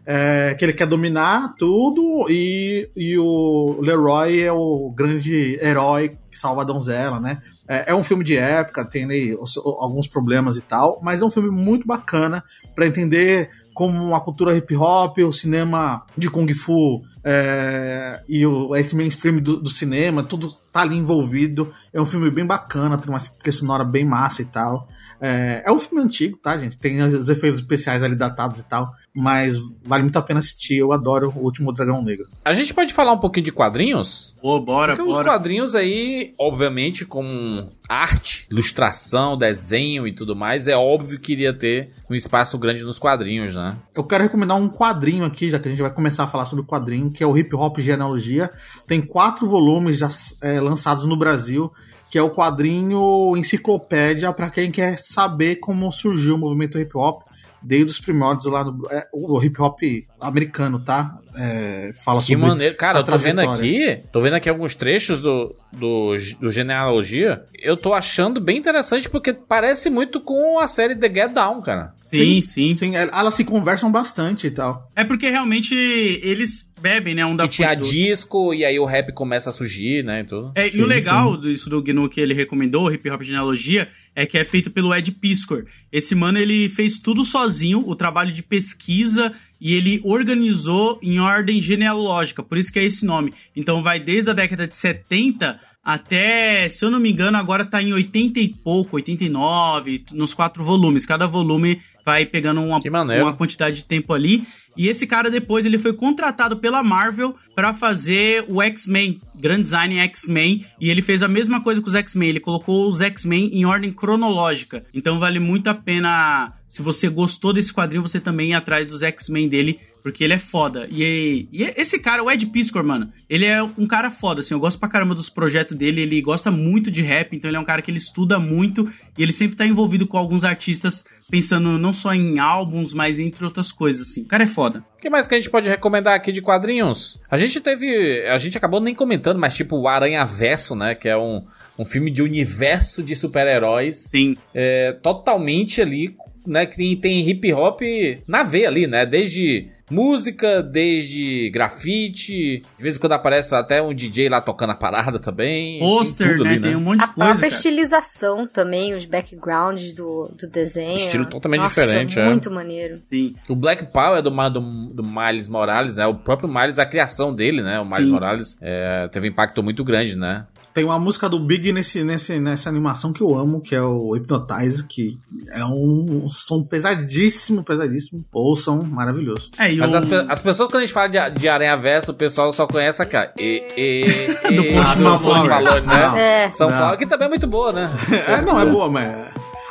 É, 0.10 0.56
que 0.58 0.64
ele 0.64 0.72
quer 0.72 0.88
dominar 0.88 1.54
tudo 1.60 2.28
e, 2.30 2.90
e 2.96 3.18
o 3.18 3.78
Leroy 3.82 4.40
é 4.42 4.52
o 4.54 4.90
grande 4.96 5.60
herói 5.62 6.18
que 6.32 6.38
salva 6.38 6.62
a 6.62 6.64
donzela, 6.64 7.20
né? 7.20 7.42
É, 7.68 7.92
é 7.92 7.94
um 7.96 8.02
filme 8.06 8.24
de 8.24 8.38
época, 8.38 8.86
tem 8.86 9.06
os- 9.38 9.58
alguns 9.58 10.08
problemas 10.08 10.56
e 10.56 10.62
tal, 10.62 11.02
mas 11.04 11.22
é 11.22 11.26
um 11.26 11.30
filme 11.30 11.50
muito 11.50 11.86
bacana 11.86 12.42
pra 12.74 12.88
entender 12.88 13.50
como 13.78 14.16
a 14.16 14.20
cultura 14.20 14.58
hip 14.58 14.76
hop, 14.76 15.20
o 15.20 15.32
cinema 15.32 16.04
de 16.18 16.32
Kung 16.32 16.52
Fu 16.52 17.04
é, 17.24 18.24
e 18.28 18.44
o, 18.44 18.76
esse 18.76 18.96
mainstream 18.96 19.40
do, 19.40 19.58
do 19.58 19.70
cinema, 19.70 20.24
tudo 20.24 20.52
tá 20.72 20.82
ali 20.82 20.96
envolvido. 20.98 21.72
É 21.94 22.02
um 22.02 22.06
filme 22.06 22.32
bem 22.32 22.44
bacana, 22.44 22.98
tem 22.98 23.08
uma 23.08 23.20
trilha 23.20 23.56
sonora 23.56 23.84
bem 23.84 24.04
massa 24.04 24.42
e 24.42 24.46
tal. 24.46 24.88
É, 25.22 25.62
é 25.64 25.72
um 25.72 25.78
filme 25.78 26.04
antigo, 26.04 26.38
tá, 26.38 26.58
gente? 26.58 26.76
Tem 26.76 27.00
os 27.04 27.30
efeitos 27.30 27.60
especiais 27.60 28.02
ali 28.02 28.16
datados 28.16 28.62
e 28.62 28.66
tal, 28.66 28.92
mas 29.18 29.56
vale 29.84 30.04
muito 30.04 30.20
a 30.20 30.22
pena 30.22 30.40
assistir. 30.40 30.76
Eu 30.78 30.94
adoro 30.94 31.34
o 31.36 31.40
Último 31.40 31.74
Dragão 31.74 32.04
Negro. 32.04 32.28
A 32.46 32.54
gente 32.54 32.72
pode 32.72 32.94
falar 32.94 33.14
um 33.14 33.18
pouquinho 33.18 33.46
de 33.46 33.52
quadrinhos? 33.52 34.36
Pô, 34.40 34.60
bora, 34.60 34.96
Porque 34.96 35.10
os 35.10 35.18
bora. 35.18 35.32
quadrinhos 35.32 35.74
aí, 35.74 36.36
obviamente, 36.38 37.04
com 37.04 37.68
arte, 37.90 38.46
ilustração, 38.52 39.36
desenho 39.36 40.08
e 40.08 40.14
tudo 40.14 40.36
mais, 40.36 40.68
é 40.68 40.78
óbvio 40.78 41.18
que 41.18 41.32
iria 41.32 41.52
ter 41.52 41.96
um 42.08 42.14
espaço 42.14 42.60
grande 42.60 42.84
nos 42.84 43.00
quadrinhos, 43.00 43.56
né? 43.56 43.76
Eu 43.96 44.04
quero 44.04 44.24
recomendar 44.24 44.56
um 44.56 44.70
quadrinho 44.70 45.26
aqui, 45.26 45.50
já 45.50 45.58
que 45.58 45.68
a 45.68 45.72
gente 45.72 45.82
vai 45.82 45.92
começar 45.92 46.26
a 46.26 46.28
falar 46.28 46.46
sobre 46.46 46.64
o 46.64 46.68
quadrinho, 46.68 47.12
que 47.12 47.24
é 47.24 47.28
o 47.28 47.36
Hip 47.36 47.56
Hop 47.56 47.80
Genealogia. 47.80 48.52
Tem 48.86 49.02
quatro 49.02 49.48
volumes 49.48 49.98
já 49.98 50.10
é, 50.44 50.62
lançados 50.62 51.06
no 51.06 51.18
Brasil, 51.18 51.74
que 52.12 52.20
é 52.20 52.22
o 52.22 52.30
quadrinho 52.30 53.36
enciclopédia 53.36 54.32
para 54.32 54.52
quem 54.52 54.70
quer 54.70 55.00
saber 55.00 55.56
como 55.56 55.92
surgiu 55.92 56.36
o 56.36 56.38
movimento 56.38 56.78
hip 56.78 56.96
hop 56.96 57.27
desde 57.62 57.92
os 57.92 58.00
primórdios 58.00 58.46
lá 58.52 58.64
no 58.64 58.88
é, 58.90 59.08
o 59.14 59.44
hip 59.44 59.62
hop 59.62 59.80
americano, 60.20 60.80
tá? 60.80 61.18
É, 61.38 61.92
fala 61.94 62.20
Que 62.20 62.28
sobre 62.34 62.48
maneiro. 62.48 62.76
Cara, 62.78 63.00
a 63.00 63.02
eu 63.02 63.06
tô 63.06 63.18
vendo 63.18 63.40
aqui, 63.40 64.04
tô 64.12 64.22
vendo 64.22 64.34
aqui 64.34 64.50
alguns 64.50 64.76
trechos 64.76 65.22
do, 65.22 65.56
do, 65.72 66.16
do 66.40 66.50
Genealogia. 66.50 67.44
Eu 67.62 67.78
tô 67.78 67.94
achando 67.94 68.42
bem 68.42 68.58
interessante 68.58 69.10
porque 69.10 69.34
parece 69.34 69.90
muito 69.90 70.20
com 70.20 70.60
a 70.60 70.68
série 70.68 70.96
The 70.96 71.14
Get 71.14 71.34
Down, 71.34 71.62
cara. 71.62 71.94
Sim, 72.02 72.42
sim. 72.42 72.74
Sim, 72.74 72.96
é, 72.96 73.10
elas 73.12 73.36
se 73.36 73.44
conversam 73.44 73.92
bastante 73.92 74.48
e 74.48 74.52
tal. 74.52 74.90
É 74.96 75.04
porque 75.04 75.30
realmente 75.30 75.76
eles 75.76 76.67
bebem, 76.80 77.16
né? 77.16 77.26
Um 77.26 77.36
da 77.36 77.48
que 77.48 77.56
tinha 77.56 77.76
disco 77.76 78.54
e 78.54 78.64
aí 78.64 78.80
o 78.80 78.86
rap 78.86 79.12
começa 79.14 79.50
a 79.50 79.54
surgir, 79.54 80.04
né, 80.04 80.22
e 80.22 80.24
tudo. 80.24 80.52
É, 80.56 80.68
e 80.68 80.74
Sim, 80.74 80.82
o 80.82 80.86
legal 80.86 81.38
disso 81.38 81.70
do 81.70 81.82
GNU 81.82 82.10
que 82.10 82.22
ele 82.22 82.34
recomendou, 82.34 82.86
o 82.86 82.92
Hip 82.92 83.10
Hop 83.10 83.22
Genealogia, 83.22 83.88
é 84.16 84.26
que 84.26 84.38
é 84.38 84.44
feito 84.44 84.72
pelo 84.72 84.94
Ed 84.94 85.12
Piscor. 85.12 85.66
Esse 85.92 86.16
mano, 86.16 86.38
ele 86.38 86.70
fez 86.70 86.98
tudo 86.98 87.24
sozinho, 87.24 87.84
o 87.88 87.96
trabalho 87.96 88.32
de 88.32 88.44
pesquisa, 88.44 89.32
e 89.60 89.74
ele 89.74 90.02
organizou 90.04 91.00
em 91.02 91.20
ordem 91.20 91.60
genealógica, 91.60 92.44
por 92.44 92.58
isso 92.58 92.72
que 92.72 92.80
é 92.80 92.84
esse 92.84 93.06
nome. 93.06 93.34
Então 93.56 93.82
vai 93.82 94.00
desde 94.00 94.30
a 94.30 94.34
década 94.34 94.68
de 94.68 94.76
70 94.76 95.60
até, 95.88 96.68
se 96.68 96.84
eu 96.84 96.92
não 96.92 97.00
me 97.00 97.10
engano, 97.10 97.38
agora 97.38 97.64
tá 97.64 97.82
em 97.82 97.94
80 97.94 98.42
e 98.42 98.50
pouco, 98.50 98.98
89, 98.98 100.04
nos 100.12 100.34
quatro 100.34 100.62
volumes. 100.62 101.06
Cada 101.06 101.26
volume 101.28 101.82
vai 102.04 102.26
pegando 102.26 102.60
uma, 102.60 102.78
uma 103.22 103.34
quantidade 103.34 103.78
de 103.78 103.86
tempo 103.86 104.14
ali. 104.14 104.46
E 104.78 104.88
esse 104.88 105.08
cara 105.08 105.32
depois 105.32 105.66
ele 105.66 105.78
foi 105.78 105.94
contratado 105.94 106.58
pela 106.58 106.84
Marvel 106.84 107.36
pra 107.56 107.74
fazer 107.74 108.46
o 108.48 108.62
X-Men, 108.62 109.20
Grand 109.40 109.62
Design 109.62 109.98
X-Men, 110.00 110.66
e 110.80 110.90
ele 110.90 111.02
fez 111.02 111.24
a 111.24 111.28
mesma 111.28 111.62
coisa 111.62 111.82
com 111.82 111.88
os 111.88 111.96
X-Men, 111.96 112.30
ele 112.30 112.40
colocou 112.40 112.88
os 112.88 113.02
X-Men 113.02 113.50
em 113.54 113.66
ordem 113.66 113.92
cronológica. 113.92 114.86
Então 114.94 115.20
vale 115.20 115.40
muito 115.40 115.68
a 115.68 115.74
pena, 115.74 116.50
se 116.68 116.82
você 116.82 117.10
gostou 117.10 117.54
desse 117.54 117.74
quadrinho, 117.74 118.04
você 118.04 118.20
também 118.20 118.52
ir 118.52 118.54
atrás 118.54 118.86
dos 118.86 119.02
X-Men 119.02 119.48
dele, 119.48 119.80
Porque 120.08 120.24
ele 120.24 120.36
é 120.36 120.38
foda. 120.38 120.88
E, 120.90 121.50
e 121.52 121.64
esse 121.76 122.00
cara, 122.00 122.24
o 122.24 122.32
Ed 122.32 122.46
Piscor, 122.46 122.82
mano, 122.82 123.12
ele 123.30 123.44
é 123.44 123.62
um 123.62 123.86
cara 123.86 124.10
foda, 124.10 124.40
assim. 124.40 124.54
Eu 124.54 124.60
gosto 124.60 124.80
pra 124.80 124.88
caramba 124.88 125.14
dos 125.14 125.30
projetos 125.30 125.76
dele. 125.76 126.00
Ele 126.00 126.22
gosta 126.22 126.50
muito 126.50 126.90
de 126.90 127.02
rap, 127.02 127.36
então 127.36 127.50
ele 127.50 127.58
é 127.58 127.60
um 127.60 127.66
cara 127.66 127.82
que 127.82 127.92
ele 127.92 127.98
estuda 127.98 128.40
muito. 128.40 128.90
E 129.18 129.22
ele 129.22 129.34
sempre 129.34 129.58
tá 129.58 129.66
envolvido 129.66 130.08
com 130.08 130.18
alguns 130.18 130.46
artistas, 130.46 131.04
pensando 131.30 131.78
não 131.78 131.92
só 131.92 132.14
em 132.14 132.40
álbuns, 132.40 132.94
mas 132.94 133.20
entre 133.20 133.44
outras 133.44 133.70
coisas, 133.70 134.08
assim. 134.08 134.22
O 134.22 134.28
cara 134.28 134.46
é 134.46 134.48
foda. 134.48 134.80
O 134.98 135.02
que 135.02 135.10
mais 135.10 135.28
que 135.28 135.36
a 135.36 135.40
gente 135.40 135.50
pode 135.50 135.68
recomendar 135.68 136.14
aqui 136.14 136.32
de 136.32 136.42
quadrinhos? 136.42 137.20
A 137.30 137.36
gente 137.36 137.60
teve. 137.60 138.26
A 138.28 138.38
gente 138.38 138.58
acabou 138.58 138.80
nem 138.80 138.96
comentando, 138.96 139.38
mas 139.38 139.56
tipo 139.56 139.76
o 139.76 139.90
Aranha 139.90 140.24
Verso, 140.24 140.74
né? 140.74 140.96
Que 140.96 141.10
é 141.10 141.18
um, 141.18 141.44
um 141.78 141.84
filme 141.84 142.10
de 142.10 142.22
universo 142.22 143.04
de 143.04 143.14
super-heróis. 143.14 144.08
Sim. 144.10 144.38
É, 144.56 144.94
totalmente 145.04 145.82
ali, 145.82 146.16
né? 146.48 146.66
Que 146.66 146.76
tem, 146.78 146.96
tem 146.96 147.30
hip 147.30 147.54
hop 147.54 147.82
na 148.28 148.44
veia 148.44 148.68
ali, 148.68 148.88
né? 148.88 149.06
Desde 149.06 149.68
música, 149.90 150.62
desde 150.62 151.50
grafite. 151.50 152.62
De 152.78 152.84
vez 152.84 152.98
em 152.98 153.00
quando 153.00 153.14
aparece 153.14 153.56
até 153.56 153.82
um 153.82 153.94
DJ 153.94 154.30
lá 154.30 154.42
tocando 154.42 154.72
a 154.72 154.76
parada 154.76 155.20
também. 155.20 155.80
Pôster, 155.80 156.32
tudo 156.32 156.44
né? 156.44 156.52
ali, 156.52 156.60
Tem 156.62 156.76
um 156.76 156.82
monte 156.82 157.00
de 157.00 157.06
A 157.06 157.08
coisa. 157.08 157.30
própria 157.30 157.50
cara. 157.50 157.56
estilização 157.56 158.48
também, 158.48 158.94
os 158.94 159.06
backgrounds 159.06 159.94
do, 159.94 160.30
do 160.38 160.48
desenho. 160.48 160.98
Estilo 160.98 161.26
totalmente 161.26 161.62
Nossa, 161.62 161.82
diferente, 161.82 162.20
é. 162.20 162.26
Muito 162.26 162.52
maneiro. 162.52 163.00
Sim. 163.04 163.36
O 163.50 163.56
Black 163.56 163.86
Power 163.86 164.20
é 164.20 164.22
do, 164.22 164.30
do, 164.30 164.62
do 164.94 165.04
Miles 165.04 165.48
Morales, 165.48 165.96
né? 165.96 166.06
O 166.06 166.16
próprio 166.16 166.50
Miles, 166.50 166.80
a 166.80 166.86
criação 166.86 167.34
dele, 167.34 167.62
né? 167.62 167.80
O 167.80 167.86
Miles 167.86 168.06
Sim. 168.06 168.12
Morales 168.12 168.58
é, 168.62 169.08
teve 169.08 169.28
um 169.28 169.32
impacto 169.32 169.64
muito 169.64 169.84
grande, 169.84 170.18
né? 170.18 170.46
Tem 170.78 170.84
uma 170.86 171.00
música 171.00 171.28
do 171.28 171.40
Big 171.40 171.74
nesse, 171.74 172.04
nesse, 172.04 172.40
nessa 172.40 172.70
animação 172.70 173.12
que 173.12 173.20
eu 173.20 173.34
amo, 173.36 173.60
que 173.60 173.74
é 173.74 173.82
o 173.82 174.12
Hypnotize, 174.14 174.86
que 174.86 175.18
é 175.50 175.66
um 175.66 176.30
som 176.30 176.62
pesadíssimo, 176.64 177.64
pesadíssimo. 177.64 178.24
Ouçam, 178.32 178.84
maravilhoso. 178.84 179.50
É, 179.58 179.74
e 179.74 179.78
Mas 179.78 179.92
o... 179.92 179.98
as, 179.98 180.12
as 180.30 180.42
pessoas, 180.44 180.70
quando 180.70 180.84
a 180.84 180.86
gente 180.86 180.94
fala 180.94 181.08
de, 181.08 181.40
de 181.40 181.50
Aranha 181.50 181.76
Verso, 181.78 182.12
o 182.12 182.14
pessoal 182.14 182.54
só 182.54 182.68
conhece 182.68 183.02
a 183.02 183.08
cara. 183.08 183.34
E, 183.40 183.64
e, 183.76 184.28
Do 184.56 184.62
e, 184.64 184.74
Post 184.76 184.98
do 184.98 185.04
Malone. 185.04 185.24
Post 185.24 185.48
Malone, 185.48 185.88
né? 185.88 186.08
Não. 186.08 186.16
É. 186.16 186.52
São 186.52 186.70
Não. 186.70 186.78
Paulo, 186.78 186.98
que 187.00 187.08
também 187.08 187.26
é 187.26 187.30
muito 187.30 187.48
boa, 187.48 187.74
né? 187.74 187.90
É, 188.28 188.40
não, 188.44 188.60
é 188.62 188.66
boa, 188.68 188.88
mas. 188.88 189.10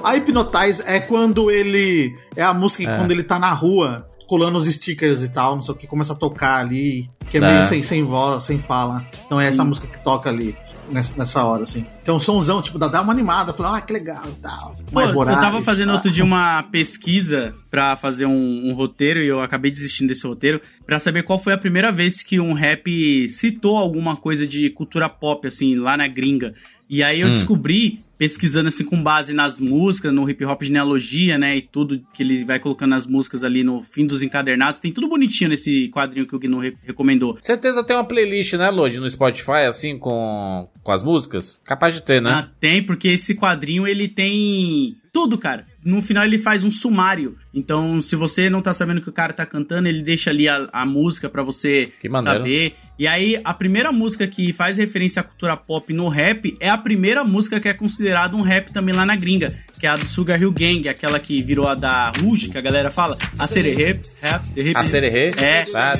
A 0.02 0.10
Hypnotize 0.10 0.82
é 0.86 0.98
quando 0.98 1.52
ele. 1.52 2.18
É 2.34 2.42
a 2.42 2.52
música 2.52 2.82
que 2.82 2.90
É. 2.90 2.96
quando 2.96 3.12
ele 3.12 3.22
tá 3.22 3.38
na 3.38 3.52
rua, 3.52 4.08
colando 4.26 4.58
os 4.58 4.66
stickers 4.66 5.22
e 5.22 5.28
tal, 5.28 5.56
não 5.56 5.62
sei 5.62 5.74
o 5.74 5.76
que, 5.76 5.86
começa 5.86 6.12
a 6.12 6.16
tocar 6.16 6.58
ali, 6.60 7.08
que 7.30 7.38
é, 7.38 7.40
É. 7.40 7.52
meio 7.54 7.66
sem, 7.68 7.82
sem 7.82 8.04
voz, 8.04 8.44
sem 8.44 8.58
fala. 8.58 9.06
Então 9.26 9.40
é 9.40 9.46
essa 9.46 9.64
música 9.64 9.86
que 9.86 10.02
toca 10.02 10.28
ali, 10.28 10.56
nessa, 10.90 11.14
nessa 11.16 11.44
hora, 11.44 11.62
assim. 11.62 11.86
Que 12.04 12.10
é 12.10 12.12
um 12.12 12.20
somzão, 12.20 12.60
tipo, 12.62 12.78
dá, 12.78 12.88
dá 12.88 13.02
uma 13.02 13.12
animada, 13.12 13.52
fala, 13.52 13.76
ah, 13.76 13.80
que 13.80 13.92
legal 13.92 14.24
e 14.28 14.34
tal. 14.36 14.74
Pô, 14.86 14.94
Mais 14.94 15.08
eu 15.08 15.14
Morales, 15.14 15.40
tava 15.40 15.62
fazendo 15.62 15.90
ah. 15.90 15.94
outro 15.94 16.10
dia 16.10 16.24
uma 16.24 16.62
pesquisa 16.64 17.54
pra 17.70 17.96
fazer 17.96 18.26
um, 18.26 18.68
um 18.68 18.72
roteiro 18.74 19.20
e 19.20 19.26
eu 19.28 19.40
acabei 19.40 19.70
desistindo 19.70 20.08
desse 20.08 20.26
roteiro 20.26 20.60
pra 20.86 20.98
saber 20.98 21.22
qual 21.22 21.38
foi 21.38 21.52
a 21.52 21.58
primeira 21.58 21.90
vez 21.92 22.22
que 22.22 22.38
um 22.40 22.52
rap 22.52 23.28
citou 23.28 23.76
alguma 23.76 24.16
coisa 24.16 24.46
de 24.46 24.70
cultura 24.70 25.08
pop, 25.08 25.46
assim, 25.46 25.74
lá 25.76 25.96
na 25.96 26.06
gringa. 26.08 26.54
E 26.88 27.02
aí 27.02 27.20
eu 27.20 27.28
Hum. 27.28 27.32
descobri, 27.32 27.98
pesquisando 28.18 28.68
assim 28.68 28.84
com 28.84 29.02
base 29.02 29.34
nas 29.34 29.60
músicas, 29.60 30.12
no 30.12 30.28
hip 30.28 30.44
hop 30.44 30.62
genealogia, 30.62 31.36
né, 31.38 31.56
e 31.56 31.62
tudo 31.62 32.02
que 32.14 32.22
ele 32.22 32.44
vai 32.44 32.58
colocando 32.58 32.90
nas 32.90 33.06
músicas 33.06 33.44
ali 33.44 33.62
no 33.62 33.82
fim 33.82 34.06
dos 34.06 34.22
encadernados, 34.22 34.80
tem 34.80 34.92
tudo 34.92 35.08
bonitinho 35.08 35.50
nesse 35.50 35.88
quadrinho 35.88 36.26
que 36.26 36.34
o 36.34 36.38
Gnu 36.38 36.58
re- 36.58 36.76
recomendou. 36.82 37.36
Certeza 37.40 37.82
tem 37.84 37.96
uma 37.96 38.04
playlist, 38.04 38.54
né, 38.54 38.70
Lodi, 38.70 38.98
no 38.98 39.08
Spotify, 39.10 39.66
assim, 39.68 39.98
com, 39.98 40.68
com 40.82 40.92
as 40.92 41.02
músicas? 41.02 41.60
Capaz 41.64 41.94
de 41.94 42.02
ter, 42.02 42.20
né? 42.22 42.30
Ah, 42.30 42.48
tem, 42.58 42.82
porque 42.82 43.08
esse 43.08 43.34
quadrinho 43.34 43.86
ele 43.86 44.08
tem 44.08 44.96
tudo, 45.12 45.38
cara. 45.38 45.64
No 45.84 46.02
final 46.02 46.24
ele 46.24 46.36
faz 46.36 46.64
um 46.64 46.70
sumário. 46.70 47.36
Então, 47.54 48.02
se 48.02 48.16
você 48.16 48.50
não 48.50 48.60
tá 48.60 48.74
sabendo 48.74 48.98
o 48.98 49.00
que 49.02 49.08
o 49.08 49.12
cara 49.12 49.32
tá 49.32 49.46
cantando, 49.46 49.88
ele 49.88 50.02
deixa 50.02 50.30
ali 50.30 50.48
a, 50.48 50.68
a 50.72 50.84
música 50.84 51.28
pra 51.30 51.42
você 51.42 51.90
saber. 52.38 52.74
E 52.98 53.06
aí, 53.06 53.40
a 53.44 53.54
primeira 53.54 53.92
música 53.92 54.26
que 54.26 54.52
faz 54.52 54.78
referência 54.78 55.20
à 55.20 55.22
cultura 55.22 55.56
pop 55.56 55.92
no 55.94 56.08
rap 56.08 56.52
é 56.60 56.68
a 56.68 56.76
primeira 56.76 57.24
música 57.24 57.60
que 57.60 57.68
é 57.68 57.72
considerada 57.74 58.05
um 58.34 58.42
rap 58.42 58.70
também 58.72 58.94
lá 58.94 59.04
na 59.06 59.16
gringa, 59.16 59.54
que 59.78 59.86
é 59.86 59.90
a 59.90 59.96
do 59.96 60.06
Sugar 60.06 60.40
Hill 60.40 60.52
Gang, 60.52 60.88
aquela 60.88 61.18
que 61.20 61.42
virou 61.42 61.68
a 61.68 61.74
da 61.74 62.10
Rouge, 62.22 62.48
que 62.48 62.56
a 62.58 62.60
galera 62.60 62.90
fala. 62.90 63.16
A 63.38 63.46
sererê, 63.46 64.00
rap. 64.22 64.42
A 64.74 64.84
Sererê? 64.84 65.34
É. 65.36 65.64
Tá, 65.66 65.94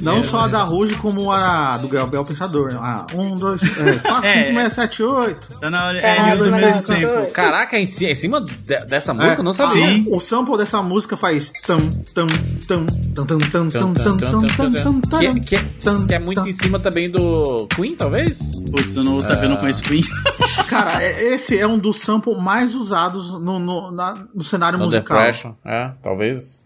Não 0.00 0.22
só 0.22 0.40
a 0.40 0.48
da 0.48 0.62
Ruge, 0.62 0.94
como 0.96 1.30
a 1.30 1.76
do 1.78 1.88
Gabriel 1.88 2.24
Pensador. 2.24 2.74
Ah, 2.80 3.06
um, 3.14 3.34
dois, 3.34 3.62
é, 3.62 3.92
quatro, 3.98 4.26
É. 4.28 4.44
cinco, 4.44 4.60
seis, 4.60 4.72
sete, 4.72 5.02
oito. 5.02 5.48
Tá 5.60 5.70
na 5.70 5.86
hora. 5.86 6.00
Tá 6.00 6.08
É, 6.08 6.34
usa 6.34 6.48
o 6.50 6.52
mesmo. 6.52 7.30
Caraca, 7.32 7.78
em 7.78 7.86
cima, 7.86 8.10
em 8.10 8.14
cima 8.14 8.40
de- 8.40 8.84
dessa 8.86 9.14
música, 9.14 9.40
É. 9.40 9.44
não 9.44 9.52
sabia. 9.52 9.86
Sim. 9.86 10.06
O 10.08 10.20
sample 10.20 10.56
dessa 10.56 10.82
música 10.82 11.16
faz 11.16 11.52
tam, 11.66 11.78
tam, 12.14 12.26
tam, 12.66 12.86
tam, 13.14 13.26
tam, 13.26 13.38
tam, 13.38 13.68
tam, 13.70 13.94
tam, 13.94 13.94
tam, 13.94 14.42
tam, 14.42 14.72
tam, 14.72 15.00
tam, 15.00 16.06
Que, 16.06 16.14
é 16.14 16.18
muito 16.18 16.40
tam. 16.40 16.48
em 16.48 16.52
cima 16.52 16.78
também 16.80 17.08
do 17.10 17.66
Queen, 17.74 17.94
talvez? 17.94 18.40
Putz, 18.70 18.96
eu 18.96 19.04
não 19.04 19.12
vou 19.12 19.22
saber, 19.22 19.44
eu 19.46 19.50
não 19.50 19.56
conheço 19.56 19.82
Queen. 19.82 20.02
Cara, 20.68 21.02
é- 21.02 21.34
esse 21.34 21.58
é 21.58 21.66
um 21.66 21.78
dos 21.78 21.98
samples 22.00 22.36
mais 22.42 22.74
usados 22.74 23.32
no, 23.32 23.58
no, 23.58 23.90
na- 23.90 24.26
no 24.34 24.42
cenário 24.42 24.78
No 24.78 24.84
musical. 24.86 25.16
Depression, 25.18 25.54
é, 25.64 25.90
talvez. 26.02 26.62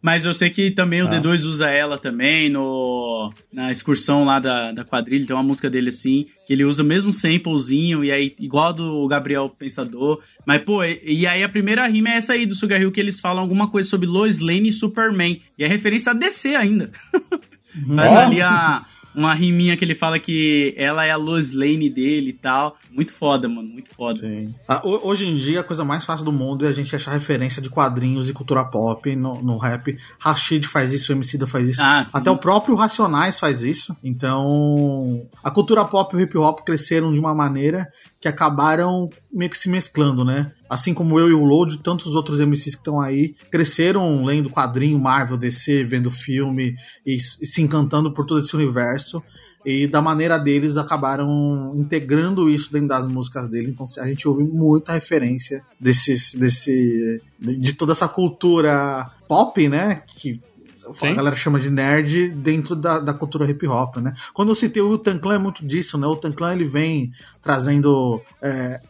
Mas 0.00 0.24
eu 0.24 0.32
sei 0.32 0.48
que 0.48 0.70
também 0.70 1.02
o 1.02 1.06
Ah. 1.06 1.10
D2 1.10 1.44
usa 1.44 1.68
ela 1.68 1.98
também 1.98 2.48
no, 2.48 3.32
na 3.52 3.72
excursão 3.72 4.24
lá 4.24 4.38
da, 4.38 4.70
da 4.70 4.84
quadrilha. 4.84 5.26
Tem 5.26 5.34
uma 5.34 5.42
música 5.42 5.68
dele 5.68 5.88
assim, 5.88 6.26
que 6.46 6.52
ele 6.52 6.64
usa 6.64 6.84
o 6.84 6.86
mesmo 6.86 7.10
samplezinho, 7.12 8.04
e 8.04 8.12
aí, 8.12 8.32
igual 8.38 8.68
a 8.68 8.72
do 8.72 9.08
Gabriel 9.08 9.48
Pensador. 9.48 10.20
Mas, 10.46 10.62
pô, 10.62 10.84
e, 10.84 11.00
e 11.04 11.26
aí 11.26 11.42
a 11.42 11.48
primeira 11.48 11.84
rima 11.88 12.10
é 12.10 12.16
essa 12.18 12.34
aí 12.34 12.46
do 12.46 12.54
Sugar 12.54 12.80
Hill, 12.80 12.92
que 12.92 13.00
eles 13.00 13.18
falam 13.18 13.42
alguma 13.42 13.68
coisa 13.68 13.88
sobre 13.88 14.06
Lois 14.06 14.38
Lane 14.38 14.68
e 14.68 14.72
Superman. 14.72 15.40
E 15.58 15.64
é 15.64 15.66
referência 15.66 16.12
a 16.12 16.14
DC 16.14 16.54
ainda. 16.54 16.92
Mas 17.86 18.12
ali 18.16 18.40
a, 18.40 18.84
uma 19.14 19.34
riminha 19.34 19.76
que 19.76 19.84
ele 19.84 19.94
fala 19.94 20.18
que 20.18 20.74
ela 20.76 21.04
é 21.04 21.10
a 21.10 21.16
Lois 21.16 21.52
Lane 21.52 21.90
dele 21.90 22.30
e 22.30 22.32
tal. 22.32 22.76
Muito 22.90 23.12
foda, 23.12 23.48
mano, 23.48 23.68
muito 23.68 23.90
foda. 23.94 24.20
Ah, 24.68 24.80
ho- 24.84 25.00
Hoje 25.08 25.26
em 25.26 25.36
dia, 25.36 25.60
a 25.60 25.64
coisa 25.64 25.84
mais 25.84 26.04
fácil 26.04 26.24
do 26.24 26.32
mundo 26.32 26.64
é 26.64 26.68
a 26.68 26.72
gente 26.72 26.94
achar 26.94 27.10
referência 27.12 27.60
de 27.60 27.68
quadrinhos 27.68 28.28
e 28.28 28.32
cultura 28.32 28.64
pop 28.64 29.14
no, 29.16 29.42
no 29.42 29.56
rap. 29.56 29.96
Rashid 30.18 30.66
faz 30.66 30.92
isso, 30.92 31.12
o 31.12 31.14
Emicida 31.16 31.46
faz 31.46 31.66
isso. 31.68 31.82
Ah. 31.82 32.02
Até 32.14 32.30
o 32.30 32.36
próprio 32.36 32.74
Racionais 32.74 33.38
faz 33.40 33.62
isso. 33.62 33.96
Então, 34.02 35.26
a 35.42 35.50
cultura 35.50 35.84
pop 35.84 36.14
e 36.14 36.18
o 36.18 36.20
hip 36.22 36.36
hop 36.38 36.60
cresceram 36.64 37.12
de 37.12 37.18
uma 37.18 37.34
maneira 37.34 37.88
que 38.20 38.28
acabaram 38.28 39.08
meio 39.32 39.50
que 39.50 39.58
se 39.58 39.68
mesclando, 39.68 40.24
né? 40.24 40.52
Assim 40.70 40.94
como 40.94 41.18
eu 41.18 41.28
e 41.28 41.34
o 41.34 41.44
Load, 41.44 41.78
tantos 41.78 42.14
outros 42.14 42.38
MCs 42.38 42.76
que 42.76 42.80
estão 42.80 43.00
aí, 43.00 43.34
cresceram 43.50 44.24
lendo 44.24 44.48
quadrinho, 44.48 45.00
Marvel, 45.00 45.36
DC, 45.36 45.82
vendo 45.82 46.12
filme 46.12 46.76
e, 47.04 47.16
e 47.16 47.20
se 47.20 47.60
encantando 47.60 48.12
por 48.12 48.24
todo 48.24 48.40
esse 48.40 48.54
universo. 48.54 49.20
E 49.66 49.88
da 49.88 50.00
maneira 50.00 50.38
deles 50.38 50.76
acabaram 50.76 51.72
integrando 51.74 52.48
isso 52.48 52.72
dentro 52.72 52.88
das 52.88 53.06
músicas 53.06 53.48
dele. 53.48 53.70
Então 53.70 53.84
a 53.98 54.06
gente 54.06 54.26
ouve 54.28 54.44
muita 54.44 54.92
referência 54.92 55.62
desses, 55.78 56.34
desse, 56.34 57.20
de, 57.38 57.72
toda 57.74 57.90
essa 57.92 58.08
cultura 58.08 59.10
pop, 59.28 59.68
né? 59.68 60.02
Que 60.16 60.40
a 60.88 60.94
Sim. 60.94 61.14
galera 61.14 61.36
chama 61.36 61.60
de 61.60 61.68
nerd 61.68 62.30
dentro 62.30 62.74
da, 62.74 62.98
da 62.98 63.12
cultura 63.12 63.48
hip 63.48 63.66
hop, 63.66 63.96
né? 63.96 64.14
Quando 64.32 64.48
eu 64.48 64.54
citei 64.54 64.80
o 64.80 64.96
Tan 64.96 65.18
Clan 65.18 65.34
é 65.34 65.38
muito 65.38 65.66
disso, 65.66 65.98
né? 65.98 66.06
O 66.06 66.16
Tan 66.16 66.32
Clan 66.32 66.54
ele 66.54 66.64
vem 66.64 67.12
trazendo 67.42 68.20
é, 68.40 68.80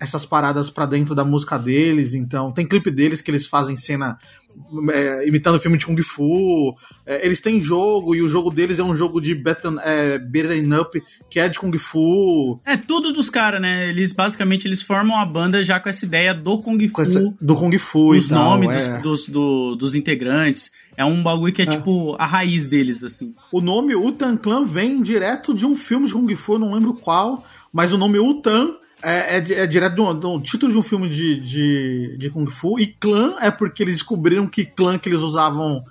essas 0.00 0.24
paradas 0.24 0.70
pra 0.70 0.86
dentro 0.86 1.14
da 1.14 1.24
música 1.24 1.58
deles. 1.58 2.14
Então 2.14 2.52
tem 2.52 2.66
clipe 2.66 2.90
deles 2.90 3.20
que 3.20 3.30
eles 3.30 3.46
fazem 3.46 3.76
cena 3.76 4.18
é, 4.92 5.26
imitando 5.26 5.58
filme 5.60 5.78
de 5.78 5.86
Kung 5.86 6.00
Fu. 6.02 6.74
É, 7.06 7.24
eles 7.24 7.40
têm 7.40 7.60
jogo, 7.60 8.14
e 8.14 8.22
o 8.22 8.28
jogo 8.28 8.50
deles 8.50 8.78
é 8.78 8.82
um 8.84 8.94
jogo 8.94 9.20
de 9.20 9.34
beaten, 9.34 9.76
é, 9.82 10.18
beaten 10.18 10.72
up, 10.78 11.02
que 11.30 11.40
é 11.40 11.48
de 11.48 11.58
Kung 11.58 11.76
Fu. 11.78 12.60
É 12.64 12.76
tudo 12.76 13.12
dos 13.12 13.30
caras, 13.30 13.60
né? 13.60 13.88
Eles 13.88 14.12
basicamente 14.12 14.66
eles 14.68 14.82
formam 14.82 15.16
a 15.18 15.24
banda 15.24 15.62
já 15.62 15.80
com 15.80 15.88
essa 15.88 16.04
ideia 16.04 16.34
do 16.34 16.58
Kung 16.58 16.86
Fu. 16.88 17.00
essa- 17.02 17.34
do 17.40 17.56
Kung 17.56 17.76
Fu 17.78 18.10
os 18.14 18.28
nomes 18.28 18.86
é. 18.86 18.98
dos, 18.98 19.02
dos, 19.02 19.28
do- 19.28 19.76
dos 19.76 19.94
integrantes. 19.94 20.70
É 20.96 21.04
um 21.04 21.22
bagulho 21.22 21.52
que 21.54 21.62
é, 21.62 21.66
tipo 21.66 22.14
a 22.18 22.26
raiz 22.26 22.66
deles, 22.66 23.02
assim. 23.02 23.34
O 23.50 23.62
nome 23.62 23.94
Utan 23.96 24.36
Clan 24.36 24.64
vem 24.66 25.02
direto 25.02 25.54
de 25.54 25.64
um 25.64 25.74
filme 25.74 26.06
de 26.06 26.12
Kung 26.12 26.34
Fu, 26.36 26.54
eu 26.54 26.58
não 26.58 26.74
lembro 26.74 26.92
qual, 26.92 27.42
mas 27.72 27.92
o 27.94 27.96
nome 27.98 28.18
Utan 28.18 28.74
é, 29.02 29.38
é, 29.38 29.62
é 29.62 29.66
direto 29.66 29.94
do, 29.94 30.14
do 30.14 30.40
título 30.40 30.72
de 30.72 30.78
um 30.78 30.82
filme 30.82 31.08
de, 31.08 31.40
de, 31.40 32.16
de 32.16 32.30
Kung 32.30 32.48
Fu, 32.48 32.78
e 32.78 32.86
clã 32.86 33.34
é 33.40 33.50
porque 33.50 33.82
eles 33.82 33.96
descobriram 33.96 34.46
que 34.46 34.64
clã 34.64 34.98
que 34.98 35.08
eles 35.08 35.20
usavam, 35.20 35.82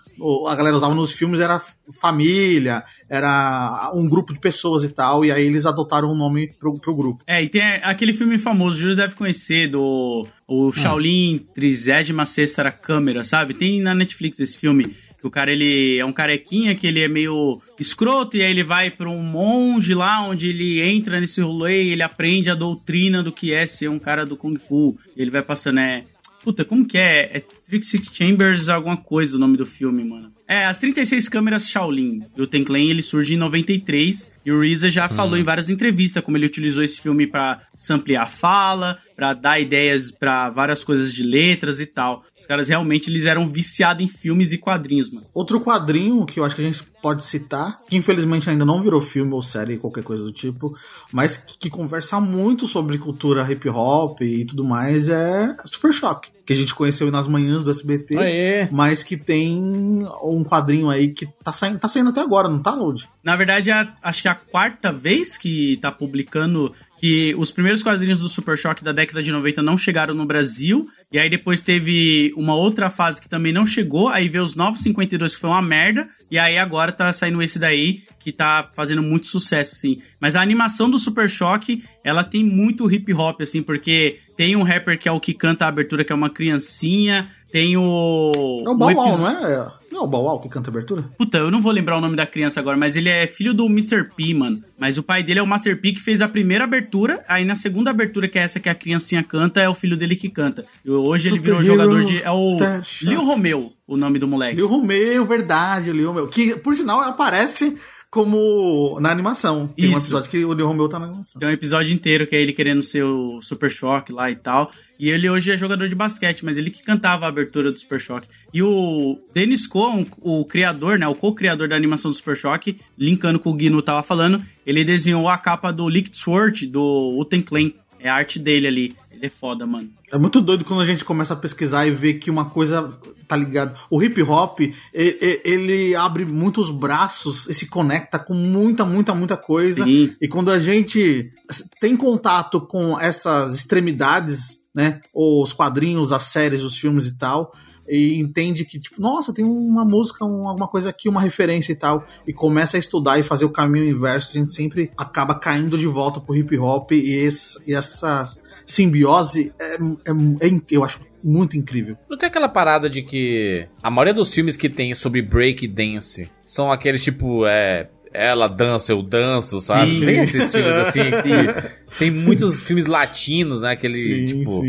a 0.47 0.55
galera 0.55 0.75
usava 0.75 0.95
nos 0.95 1.11
filmes 1.11 1.39
era 1.39 1.61
família, 1.99 2.83
era 3.09 3.91
um 3.93 4.07
grupo 4.07 4.33
de 4.33 4.39
pessoas 4.39 4.83
e 4.83 4.89
tal, 4.89 5.25
e 5.25 5.31
aí 5.31 5.45
eles 5.45 5.65
adotaram 5.65 6.11
o 6.11 6.15
nome 6.15 6.53
pro, 6.59 6.79
pro 6.79 6.95
grupo. 6.95 7.23
É, 7.27 7.43
e 7.43 7.49
tem 7.49 7.61
aquele 7.83 8.13
filme 8.13 8.37
famoso, 8.37 8.77
o 8.77 8.79
Júlio 8.81 8.95
deve 8.95 9.15
conhecer, 9.15 9.67
do 9.67 10.25
o 10.47 10.71
Shaolin 10.71 11.45
36 11.53 12.55
Câmera, 12.81 13.23
sabe? 13.23 13.53
Tem 13.53 13.81
na 13.81 13.95
Netflix 13.95 14.39
esse 14.39 14.57
filme. 14.57 14.93
Que 15.21 15.27
o 15.27 15.31
cara, 15.31 15.51
ele 15.53 15.99
é 15.99 16.05
um 16.05 16.11
carequinha, 16.11 16.73
que 16.75 16.87
ele 16.87 16.99
é 16.99 17.07
meio 17.07 17.61
escroto, 17.79 18.35
e 18.35 18.41
aí 18.41 18.49
ele 18.49 18.63
vai 18.63 18.89
pra 18.89 19.09
um 19.09 19.21
monge 19.21 19.93
lá, 19.93 20.27
onde 20.27 20.47
ele 20.47 20.81
entra 20.81 21.19
nesse 21.19 21.41
rolê 21.41 21.83
e 21.83 21.89
ele 21.91 22.01
aprende 22.01 22.49
a 22.49 22.55
doutrina 22.55 23.21
do 23.21 23.31
que 23.31 23.53
é 23.53 23.65
ser 23.67 23.89
um 23.89 23.99
cara 23.99 24.25
do 24.25 24.35
Kung 24.35 24.57
Fu. 24.57 24.97
E 25.15 25.21
ele 25.21 25.31
vai 25.31 25.43
passando, 25.43 25.79
é... 25.79 26.03
Puta, 26.43 26.65
como 26.65 26.87
que 26.87 26.97
é? 26.97 27.37
É 27.37 27.43
Trixie 27.69 28.01
Chambers 28.11 28.67
alguma 28.67 28.97
coisa 28.97 29.35
o 29.35 29.39
nome 29.39 29.55
do 29.55 29.65
filme, 29.65 30.03
mano. 30.03 30.31
É, 30.47 30.65
as 30.65 30.77
36 30.79 31.29
câmeras 31.29 31.69
Shaolin 31.69 32.23
do 32.35 32.45
Ten 32.45 32.65
Clan, 32.65 32.79
ele 32.79 33.01
surge 33.01 33.35
em 33.35 33.37
93 33.37 34.29
e 34.45 34.51
o 34.51 34.61
RZA 34.61 34.89
já 34.89 35.07
falou 35.09 35.37
em 35.37 35.43
várias 35.43 35.69
entrevistas 35.69 36.23
como 36.23 36.37
ele 36.37 36.45
utilizou 36.45 36.83
esse 36.83 36.99
filme 36.99 37.27
pra 37.27 37.61
samplear 37.75 38.23
a 38.23 38.29
fala, 38.29 38.97
pra 39.15 39.33
dar 39.33 39.59
ideias 39.59 40.11
pra 40.11 40.49
várias 40.49 40.83
coisas 40.83 41.13
de 41.13 41.21
letras 41.21 41.79
e 41.79 41.85
tal. 41.85 42.23
Os 42.37 42.45
caras 42.45 42.67
realmente 42.69 43.09
eles 43.09 43.25
eram 43.25 43.47
viciados 43.47 44.03
em 44.03 44.07
filmes 44.07 44.51
e 44.51 44.57
quadrinhos, 44.57 45.11
mano. 45.11 45.27
Outro 45.33 45.61
quadrinho 45.61 46.25
que 46.25 46.39
eu 46.39 46.43
acho 46.43 46.55
que 46.55 46.61
a 46.61 46.65
gente 46.65 46.83
pode 47.01 47.23
citar, 47.23 47.79
que 47.87 47.97
infelizmente 47.97 48.49
ainda 48.49 48.65
não 48.65 48.81
virou 48.81 49.01
filme 49.01 49.33
ou 49.33 49.41
série, 49.41 49.77
qualquer 49.77 50.03
coisa 50.03 50.23
do 50.23 50.31
tipo, 50.31 50.75
mas 51.11 51.37
que 51.37 51.69
conversa 51.69 52.19
muito 52.19 52.67
sobre 52.67 52.97
cultura 52.97 53.49
hip 53.51 53.67
hop 53.69 54.21
e 54.21 54.45
tudo 54.45 54.63
mais, 54.63 55.09
é 55.09 55.55
Super 55.65 55.93
Choque. 55.93 56.29
Que 56.43 56.53
a 56.53 56.55
gente 56.55 56.73
conheceu 56.73 57.09
nas 57.11 57.27
manhãs 57.27 57.63
do 57.63 57.71
SBT, 57.71 58.17
Aê. 58.17 58.67
mas 58.71 59.03
que 59.03 59.15
tem 59.15 60.03
um 60.23 60.43
quadrinho 60.43 60.89
aí 60.89 61.09
que 61.09 61.27
tá 61.43 61.53
saindo, 61.53 61.79
tá 61.79 61.87
saindo 61.87 62.09
até 62.09 62.21
agora, 62.21 62.49
não 62.49 62.59
tá, 62.59 62.73
Load? 62.73 63.07
Na 63.23 63.35
verdade, 63.35 63.69
é 63.69 63.73
a- 63.73 63.93
acho 64.01 64.21
que 64.21 64.27
é 64.27 64.31
a 64.31 64.35
quarta 64.35 64.91
vez 64.91 65.37
que 65.37 65.77
tá 65.81 65.91
publicando 65.91 66.73
que 66.99 67.33
os 67.37 67.51
primeiros 67.51 67.81
quadrinhos 67.83 68.19
do 68.19 68.29
Super 68.29 68.57
Choque 68.57 68.83
da 68.83 68.91
década 68.91 69.21
de 69.23 69.31
90 69.31 69.61
não 69.61 69.77
chegaram 69.77 70.13
no 70.13 70.25
Brasil, 70.25 70.87
e 71.11 71.17
aí 71.19 71.29
depois 71.29 71.59
teve 71.61 72.33
uma 72.35 72.55
outra 72.55 72.89
fase 72.89 73.19
que 73.21 73.27
também 73.29 73.51
não 73.51 73.65
chegou, 73.65 74.07
aí 74.09 74.27
veio 74.29 74.43
os 74.43 74.55
Novos 74.55 74.81
52 74.81 75.33
que 75.35 75.41
foi 75.41 75.49
uma 75.49 75.61
merda, 75.61 76.07
e 76.29 76.37
aí 76.37 76.57
agora 76.57 76.91
tá 76.91 77.11
saindo 77.13 77.41
esse 77.41 77.57
daí 77.59 78.03
que 78.19 78.31
tá 78.31 78.69
fazendo 78.73 79.01
muito 79.01 79.25
sucesso, 79.27 79.73
assim. 79.75 79.99
Mas 80.19 80.35
a 80.35 80.41
animação 80.41 80.89
do 80.89 80.99
Super 80.99 81.27
Choque, 81.29 81.83
ela 82.03 82.23
tem 82.23 82.43
muito 82.43 82.91
hip 82.91 83.11
hop, 83.13 83.41
assim, 83.41 83.61
porque 83.63 84.19
tem 84.37 84.55
um 84.55 84.61
rapper 84.63 84.99
que 84.99 85.09
é 85.09 85.11
o 85.11 85.19
que 85.19 85.33
canta 85.33 85.65
a 85.65 85.67
abertura, 85.69 86.03
que 86.03 86.11
é 86.11 86.15
uma 86.15 86.29
criancinha, 86.29 87.29
tem 87.51 87.75
o... 87.77 88.31
É 88.65 88.69
o 88.69 88.73
um 88.73 88.77
Wow, 88.77 88.91
episo- 89.07 89.17
não 89.23 89.29
é? 89.29 89.80
Não 89.91 90.01
é 90.01 90.03
o 90.03 90.07
Wow 90.07 90.39
que 90.39 90.49
canta 90.49 90.69
a 90.69 90.71
abertura? 90.71 91.03
Puta, 91.17 91.37
eu 91.37 91.51
não 91.51 91.61
vou 91.61 91.71
lembrar 91.71 91.97
o 91.97 92.01
nome 92.01 92.15
da 92.15 92.25
criança 92.25 92.59
agora, 92.59 92.77
mas 92.77 92.95
ele 92.95 93.09
é 93.09 93.27
filho 93.27 93.53
do 93.53 93.65
Mr. 93.65 94.05
P, 94.15 94.33
mano. 94.33 94.63
Mas 94.79 94.97
o 94.97 95.03
pai 95.03 95.21
dele 95.21 95.39
é 95.39 95.43
o 95.43 95.47
Master 95.47 95.79
P 95.79 95.91
que 95.91 95.99
fez 95.99 96.21
a 96.21 96.27
primeira 96.27 96.63
abertura, 96.63 97.23
aí 97.27 97.43
na 97.43 97.55
segunda 97.55 97.89
abertura, 97.91 98.27
que 98.27 98.39
é 98.39 98.43
essa 98.43 98.59
que 98.59 98.69
a 98.69 98.75
criancinha 98.75 99.23
canta, 99.23 99.59
é 99.59 99.67
o 99.67 99.75
filho 99.75 99.97
dele 99.97 100.15
que 100.15 100.29
canta. 100.29 100.65
E 100.85 100.89
hoje 100.89 101.27
ele 101.27 101.39
virou 101.39 101.61
Super 101.61 101.67
jogador 101.67 101.99
Hero 101.99 102.07
de. 102.07 102.21
É 102.21 102.31
o 102.31 102.45
Stash. 102.53 103.01
Lil 103.01 103.23
Romeu, 103.23 103.73
o 103.85 103.97
nome 103.97 104.17
do 104.17 104.27
moleque. 104.27 104.55
Lil 104.55 104.67
Romeu, 104.67 105.25
verdade, 105.25 105.91
Lil 105.91 106.07
Romeu. 106.07 106.27
Que, 106.27 106.55
por 106.55 106.75
sinal, 106.75 107.01
aparece 107.01 107.75
como 108.11 108.99
na 108.99 109.09
animação. 109.09 109.69
Tem 109.69 109.87
um 109.87 109.93
Isso. 109.93 110.07
episódio 110.07 110.29
que 110.29 110.43
o 110.43 110.53
Lil 110.53 110.67
Romeu 110.67 110.89
tá 110.89 110.99
na 110.99 111.05
animação. 111.05 111.39
Tem 111.39 111.47
um 111.47 111.53
episódio 111.53 111.93
inteiro 111.93 112.27
que 112.27 112.35
é 112.35 112.41
ele 112.41 112.51
querendo 112.51 112.83
ser 112.83 113.03
o 113.03 113.41
Super 113.41 113.71
Choque 113.71 114.11
lá 114.11 114.29
e 114.29 114.35
tal. 114.35 114.69
E 115.01 115.09
ele 115.09 115.27
hoje 115.27 115.51
é 115.51 115.57
jogador 115.57 115.89
de 115.89 115.95
basquete, 115.95 116.45
mas 116.45 116.59
ele 116.59 116.69
que 116.69 116.83
cantava 116.83 117.25
a 117.25 117.29
abertura 117.29 117.71
do 117.71 117.79
Super 117.79 117.99
Choque. 117.99 118.27
E 118.53 118.61
o 118.61 119.17
Dennis 119.33 119.65
Cohen, 119.65 120.05
o 120.21 120.45
criador, 120.45 120.99
né, 120.99 121.07
o 121.07 121.15
co-criador 121.15 121.67
da 121.67 121.75
animação 121.75 122.11
do 122.11 122.15
Super 122.15 122.37
Choque, 122.37 122.79
linkando 122.95 123.39
com 123.39 123.49
o 123.49 123.53
Guino 123.55 123.81
tava 123.81 124.03
falando, 124.03 124.45
ele 124.63 124.85
desenhou 124.85 125.27
a 125.27 125.39
capa 125.39 125.71
do 125.73 125.89
Liquid 125.89 126.13
Sword 126.13 126.67
do 126.67 127.17
Uten 127.19 127.41
Clan. 127.41 127.71
É 127.99 128.09
a 128.09 128.13
arte 128.13 128.37
dele 128.37 128.67
ali. 128.67 128.95
Ele 129.11 129.25
é 129.25 129.29
foda, 129.29 129.65
mano. 129.65 129.89
É 130.11 130.19
muito 130.19 130.39
doido 130.39 130.63
quando 130.65 130.81
a 130.81 130.85
gente 130.85 131.03
começa 131.03 131.33
a 131.33 131.37
pesquisar 131.37 131.87
e 131.87 131.91
ver 131.91 132.15
que 132.15 132.29
uma 132.29 132.51
coisa 132.51 132.95
tá 133.27 133.35
ligado. 133.35 133.75
O 133.89 134.03
hip 134.03 134.21
hop, 134.21 134.59
e- 134.59 134.73
e- 134.93 135.41
ele 135.43 135.95
abre 135.95 136.25
muitos 136.25 136.69
braços 136.69 137.47
e 137.49 137.55
se 137.55 137.65
conecta 137.65 138.19
com 138.19 138.35
muita, 138.35 138.85
muita, 138.85 139.15
muita 139.15 139.35
coisa. 139.35 139.83
Sim. 139.83 140.13
E 140.21 140.27
quando 140.27 140.51
a 140.51 140.59
gente 140.59 141.31
tem 141.79 141.97
contato 141.97 142.61
com 142.61 142.99
essas 142.99 143.55
extremidades, 143.55 144.60
né? 144.73 144.99
Os 145.13 145.53
quadrinhos, 145.53 146.11
as 146.11 146.23
séries, 146.23 146.63
os 146.63 146.77
filmes 146.77 147.07
e 147.07 147.17
tal. 147.17 147.53
E 147.87 148.19
entende 148.19 148.63
que, 148.63 148.79
tipo, 148.79 149.01
nossa, 149.01 149.33
tem 149.33 149.43
uma 149.43 149.83
música, 149.83 150.23
um- 150.23 150.47
alguma 150.47 150.67
coisa 150.67 150.89
aqui, 150.89 151.09
uma 151.09 151.19
referência 151.21 151.71
e 151.73 151.75
tal. 151.75 152.05
E 152.27 152.31
começa 152.31 152.77
a 152.77 152.79
estudar 152.79 153.19
e 153.19 153.23
fazer 153.23 153.43
o 153.43 153.49
caminho 153.49 153.85
inverso. 153.89 154.29
A 154.31 154.39
gente 154.39 154.53
sempre 154.53 154.91
acaba 154.97 155.35
caindo 155.35 155.77
de 155.77 155.87
volta 155.87 156.19
pro 156.19 156.35
hip 156.35 156.57
hop. 156.57 156.91
E, 156.91 157.15
esse- 157.15 157.57
e 157.67 157.73
essa 157.73 158.23
simbiose 158.65 159.51
é, 159.59 159.75
é- 159.75 160.47
é 160.47 160.61
eu 160.69 160.83
acho 160.83 161.01
muito 161.23 161.57
incrível. 161.57 161.97
Não 162.09 162.17
tem 162.17 162.27
aquela 162.27 162.47
parada 162.47 162.89
de 162.89 163.01
que 163.01 163.67
a 163.83 163.91
maioria 163.91 164.13
dos 164.13 164.33
filmes 164.33 164.55
que 164.55 164.69
tem 164.69 164.93
sobre 164.93 165.21
break 165.21 165.67
dance 165.67 166.29
são 166.43 166.71
aqueles 166.71 167.03
tipo, 167.03 167.45
é. 167.45 167.89
Ela 168.13 168.47
dança, 168.47 168.91
eu 168.91 169.01
danço, 169.01 169.61
sabe? 169.61 169.91
Sim. 169.91 170.05
Tem 170.05 170.19
esses 170.19 170.51
filmes 170.51 170.73
assim 170.73 171.03
que. 171.03 171.81
Tem 171.97 172.09
muitos 172.09 172.63
filmes 172.63 172.85
latinos, 172.85 173.61
né? 173.61 173.71
Aquele, 173.71 174.25
tipo. 174.25 174.63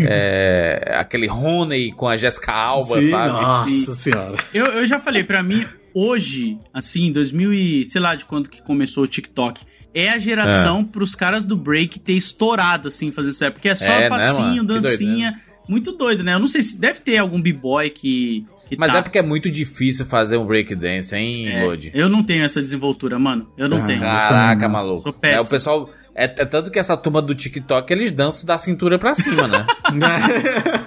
É, 0.00 0.94
aquele 0.98 1.28
Honey 1.28 1.92
com 1.92 2.08
a 2.08 2.16
Jessica 2.16 2.52
Alba, 2.52 3.00
Sim, 3.00 3.10
sabe? 3.10 3.32
Nossa 3.32 3.96
senhora. 3.96 4.36
Eu, 4.52 4.66
eu 4.66 4.86
já 4.86 4.98
falei, 4.98 5.22
pra 5.24 5.42
mim, 5.42 5.64
hoje, 5.92 6.58
assim, 6.72 7.12
2000 7.12 7.52
e... 7.52 7.86
Sei 7.86 8.00
lá 8.00 8.14
de 8.14 8.24
quando 8.24 8.48
que 8.48 8.62
começou 8.62 9.04
o 9.04 9.06
TikTok. 9.06 9.64
É 9.94 10.08
a 10.08 10.18
geração 10.18 10.84
pros 10.84 11.14
caras 11.14 11.44
do 11.44 11.56
break 11.56 12.00
ter 12.00 12.14
estourado, 12.14 12.88
assim, 12.88 13.12
fazendo 13.12 13.32
isso. 13.32 13.52
Porque 13.52 13.68
é 13.68 13.74
só 13.74 13.92
É, 13.92 14.00
né, 14.00 14.08
passinho? 14.08 14.62
Que 14.62 14.66
dancinha. 14.66 15.34
Muito 15.68 15.92
doido, 15.92 16.24
né? 16.24 16.34
Eu 16.34 16.40
não 16.40 16.48
sei 16.48 16.62
se... 16.62 16.78
Deve 16.78 17.00
ter 17.00 17.18
algum 17.18 17.40
b-boy 17.40 17.88
que... 17.90 18.44
que 18.74 18.80
Mas 18.80 18.92
tá. 18.92 18.98
é 18.98 19.02
porque 19.02 19.18
é 19.18 19.22
muito 19.22 19.50
difícil 19.50 20.04
fazer 20.06 20.36
um 20.36 20.46
breakdance, 20.46 21.14
hein, 21.14 21.48
É, 21.48 21.64
Lodi? 21.64 21.90
eu 21.94 22.08
não 22.08 22.22
tenho 22.22 22.44
essa 22.44 22.60
desenvoltura, 22.60 23.18
mano. 23.18 23.48
Eu 23.56 23.68
não 23.68 23.78
Ah, 23.82 23.86
tenho. 23.86 24.00
Caraca, 24.00 24.68
maluco. 24.68 25.02
Sou 25.02 25.12
péssimo. 25.12 25.40
É, 25.42 25.44
o 25.44 25.48
pessoal. 25.48 25.90
É, 26.14 26.24
é 26.24 26.44
tanto 26.44 26.70
que 26.70 26.78
essa 26.78 26.96
turma 26.96 27.20
do 27.20 27.34
TikTok 27.34 27.92
eles 27.92 28.12
dançam 28.12 28.46
da 28.46 28.56
cintura 28.58 28.98
pra 28.98 29.14
cima, 29.14 29.48
né? 29.48 29.66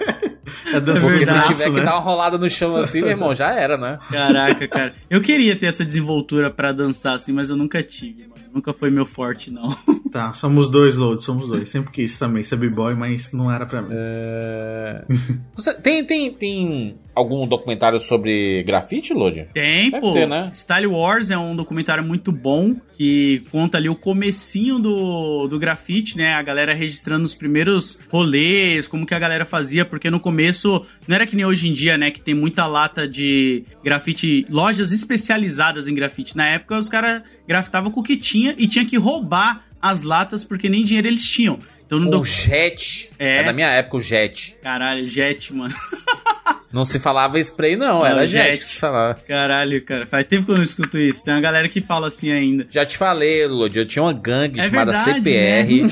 É 0.73 0.81
dança 0.81 1.01
Porque 1.07 1.23
de 1.23 1.31
se 1.31 1.41
tiver 1.47 1.64
que 1.65 1.69
né? 1.80 1.84
dar 1.85 1.93
uma 1.93 2.01
rolada 2.01 2.38
no 2.38 2.49
chão 2.49 2.76
assim, 2.76 2.99
meu 2.99 3.09
irmão, 3.11 3.34
já 3.34 3.53
era, 3.53 3.77
né? 3.77 3.99
Caraca, 4.11 4.68
cara. 4.68 4.93
Eu 5.09 5.22
queria 5.22 5.57
ter 5.57 5.65
essa 5.68 5.85
desenvoltura 5.85 6.51
pra 6.51 6.73
dançar, 6.73 7.15
assim, 7.15 7.31
mas 7.31 7.49
eu 7.49 7.55
nunca 7.55 7.81
tive, 7.81 8.23
mano. 8.27 8.35
Nunca 8.53 8.73
foi 8.73 8.89
meu 8.91 9.05
forte, 9.05 9.49
não. 9.51 9.68
Tá, 10.11 10.31
somos 10.34 10.69
dois, 10.69 10.95
Load, 10.95 11.22
somos 11.23 11.47
dois. 11.47 11.69
Sempre 11.69 11.91
quis 11.91 12.18
também 12.18 12.41
ser 12.41 12.55
b-boy, 12.55 12.95
mas 12.95 13.31
não 13.34 13.51
era 13.51 13.65
pra 13.65 13.81
mim. 13.81 13.89
É. 13.91 15.05
Você 15.55 15.73
tem, 15.73 16.03
tem, 16.03 16.31
tem 16.34 16.95
algum 17.18 17.48
documentário 17.48 17.99
sobre 17.99 18.64
grafite, 18.64 19.14
Lodi? 19.14 19.48
Tem, 19.53 19.89
Deve 19.89 20.02
pô. 20.02 20.14
ter, 20.14 20.27
né? 20.27 20.52
Style 20.53 20.88
Wars 20.88 21.31
é 21.31 21.38
um 21.38 21.56
documentário 21.56 22.03
muito 22.03 22.31
bom 22.31 22.76
que 22.94 23.44
conta 23.52 23.77
ali 23.77 23.89
o 23.89 23.95
comecinho 23.95 24.77
do, 24.77 25.48
do 25.48 25.57
grafite, 25.57 26.15
né? 26.15 26.34
A 26.34 26.41
galera 26.44 26.73
registrando 26.73 27.26
os 27.26 27.34
primeiros 27.34 27.99
rolês, 28.11 28.88
como 28.88 29.06
que 29.06 29.15
a 29.15 29.19
galera 29.19 29.45
fazia, 29.45 29.84
porque 29.84 30.11
no 30.11 30.19
começo 30.19 30.85
não 31.07 31.15
era 31.15 31.26
que 31.26 31.35
nem 31.35 31.45
hoje 31.45 31.69
em 31.69 31.73
dia, 31.73 31.98
né? 31.98 32.11
Que 32.11 32.22
tem 32.22 32.35
muita 32.35 32.68
lata 32.68 33.07
de 33.07 33.64
grafite, 33.84 34.45
lojas 34.49 34.91
especializadas 34.91 35.88
em 35.88 35.95
grafite. 35.95 36.38
Na 36.38 36.48
época 36.48 36.77
os 36.77 36.88
caras 36.88 37.23
grafitavam 37.48 37.91
com 37.91 37.99
o 37.99 38.03
que 38.03 38.15
tinha 38.15 38.53
e 38.57 38.68
tinha 38.68 38.85
que 38.85 38.98
roubar 38.98 39.65
as 39.81 40.03
latas 40.03 40.44
porque 40.44 40.69
nem 40.69 40.84
dinheiro 40.84 41.07
eles 41.07 41.26
tinham. 41.26 41.60
Então 41.88 41.99
no 41.99 42.07
O 42.07 42.11
doc... 42.11 42.26
Jet. 42.26 43.09
É. 43.18 43.38
É. 43.39 43.43
da 43.45 43.53
minha 43.53 43.69
época, 43.69 43.95
o 43.97 44.01
Jet. 44.01 44.57
Caralho, 44.61 45.05
Jet, 45.05 45.53
mano. 45.53 45.73
Não 46.72 46.84
se 46.84 46.99
falava 46.99 47.39
spray, 47.39 47.77
não, 47.77 47.99
Não, 47.99 48.05
era 48.05 48.27
Jet. 48.27 48.61
Jet. 48.61 48.81
Caralho, 49.26 49.81
cara. 49.85 50.05
Faz 50.05 50.26
tempo 50.26 50.45
que 50.45 50.51
eu 50.51 50.57
não 50.57 50.64
escuto 50.64 50.97
isso. 50.97 51.23
Tem 51.23 51.34
uma 51.34 51.39
galera 51.39 51.69
que 51.69 51.80
fala 51.80 52.07
assim 52.07 52.30
ainda. 52.30 52.68
Já 52.69 52.85
te 52.85 52.97
falei, 52.97 53.47
Lodi, 53.47 53.80
eu 53.80 53.85
tinha 53.85 54.03
uma 54.03 54.11
gangue 54.11 54.59
É 54.59 54.64
chamada 54.64 54.91
verdade, 54.91 55.23
CPR. 55.23 55.88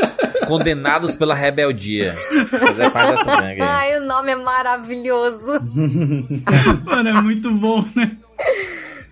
Condenados 0.48 1.14
pela 1.14 1.34
rebeldia. 1.34 2.14
Fazer 2.48 2.90
parte 2.90 3.10
dessa 3.16 3.40
gangue 3.40 3.60
aí. 3.60 3.68
Ai, 3.68 3.98
o 3.98 4.04
nome 4.06 4.32
é 4.32 4.36
maravilhoso. 4.36 5.60
Mano, 6.84 7.08
é 7.08 7.20
muito 7.20 7.50
bom, 7.52 7.84
né? 7.94 8.16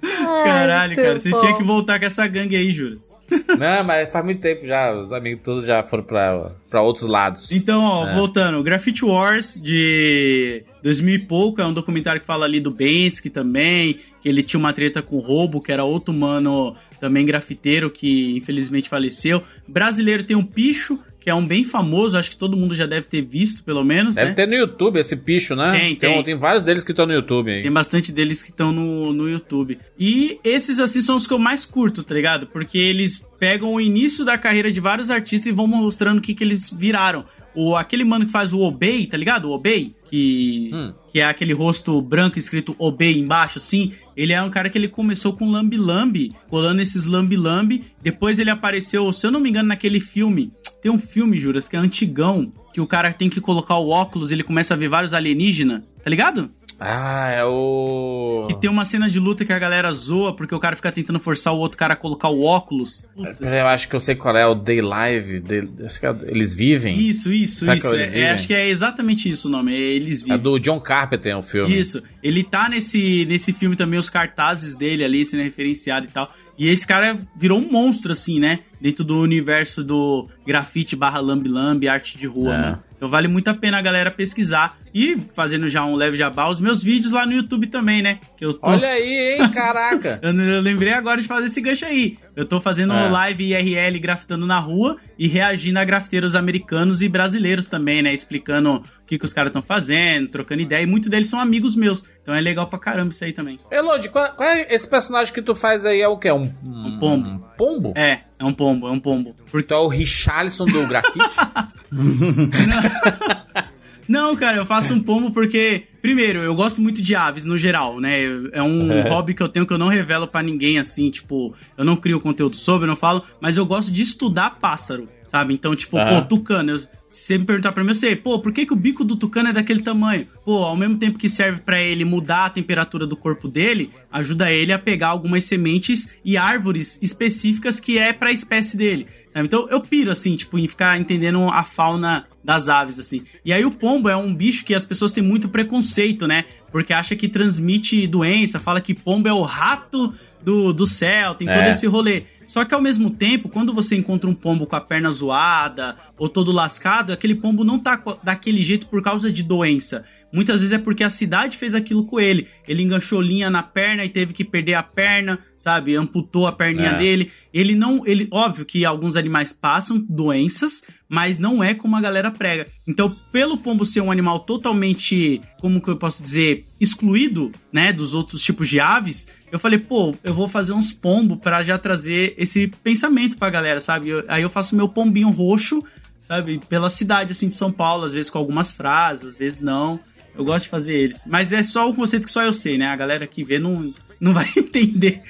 Caralho, 0.02 0.96
cara. 0.96 1.18
Você 1.18 1.30
bom. 1.30 1.38
tinha 1.38 1.54
que 1.56 1.62
voltar 1.62 1.98
com 2.00 2.06
essa 2.06 2.26
gangue 2.26 2.56
aí, 2.56 2.72
Juras. 2.72 3.14
Não, 3.58 3.84
mas 3.84 4.10
faz 4.10 4.24
muito 4.24 4.40
tempo 4.40 4.66
já. 4.66 4.92
Os 4.92 5.12
amigos 5.12 5.42
todos 5.44 5.64
já 5.64 5.82
foram 5.82 6.02
pra, 6.02 6.52
pra 6.68 6.82
outros 6.82 7.08
lados. 7.08 7.52
Então, 7.52 7.82
ó, 7.82 8.08
É. 8.08 8.14
voltando. 8.14 8.62
Graffiti 8.62 9.04
Wars 9.04 9.58
de 9.62 10.64
2000 10.82 11.14
e 11.14 11.18
pouco. 11.20 11.60
É 11.60 11.66
um 11.66 11.72
documentário 11.72 12.20
que 12.20 12.26
fala 12.26 12.44
ali 12.44 12.60
do 12.60 12.70
Bensky 12.70 13.30
também. 13.30 13.98
Que 14.20 14.28
ele 14.28 14.42
tinha 14.42 14.58
uma 14.60 14.72
treta 14.72 15.00
com 15.02 15.16
o 15.16 15.20
Roubo, 15.20 15.60
que 15.60 15.72
era 15.72 15.84
outro 15.84 16.12
mano 16.12 16.74
também 17.00 17.24
grafiteiro 17.24 17.90
que 17.90 18.36
infelizmente 18.36 18.88
faleceu. 18.88 19.42
Brasileiro 19.66 20.22
tem 20.24 20.36
um 20.36 20.44
Picho, 20.44 20.98
que 21.22 21.30
é 21.30 21.34
um 21.34 21.46
bem 21.46 21.62
famoso. 21.62 22.18
Acho 22.18 22.30
que 22.30 22.36
todo 22.36 22.56
mundo 22.56 22.74
já 22.74 22.84
deve 22.84 23.06
ter 23.06 23.22
visto, 23.22 23.62
pelo 23.62 23.84
menos, 23.84 24.16
Deve 24.16 24.30
né? 24.30 24.34
ter 24.34 24.48
no 24.48 24.54
YouTube 24.54 24.98
esse 24.98 25.14
picho, 25.16 25.54
né? 25.54 25.70
Tem, 25.70 25.94
tem. 25.96 26.22
tem 26.24 26.36
vários 26.36 26.64
deles 26.64 26.82
que 26.82 26.90
estão 26.90 27.06
no 27.06 27.12
YouTube 27.12 27.48
aí. 27.52 27.62
Tem 27.62 27.72
bastante 27.72 28.10
deles 28.10 28.42
que 28.42 28.50
estão 28.50 28.72
no, 28.72 29.12
no 29.12 29.28
YouTube. 29.28 29.78
E 29.96 30.40
esses, 30.42 30.80
assim, 30.80 31.00
são 31.00 31.14
os 31.14 31.26
que 31.26 31.32
eu 31.32 31.38
mais 31.38 31.64
curto, 31.64 32.02
tá 32.02 32.12
ligado? 32.12 32.48
Porque 32.48 32.76
eles 32.76 33.24
pegam 33.38 33.72
o 33.72 33.80
início 33.80 34.24
da 34.24 34.36
carreira 34.36 34.70
de 34.72 34.80
vários 34.80 35.10
artistas 35.10 35.46
e 35.46 35.52
vão 35.52 35.66
mostrando 35.68 36.18
o 36.18 36.20
que, 36.20 36.34
que 36.34 36.42
eles 36.42 36.70
viraram. 36.76 37.24
O, 37.54 37.76
aquele 37.76 38.02
mano 38.04 38.26
que 38.26 38.32
faz 38.32 38.52
o 38.52 38.58
Obey, 38.60 39.06
tá 39.06 39.16
ligado? 39.16 39.48
O 39.48 39.52
Obey, 39.52 39.94
que, 40.08 40.70
Hum. 40.72 40.92
que 41.10 41.20
é 41.20 41.24
aquele 41.24 41.52
rosto 41.52 42.00
branco 42.02 42.38
escrito 42.38 42.74
Obey 42.78 43.18
embaixo, 43.18 43.58
assim. 43.58 43.92
Ele 44.16 44.32
é 44.32 44.42
um 44.42 44.50
cara 44.50 44.68
que 44.68 44.76
ele 44.78 44.88
começou 44.88 45.32
com 45.34 45.50
Lambi 45.50 45.76
Lambi, 45.76 46.32
colando 46.48 46.82
esses 46.82 47.06
Lambi 47.06 47.36
Lambi. 47.36 47.84
Depois 48.02 48.38
ele 48.38 48.50
apareceu, 48.50 49.12
se 49.12 49.26
eu 49.26 49.30
não 49.30 49.40
me 49.40 49.50
engano, 49.50 49.68
naquele 49.68 50.00
filme. 50.00 50.50
Tem 50.82 50.90
um 50.90 50.98
filme, 50.98 51.38
Juras, 51.38 51.68
que 51.68 51.76
é 51.76 51.78
antigão, 51.78 52.52
que 52.74 52.80
o 52.80 52.86
cara 52.88 53.12
tem 53.12 53.30
que 53.30 53.40
colocar 53.40 53.78
o 53.78 53.88
óculos 53.88 54.30
e 54.30 54.34
ele 54.34 54.42
começa 54.42 54.74
a 54.74 54.76
ver 54.76 54.88
vários 54.88 55.14
alienígenas, 55.14 55.80
tá 56.02 56.10
ligado? 56.10 56.50
Ah, 56.84 57.30
é 57.30 57.44
o. 57.44 58.46
Que 58.48 58.60
tem 58.60 58.68
uma 58.70 58.84
cena 58.84 59.08
de 59.08 59.18
luta 59.20 59.44
que 59.44 59.52
a 59.52 59.58
galera 59.58 59.92
zoa 59.92 60.34
porque 60.34 60.54
o 60.54 60.58
cara 60.58 60.74
fica 60.74 60.90
tentando 60.90 61.20
forçar 61.20 61.52
o 61.54 61.58
outro 61.58 61.78
cara 61.78 61.94
a 61.94 61.96
colocar 61.96 62.28
o 62.28 62.42
óculos. 62.42 63.04
Puta. 63.14 63.48
Eu 63.48 63.66
acho 63.68 63.88
que 63.88 63.94
eu 63.94 64.00
sei 64.00 64.14
qual 64.14 64.36
é, 64.36 64.46
o 64.46 64.54
Day 64.54 64.80
Live. 64.80 65.40
Day... 65.40 65.68
acho 65.84 66.00
que 66.00 66.06
é- 66.06 66.16
Eles 66.24 66.52
vivem. 66.52 66.98
Isso, 66.98 67.32
isso, 67.32 67.60
Será 67.60 67.72
que 67.72 67.78
isso. 67.78 67.94
É- 67.94 68.20
é, 68.20 68.30
acho 68.32 68.46
que 68.46 68.54
é 68.54 68.68
exatamente 68.68 69.30
isso 69.30 69.48
o 69.48 69.50
nome. 69.50 69.72
É 69.74 69.78
Eles 69.78 70.20
É 70.22 70.24
vivem. 70.24 70.38
do 70.40 70.58
John 70.58 70.80
Carpenter, 70.80 71.38
o 71.38 71.42
filme. 71.42 71.78
Isso. 71.78 72.02
Ele 72.22 72.42
tá 72.42 72.68
nesse, 72.68 73.24
nesse 73.26 73.52
filme 73.52 73.76
também, 73.76 73.98
os 73.98 74.10
cartazes 74.10 74.74
dele 74.74 75.04
ali 75.04 75.24
sendo 75.24 75.42
referenciado 75.42 76.06
e 76.06 76.10
tal. 76.10 76.30
E 76.58 76.68
esse 76.68 76.86
cara 76.86 77.16
virou 77.36 77.58
um 77.58 77.70
monstro, 77.70 78.12
assim, 78.12 78.38
né? 78.38 78.60
Dentro 78.80 79.04
do 79.04 79.18
universo 79.20 79.82
do 79.82 80.28
grafite 80.46 80.94
barra 80.94 81.20
lambi-lambi, 81.20 81.88
arte 81.88 82.18
de 82.18 82.26
rua, 82.26 82.54
É. 82.54 82.58
mano. 82.58 82.82
Então 82.96 83.08
vale 83.08 83.26
muito 83.26 83.48
a 83.48 83.54
pena 83.54 83.78
a 83.78 83.82
galera 83.82 84.10
pesquisar. 84.10 84.76
E 84.94 85.16
fazendo 85.34 85.68
já 85.68 85.84
um 85.84 85.94
leve 85.94 86.16
jabá, 86.16 86.48
os 86.48 86.60
meus 86.60 86.82
vídeos 86.82 87.12
lá 87.12 87.24
no 87.24 87.32
YouTube 87.32 87.66
também, 87.66 88.02
né? 88.02 88.18
Que 88.36 88.44
eu 88.44 88.52
tô. 88.52 88.68
Olha 88.68 88.88
aí, 88.88 89.38
hein, 89.40 89.48
caraca. 89.52 90.20
Eu, 90.22 90.32
eu 90.38 90.60
lembrei 90.60 90.92
agora 90.92 91.20
de 91.20 91.26
fazer 91.26 91.46
esse 91.46 91.60
gancho 91.60 91.84
aí. 91.86 92.18
Eu 92.36 92.44
tô 92.46 92.60
fazendo 92.60 92.92
É. 92.94 93.08
live 93.08 93.44
IRL 93.52 93.98
grafitando 94.00 94.46
na 94.46 94.58
rua 94.58 94.96
e 95.18 95.26
reagindo 95.28 95.78
a 95.78 95.84
grafiteiros 95.84 96.34
americanos 96.34 97.02
e 97.02 97.08
brasileiros 97.08 97.66
também, 97.66 98.02
né? 98.02 98.12
Explicando 98.12 98.76
o 98.76 98.82
que, 99.06 99.18
que 99.18 99.24
os 99.24 99.32
caras 99.32 99.50
estão 99.50 99.62
fazendo, 99.62 100.28
trocando 100.28 100.62
ideia. 100.62 100.82
E 100.82 100.86
muitos 100.86 101.08
deles 101.10 101.28
são 101.28 101.38
amigos 101.40 101.74
meus. 101.76 102.04
Então 102.22 102.34
é 102.34 102.40
legal 102.40 102.66
pra 102.68 102.78
caramba 102.78 103.10
isso 103.10 103.24
aí 103.24 103.32
também. 103.32 103.58
Elodie, 103.70 104.08
qual, 104.08 104.32
qual 104.34 104.48
é 104.48 104.66
esse 104.74 104.88
personagem 104.88 105.32
que 105.32 105.42
tu 105.42 105.54
faz 105.54 105.84
aí? 105.84 106.00
É 106.00 106.08
o 106.08 106.16
quê? 106.18 106.30
Um, 106.32 106.50
Um 106.64 106.98
pombo. 106.98 107.28
Um 107.30 107.38
pombo? 107.56 107.92
É, 107.96 108.20
é 108.38 108.44
um 108.44 108.52
pombo, 108.52 108.88
é 108.88 108.90
um 108.90 109.00
pombo. 109.00 109.34
Porque 109.50 109.68
tu 109.68 109.74
é 109.74 109.78
o 109.78 109.88
Richarlison 109.88 110.64
do 110.66 110.86
grafite? 110.86 111.18
Não, 114.12 114.36
cara, 114.36 114.58
eu 114.58 114.66
faço 114.66 114.92
um 114.92 115.00
pombo 115.00 115.30
porque, 115.30 115.84
primeiro, 116.02 116.40
eu 116.40 116.54
gosto 116.54 116.82
muito 116.82 117.00
de 117.00 117.14
aves 117.14 117.46
no 117.46 117.56
geral, 117.56 117.98
né? 117.98 118.20
É 118.52 118.62
um 118.62 119.08
hobby 119.08 119.32
que 119.32 119.42
eu 119.42 119.48
tenho 119.48 119.66
que 119.66 119.72
eu 119.72 119.78
não 119.78 119.88
revelo 119.88 120.28
pra 120.28 120.42
ninguém, 120.42 120.78
assim, 120.78 121.08
tipo, 121.08 121.54
eu 121.78 121.82
não 121.82 121.96
crio 121.96 122.20
conteúdo 122.20 122.54
sobre, 122.54 122.84
eu 122.84 122.88
não 122.88 122.96
falo, 122.96 123.22
mas 123.40 123.56
eu 123.56 123.64
gosto 123.64 123.90
de 123.90 124.02
estudar 124.02 124.58
pássaro, 124.60 125.08
sabe? 125.32 125.54
Então, 125.54 125.74
tipo, 125.74 125.96
Aham. 125.96 126.20
pô, 126.20 126.28
tucano, 126.28 126.72
eu, 126.72 126.78
se 126.78 126.88
você 127.02 127.38
me 127.38 127.44
perguntar 127.46 127.72
pra 127.72 127.82
mim, 127.82 127.90
eu 127.90 127.94
sei, 127.94 128.14
pô, 128.14 128.38
por 128.38 128.52
que, 128.52 128.66
que 128.66 128.72
o 128.72 128.76
bico 128.76 129.02
do 129.04 129.16
tucano 129.16 129.48
é 129.48 129.52
daquele 129.52 129.80
tamanho? 129.82 130.26
Pô, 130.44 130.58
ao 130.62 130.76
mesmo 130.76 130.96
tempo 130.98 131.18
que 131.18 131.28
serve 131.28 131.60
pra 131.62 131.80
ele 131.82 132.04
mudar 132.04 132.44
a 132.46 132.50
temperatura 132.50 133.06
do 133.06 133.16
corpo 133.16 133.48
dele, 133.48 133.90
ajuda 134.12 134.52
ele 134.52 134.72
a 134.72 134.78
pegar 134.78 135.08
algumas 135.08 135.44
sementes 135.44 136.14
e 136.24 136.36
árvores 136.36 136.98
específicas 137.02 137.80
que 137.80 137.98
é 137.98 138.12
pra 138.12 138.30
espécie 138.30 138.76
dele. 138.76 139.06
sabe? 139.32 139.46
Então 139.46 139.66
eu 139.70 139.80
piro, 139.80 140.10
assim, 140.10 140.36
tipo, 140.36 140.58
em 140.58 140.68
ficar 140.68 141.00
entendendo 141.00 141.42
a 141.50 141.64
fauna 141.64 142.26
das 142.44 142.68
aves, 142.68 142.98
assim. 142.98 143.22
E 143.44 143.52
aí 143.52 143.64
o 143.64 143.70
pombo 143.70 144.08
é 144.08 144.16
um 144.16 144.34
bicho 144.34 144.64
que 144.64 144.74
as 144.74 144.84
pessoas 144.84 145.12
têm 145.12 145.22
muito 145.22 145.48
preconceito, 145.48 146.26
né? 146.26 146.44
Porque 146.70 146.92
acha 146.92 147.14
que 147.16 147.28
transmite 147.28 148.06
doença, 148.06 148.58
fala 148.60 148.80
que 148.80 148.92
pombo 148.94 149.28
é 149.28 149.32
o 149.32 149.42
rato 149.42 150.12
do, 150.44 150.72
do 150.72 150.86
céu, 150.86 151.34
tem 151.34 151.46
todo 151.46 151.58
É. 151.58 151.70
esse 151.70 151.86
rolê. 151.86 152.24
Só 152.52 152.66
que 152.66 152.74
ao 152.74 152.82
mesmo 152.82 153.08
tempo, 153.08 153.48
quando 153.48 153.72
você 153.72 153.96
encontra 153.96 154.28
um 154.28 154.34
pombo 154.34 154.66
com 154.66 154.76
a 154.76 154.80
perna 154.82 155.10
zoada 155.10 155.96
ou 156.18 156.28
todo 156.28 156.52
lascado, 156.52 157.10
aquele 157.10 157.34
pombo 157.34 157.64
não 157.64 157.78
tá 157.78 157.98
daquele 158.22 158.62
jeito 158.62 158.88
por 158.88 159.02
causa 159.02 159.32
de 159.32 159.42
doença. 159.42 160.04
Muitas 160.32 160.60
vezes 160.60 160.72
é 160.72 160.78
porque 160.78 161.04
a 161.04 161.10
cidade 161.10 161.56
fez 161.58 161.74
aquilo 161.74 162.06
com 162.06 162.18
ele. 162.18 162.48
Ele 162.66 162.82
enganchou 162.82 163.20
linha 163.20 163.50
na 163.50 163.62
perna 163.62 164.04
e 164.04 164.08
teve 164.08 164.32
que 164.32 164.44
perder 164.44 164.74
a 164.74 164.82
perna, 164.82 165.38
sabe? 165.58 165.94
Amputou 165.94 166.46
a 166.46 166.52
perninha 166.52 166.90
É. 166.90 166.96
dele. 166.96 167.30
Ele 167.52 167.74
não. 167.74 168.00
ele 168.06 168.28
Óbvio 168.30 168.64
que 168.64 168.84
alguns 168.84 169.14
animais 169.16 169.52
passam 169.52 169.98
doenças, 170.08 170.82
mas 171.08 171.38
não 171.38 171.62
é 171.62 171.74
como 171.74 171.96
a 171.96 172.00
galera 172.00 172.30
prega. 172.30 172.66
Então, 172.88 173.14
pelo 173.30 173.58
pombo 173.58 173.84
ser 173.84 174.00
um 174.00 174.10
animal 174.10 174.40
totalmente, 174.40 175.40
como 175.60 175.80
que 175.82 175.88
eu 175.88 175.96
posso 175.96 176.22
dizer, 176.22 176.66
excluído, 176.80 177.52
né, 177.72 177.92
dos 177.92 178.14
outros 178.14 178.42
tipos 178.42 178.68
de 178.68 178.80
aves, 178.80 179.28
eu 179.50 179.58
falei, 179.58 179.78
pô, 179.78 180.14
eu 180.24 180.32
vou 180.32 180.48
fazer 180.48 180.72
uns 180.72 180.92
pombos 180.92 181.38
pra 181.38 181.62
já 181.62 181.76
trazer 181.76 182.34
esse 182.38 182.68
pensamento 182.82 183.36
pra 183.36 183.50
galera, 183.50 183.80
sabe? 183.80 184.08
Eu- 184.08 184.24
aí 184.28 184.42
eu 184.42 184.48
faço 184.48 184.74
meu 184.74 184.88
pombinho 184.88 185.28
roxo, 185.30 185.82
sabe, 186.20 186.58
pela 186.68 186.88
cidade 186.88 187.32
assim 187.32 187.48
de 187.48 187.54
São 187.54 187.70
Paulo, 187.70 188.04
às 188.04 188.12
vezes 188.12 188.30
com 188.30 188.38
algumas 188.38 188.72
frases, 188.72 189.26
às 189.26 189.36
vezes 189.36 189.60
não. 189.60 190.00
Eu 190.36 190.44
gosto 190.44 190.64
de 190.64 190.70
fazer 190.70 190.94
eles. 190.94 191.24
Mas 191.26 191.52
é 191.52 191.62
só 191.62 191.88
um 191.88 191.94
conceito 191.94 192.26
que 192.26 192.32
só 192.32 192.42
eu 192.42 192.52
sei, 192.52 192.78
né? 192.78 192.86
A 192.86 192.96
galera 192.96 193.26
que 193.26 193.44
vê 193.44 193.58
não, 193.58 193.92
não 194.20 194.32
vai 194.32 194.46
entender. 194.56 195.20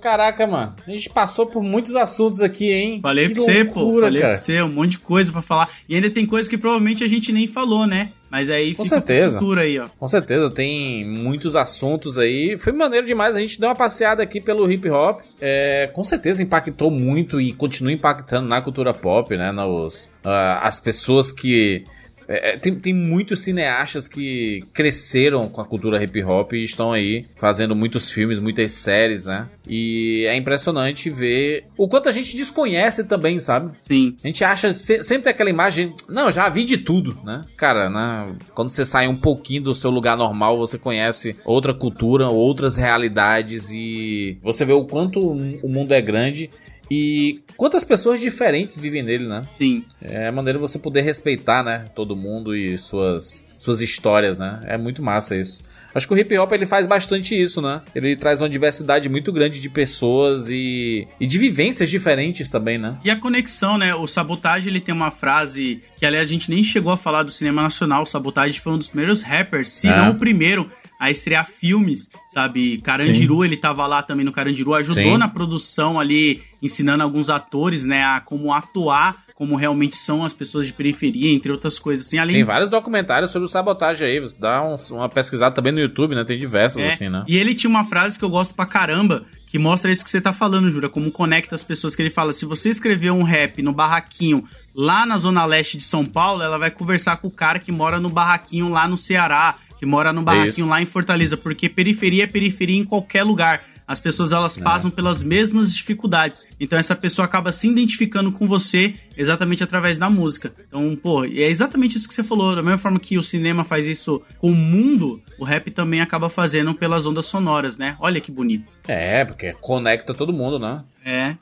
Caraca, 0.00 0.46
mano. 0.46 0.74
A 0.86 0.90
gente 0.90 1.10
passou 1.10 1.46
por 1.46 1.62
muitos 1.62 1.94
assuntos 1.94 2.40
aqui, 2.40 2.72
hein? 2.72 3.00
Falei 3.02 3.28
Que 3.28 3.34
pra 3.34 3.42
você, 3.42 3.64
pô. 3.66 4.00
Falei 4.00 4.22
cara. 4.22 4.32
pra 4.32 4.40
você, 4.42 4.62
um 4.62 4.68
monte 4.72 4.92
de 4.92 4.98
coisa 4.98 5.30
pra 5.30 5.42
falar. 5.42 5.68
E 5.86 5.94
ainda 5.94 6.08
tem 6.10 6.24
coisa 6.24 6.48
que 6.48 6.56
provavelmente 6.56 7.04
a 7.04 7.06
gente 7.06 7.30
nem 7.32 7.46
falou, 7.46 7.86
né? 7.86 8.12
Mas 8.30 8.48
aí 8.48 8.74
Com 8.74 8.84
fica 8.84 8.96
certeza. 8.96 9.38
futuro 9.38 9.60
aí, 9.60 9.78
ó. 9.78 9.88
Com 9.98 10.08
certeza, 10.08 10.48
tem 10.50 11.04
muitos 11.06 11.54
assuntos 11.54 12.16
aí. 12.16 12.56
Foi 12.58 12.72
maneiro 12.72 13.06
demais. 13.06 13.36
A 13.36 13.40
gente 13.40 13.60
deu 13.60 13.68
uma 13.68 13.74
passeada 13.74 14.22
aqui 14.22 14.40
pelo 14.40 14.70
hip 14.72 14.88
hop. 14.88 15.20
É, 15.38 15.90
com 15.92 16.02
certeza 16.02 16.42
impactou 16.42 16.90
muito 16.90 17.38
e 17.40 17.52
continua 17.52 17.92
impactando 17.92 18.48
na 18.48 18.62
cultura 18.62 18.94
pop, 18.94 19.36
né? 19.36 19.52
Nos, 19.52 20.08
ah, 20.24 20.60
as 20.66 20.80
pessoas 20.80 21.30
que. 21.30 21.84
É, 22.30 22.50
é, 22.52 22.56
tem, 22.56 22.74
tem 22.76 22.94
muitos 22.94 23.40
cineastas 23.40 24.06
que 24.06 24.62
cresceram 24.72 25.48
com 25.48 25.60
a 25.60 25.64
cultura 25.64 26.02
hip 26.02 26.22
hop 26.22 26.52
e 26.52 26.62
estão 26.62 26.92
aí 26.92 27.26
fazendo 27.36 27.74
muitos 27.74 28.08
filmes, 28.10 28.38
muitas 28.38 28.70
séries, 28.72 29.26
né? 29.26 29.48
E 29.68 30.24
é 30.28 30.36
impressionante 30.36 31.10
ver 31.10 31.64
o 31.76 31.88
quanto 31.88 32.08
a 32.08 32.12
gente 32.12 32.36
desconhece 32.36 33.02
também, 33.04 33.40
sabe? 33.40 33.72
Sim. 33.80 34.16
A 34.22 34.26
gente 34.28 34.44
acha, 34.44 34.72
se- 34.74 35.02
sempre 35.02 35.24
tem 35.24 35.30
aquela 35.32 35.50
imagem, 35.50 35.92
não, 36.08 36.30
já 36.30 36.48
vi 36.48 36.62
de 36.64 36.78
tudo, 36.78 37.18
né? 37.24 37.40
Cara, 37.56 37.90
né? 37.90 38.34
Quando 38.54 38.68
você 38.68 38.84
sai 38.84 39.08
um 39.08 39.16
pouquinho 39.16 39.62
do 39.62 39.74
seu 39.74 39.90
lugar 39.90 40.16
normal, 40.16 40.56
você 40.56 40.78
conhece 40.78 41.34
outra 41.44 41.74
cultura, 41.74 42.28
outras 42.28 42.76
realidades 42.76 43.70
e 43.72 44.38
você 44.42 44.64
vê 44.64 44.72
o 44.72 44.84
quanto 44.84 45.20
o 45.20 45.68
mundo 45.68 45.92
é 45.92 46.00
grande 46.00 46.48
e 46.90 47.40
quantas 47.56 47.84
pessoas 47.84 48.20
diferentes 48.20 48.76
vivem 48.76 49.02
nele, 49.02 49.26
né? 49.28 49.42
Sim. 49.52 49.84
É 50.02 50.28
a 50.28 50.32
maneira 50.32 50.58
de 50.58 50.62
você 50.62 50.78
poder 50.78 51.02
respeitar, 51.02 51.62
né? 51.62 51.84
Todo 51.94 52.16
mundo 52.16 52.54
e 52.56 52.76
suas, 52.76 53.46
suas 53.58 53.80
histórias, 53.80 54.36
né? 54.36 54.60
É 54.64 54.76
muito 54.76 55.02
massa 55.02 55.36
isso. 55.36 55.60
Acho 55.92 56.06
que 56.06 56.14
o 56.14 56.18
hip 56.18 56.38
hop 56.38 56.52
ele 56.52 56.66
faz 56.66 56.86
bastante 56.86 57.34
isso, 57.40 57.60
né? 57.60 57.80
Ele 57.94 58.14
traz 58.14 58.40
uma 58.40 58.48
diversidade 58.48 59.08
muito 59.08 59.32
grande 59.32 59.60
de 59.60 59.68
pessoas 59.68 60.48
e, 60.48 61.06
e 61.18 61.26
de 61.26 61.36
vivências 61.36 61.90
diferentes 61.90 62.48
também, 62.48 62.78
né? 62.78 62.96
E 63.04 63.10
a 63.10 63.16
conexão, 63.16 63.76
né? 63.76 63.92
O 63.94 64.06
Sabotage, 64.06 64.68
ele 64.68 64.80
tem 64.80 64.94
uma 64.94 65.10
frase 65.10 65.82
que, 65.96 66.06
aliás, 66.06 66.28
a 66.28 66.32
gente 66.32 66.48
nem 66.48 66.62
chegou 66.62 66.92
a 66.92 66.96
falar 66.96 67.24
do 67.24 67.32
cinema 67.32 67.60
nacional. 67.62 68.02
O 68.02 68.06
Sabotage 68.06 68.60
foi 68.60 68.72
um 68.72 68.78
dos 68.78 68.86
primeiros 68.88 69.20
rappers, 69.20 69.68
se 69.68 69.88
É. 69.88 69.96
não 69.96 70.10
o 70.10 70.14
primeiro, 70.14 70.68
a 71.00 71.10
estrear 71.10 71.46
filmes, 71.46 72.10
sabe? 72.28 72.78
Carandiru, 72.82 73.42
ele 73.42 73.56
tava 73.56 73.86
lá 73.86 74.02
também 74.02 74.24
no 74.24 74.30
Carandiru, 74.32 74.74
ajudou 74.74 75.02
Sim. 75.12 75.16
na 75.18 75.26
produção 75.28 75.98
ali, 75.98 76.42
ensinando 76.62 77.02
alguns 77.02 77.30
atores, 77.30 77.86
né, 77.86 78.04
a 78.04 78.20
como 78.20 78.52
atuar, 78.52 79.16
como 79.34 79.56
realmente 79.56 79.96
são 79.96 80.22
as 80.22 80.34
pessoas 80.34 80.66
de 80.66 80.74
periferia, 80.74 81.32
entre 81.32 81.50
outras 81.50 81.78
coisas, 81.78 82.06
assim. 82.06 82.18
Além 82.18 82.34
Tem 82.36 82.44
vários 82.44 82.68
documentários 82.68 83.30
sobre 83.30 83.46
o 83.46 83.48
sabotagem 83.48 84.06
aí. 84.06 84.20
Você 84.20 84.38
dá 84.38 84.62
um- 84.62 84.76
uma 84.94 85.08
pesquisada 85.08 85.54
também 85.54 85.72
no 85.72 85.80
YouTube, 85.80 86.14
né? 86.14 86.22
Tem 86.26 86.38
diversos, 86.38 86.82
É, 86.82 86.92
assim, 86.92 87.08
né? 87.08 87.24
E 87.26 87.38
ele 87.38 87.54
tinha 87.54 87.70
uma 87.70 87.86
frase 87.86 88.18
que 88.18 88.24
eu 88.26 88.28
gosto 88.28 88.54
pra 88.54 88.66
caramba, 88.66 89.24
que 89.46 89.58
mostra 89.58 89.90
isso 89.90 90.04
que 90.04 90.10
você 90.10 90.20
tá 90.20 90.34
falando, 90.34 90.70
Jura, 90.70 90.90
como 90.90 91.10
conecta 91.10 91.54
as 91.54 91.64
pessoas, 91.64 91.96
que 91.96 92.02
ele 92.02 92.10
fala, 92.10 92.34
se 92.34 92.44
você 92.44 92.68
escrever 92.68 93.10
um 93.12 93.22
rap 93.22 93.62
no 93.62 93.72
barraquinho 93.72 94.44
lá 94.74 95.06
na 95.06 95.16
zona 95.16 95.46
leste 95.46 95.78
de 95.78 95.84
São 95.84 96.04
Paulo, 96.04 96.42
ela 96.42 96.58
vai 96.58 96.70
conversar 96.70 97.16
com 97.16 97.28
o 97.28 97.30
cara 97.30 97.58
que 97.58 97.72
mora 97.72 97.98
no 97.98 98.10
barraquinho 98.10 98.68
lá 98.68 98.86
no 98.86 98.98
Ceará, 98.98 99.54
que 99.80 99.86
mora 99.86 100.12
no 100.12 100.20
barraquinho 100.20 100.68
lá 100.68 100.82
em 100.82 100.84
Fortaleza, 100.84 101.38
porque 101.38 101.66
periferia 101.66 102.24
é 102.24 102.26
periferia 102.26 102.76
em 102.76 102.84
qualquer 102.84 103.22
lugar. 103.22 103.64
As 103.86 103.98
pessoas 103.98 104.30
elas 104.30 104.58
passam 104.58 104.90
pelas 104.90 105.22
mesmas 105.22 105.74
dificuldades. 105.74 106.44
Então 106.60 106.78
essa 106.78 106.94
pessoa 106.94 107.24
acaba 107.24 107.50
se 107.50 107.66
identificando 107.66 108.30
com 108.30 108.46
você 108.46 108.94
exatamente 109.16 109.64
através 109.64 109.96
da 109.96 110.10
música. 110.10 110.52
Então, 110.68 110.94
pô, 110.94 111.24
e 111.24 111.42
é 111.42 111.48
exatamente 111.48 111.96
isso 111.96 112.06
que 112.06 112.12
você 112.12 112.22
falou. 112.22 112.54
Da 112.54 112.62
mesma 112.62 112.76
forma 112.76 113.00
que 113.00 113.16
o 113.16 113.22
cinema 113.22 113.64
faz 113.64 113.86
isso 113.86 114.22
com 114.38 114.52
o 114.52 114.54
mundo, 114.54 115.20
o 115.38 115.44
rap 115.44 115.70
também 115.70 116.02
acaba 116.02 116.28
fazendo 116.28 116.74
pelas 116.74 117.06
ondas 117.06 117.24
sonoras, 117.24 117.78
né? 117.78 117.96
Olha 117.98 118.20
que 118.20 118.30
bonito. 118.30 118.78
É, 118.86 119.24
porque 119.24 119.54
conecta 119.54 120.12
todo 120.12 120.30
mundo, 120.30 120.58
né? 120.58 120.84
É. 121.02 121.36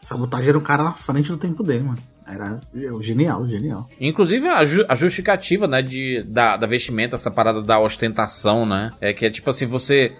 Sabotagem 0.00 0.50
era 0.50 0.58
um 0.58 0.62
cara 0.62 0.84
na 0.84 0.92
frente 0.92 1.28
do 1.28 1.36
tempo 1.36 1.64
dele, 1.64 1.82
mano. 1.82 1.98
Era 2.26 2.60
genial, 3.00 3.46
genial. 3.48 3.88
Inclusive 4.00 4.48
a, 4.48 4.64
ju- 4.64 4.84
a 4.88 4.94
justificativa, 4.94 5.66
né, 5.68 5.82
de, 5.82 6.22
da, 6.26 6.56
da 6.56 6.66
vestimenta, 6.66 7.16
essa 7.16 7.30
parada 7.30 7.60
da 7.62 7.78
ostentação, 7.78 8.64
né? 8.64 8.92
É 9.00 9.12
que 9.12 9.26
é 9.26 9.30
tipo 9.30 9.50
assim, 9.50 9.66
você 9.66 10.12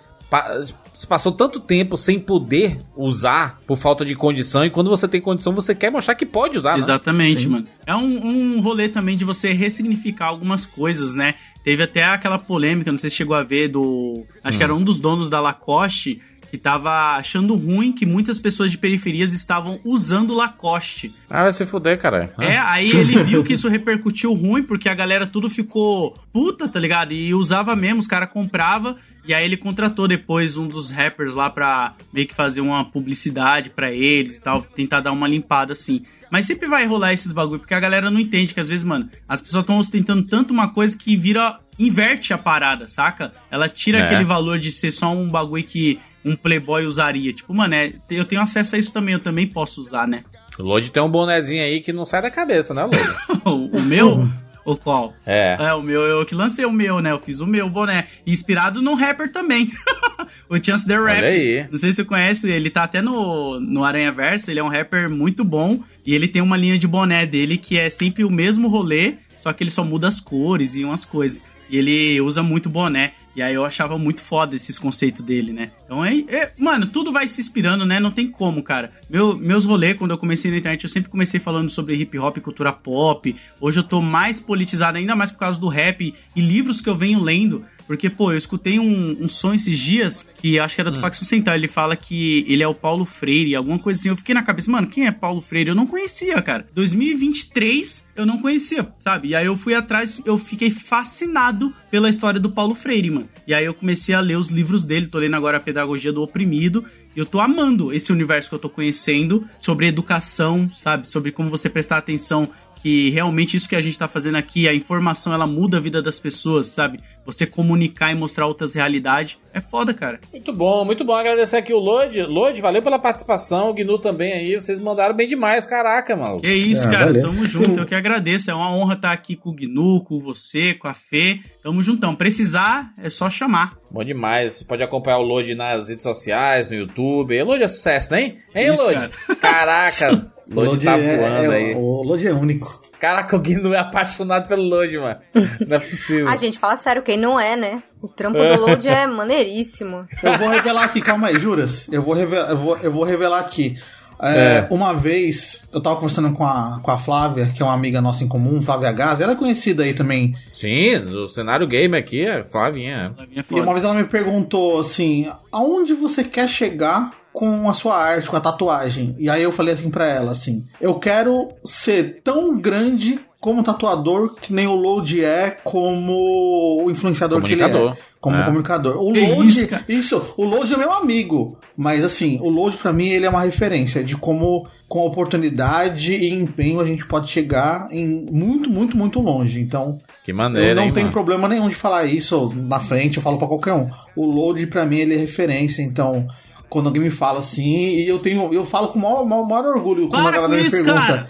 se 0.93 1.07
passou 1.07 1.31
tanto 1.31 1.61
tempo 1.61 1.97
sem 1.97 2.19
poder 2.19 2.79
usar 2.97 3.61
por 3.69 3.77
falta 3.77 4.05
de 4.05 4.17
condição, 4.17 4.65
e 4.65 4.71
quando 4.71 4.91
você 4.91 5.07
tem 5.07 5.21
condição, 5.21 5.55
você 5.55 5.75
quer 5.75 5.91
mostrar 5.93 6.15
que 6.17 6.27
pode 6.27 6.59
usar, 6.59 6.73
né? 6.73 6.79
Exatamente, 6.79 7.43
Sim. 7.43 7.49
mano. 7.49 7.67
É 7.87 7.95
um, 7.95 8.27
um 8.27 8.61
rolê 8.61 8.89
também 8.89 9.17
de 9.17 9.25
você 9.25 9.53
ressignificar 9.53 10.27
algumas 10.27 10.67
coisas, 10.67 11.15
né? 11.15 11.35
Teve 11.63 11.85
até 11.85 12.03
aquela 12.03 12.39
polêmica, 12.39 12.91
não 12.91 12.99
sei 12.99 13.11
se 13.11 13.17
chegou 13.17 13.37
a 13.37 13.43
ver, 13.45 13.69
do. 13.69 14.25
Acho 14.43 14.59
que 14.59 14.65
era 14.65 14.75
um 14.75 14.83
dos 14.83 14.99
donos 14.99 15.29
da 15.29 15.41
Lacoste. 15.41 16.21
Que 16.55 16.59
tava 16.59 17.17
achando 17.17 17.57
ruim 17.57 17.91
que 17.93 18.07
muitas 18.07 18.39
pessoas 18.39 18.71
de 18.71 18.79
periferias 18.79 19.35
estavam 19.35 19.81
usando 19.85 20.33
Lacoste. 20.33 21.13
Ah, 21.29 21.43
vai 21.43 21.53
se 21.53 21.67
fuder, 21.67 21.99
cara. 21.99 22.33
É, 22.39 22.57
aí 22.59 22.87
ele 22.93 23.19
viu 23.25 23.43
que 23.43 23.55
isso 23.55 23.67
repercutiu 23.67 24.33
ruim, 24.33 24.63
porque 24.63 24.89
a 24.89 24.95
galera 24.95 25.27
tudo 25.27 25.51
ficou 25.51 26.17
puta, 26.33 26.69
tá 26.69 26.79
ligado? 26.79 27.11
E 27.11 27.35
usava 27.35 27.75
mesmo, 27.75 27.99
os 27.99 28.07
caras 28.07 28.31
comprava 28.33 28.95
e 29.27 29.35
aí 29.35 29.45
ele 29.45 29.57
contratou 29.57 30.07
depois 30.07 30.57
um 30.57 30.69
dos 30.69 30.91
rappers 30.91 31.35
lá 31.35 31.51
pra 31.51 31.95
meio 32.13 32.29
que 32.29 32.35
fazer 32.35 32.61
uma 32.61 32.85
publicidade 32.85 33.71
pra 33.71 33.91
eles 33.91 34.37
e 34.37 34.41
tal, 34.41 34.63
tentar 34.63 35.01
dar 35.01 35.11
uma 35.11 35.27
limpada 35.27 35.73
assim. 35.73 36.03
Mas 36.31 36.47
sempre 36.47 36.69
vai 36.69 36.87
rolar 36.87 37.13
esses 37.13 37.33
bagulho, 37.33 37.59
porque 37.59 37.75
a 37.75 37.81
galera 37.81 38.13
não 38.13 38.21
entende 38.21 38.55
que 38.55 38.61
às 38.61 38.69
vezes, 38.69 38.85
mano, 38.85 39.09
as 39.29 39.41
pessoas 39.41 39.63
estão 39.63 39.79
ostentando 39.79 40.23
tanto 40.23 40.53
uma 40.53 40.69
coisa 40.69 40.97
que 40.97 41.17
vira. 41.17 41.59
inverte 41.77 42.33
a 42.33 42.39
parada, 42.39 42.87
saca? 42.87 43.33
Ela 43.51 43.69
tira 43.69 43.99
É. 43.99 44.03
aquele 44.05 44.23
valor 44.23 44.61
de 44.61 44.71
ser 44.71 44.93
só 44.93 45.13
um 45.13 45.29
bagulho 45.29 45.65
que 45.65 45.99
um 46.25 46.35
playboy 46.35 46.87
usaria. 46.87 47.33
Tipo, 47.33 47.53
mano, 47.55 47.75
é, 47.75 47.93
eu 48.11 48.25
tenho 48.25 48.41
acesso 48.41 48.77
a 48.77 48.79
isso 48.79 48.93
também, 48.93 49.15
eu 49.15 49.21
também 49.21 49.47
posso 49.47 49.81
usar, 49.81 50.07
né? 50.07 50.25
O 50.59 50.63
Lodi 50.63 50.91
tem 50.91 51.03
um 51.03 51.11
bonezinho 51.11 51.63
aí 51.63 51.81
que 51.81 51.93
não 51.93 52.07
sai 52.07 52.23
da 52.23 52.31
cabeça, 52.31 52.73
né, 52.73 52.85
Lodi? 52.85 52.99
o, 53.45 53.79
o 53.79 53.83
meu? 53.83 54.29
Ou 54.65 54.79
qual? 54.79 55.15
É. 55.27 55.57
É, 55.61 55.75
o 55.75 55.83
meu, 55.83 56.01
eu 56.01 56.25
que 56.25 56.35
lancei 56.35 56.65
o 56.65 56.73
meu, 56.73 57.01
né? 57.01 57.13
Eu 57.13 57.19
fiz 57.19 57.39
o 57.41 57.47
meu 57.47 57.69
boné. 57.69 58.07
Inspirado 58.27 58.81
num 58.81 58.95
rapper 58.95 59.31
também. 59.31 59.71
o 60.49 60.57
Chance 60.63 60.87
the 60.87 60.97
Rap. 60.97 61.19
Olha 61.19 61.29
aí. 61.29 61.69
Não 61.71 61.77
sei 61.77 61.91
se 61.91 61.97
você 61.97 62.05
conhece, 62.05 62.51
ele 62.51 62.71
tá 62.71 62.85
até 62.85 63.03
no, 63.03 63.61
no 63.61 63.85
Aranha 63.85 64.11
Verso, 64.11 64.51
ele 64.51 64.61
é 64.61 64.65
um 64.65 64.69
rapper 64.69 65.11
muito 65.11 65.45
bom. 65.45 65.81
E 66.07 66.15
ele 66.15 66.27
tem 66.27 66.41
uma 66.41 66.57
linha 66.57 66.79
de 66.79 66.87
boné 66.87 67.27
dele 67.27 67.59
que 67.59 67.77
é 67.77 67.91
sempre 67.91 68.25
o 68.25 68.31
mesmo 68.31 68.69
rolê, 68.69 69.17
só 69.37 69.53
que 69.53 69.63
ele 69.63 69.71
só 69.71 69.85
muda 69.85 70.09
as 70.09 70.19
cores 70.19 70.77
e 70.77 70.85
umas 70.85 71.05
coisas. 71.05 71.45
E 71.69 71.77
ele 71.77 72.21
usa 72.23 72.43
muito 72.43 72.71
boné. 72.71 73.13
E 73.36 73.43
aí 73.43 73.55
eu 73.55 73.65
achava 73.65 73.98
muito 73.98 74.23
foda 74.23 74.55
esses 74.55 74.78
conceitos 74.78 75.23
dele, 75.23 75.52
né? 75.52 75.73
Então 75.85 76.05
é, 76.05 76.15
é- 76.28 76.52
Mano, 76.59 76.86
tudo 76.86 77.12
vai 77.12 77.27
se 77.27 77.40
inspirando, 77.40 77.85
né? 77.85 77.98
Não 77.98 78.11
tem 78.11 78.31
como, 78.31 78.62
cara. 78.62 78.93
Meu, 79.11 79.36
meus 79.36 79.65
rolês, 79.65 79.97
quando 79.97 80.12
eu 80.12 80.19
comecei 80.19 80.51
na 80.51 80.56
internet, 80.56 80.85
eu 80.85 80.90
sempre 80.90 81.11
comecei 81.11 81.40
falando 81.40 81.69
sobre 81.70 81.94
hip 81.97 82.19
hop 82.19 82.36
e 82.36 82.40
cultura 82.40 82.73
pop. 82.73 83.35
Hoje 83.61 83.81
eu 83.81 83.85
tô 83.85 84.01
mais 84.01 84.39
politizado, 84.39 84.98
ainda 84.98 85.16
mais 85.16 85.32
por 85.32 85.39
causa 85.39 85.59
do 85.61 85.69
rap 85.69 86.15
e 86.35 86.40
livros 86.40 86.81
que 86.81 86.89
eu 86.89 86.94
venho 86.94 87.20
lendo. 87.20 87.65
Porque, 87.86 88.09
pô, 88.09 88.32
eu 88.32 88.39
escutei 88.39 88.78
um, 88.78 89.16
um 89.20 89.28
som 89.28 89.52
esses 89.52 89.78
dias, 89.78 90.27
que 90.35 90.59
acho 90.59 90.74
que 90.74 90.81
era 90.81 90.90
do 90.90 91.01
Facção 91.01 91.27
Central. 91.27 91.56
Ele 91.56 91.69
fala 91.69 91.97
que 91.97 92.44
ele 92.48 92.62
é 92.62 92.69
o 92.69 92.74
Paulo 92.74 93.05
Freire, 93.05 93.55
alguma 93.55 93.78
coisa 93.78 94.01
assim. 94.01 94.09
Eu 94.09 94.16
fiquei 94.16 94.35
na 94.35 94.43
cabeça, 94.43 94.70
mano, 94.70 94.86
quem 94.86 95.06
é 95.06 95.12
Paulo 95.12 95.40
Freire? 95.40 95.70
Eu 95.70 95.74
não 95.74 95.86
conhecia, 95.86 96.40
cara. 96.40 96.66
2023 96.74 98.11
eu 98.16 98.27
não 98.27 98.40
conhecia, 98.40 98.89
sabe? 98.98 99.28
E 99.28 99.35
aí 99.35 99.47
eu 99.47 99.56
fui 99.56 99.74
atrás, 99.74 100.20
eu 100.24 100.39
fiquei 100.39 100.70
fascinado 100.70 101.73
pela 101.90 102.09
história 102.09 102.40
do 102.40 102.51
Paulo 102.51 102.74
Freire, 102.74 103.11
mano. 103.11 103.28
E 103.47 103.52
aí 103.52 103.65
eu 103.65 103.74
comecei 103.74 104.15
a 104.15 104.20
ler 104.20 104.39
os 104.39 104.48
livros 104.51 104.85
dele, 104.85 105.06
tô 105.06 105.19
lendo 105.19 105.36
agora 105.36 105.59
a 105.59 105.61
Pedagogia 105.61 106.12
do 106.12 106.23
Oprimido. 106.23 106.85
E 107.15 107.19
eu 107.19 107.27
tô 107.27 107.40
amando 107.40 107.93
esse 107.93 108.12
universo 108.12 108.48
que 108.48 108.55
eu 108.55 108.59
tô 108.59 108.69
conhecendo 108.69 109.47
sobre 109.61 109.86
educação, 109.86 110.70
sabe? 110.73 111.06
Sobre 111.06 111.31
como 111.31 111.51
você 111.51 111.69
prestar 111.69 111.98
atenção 111.98 112.48
que 112.85 113.09
realmente 113.09 113.56
isso 113.56 113.66
que 113.66 113.74
a 113.74 113.81
gente 113.81 113.98
tá 113.98 114.06
fazendo 114.06 114.36
aqui, 114.36 114.69
a 114.69 114.74
informação 114.74 115.32
ela 115.32 115.47
muda 115.47 115.78
a 115.78 115.81
vida 115.81 116.02
das 116.02 116.19
pessoas, 116.19 116.66
sabe? 116.66 117.01
Você 117.24 117.47
comunicar 117.47 118.12
e 118.12 118.15
mostrar 118.15 118.47
outras 118.47 118.74
realidades 118.74 119.39
é 119.55 119.59
foda, 119.59 119.94
cara. 119.94 120.20
Muito 120.31 120.52
bom, 120.52 120.85
muito 120.85 121.02
bom. 121.02 121.15
Agradecer 121.15 121.56
aqui 121.56 121.73
o 121.73 121.78
Lodi. 121.78 122.20
Lodi, 122.20 122.61
valeu 122.61 122.82
pela 122.82 122.98
participação. 122.98 123.70
O 123.70 123.73
Gnu 123.74 123.98
também 123.98 124.35
aí. 124.35 124.55
Vocês 124.55 124.78
mandaram 124.81 125.15
bem 125.16 125.27
demais, 125.27 125.65
caraca, 125.65 126.15
mano. 126.15 126.43
Que 126.43 126.52
isso, 126.52 126.86
É, 126.89 126.90
cara. 126.90 127.06
valeu. 127.06 127.23
Tamo 127.23 127.47
junto. 127.47 127.81
Eu 127.81 127.86
que 127.86 127.94
agradeço. 127.94 128.51
É 128.51 128.55
uma 128.55 128.70
honra 128.77 128.93
estar 128.97 129.12
aqui 129.12 129.35
com 129.35 129.48
o 129.48 129.55
Gnu, 129.55 130.05
com 130.05 130.20
você, 130.20 130.74
com 130.74 130.86
a 130.86 130.93
Fê. 130.93 131.40
Tamo 131.62 131.82
juntão. 131.82 132.15
Precisar, 132.15 132.93
é 133.02 133.09
só 133.09 133.31
chamar. 133.31 133.78
Bom 133.90 134.05
demais. 134.05 134.56
Você 134.56 134.65
pode 134.66 134.82
acompanhar 134.82 135.20
o 135.20 135.23
Lodi 135.23 135.55
nas 135.55 135.89
redes 135.89 136.02
sociais, 136.02 136.69
no 136.69 136.74
YouTube. 136.74 137.43
Lodi 137.43 137.62
é 137.62 137.69
sucesso, 137.69 138.12
né? 138.12 138.35
Hein, 138.55 138.73
Isso, 138.73 138.82
Lodi? 138.82 138.94
cara. 138.94 139.11
Caraca. 139.40 140.34
Lodi 140.51 140.85
tá 140.85 140.97
voando 140.97 141.53
é, 141.53 141.57
aí. 141.57 141.75
O 141.75 142.03
Lodi 142.03 142.27
é 142.29 142.33
único. 142.33 142.83
Caraca, 143.01 143.37
o 143.37 143.39
Gnu 143.39 143.75
é 143.75 143.79
apaixonado 143.79 144.49
pelo 144.49 144.62
Lodi, 144.62 144.97
mano. 144.99 145.19
Não 145.69 145.77
é 145.77 145.81
possível. 145.81 146.29
A 146.29 146.37
gente 146.37 146.59
fala 146.59 146.77
sério, 146.77 147.03
quem 147.03 147.19
não 147.19 147.39
é, 147.39 147.55
né? 147.55 147.83
O 148.01 148.09
trampo 148.09 148.39
do 148.39 148.61
Load 148.61 148.87
é 148.89 149.07
maneiríssimo. 149.09 150.07
Eu 150.23 150.39
vou 150.39 150.49
revelar 150.49 150.85
aqui, 150.85 151.01
calma 151.03 151.29
aí, 151.29 151.39
juras. 151.39 151.87
Eu 151.93 152.03
vou 152.03 152.15
revelar, 152.15 152.51
eu 152.51 152.57
vou, 152.57 152.77
eu 152.79 152.91
vou 152.93 153.05
revelar 153.05 153.41
aqui. 153.41 153.79
É, 154.21 154.66
Uma 154.71 154.95
vez, 154.95 155.62
eu 155.73 155.81
tava 155.81 155.97
conversando 155.97 156.33
com 156.33 156.45
a, 156.45 156.81
com 156.83 156.91
a 156.91 156.97
Flávia, 156.97 157.51
que 157.55 157.61
é 157.61 157.65
uma 157.65 157.75
amiga 157.75 158.01
nossa 158.01 158.23
em 158.25 158.29
comum, 158.29 158.62
Flávia 158.62 158.93
Gás. 158.93 159.21
Ela 159.21 159.33
é 159.33 159.37
conhecida 159.37 159.83
aí 159.83 159.93
também. 159.93 160.35
Sim, 160.53 160.99
no 160.99 161.29
cenário 161.29 161.66
gamer 161.66 162.01
aqui 162.01 162.25
é 162.25 162.43
Flavinha. 162.45 163.12
Flavinha 163.16 163.39
é 163.39 163.41
E 163.41 163.43
foda. 163.43 163.62
uma 163.62 163.73
vez 163.73 163.85
ela 163.85 163.95
me 163.95 164.05
perguntou 164.05 164.81
assim: 164.81 165.31
aonde 165.53 165.93
você 165.95 166.23
quer 166.25 166.49
chegar 166.49 167.11
com 167.35 167.69
a 167.69 167.74
sua 167.74 167.97
arte, 167.98 168.31
com 168.31 168.36
a 168.36 168.40
tatuagem? 168.40 169.15
E 169.19 169.28
aí 169.28 169.43
eu 169.43 169.51
falei 169.52 169.74
assim 169.74 169.90
pra 169.90 170.06
ela 170.06 170.31
assim: 170.32 170.65
eu 170.81 170.94
quero 170.94 171.48
ser 171.65 172.20
tão 172.23 172.56
grande 172.59 173.19
como 173.40 173.62
tatuador 173.62 174.35
que 174.40 174.55
nem 174.55 174.66
o 174.66 174.74
Load 174.74 175.23
é 175.23 175.51
como 175.62 176.82
o 176.82 176.90
influenciador 176.90 177.43
que 177.43 177.52
ele 177.52 177.62
é. 177.62 177.94
Como 178.19 178.36
É. 178.36 178.44
comunicador. 178.47 178.97
O 178.97 179.11
Load, 179.12 179.48
isso, 179.51 179.69
isso, 179.86 180.35
o 180.39 180.44
Load 180.44 180.73
é 180.73 180.77
meu 180.78 180.90
amigo. 180.90 181.59
Mas 181.77 182.02
assim, 182.02 182.39
o 182.40 182.48
Load 182.48 182.78
pra 182.78 182.90
mim 182.90 183.09
ele 183.09 183.27
é 183.27 183.28
uma 183.28 183.43
referência 183.43 184.02
de 184.02 184.16
como 184.16 184.66
com 184.89 185.05
oportunidade 185.05 186.15
e 186.15 186.32
empenho 186.32 186.81
a 186.81 186.86
gente 186.86 187.05
pode 187.06 187.28
chegar 187.28 187.89
em 187.90 188.24
muito, 188.31 188.70
muito, 188.70 188.97
muito 188.97 189.20
longe. 189.20 189.61
Então, 189.61 189.98
Que 190.24 190.32
maneiro, 190.32 190.69
eu 190.70 190.74
não 190.77 190.85
hein, 190.85 190.93
tenho 190.93 191.05
mano? 191.06 191.12
problema 191.12 191.47
nenhum 191.48 191.69
de 191.69 191.74
falar 191.74 192.06
isso 192.06 192.51
na 192.55 192.81
frente, 192.81 193.19
eu 193.19 193.23
falo 193.23 193.36
pra 193.36 193.47
qualquer 193.48 193.74
um. 193.74 193.90
O 194.16 194.24
load 194.24 194.66
pra 194.69 194.86
mim 194.86 194.98
ele 194.98 195.15
é 195.15 195.19
referência, 195.19 195.82
então 195.82 196.27
quando 196.75 196.89
alguém 196.89 197.03
me 197.03 197.11
fala 197.11 197.39
assim, 197.39 197.63
e 197.63 198.09
eu 198.09 198.19
tenho, 198.19 198.53
eu 198.53 198.65
falo 198.65 198.89
com 198.89 198.99
o 198.99 199.03
maior, 199.03 199.25
maior, 199.25 199.47
maior 199.47 199.67
orgulho 199.77 200.09
quando 200.09 200.23
Para 200.25 200.31
a 200.31 200.33
com 200.35 200.41
galera 200.43 200.61
me 200.61 200.67
isso, 200.67 200.77
pergunta. 200.83 201.07
cara. 201.07 201.29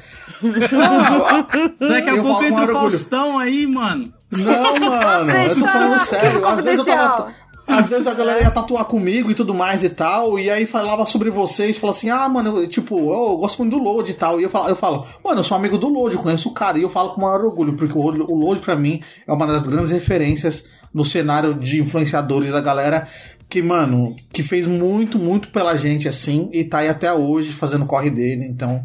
Não, 1.79 1.89
Daqui 1.89 2.09
a 2.09 2.15
eu 2.15 2.23
pouco 2.23 2.45
entra 2.45 2.65
o. 2.65 2.73
Faustão 2.73 3.39
aí, 3.39 3.67
mano. 3.67 4.11
Não, 4.39 4.81
mano, 4.81 5.31
Você 5.31 5.61
eu 5.61 5.65
tô 5.65 5.67
falando 5.71 6.01
sério. 6.01 6.49
Às 6.49 6.65
vezes 6.65 6.79
eu 6.79 6.85
tava. 6.97 7.35
Às 7.67 7.89
vezes 7.89 8.07
a 8.07 8.15
galera 8.15 8.41
ia 8.41 8.51
tatuar 8.51 8.87
comigo 8.87 9.31
e 9.31 9.35
tudo 9.35 9.55
mais 9.55 9.85
e 9.85 9.89
tal, 9.91 10.39
e 10.39 10.51
aí 10.51 10.67
falava 10.67 11.07
sobre 11.07 11.31
vocês, 11.31 11.79
falava 11.79 11.97
assim, 11.99 12.11
ah, 12.11 12.29
mano, 12.29 12.59
eu, 12.61 12.69
tipo, 12.69 12.97
eu, 12.97 13.31
eu 13.31 13.37
gosto 13.37 13.59
muito 13.59 13.77
do 13.77 13.83
Load 13.83 14.11
e 14.11 14.15
tal. 14.15 14.41
E 14.41 14.45
eu 14.45 14.51
falo, 14.51 14.69
eu 14.71 14.77
falo, 14.77 15.07
mano, 15.23 15.41
eu 15.41 15.45
sou 15.45 15.57
amigo 15.57 15.77
do 15.79 15.89
Load, 15.89 16.15
eu 16.15 16.23
conheço 16.23 16.49
o 16.49 16.53
cara, 16.53 16.79
e 16.79 16.83
eu 16.83 16.91
falo 16.91 17.11
com 17.11 17.21
o 17.21 17.25
maior 17.25 17.45
orgulho, 17.45 17.75
porque 17.75 17.97
o, 17.97 18.01
o 18.01 18.39
Load 18.39 18.61
pra 18.61 18.77
mim 18.77 19.03
é 19.27 19.33
uma 19.33 19.47
das 19.47 19.63
grandes 19.63 19.91
referências 19.91 20.67
no 20.93 21.05
cenário 21.05 21.55
de 21.55 21.81
influenciadores 21.81 22.53
da 22.53 22.61
galera 22.61 23.09
que, 23.55 23.63
mano, 23.63 24.17
que 24.33 24.43
fez 24.43 24.67
muito, 24.67 25.17
muito 25.17 25.47
pela 25.47 25.77
gente 25.77 26.09
assim, 26.09 26.51
e 26.53 26.65
tá 26.65 26.79
aí 26.79 26.89
até 26.89 27.13
hoje 27.13 27.53
fazendo 27.53 27.85
o 27.85 27.87
corre 27.87 28.11
dele, 28.11 28.45
então. 28.45 28.85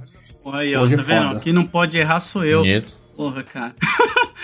Aí, 0.53 0.75
ó, 0.75 0.83
Hoje 0.83 0.93
é 0.93 0.97
tá 0.97 1.01
vendo? 1.03 1.27
foda. 1.29 1.39
Quem 1.39 1.51
não 1.53 1.65
pode 1.65 1.97
errar 1.97 2.19
sou 2.19 2.45
eu. 2.45 2.59
Bonito. 2.59 2.95
Porra, 3.15 3.41
cara. 3.41 3.73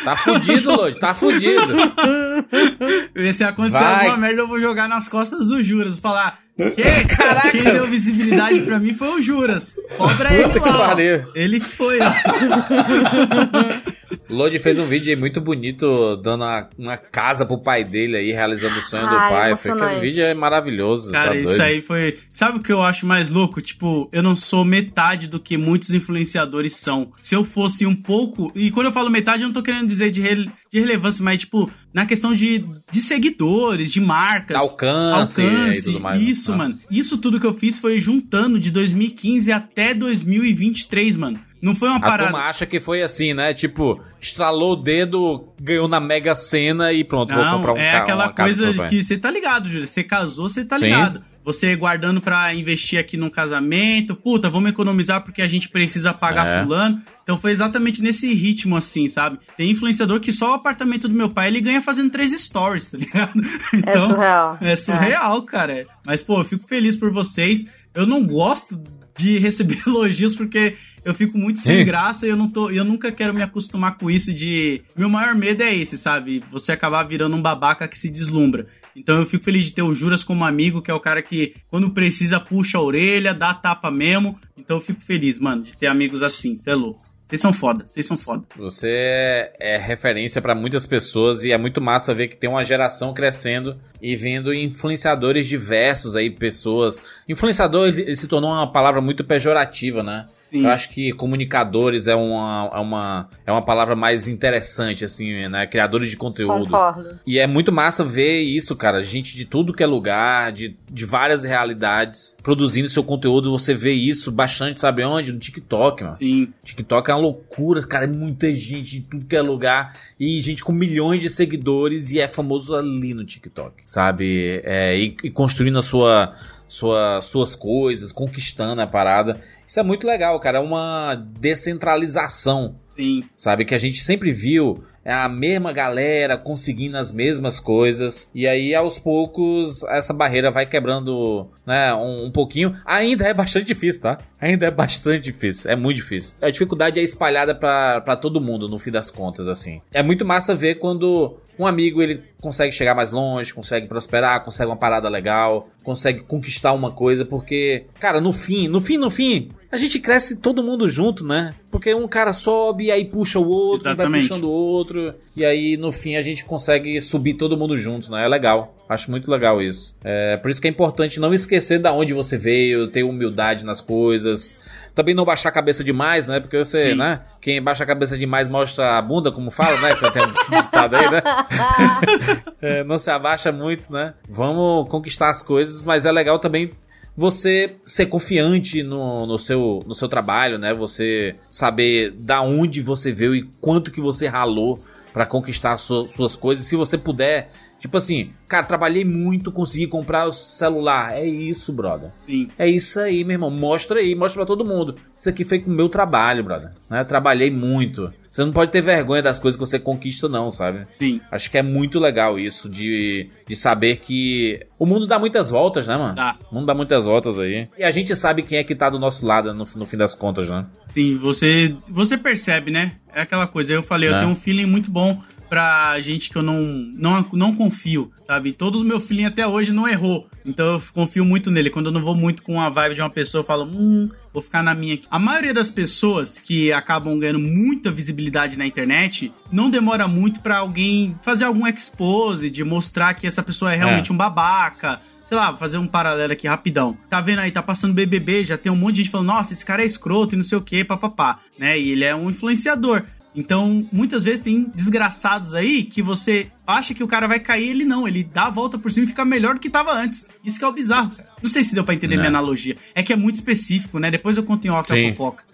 Tá 0.04 0.16
fudido, 0.18 0.76
Lodi, 0.76 1.00
tá 1.00 1.14
fudido. 1.14 1.62
E 3.16 3.34
se 3.34 3.44
acontecer 3.44 3.84
Vai. 3.84 3.94
alguma 4.08 4.18
merda, 4.18 4.42
eu 4.42 4.48
vou 4.48 4.60
jogar 4.60 4.90
nas 4.90 5.08
costas 5.08 5.46
do 5.48 5.62
Juras. 5.64 5.94
Vou 5.94 6.02
falar. 6.02 6.40
Que? 6.58 7.52
Quem 7.52 7.64
deu 7.64 7.88
visibilidade 7.90 8.62
pra 8.64 8.80
mim 8.80 8.94
foi 8.94 9.10
o 9.18 9.22
Juras. 9.22 9.76
Cobra 9.98 10.34
ele 10.34 10.44
Puta 10.50 10.60
que 10.60 10.70
lá. 10.70 10.76
ó. 10.76 10.88
pariu. 10.90 11.26
Ele 11.36 11.60
que 11.60 11.66
foi, 11.70 12.00
ó. 12.02 12.06
Lodi 14.30 14.60
fez 14.60 14.80
um 14.80 14.86
vídeo 14.86 15.14
aí 15.14 15.16
muito 15.20 15.40
bonito, 15.42 16.16
dando 16.18 16.44
uma, 16.44 16.70
uma 16.78 16.98
casa 16.98 17.46
pro 17.46 17.58
pai 17.62 17.84
dele 17.84 18.18
aí, 18.18 18.32
realizando 18.32 18.78
o 18.78 18.82
sonho 18.82 19.08
do 19.08 19.16
Ai, 19.16 19.30
pai. 19.30 19.52
Aquele 19.54 20.00
vídeo 20.02 20.24
é 20.24 20.34
maravilhoso. 20.34 21.12
Cara, 21.12 21.32
tá 21.32 21.36
isso 21.36 21.46
doido. 21.58 21.62
aí 21.62 21.82
foi. 21.82 22.18
Sabe 22.32 22.58
o 22.58 22.62
que 22.62 22.72
eu 22.72 22.82
acho 22.82 23.06
mais 23.06 23.30
louco? 23.30 23.62
Tipo, 23.62 24.10
eu 24.12 24.24
não 24.24 24.36
sou 24.36 24.66
metade 24.66 25.28
do 25.28 25.40
que 25.40 25.58
muitos 25.58 25.92
influenciadores 25.94 26.76
são. 26.76 27.12
Se 27.22 27.36
eu 27.36 27.44
fosse 27.44 27.86
um 27.86 27.96
pouco. 27.96 28.52
E 28.56 28.72
quando 28.72 28.88
eu 28.88 28.92
falo 28.94 29.10
metade, 29.10 29.44
eu 29.44 29.48
não 29.48 29.54
tô 29.54 29.62
querendo 29.64 29.88
dizer 29.88 30.10
de, 30.12 30.22
rele- 30.22 30.52
de 30.72 30.80
relevância, 30.80 31.24
mas, 31.24 31.42
tipo, 31.42 31.70
na 31.94 32.06
questão 32.06 32.34
de, 32.34 32.66
de 32.92 33.02
seguidores, 33.02 33.92
de 33.92 34.02
marcas. 34.02 34.58
Alcance 34.58 35.42
e 35.42 35.82
tudo 35.84 36.00
mais, 36.00 36.20
né? 36.22 36.28
Isso, 36.30 36.52
Ah. 36.54 36.58
mano. 36.58 36.80
Isso 36.90 37.18
tudo 37.18 37.40
que 37.40 37.46
eu 37.46 37.54
fiz 37.54 37.78
foi 37.78 38.00
juntando 38.00 38.60
de 38.60 38.72
2015 38.72 39.52
até 39.52 39.94
2023, 39.94 41.16
mano. 41.16 41.40
Não 41.62 41.74
foi 41.74 41.88
uma 41.88 41.98
A 41.98 42.02
parada. 42.02 42.24
turma 42.32 42.46
acha 42.46 42.66
que 42.66 42.80
foi 42.80 43.02
assim, 43.02 43.34
né? 43.34 43.54
Tipo, 43.54 44.00
estralou 44.22 44.74
o 44.74 44.76
dedo, 44.76 45.48
ganhou 45.60 45.88
na 45.88 46.00
Mega 46.00 46.36
Sena 46.36 46.94
e 46.94 47.04
pronto, 47.04 47.34
vou 47.34 47.44
Não, 47.44 47.58
comprar 47.58 47.74
um 47.74 47.78
é 47.78 47.90
carro, 47.92 48.04
aquela 48.04 48.26
uma 48.26 48.34
casa 48.34 48.64
coisa 48.66 48.84
de 48.84 48.90
que 48.90 49.02
você 49.04 49.18
tá 49.18 49.32
ligado, 49.32 49.68
Júlio. 49.68 49.88
Você 49.88 50.04
casou, 50.04 50.48
você 50.48 50.64
tá 50.64 50.78
Sim. 50.78 50.86
ligado. 50.86 51.22
Você 51.44 51.76
guardando 51.76 52.20
pra 52.22 52.54
investir 52.54 53.00
aqui 53.00 53.18
num 53.18 53.30
casamento. 53.30 54.16
Puta, 54.16 54.50
vamos 54.50 54.70
economizar 54.72 55.24
porque 55.24 55.42
a 55.42 55.48
gente 55.48 55.70
precisa 55.70 56.14
pagar 56.14 56.48
É. 56.48 56.64
fulano. 56.64 57.02
Então 57.24 57.38
foi 57.38 57.52
exatamente 57.52 58.02
nesse 58.02 58.32
ritmo, 58.34 58.76
assim, 58.76 59.08
sabe? 59.08 59.40
Tem 59.56 59.70
influenciador 59.72 60.20
que 60.20 60.32
só 60.32 60.52
o 60.52 60.54
apartamento 60.56 61.08
do 61.08 61.14
meu 61.16 61.30
pai 61.30 61.48
ele 61.48 61.62
ganha 61.62 61.82
fazendo 61.82 62.10
três 62.10 62.32
stories, 62.40 62.92
tá 62.92 62.98
ligado? 62.98 63.34
É 63.86 64.00
surreal. 64.00 64.58
É 64.62 64.76
surreal, 64.76 65.42
cara. 65.44 65.86
Mas, 66.06 66.22
pô, 66.22 66.40
eu 66.40 66.46
fico 66.46 66.68
feliz 66.68 66.96
por 66.96 67.12
vocês. 67.12 67.68
Eu 67.94 68.06
não 68.06 68.26
gosto 68.26 68.80
de 69.18 69.38
receber 69.40 69.78
elogios 69.88 70.36
porque 70.36 70.76
eu 71.06 71.14
fico 71.14 71.38
muito 71.38 71.60
sem 71.60 71.86
graça 71.86 72.26
e 72.26 72.30
eu, 72.30 72.36
não 72.36 72.50
tô, 72.50 72.72
eu 72.72 72.84
nunca 72.84 73.12
quero 73.12 73.34
me 73.34 73.44
acostumar 73.44 73.96
com 73.96 74.10
isso 74.10 74.34
de... 74.34 74.82
Meu 74.96 75.08
maior 75.08 75.36
medo 75.36 75.62
é 75.62 75.74
esse, 75.74 75.98
sabe? 76.00 76.44
Você 76.52 76.72
acabar 76.72 77.04
virando 77.04 77.36
um 77.36 77.42
babaca 77.42 77.88
que 77.88 77.98
se 77.98 78.10
deslumbra. 78.10 78.66
Então 78.96 79.16
eu 79.16 79.26
fico 79.26 79.46
feliz 79.46 79.66
de 79.66 79.74
ter 79.74 79.84
o 79.84 79.94
Juras 79.94 80.24
como 80.24 80.44
amigo, 80.44 80.82
que 80.82 80.90
é 80.90 80.94
o 80.94 81.00
cara 81.00 81.22
que, 81.22 81.54
quando 81.70 81.92
precisa, 81.92 82.40
puxa 82.40 82.80
a 82.80 82.82
orelha, 82.82 83.36
dá 83.36 83.54
tapa 83.54 83.92
mesmo. 83.92 84.36
Então 84.58 84.78
eu 84.78 84.82
fico 84.82 85.00
feliz, 85.00 85.38
mano, 85.38 85.62
de 85.64 85.78
ter 85.78 85.86
amigos 85.86 86.24
assim, 86.24 86.56
cê 86.58 86.72
é 86.72 86.76
louco. 86.76 87.04
Vocês 87.26 87.42
são 87.42 87.52
foda, 87.52 87.88
vocês 87.88 88.06
são 88.06 88.18
foda. 88.18 88.44
Você 88.56 88.88
é, 88.88 89.54
é 89.60 89.78
referência 89.78 90.40
pra 90.40 90.54
muitas 90.54 90.86
pessoas 90.86 91.44
e 91.44 91.52
é 91.52 91.58
muito 91.58 91.82
massa 91.82 92.14
ver 92.14 92.28
que 92.28 92.38
tem 92.38 92.48
uma 92.48 92.64
geração 92.64 93.16
crescendo 93.16 93.80
e 94.00 94.16
vendo 94.16 94.54
influenciadores 94.54 95.48
diversos 95.48 96.16
aí, 96.16 96.30
pessoas. 96.30 97.02
Influenciador 97.28 97.88
ele, 97.88 98.02
ele 98.04 98.16
se 98.16 98.28
tornou 98.28 98.52
uma 98.52 98.72
palavra 98.72 99.02
muito 99.02 99.24
pejorativa, 99.24 100.04
né? 100.04 100.28
Sim. 100.56 100.66
Eu 100.66 100.72
acho 100.72 100.90
que 100.90 101.12
comunicadores 101.12 102.08
é 102.08 102.16
uma, 102.16 102.70
é 102.74 102.80
uma, 102.80 103.30
é 103.46 103.52
uma 103.52 103.62
palavra 103.62 103.96
mais 103.96 104.28
interessante, 104.28 105.04
assim, 105.04 105.48
né? 105.48 105.68
Criadores 105.68 106.10
de 106.10 106.18
conteúdo. 106.18 106.66
Concordo. 106.66 107.20
E 107.26 107.38
é 107.38 107.46
muito 107.46 107.72
massa 107.72 108.04
ver 108.04 108.42
isso, 108.42 108.76
cara. 108.76 109.04
Gente 109.04 109.36
de 109.36 109.46
tudo 109.46 109.74
que 109.74 109.84
é 109.84 109.86
lugar, 109.86 110.52
de, 110.52 110.76
de 110.90 111.06
várias 111.06 111.44
realidades, 111.44 112.36
produzindo 112.42 112.88
seu 112.88 113.04
conteúdo. 113.04 113.52
Você 113.52 113.74
vê 113.74 113.92
isso 113.92 114.32
bastante, 114.32 114.80
sabe 114.80 115.04
onde? 115.04 115.34
No 115.34 115.40
TikTok, 115.40 116.04
mano. 116.04 116.16
Sim. 116.16 116.54
TikTok 116.64 117.12
é 117.12 117.14
uma 117.14 117.22
loucura, 117.22 117.86
cara. 117.86 118.06
É 118.06 118.08
muita 118.08 118.54
gente 118.54 119.02
de 119.02 119.02
tudo 119.02 119.26
que 119.26 119.36
é 119.36 119.42
lugar. 119.42 119.96
E 120.20 120.40
gente 120.40 120.64
com 120.64 120.72
milhões 120.72 121.22
de 121.22 121.30
seguidores 121.30 122.12
e 122.12 122.20
é 122.20 122.28
famoso 122.28 122.76
ali 122.76 123.14
no 123.14 123.26
TikTok, 123.26 123.84
sabe? 123.86 124.62
É, 124.64 124.98
e, 124.98 125.18
e 125.24 125.30
construindo 125.30 125.78
a 125.78 125.82
sua, 125.82 126.34
sua, 126.68 127.22
suas 127.22 127.56
coisas, 127.56 128.12
conquistando 128.12 128.82
a 128.82 128.88
parada. 128.88 129.40
Isso 129.68 129.80
é 129.80 129.84
muito 129.84 130.06
legal, 130.06 130.40
cara. 130.40 130.58
É 130.58 130.62
uma 130.62 131.16
descentralização 131.16 132.76
Sim. 132.88 133.24
sabe? 133.36 133.66
Que 133.66 133.76
a 133.76 133.80
gente 133.80 134.02
sempre 134.02 134.32
viu 134.32 134.84
é 135.06 135.14
a 135.14 135.30
mesma 135.30 135.72
galera 135.72 136.36
conseguindo 136.36 136.98
as 136.98 137.12
mesmas 137.12 137.60
coisas. 137.60 138.28
E 138.34 138.48
aí, 138.48 138.74
aos 138.74 138.98
poucos, 138.98 139.84
essa 139.84 140.12
barreira 140.12 140.50
vai 140.50 140.66
quebrando, 140.66 141.48
né, 141.64 141.94
um, 141.94 142.26
um 142.26 142.32
pouquinho. 142.32 142.76
Ainda 142.84 143.28
é 143.28 143.34
bastante 143.34 143.68
difícil, 143.68 144.02
tá? 144.02 144.18
Ainda 144.42 144.66
é 144.66 144.72
bastante 144.72 145.26
difícil. 145.26 145.70
É 145.70 145.76
muito 145.76 145.98
difícil. 145.98 146.34
A 146.42 146.50
dificuldade 146.50 147.00
é 147.00 147.04
espalhada 147.04 147.54
pra 147.54 148.16
todo 148.16 148.42
mundo, 148.42 148.68
no 148.68 148.80
fim 148.80 148.90
das 148.90 149.12
contas, 149.12 149.48
assim. 149.48 149.80
É 149.94 150.02
muito 150.02 150.26
massa 150.26 150.56
ver 150.56 150.80
quando 150.80 151.38
um 151.58 151.66
amigo 151.66 152.02
ele 152.02 152.22
consegue 152.42 152.72
chegar 152.72 152.94
mais 152.94 153.12
longe, 153.12 153.54
consegue 153.54 153.88
prosperar, 153.88 154.44
consegue 154.44 154.70
uma 154.70 154.78
parada 154.78 155.10
legal, 155.10 155.70
consegue 155.84 156.22
conquistar 156.22 156.74
uma 156.74 156.92
coisa, 156.92 157.26
porque, 157.26 157.86
cara, 158.00 158.22
no 158.22 158.32
fim, 158.32 158.68
no 158.68 158.82
fim, 158.82 158.98
no 158.98 159.10
fim, 159.10 159.50
a 159.72 159.78
gente 159.78 160.00
cresce 160.00 160.38
todo 160.38 160.64
mundo 160.64 160.88
junto, 160.88 161.26
né? 161.26 161.56
Porque 161.72 161.94
um 161.94 162.08
cara 162.08 162.34
sobe, 162.34 162.92
aí 162.92 163.06
puxa 163.06 163.40
o 163.40 163.48
outro, 163.48 163.96
vai 163.96 164.10
puxando 164.10 164.46
o 164.46 164.52
outro, 164.52 165.14
e 165.36 165.44
aí 165.44 165.76
no 165.76 165.92
fim 165.92 166.16
a 166.16 166.22
gente 166.22 166.46
consegue 166.46 167.00
subir 167.02 167.34
todo 167.34 167.58
mundo 167.58 167.76
junto, 167.76 168.12
né? 168.12 168.26
É 168.26 168.28
legal. 168.28 168.76
Acho 168.88 169.10
muito 169.10 169.30
legal 169.30 169.62
isso. 169.62 169.96
É, 170.04 170.38
por 170.38 170.52
isso 170.52 170.62
que 170.62 170.68
é 170.68 170.72
importante 170.72 171.20
não 171.20 171.34
esquecer 171.34 171.80
da 171.80 171.92
onde 171.92 172.14
você 172.14 172.38
veio, 172.38 172.88
ter 172.88 173.04
humildade 173.04 173.66
nas 173.66 173.82
coisas. 173.82 174.56
Também 174.96 175.14
não 175.14 175.26
baixar 175.26 175.50
a 175.50 175.52
cabeça 175.52 175.84
demais, 175.84 176.28
né? 176.28 176.40
Porque 176.40 176.58
você, 176.58 176.92
Sim. 176.92 176.96
né? 176.96 177.20
Quem 177.42 177.62
baixa 177.62 177.84
a 177.84 177.88
cabeça 177.88 178.18
demais 178.18 178.48
mostra 178.48 178.98
a 178.98 179.02
bunda, 179.02 179.30
como 179.32 179.52
fala, 179.52 179.78
né? 179.82 179.94
Tem 180.14 180.24
um 180.24 180.62
ditado 180.62 180.96
aí, 180.96 181.12
né? 181.12 181.22
É, 182.62 182.84
não 182.84 182.98
se 182.98 183.12
abaixa 183.12 183.52
muito, 183.52 183.92
né? 183.92 184.14
Vamos 184.28 184.90
conquistar 184.90 185.30
as 185.30 185.42
coisas, 185.42 185.84
mas 185.84 186.06
é 186.06 186.12
legal 186.12 186.40
também 186.40 186.72
você 187.16 187.76
ser 187.84 188.08
confiante 188.08 188.84
no, 188.84 189.26
no, 189.26 189.38
seu, 189.38 189.84
no 189.86 189.94
seu 189.94 190.08
trabalho, 190.10 190.58
né? 190.58 190.74
Você 190.74 191.36
saber 191.50 192.12
da 192.12 192.42
onde 192.42 192.82
você 192.82 193.12
veio 193.12 193.36
e 193.36 193.44
quanto 193.62 193.92
que 193.92 194.02
você 194.02 194.28
ralou 194.28 194.84
pra 195.14 195.26
conquistar 195.26 195.78
su- 195.78 196.08
suas 196.10 196.36
coisas. 196.36 196.66
Se 196.66 196.76
você 196.76 196.98
puder, 196.98 197.50
tipo 197.80 197.98
assim, 197.98 198.32
cara, 198.48 198.66
trabalhei 198.66 199.04
muito, 199.06 199.52
consegui 199.52 199.88
comprar 199.88 200.26
o 200.28 200.32
celular. 200.32 201.14
É 201.14 201.26
isso, 201.26 201.72
brother. 201.74 202.12
Sim. 202.26 202.48
É 202.58 202.68
isso 202.68 203.00
aí, 203.00 203.24
meu 203.24 203.34
irmão. 203.36 203.50
Mostra 203.52 204.00
aí, 204.00 204.16
mostra 204.16 204.40
pra 204.40 204.46
todo 204.48 204.66
mundo. 204.66 204.96
Isso 205.16 205.30
aqui 205.30 205.44
foi 205.44 205.60
com 205.60 205.72
o 205.72 205.74
meu 205.74 205.90
trabalho, 205.90 206.44
brother. 206.44 206.72
Né? 206.90 207.04
Trabalhei 207.04 207.52
muito. 207.52 208.12
Você 208.30 208.44
não 208.44 208.52
pode 208.52 208.70
ter 208.70 208.82
vergonha 208.82 209.22
das 209.22 209.40
coisas 209.40 209.58
que 209.58 209.66
você 209.66 209.80
conquista, 209.80 210.28
não, 210.28 210.52
sabe? 210.52 210.86
Sim. 210.92 211.22
Acho 211.32 211.50
que 211.50 211.58
é 211.58 211.64
muito 211.64 212.00
legal 212.00 212.38
isso 212.38 212.68
de, 212.68 213.30
de 213.48 213.56
saber 213.56 213.96
que 213.98 214.60
o 214.78 214.86
mundo 214.86 215.08
dá 215.08 215.18
muitas 215.18 215.50
voltas, 215.50 215.88
né, 215.88 215.96
mano? 215.96 216.16
Dá. 216.16 216.36
O 216.52 216.56
mundo 216.56 216.66
dá 216.66 216.74
muitas 216.74 217.06
voltas 217.06 217.40
aí. 217.40 217.70
E 217.78 217.84
a 217.84 217.92
gente 217.92 218.14
sabe 218.14 218.44
quem 218.44 218.58
é 218.58 218.64
que 218.66 218.76
tá 218.76 218.90
do 218.90 219.00
nosso 219.00 219.26
lado 219.26 219.54
no, 219.54 219.66
no 219.78 219.86
fim 219.86 219.96
das 219.96 220.14
contas, 220.14 220.50
né? 220.50 220.66
Sim, 220.94 221.16
você, 221.16 221.78
você 221.90 222.18
percebe, 222.18 222.72
né? 222.72 222.94
É 223.14 223.22
aquela 223.22 223.48
coisa, 223.48 223.72
eu 223.72 223.82
falei, 223.82 224.10
eu 224.10 224.16
É. 224.16 224.20
tenho 224.20 224.32
um 224.32 224.36
feeling 224.36 224.66
muito 224.66 224.92
bom 224.92 225.18
pra 225.56 225.98
gente 226.02 226.30
que 226.30 226.36
eu 226.36 226.44
não, 226.44 226.62
não, 226.98 227.26
não 227.32 227.56
confio, 227.56 228.12
sabe? 228.28 228.52
Todo 228.52 228.82
o 228.82 228.84
meu 228.84 229.00
feeling 229.00 229.24
até 229.24 229.48
hoje 229.48 229.72
não 229.72 229.88
errou. 229.88 230.28
Então 230.46 230.74
eu 230.74 230.84
confio 230.94 231.24
muito 231.24 231.50
nele. 231.50 231.70
Quando 231.70 231.86
eu 231.86 231.92
não 231.94 232.02
vou 232.04 232.14
muito 232.14 232.44
com 232.44 232.60
a 232.60 232.68
vibe 232.68 232.96
de 232.96 233.02
uma 233.02 233.10
pessoa, 233.10 233.40
eu 233.40 233.46
falo, 233.46 233.64
hum, 233.64 234.10
vou 234.34 234.44
ficar 234.44 234.62
na 234.62 234.76
minha 234.76 234.96
aqui. 234.96 235.06
A 235.10 235.18
maioria 235.18 235.54
das 235.54 235.72
pessoas 235.72 236.38
que 236.38 236.74
acabam 236.74 237.18
ganhando 237.18 237.40
muita 237.40 237.90
visibilidade 237.90 238.58
na 238.58 238.66
internet, 238.68 239.32
não 239.50 239.70
demora 239.70 240.10
muito 240.10 240.42
pra 240.42 240.58
alguém 240.58 241.18
fazer 241.22 241.46
algum 241.46 241.66
expose, 241.66 242.50
de 242.50 242.62
mostrar 242.66 243.14
que 243.14 243.26
essa 243.26 243.42
pessoa 243.42 243.72
é 243.74 243.78
realmente 243.78 244.12
É. 244.12 244.14
um 244.14 244.18
babaca. 244.18 245.00
Sei 245.24 245.36
lá, 245.38 245.50
vou 245.52 245.60
fazer 245.60 245.78
um 245.80 245.88
paralelo 245.88 246.34
aqui 246.34 246.48
rapidão. 246.48 246.96
Tá 247.10 247.20
vendo 247.22 247.40
aí, 247.40 247.50
tá 247.50 247.64
passando 247.64 247.94
BBB, 247.96 248.44
já 248.44 248.58
tem 248.58 248.72
um 248.72 248.76
monte 248.76 248.96
de 248.98 249.04
gente 249.04 249.12
falando, 249.12 249.28
nossa, 249.28 249.54
esse 249.54 249.66
cara 249.66 249.82
é 249.82 249.86
escroto 249.86 250.36
e 250.36 250.38
não 250.38 250.44
sei 250.44 250.58
o 250.58 250.62
que, 250.62 250.84
papapá, 250.84 251.40
né? 251.58 251.80
E 251.80 251.92
ele 251.94 252.04
é 252.04 252.14
um 252.16 252.30
influenciador. 252.30 253.04
Então, 253.36 253.88
muitas 253.92 254.24
vezes 254.24 254.40
tem 254.40 254.72
desgraçados 254.74 255.54
aí 255.54 255.84
que 255.84 256.02
você 256.02 256.50
acha 256.66 256.94
que 256.94 257.04
o 257.04 257.08
cara 257.08 257.28
vai 257.28 257.40
cair, 257.40 257.70
ele 257.70 257.86
não, 257.86 258.08
ele 258.08 258.24
dá 258.24 258.46
a 258.46 258.50
volta 258.50 258.78
por 258.78 258.92
cima 258.92 259.06
e 259.06 259.10
fica 259.10 259.24
melhor 259.26 259.56
do 259.56 259.60
que 259.60 259.70
tava 259.70 259.94
antes. 259.94 260.28
Isso 260.44 260.58
que 260.60 260.66
é 260.66 260.68
o 260.68 260.72
bizarro. 260.72 261.12
Não 261.42 261.50
sei 261.50 261.64
se 261.64 261.76
deu 261.76 261.84
pra 261.84 261.94
entender 261.94 262.16
Não. 262.16 262.22
minha 262.24 262.30
analogia. 262.30 262.76
É 262.96 263.04
que 263.04 263.14
é 263.14 263.16
muito 263.16 263.36
específico, 263.36 264.00
né? 264.00 264.10
Depois 264.10 264.36
eu 264.38 264.44
conto 264.44 264.66
em 264.66 264.70
off 264.72 264.92
Sim. 264.92 265.10
a 265.10 265.12
fofoca. 265.12 265.44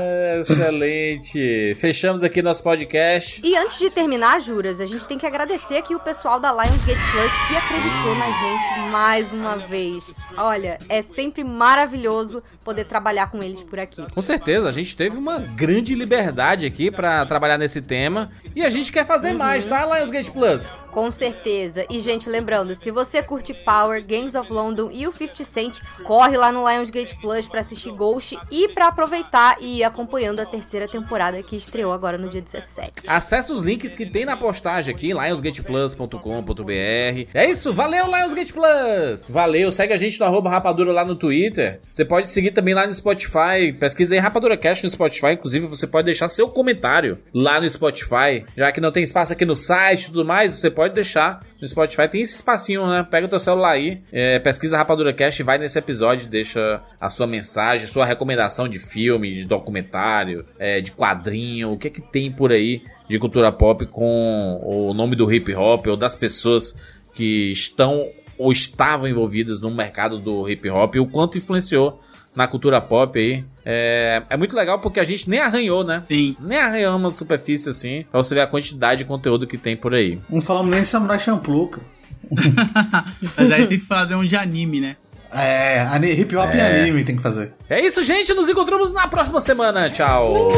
É, 0.00 0.40
excelente. 0.40 1.76
Fechamos 1.80 2.22
aqui 2.22 2.42
nosso 2.42 2.62
podcast. 2.62 3.40
E 3.44 3.56
antes 3.56 3.78
de 3.78 3.90
terminar, 3.90 4.40
Juras, 4.40 4.80
a 4.80 4.86
gente 4.86 5.06
tem 5.06 5.18
que 5.18 5.26
agradecer 5.26 5.76
aqui 5.76 5.94
o 5.94 5.98
pessoal 6.00 6.40
da 6.40 6.50
Lionsgate 6.52 7.00
Plus 7.12 7.32
que 7.48 7.56
acreditou 7.56 8.14
na 8.14 8.26
gente 8.30 8.90
mais 8.90 9.32
uma 9.32 9.56
vez. 9.56 10.12
Olha, 10.36 10.78
é 10.88 11.02
sempre 11.02 11.44
maravilhoso 11.44 12.42
poder 12.64 12.84
trabalhar 12.84 13.30
com 13.30 13.42
eles 13.42 13.62
por 13.62 13.78
aqui. 13.78 14.02
Com 14.12 14.22
certeza, 14.22 14.68
a 14.68 14.72
gente 14.72 14.96
teve 14.96 15.16
uma 15.16 15.38
grande 15.38 15.94
liberdade 15.94 16.66
aqui 16.66 16.90
pra 16.90 17.24
trabalhar 17.26 17.58
nesse 17.58 17.80
tema. 17.80 18.07
E 18.54 18.64
a 18.64 18.70
gente 18.70 18.90
quer 18.92 19.06
fazer 19.06 19.32
mais, 19.32 19.66
tá, 19.66 19.84
Lionsgate 19.84 20.30
Plus? 20.30 20.76
Com 20.98 21.12
certeza. 21.12 21.86
E, 21.88 22.00
gente, 22.00 22.28
lembrando, 22.28 22.74
se 22.74 22.90
você 22.90 23.22
curte 23.22 23.54
Power, 23.54 24.04
Gangs 24.04 24.36
of 24.36 24.52
London 24.52 24.90
e 24.92 25.06
o 25.06 25.12
50 25.12 25.44
Cent, 25.44 25.80
corre 26.02 26.36
lá 26.36 26.50
no 26.50 26.68
Lionsgate 26.68 27.16
Plus 27.20 27.46
pra 27.46 27.60
assistir 27.60 27.92
Ghost 27.92 28.36
e 28.50 28.66
pra 28.70 28.88
aproveitar 28.88 29.58
e 29.60 29.78
ir 29.78 29.84
acompanhando 29.84 30.40
a 30.40 30.44
terceira 30.44 30.88
temporada 30.88 31.40
que 31.40 31.54
estreou 31.54 31.92
agora 31.92 32.18
no 32.18 32.28
dia 32.28 32.42
17. 32.42 33.04
Acesse 33.06 33.52
os 33.52 33.62
links 33.62 33.94
que 33.94 34.04
tem 34.04 34.24
na 34.24 34.36
postagem 34.36 34.92
aqui, 34.92 35.12
lionsgateplus.com.br. 35.12 37.28
É 37.32 37.48
isso, 37.48 37.72
valeu, 37.72 38.06
Lionsgate 38.06 38.52
Plus! 38.52 39.30
Valeu, 39.30 39.70
segue 39.70 39.92
a 39.92 39.96
gente 39.96 40.18
no 40.18 40.26
arroba 40.26 40.50
rapadura 40.50 40.90
lá 40.90 41.04
no 41.04 41.14
Twitter. 41.14 41.80
Você 41.88 42.04
pode 42.04 42.28
seguir 42.28 42.50
também 42.50 42.74
lá 42.74 42.88
no 42.88 42.92
Spotify. 42.92 43.72
Pesquisa 43.78 44.16
aí 44.16 44.20
Rapadura 44.20 44.56
Cash 44.56 44.82
no 44.82 44.90
Spotify. 44.90 45.34
Inclusive, 45.34 45.68
você 45.68 45.86
pode 45.86 46.06
deixar 46.06 46.26
seu 46.26 46.48
comentário 46.48 47.18
lá 47.32 47.60
no 47.60 47.70
Spotify. 47.70 48.44
Já 48.56 48.72
que 48.72 48.80
não 48.80 48.90
tem 48.90 49.04
espaço 49.04 49.32
aqui 49.32 49.44
no 49.44 49.54
site 49.54 50.02
e 50.02 50.06
tudo 50.06 50.24
mais, 50.24 50.58
você 50.58 50.68
pode 50.68 50.87
deixar 50.94 51.44
no 51.60 51.66
Spotify. 51.66 52.08
Tem 52.08 52.20
esse 52.20 52.34
espacinho, 52.34 52.86
né? 52.86 53.06
Pega 53.08 53.26
o 53.26 53.30
teu 53.30 53.38
celular 53.38 53.72
aí, 53.72 54.02
é, 54.12 54.38
pesquisa 54.38 54.76
Rapadura 54.76 55.12
Cash, 55.12 55.40
vai 55.40 55.58
nesse 55.58 55.78
episódio, 55.78 56.28
deixa 56.28 56.82
a 57.00 57.10
sua 57.10 57.26
mensagem, 57.26 57.86
sua 57.86 58.04
recomendação 58.04 58.68
de 58.68 58.78
filme, 58.78 59.34
de 59.34 59.44
documentário, 59.44 60.44
é, 60.58 60.80
de 60.80 60.92
quadrinho, 60.92 61.72
o 61.72 61.78
que 61.78 61.88
é 61.88 61.90
que 61.90 62.00
tem 62.00 62.30
por 62.30 62.52
aí 62.52 62.82
de 63.08 63.18
cultura 63.18 63.50
pop 63.50 63.86
com 63.86 64.60
o 64.62 64.92
nome 64.92 65.16
do 65.16 65.32
hip 65.32 65.54
hop 65.54 65.86
ou 65.86 65.96
das 65.96 66.14
pessoas 66.14 66.74
que 67.14 67.50
estão 67.50 68.08
ou 68.36 68.52
estavam 68.52 69.08
envolvidas 69.08 69.60
no 69.60 69.70
mercado 69.70 70.20
do 70.20 70.48
hip 70.48 70.68
hop 70.70 70.94
e 70.94 71.00
o 71.00 71.06
quanto 71.06 71.38
influenciou 71.38 72.00
na 72.34 72.46
cultura 72.46 72.80
pop 72.80 73.18
aí. 73.18 73.44
É, 73.64 74.22
é 74.30 74.36
muito 74.36 74.56
legal 74.56 74.78
porque 74.78 75.00
a 75.00 75.04
gente 75.04 75.28
nem 75.28 75.40
arranhou, 75.40 75.84
né? 75.84 76.02
Sim. 76.06 76.36
Nem 76.40 76.58
arranhamos 76.58 77.14
a 77.14 77.16
superfície 77.16 77.68
assim, 77.68 78.04
pra 78.10 78.22
você 78.22 78.34
ver 78.34 78.40
a 78.42 78.46
quantidade 78.46 78.98
de 79.00 79.04
conteúdo 79.04 79.46
que 79.46 79.58
tem 79.58 79.76
por 79.76 79.94
aí. 79.94 80.18
Não 80.30 80.40
falamos 80.40 80.70
nem 80.70 80.82
de 80.82 80.88
Samurai 80.88 81.18
Champloo, 81.18 81.68
cara. 81.68 81.86
Mas 83.36 83.52
aí 83.52 83.66
tem 83.66 83.78
que 83.78 83.84
fazer 83.84 84.14
um 84.14 84.24
de 84.24 84.36
anime, 84.36 84.80
né? 84.80 84.96
É, 85.30 85.86
hip 86.18 86.34
hop 86.36 86.54
e 86.54 86.60
anime 86.60 87.04
tem 87.04 87.16
que 87.16 87.22
fazer. 87.22 87.52
É 87.68 87.84
isso, 87.84 88.02
gente. 88.02 88.32
Nos 88.32 88.48
encontramos 88.48 88.92
na 88.92 89.06
próxima 89.06 89.40
semana. 89.40 89.90
Tchau. 89.90 90.48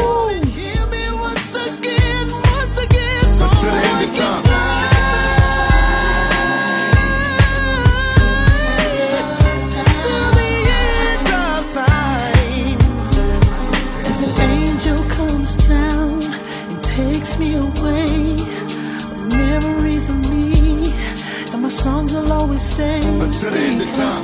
Till 4.11 4.50
songs 21.71 22.13
will 22.13 22.31
always 22.31 22.61
stay 22.61 22.97
Until 22.97 23.51
the 23.51 23.59
end 23.59 23.81
of 23.81 23.87
time. 23.95 24.21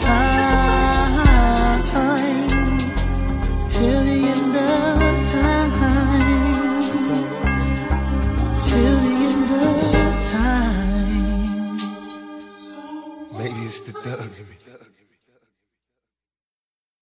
Till 3.69 4.03
the 4.03 4.17
end 4.33 4.55
of 4.55 5.31
time. 5.31 6.81
Till 8.67 8.95
the 9.05 9.13
end 9.29 9.43
of 9.65 9.77
time. 10.31 11.17
Maybe 13.37 13.59
it's 13.65 13.79
the 13.79 13.93
thugs 13.93 14.39
in 14.39 14.45
me. 14.49 14.66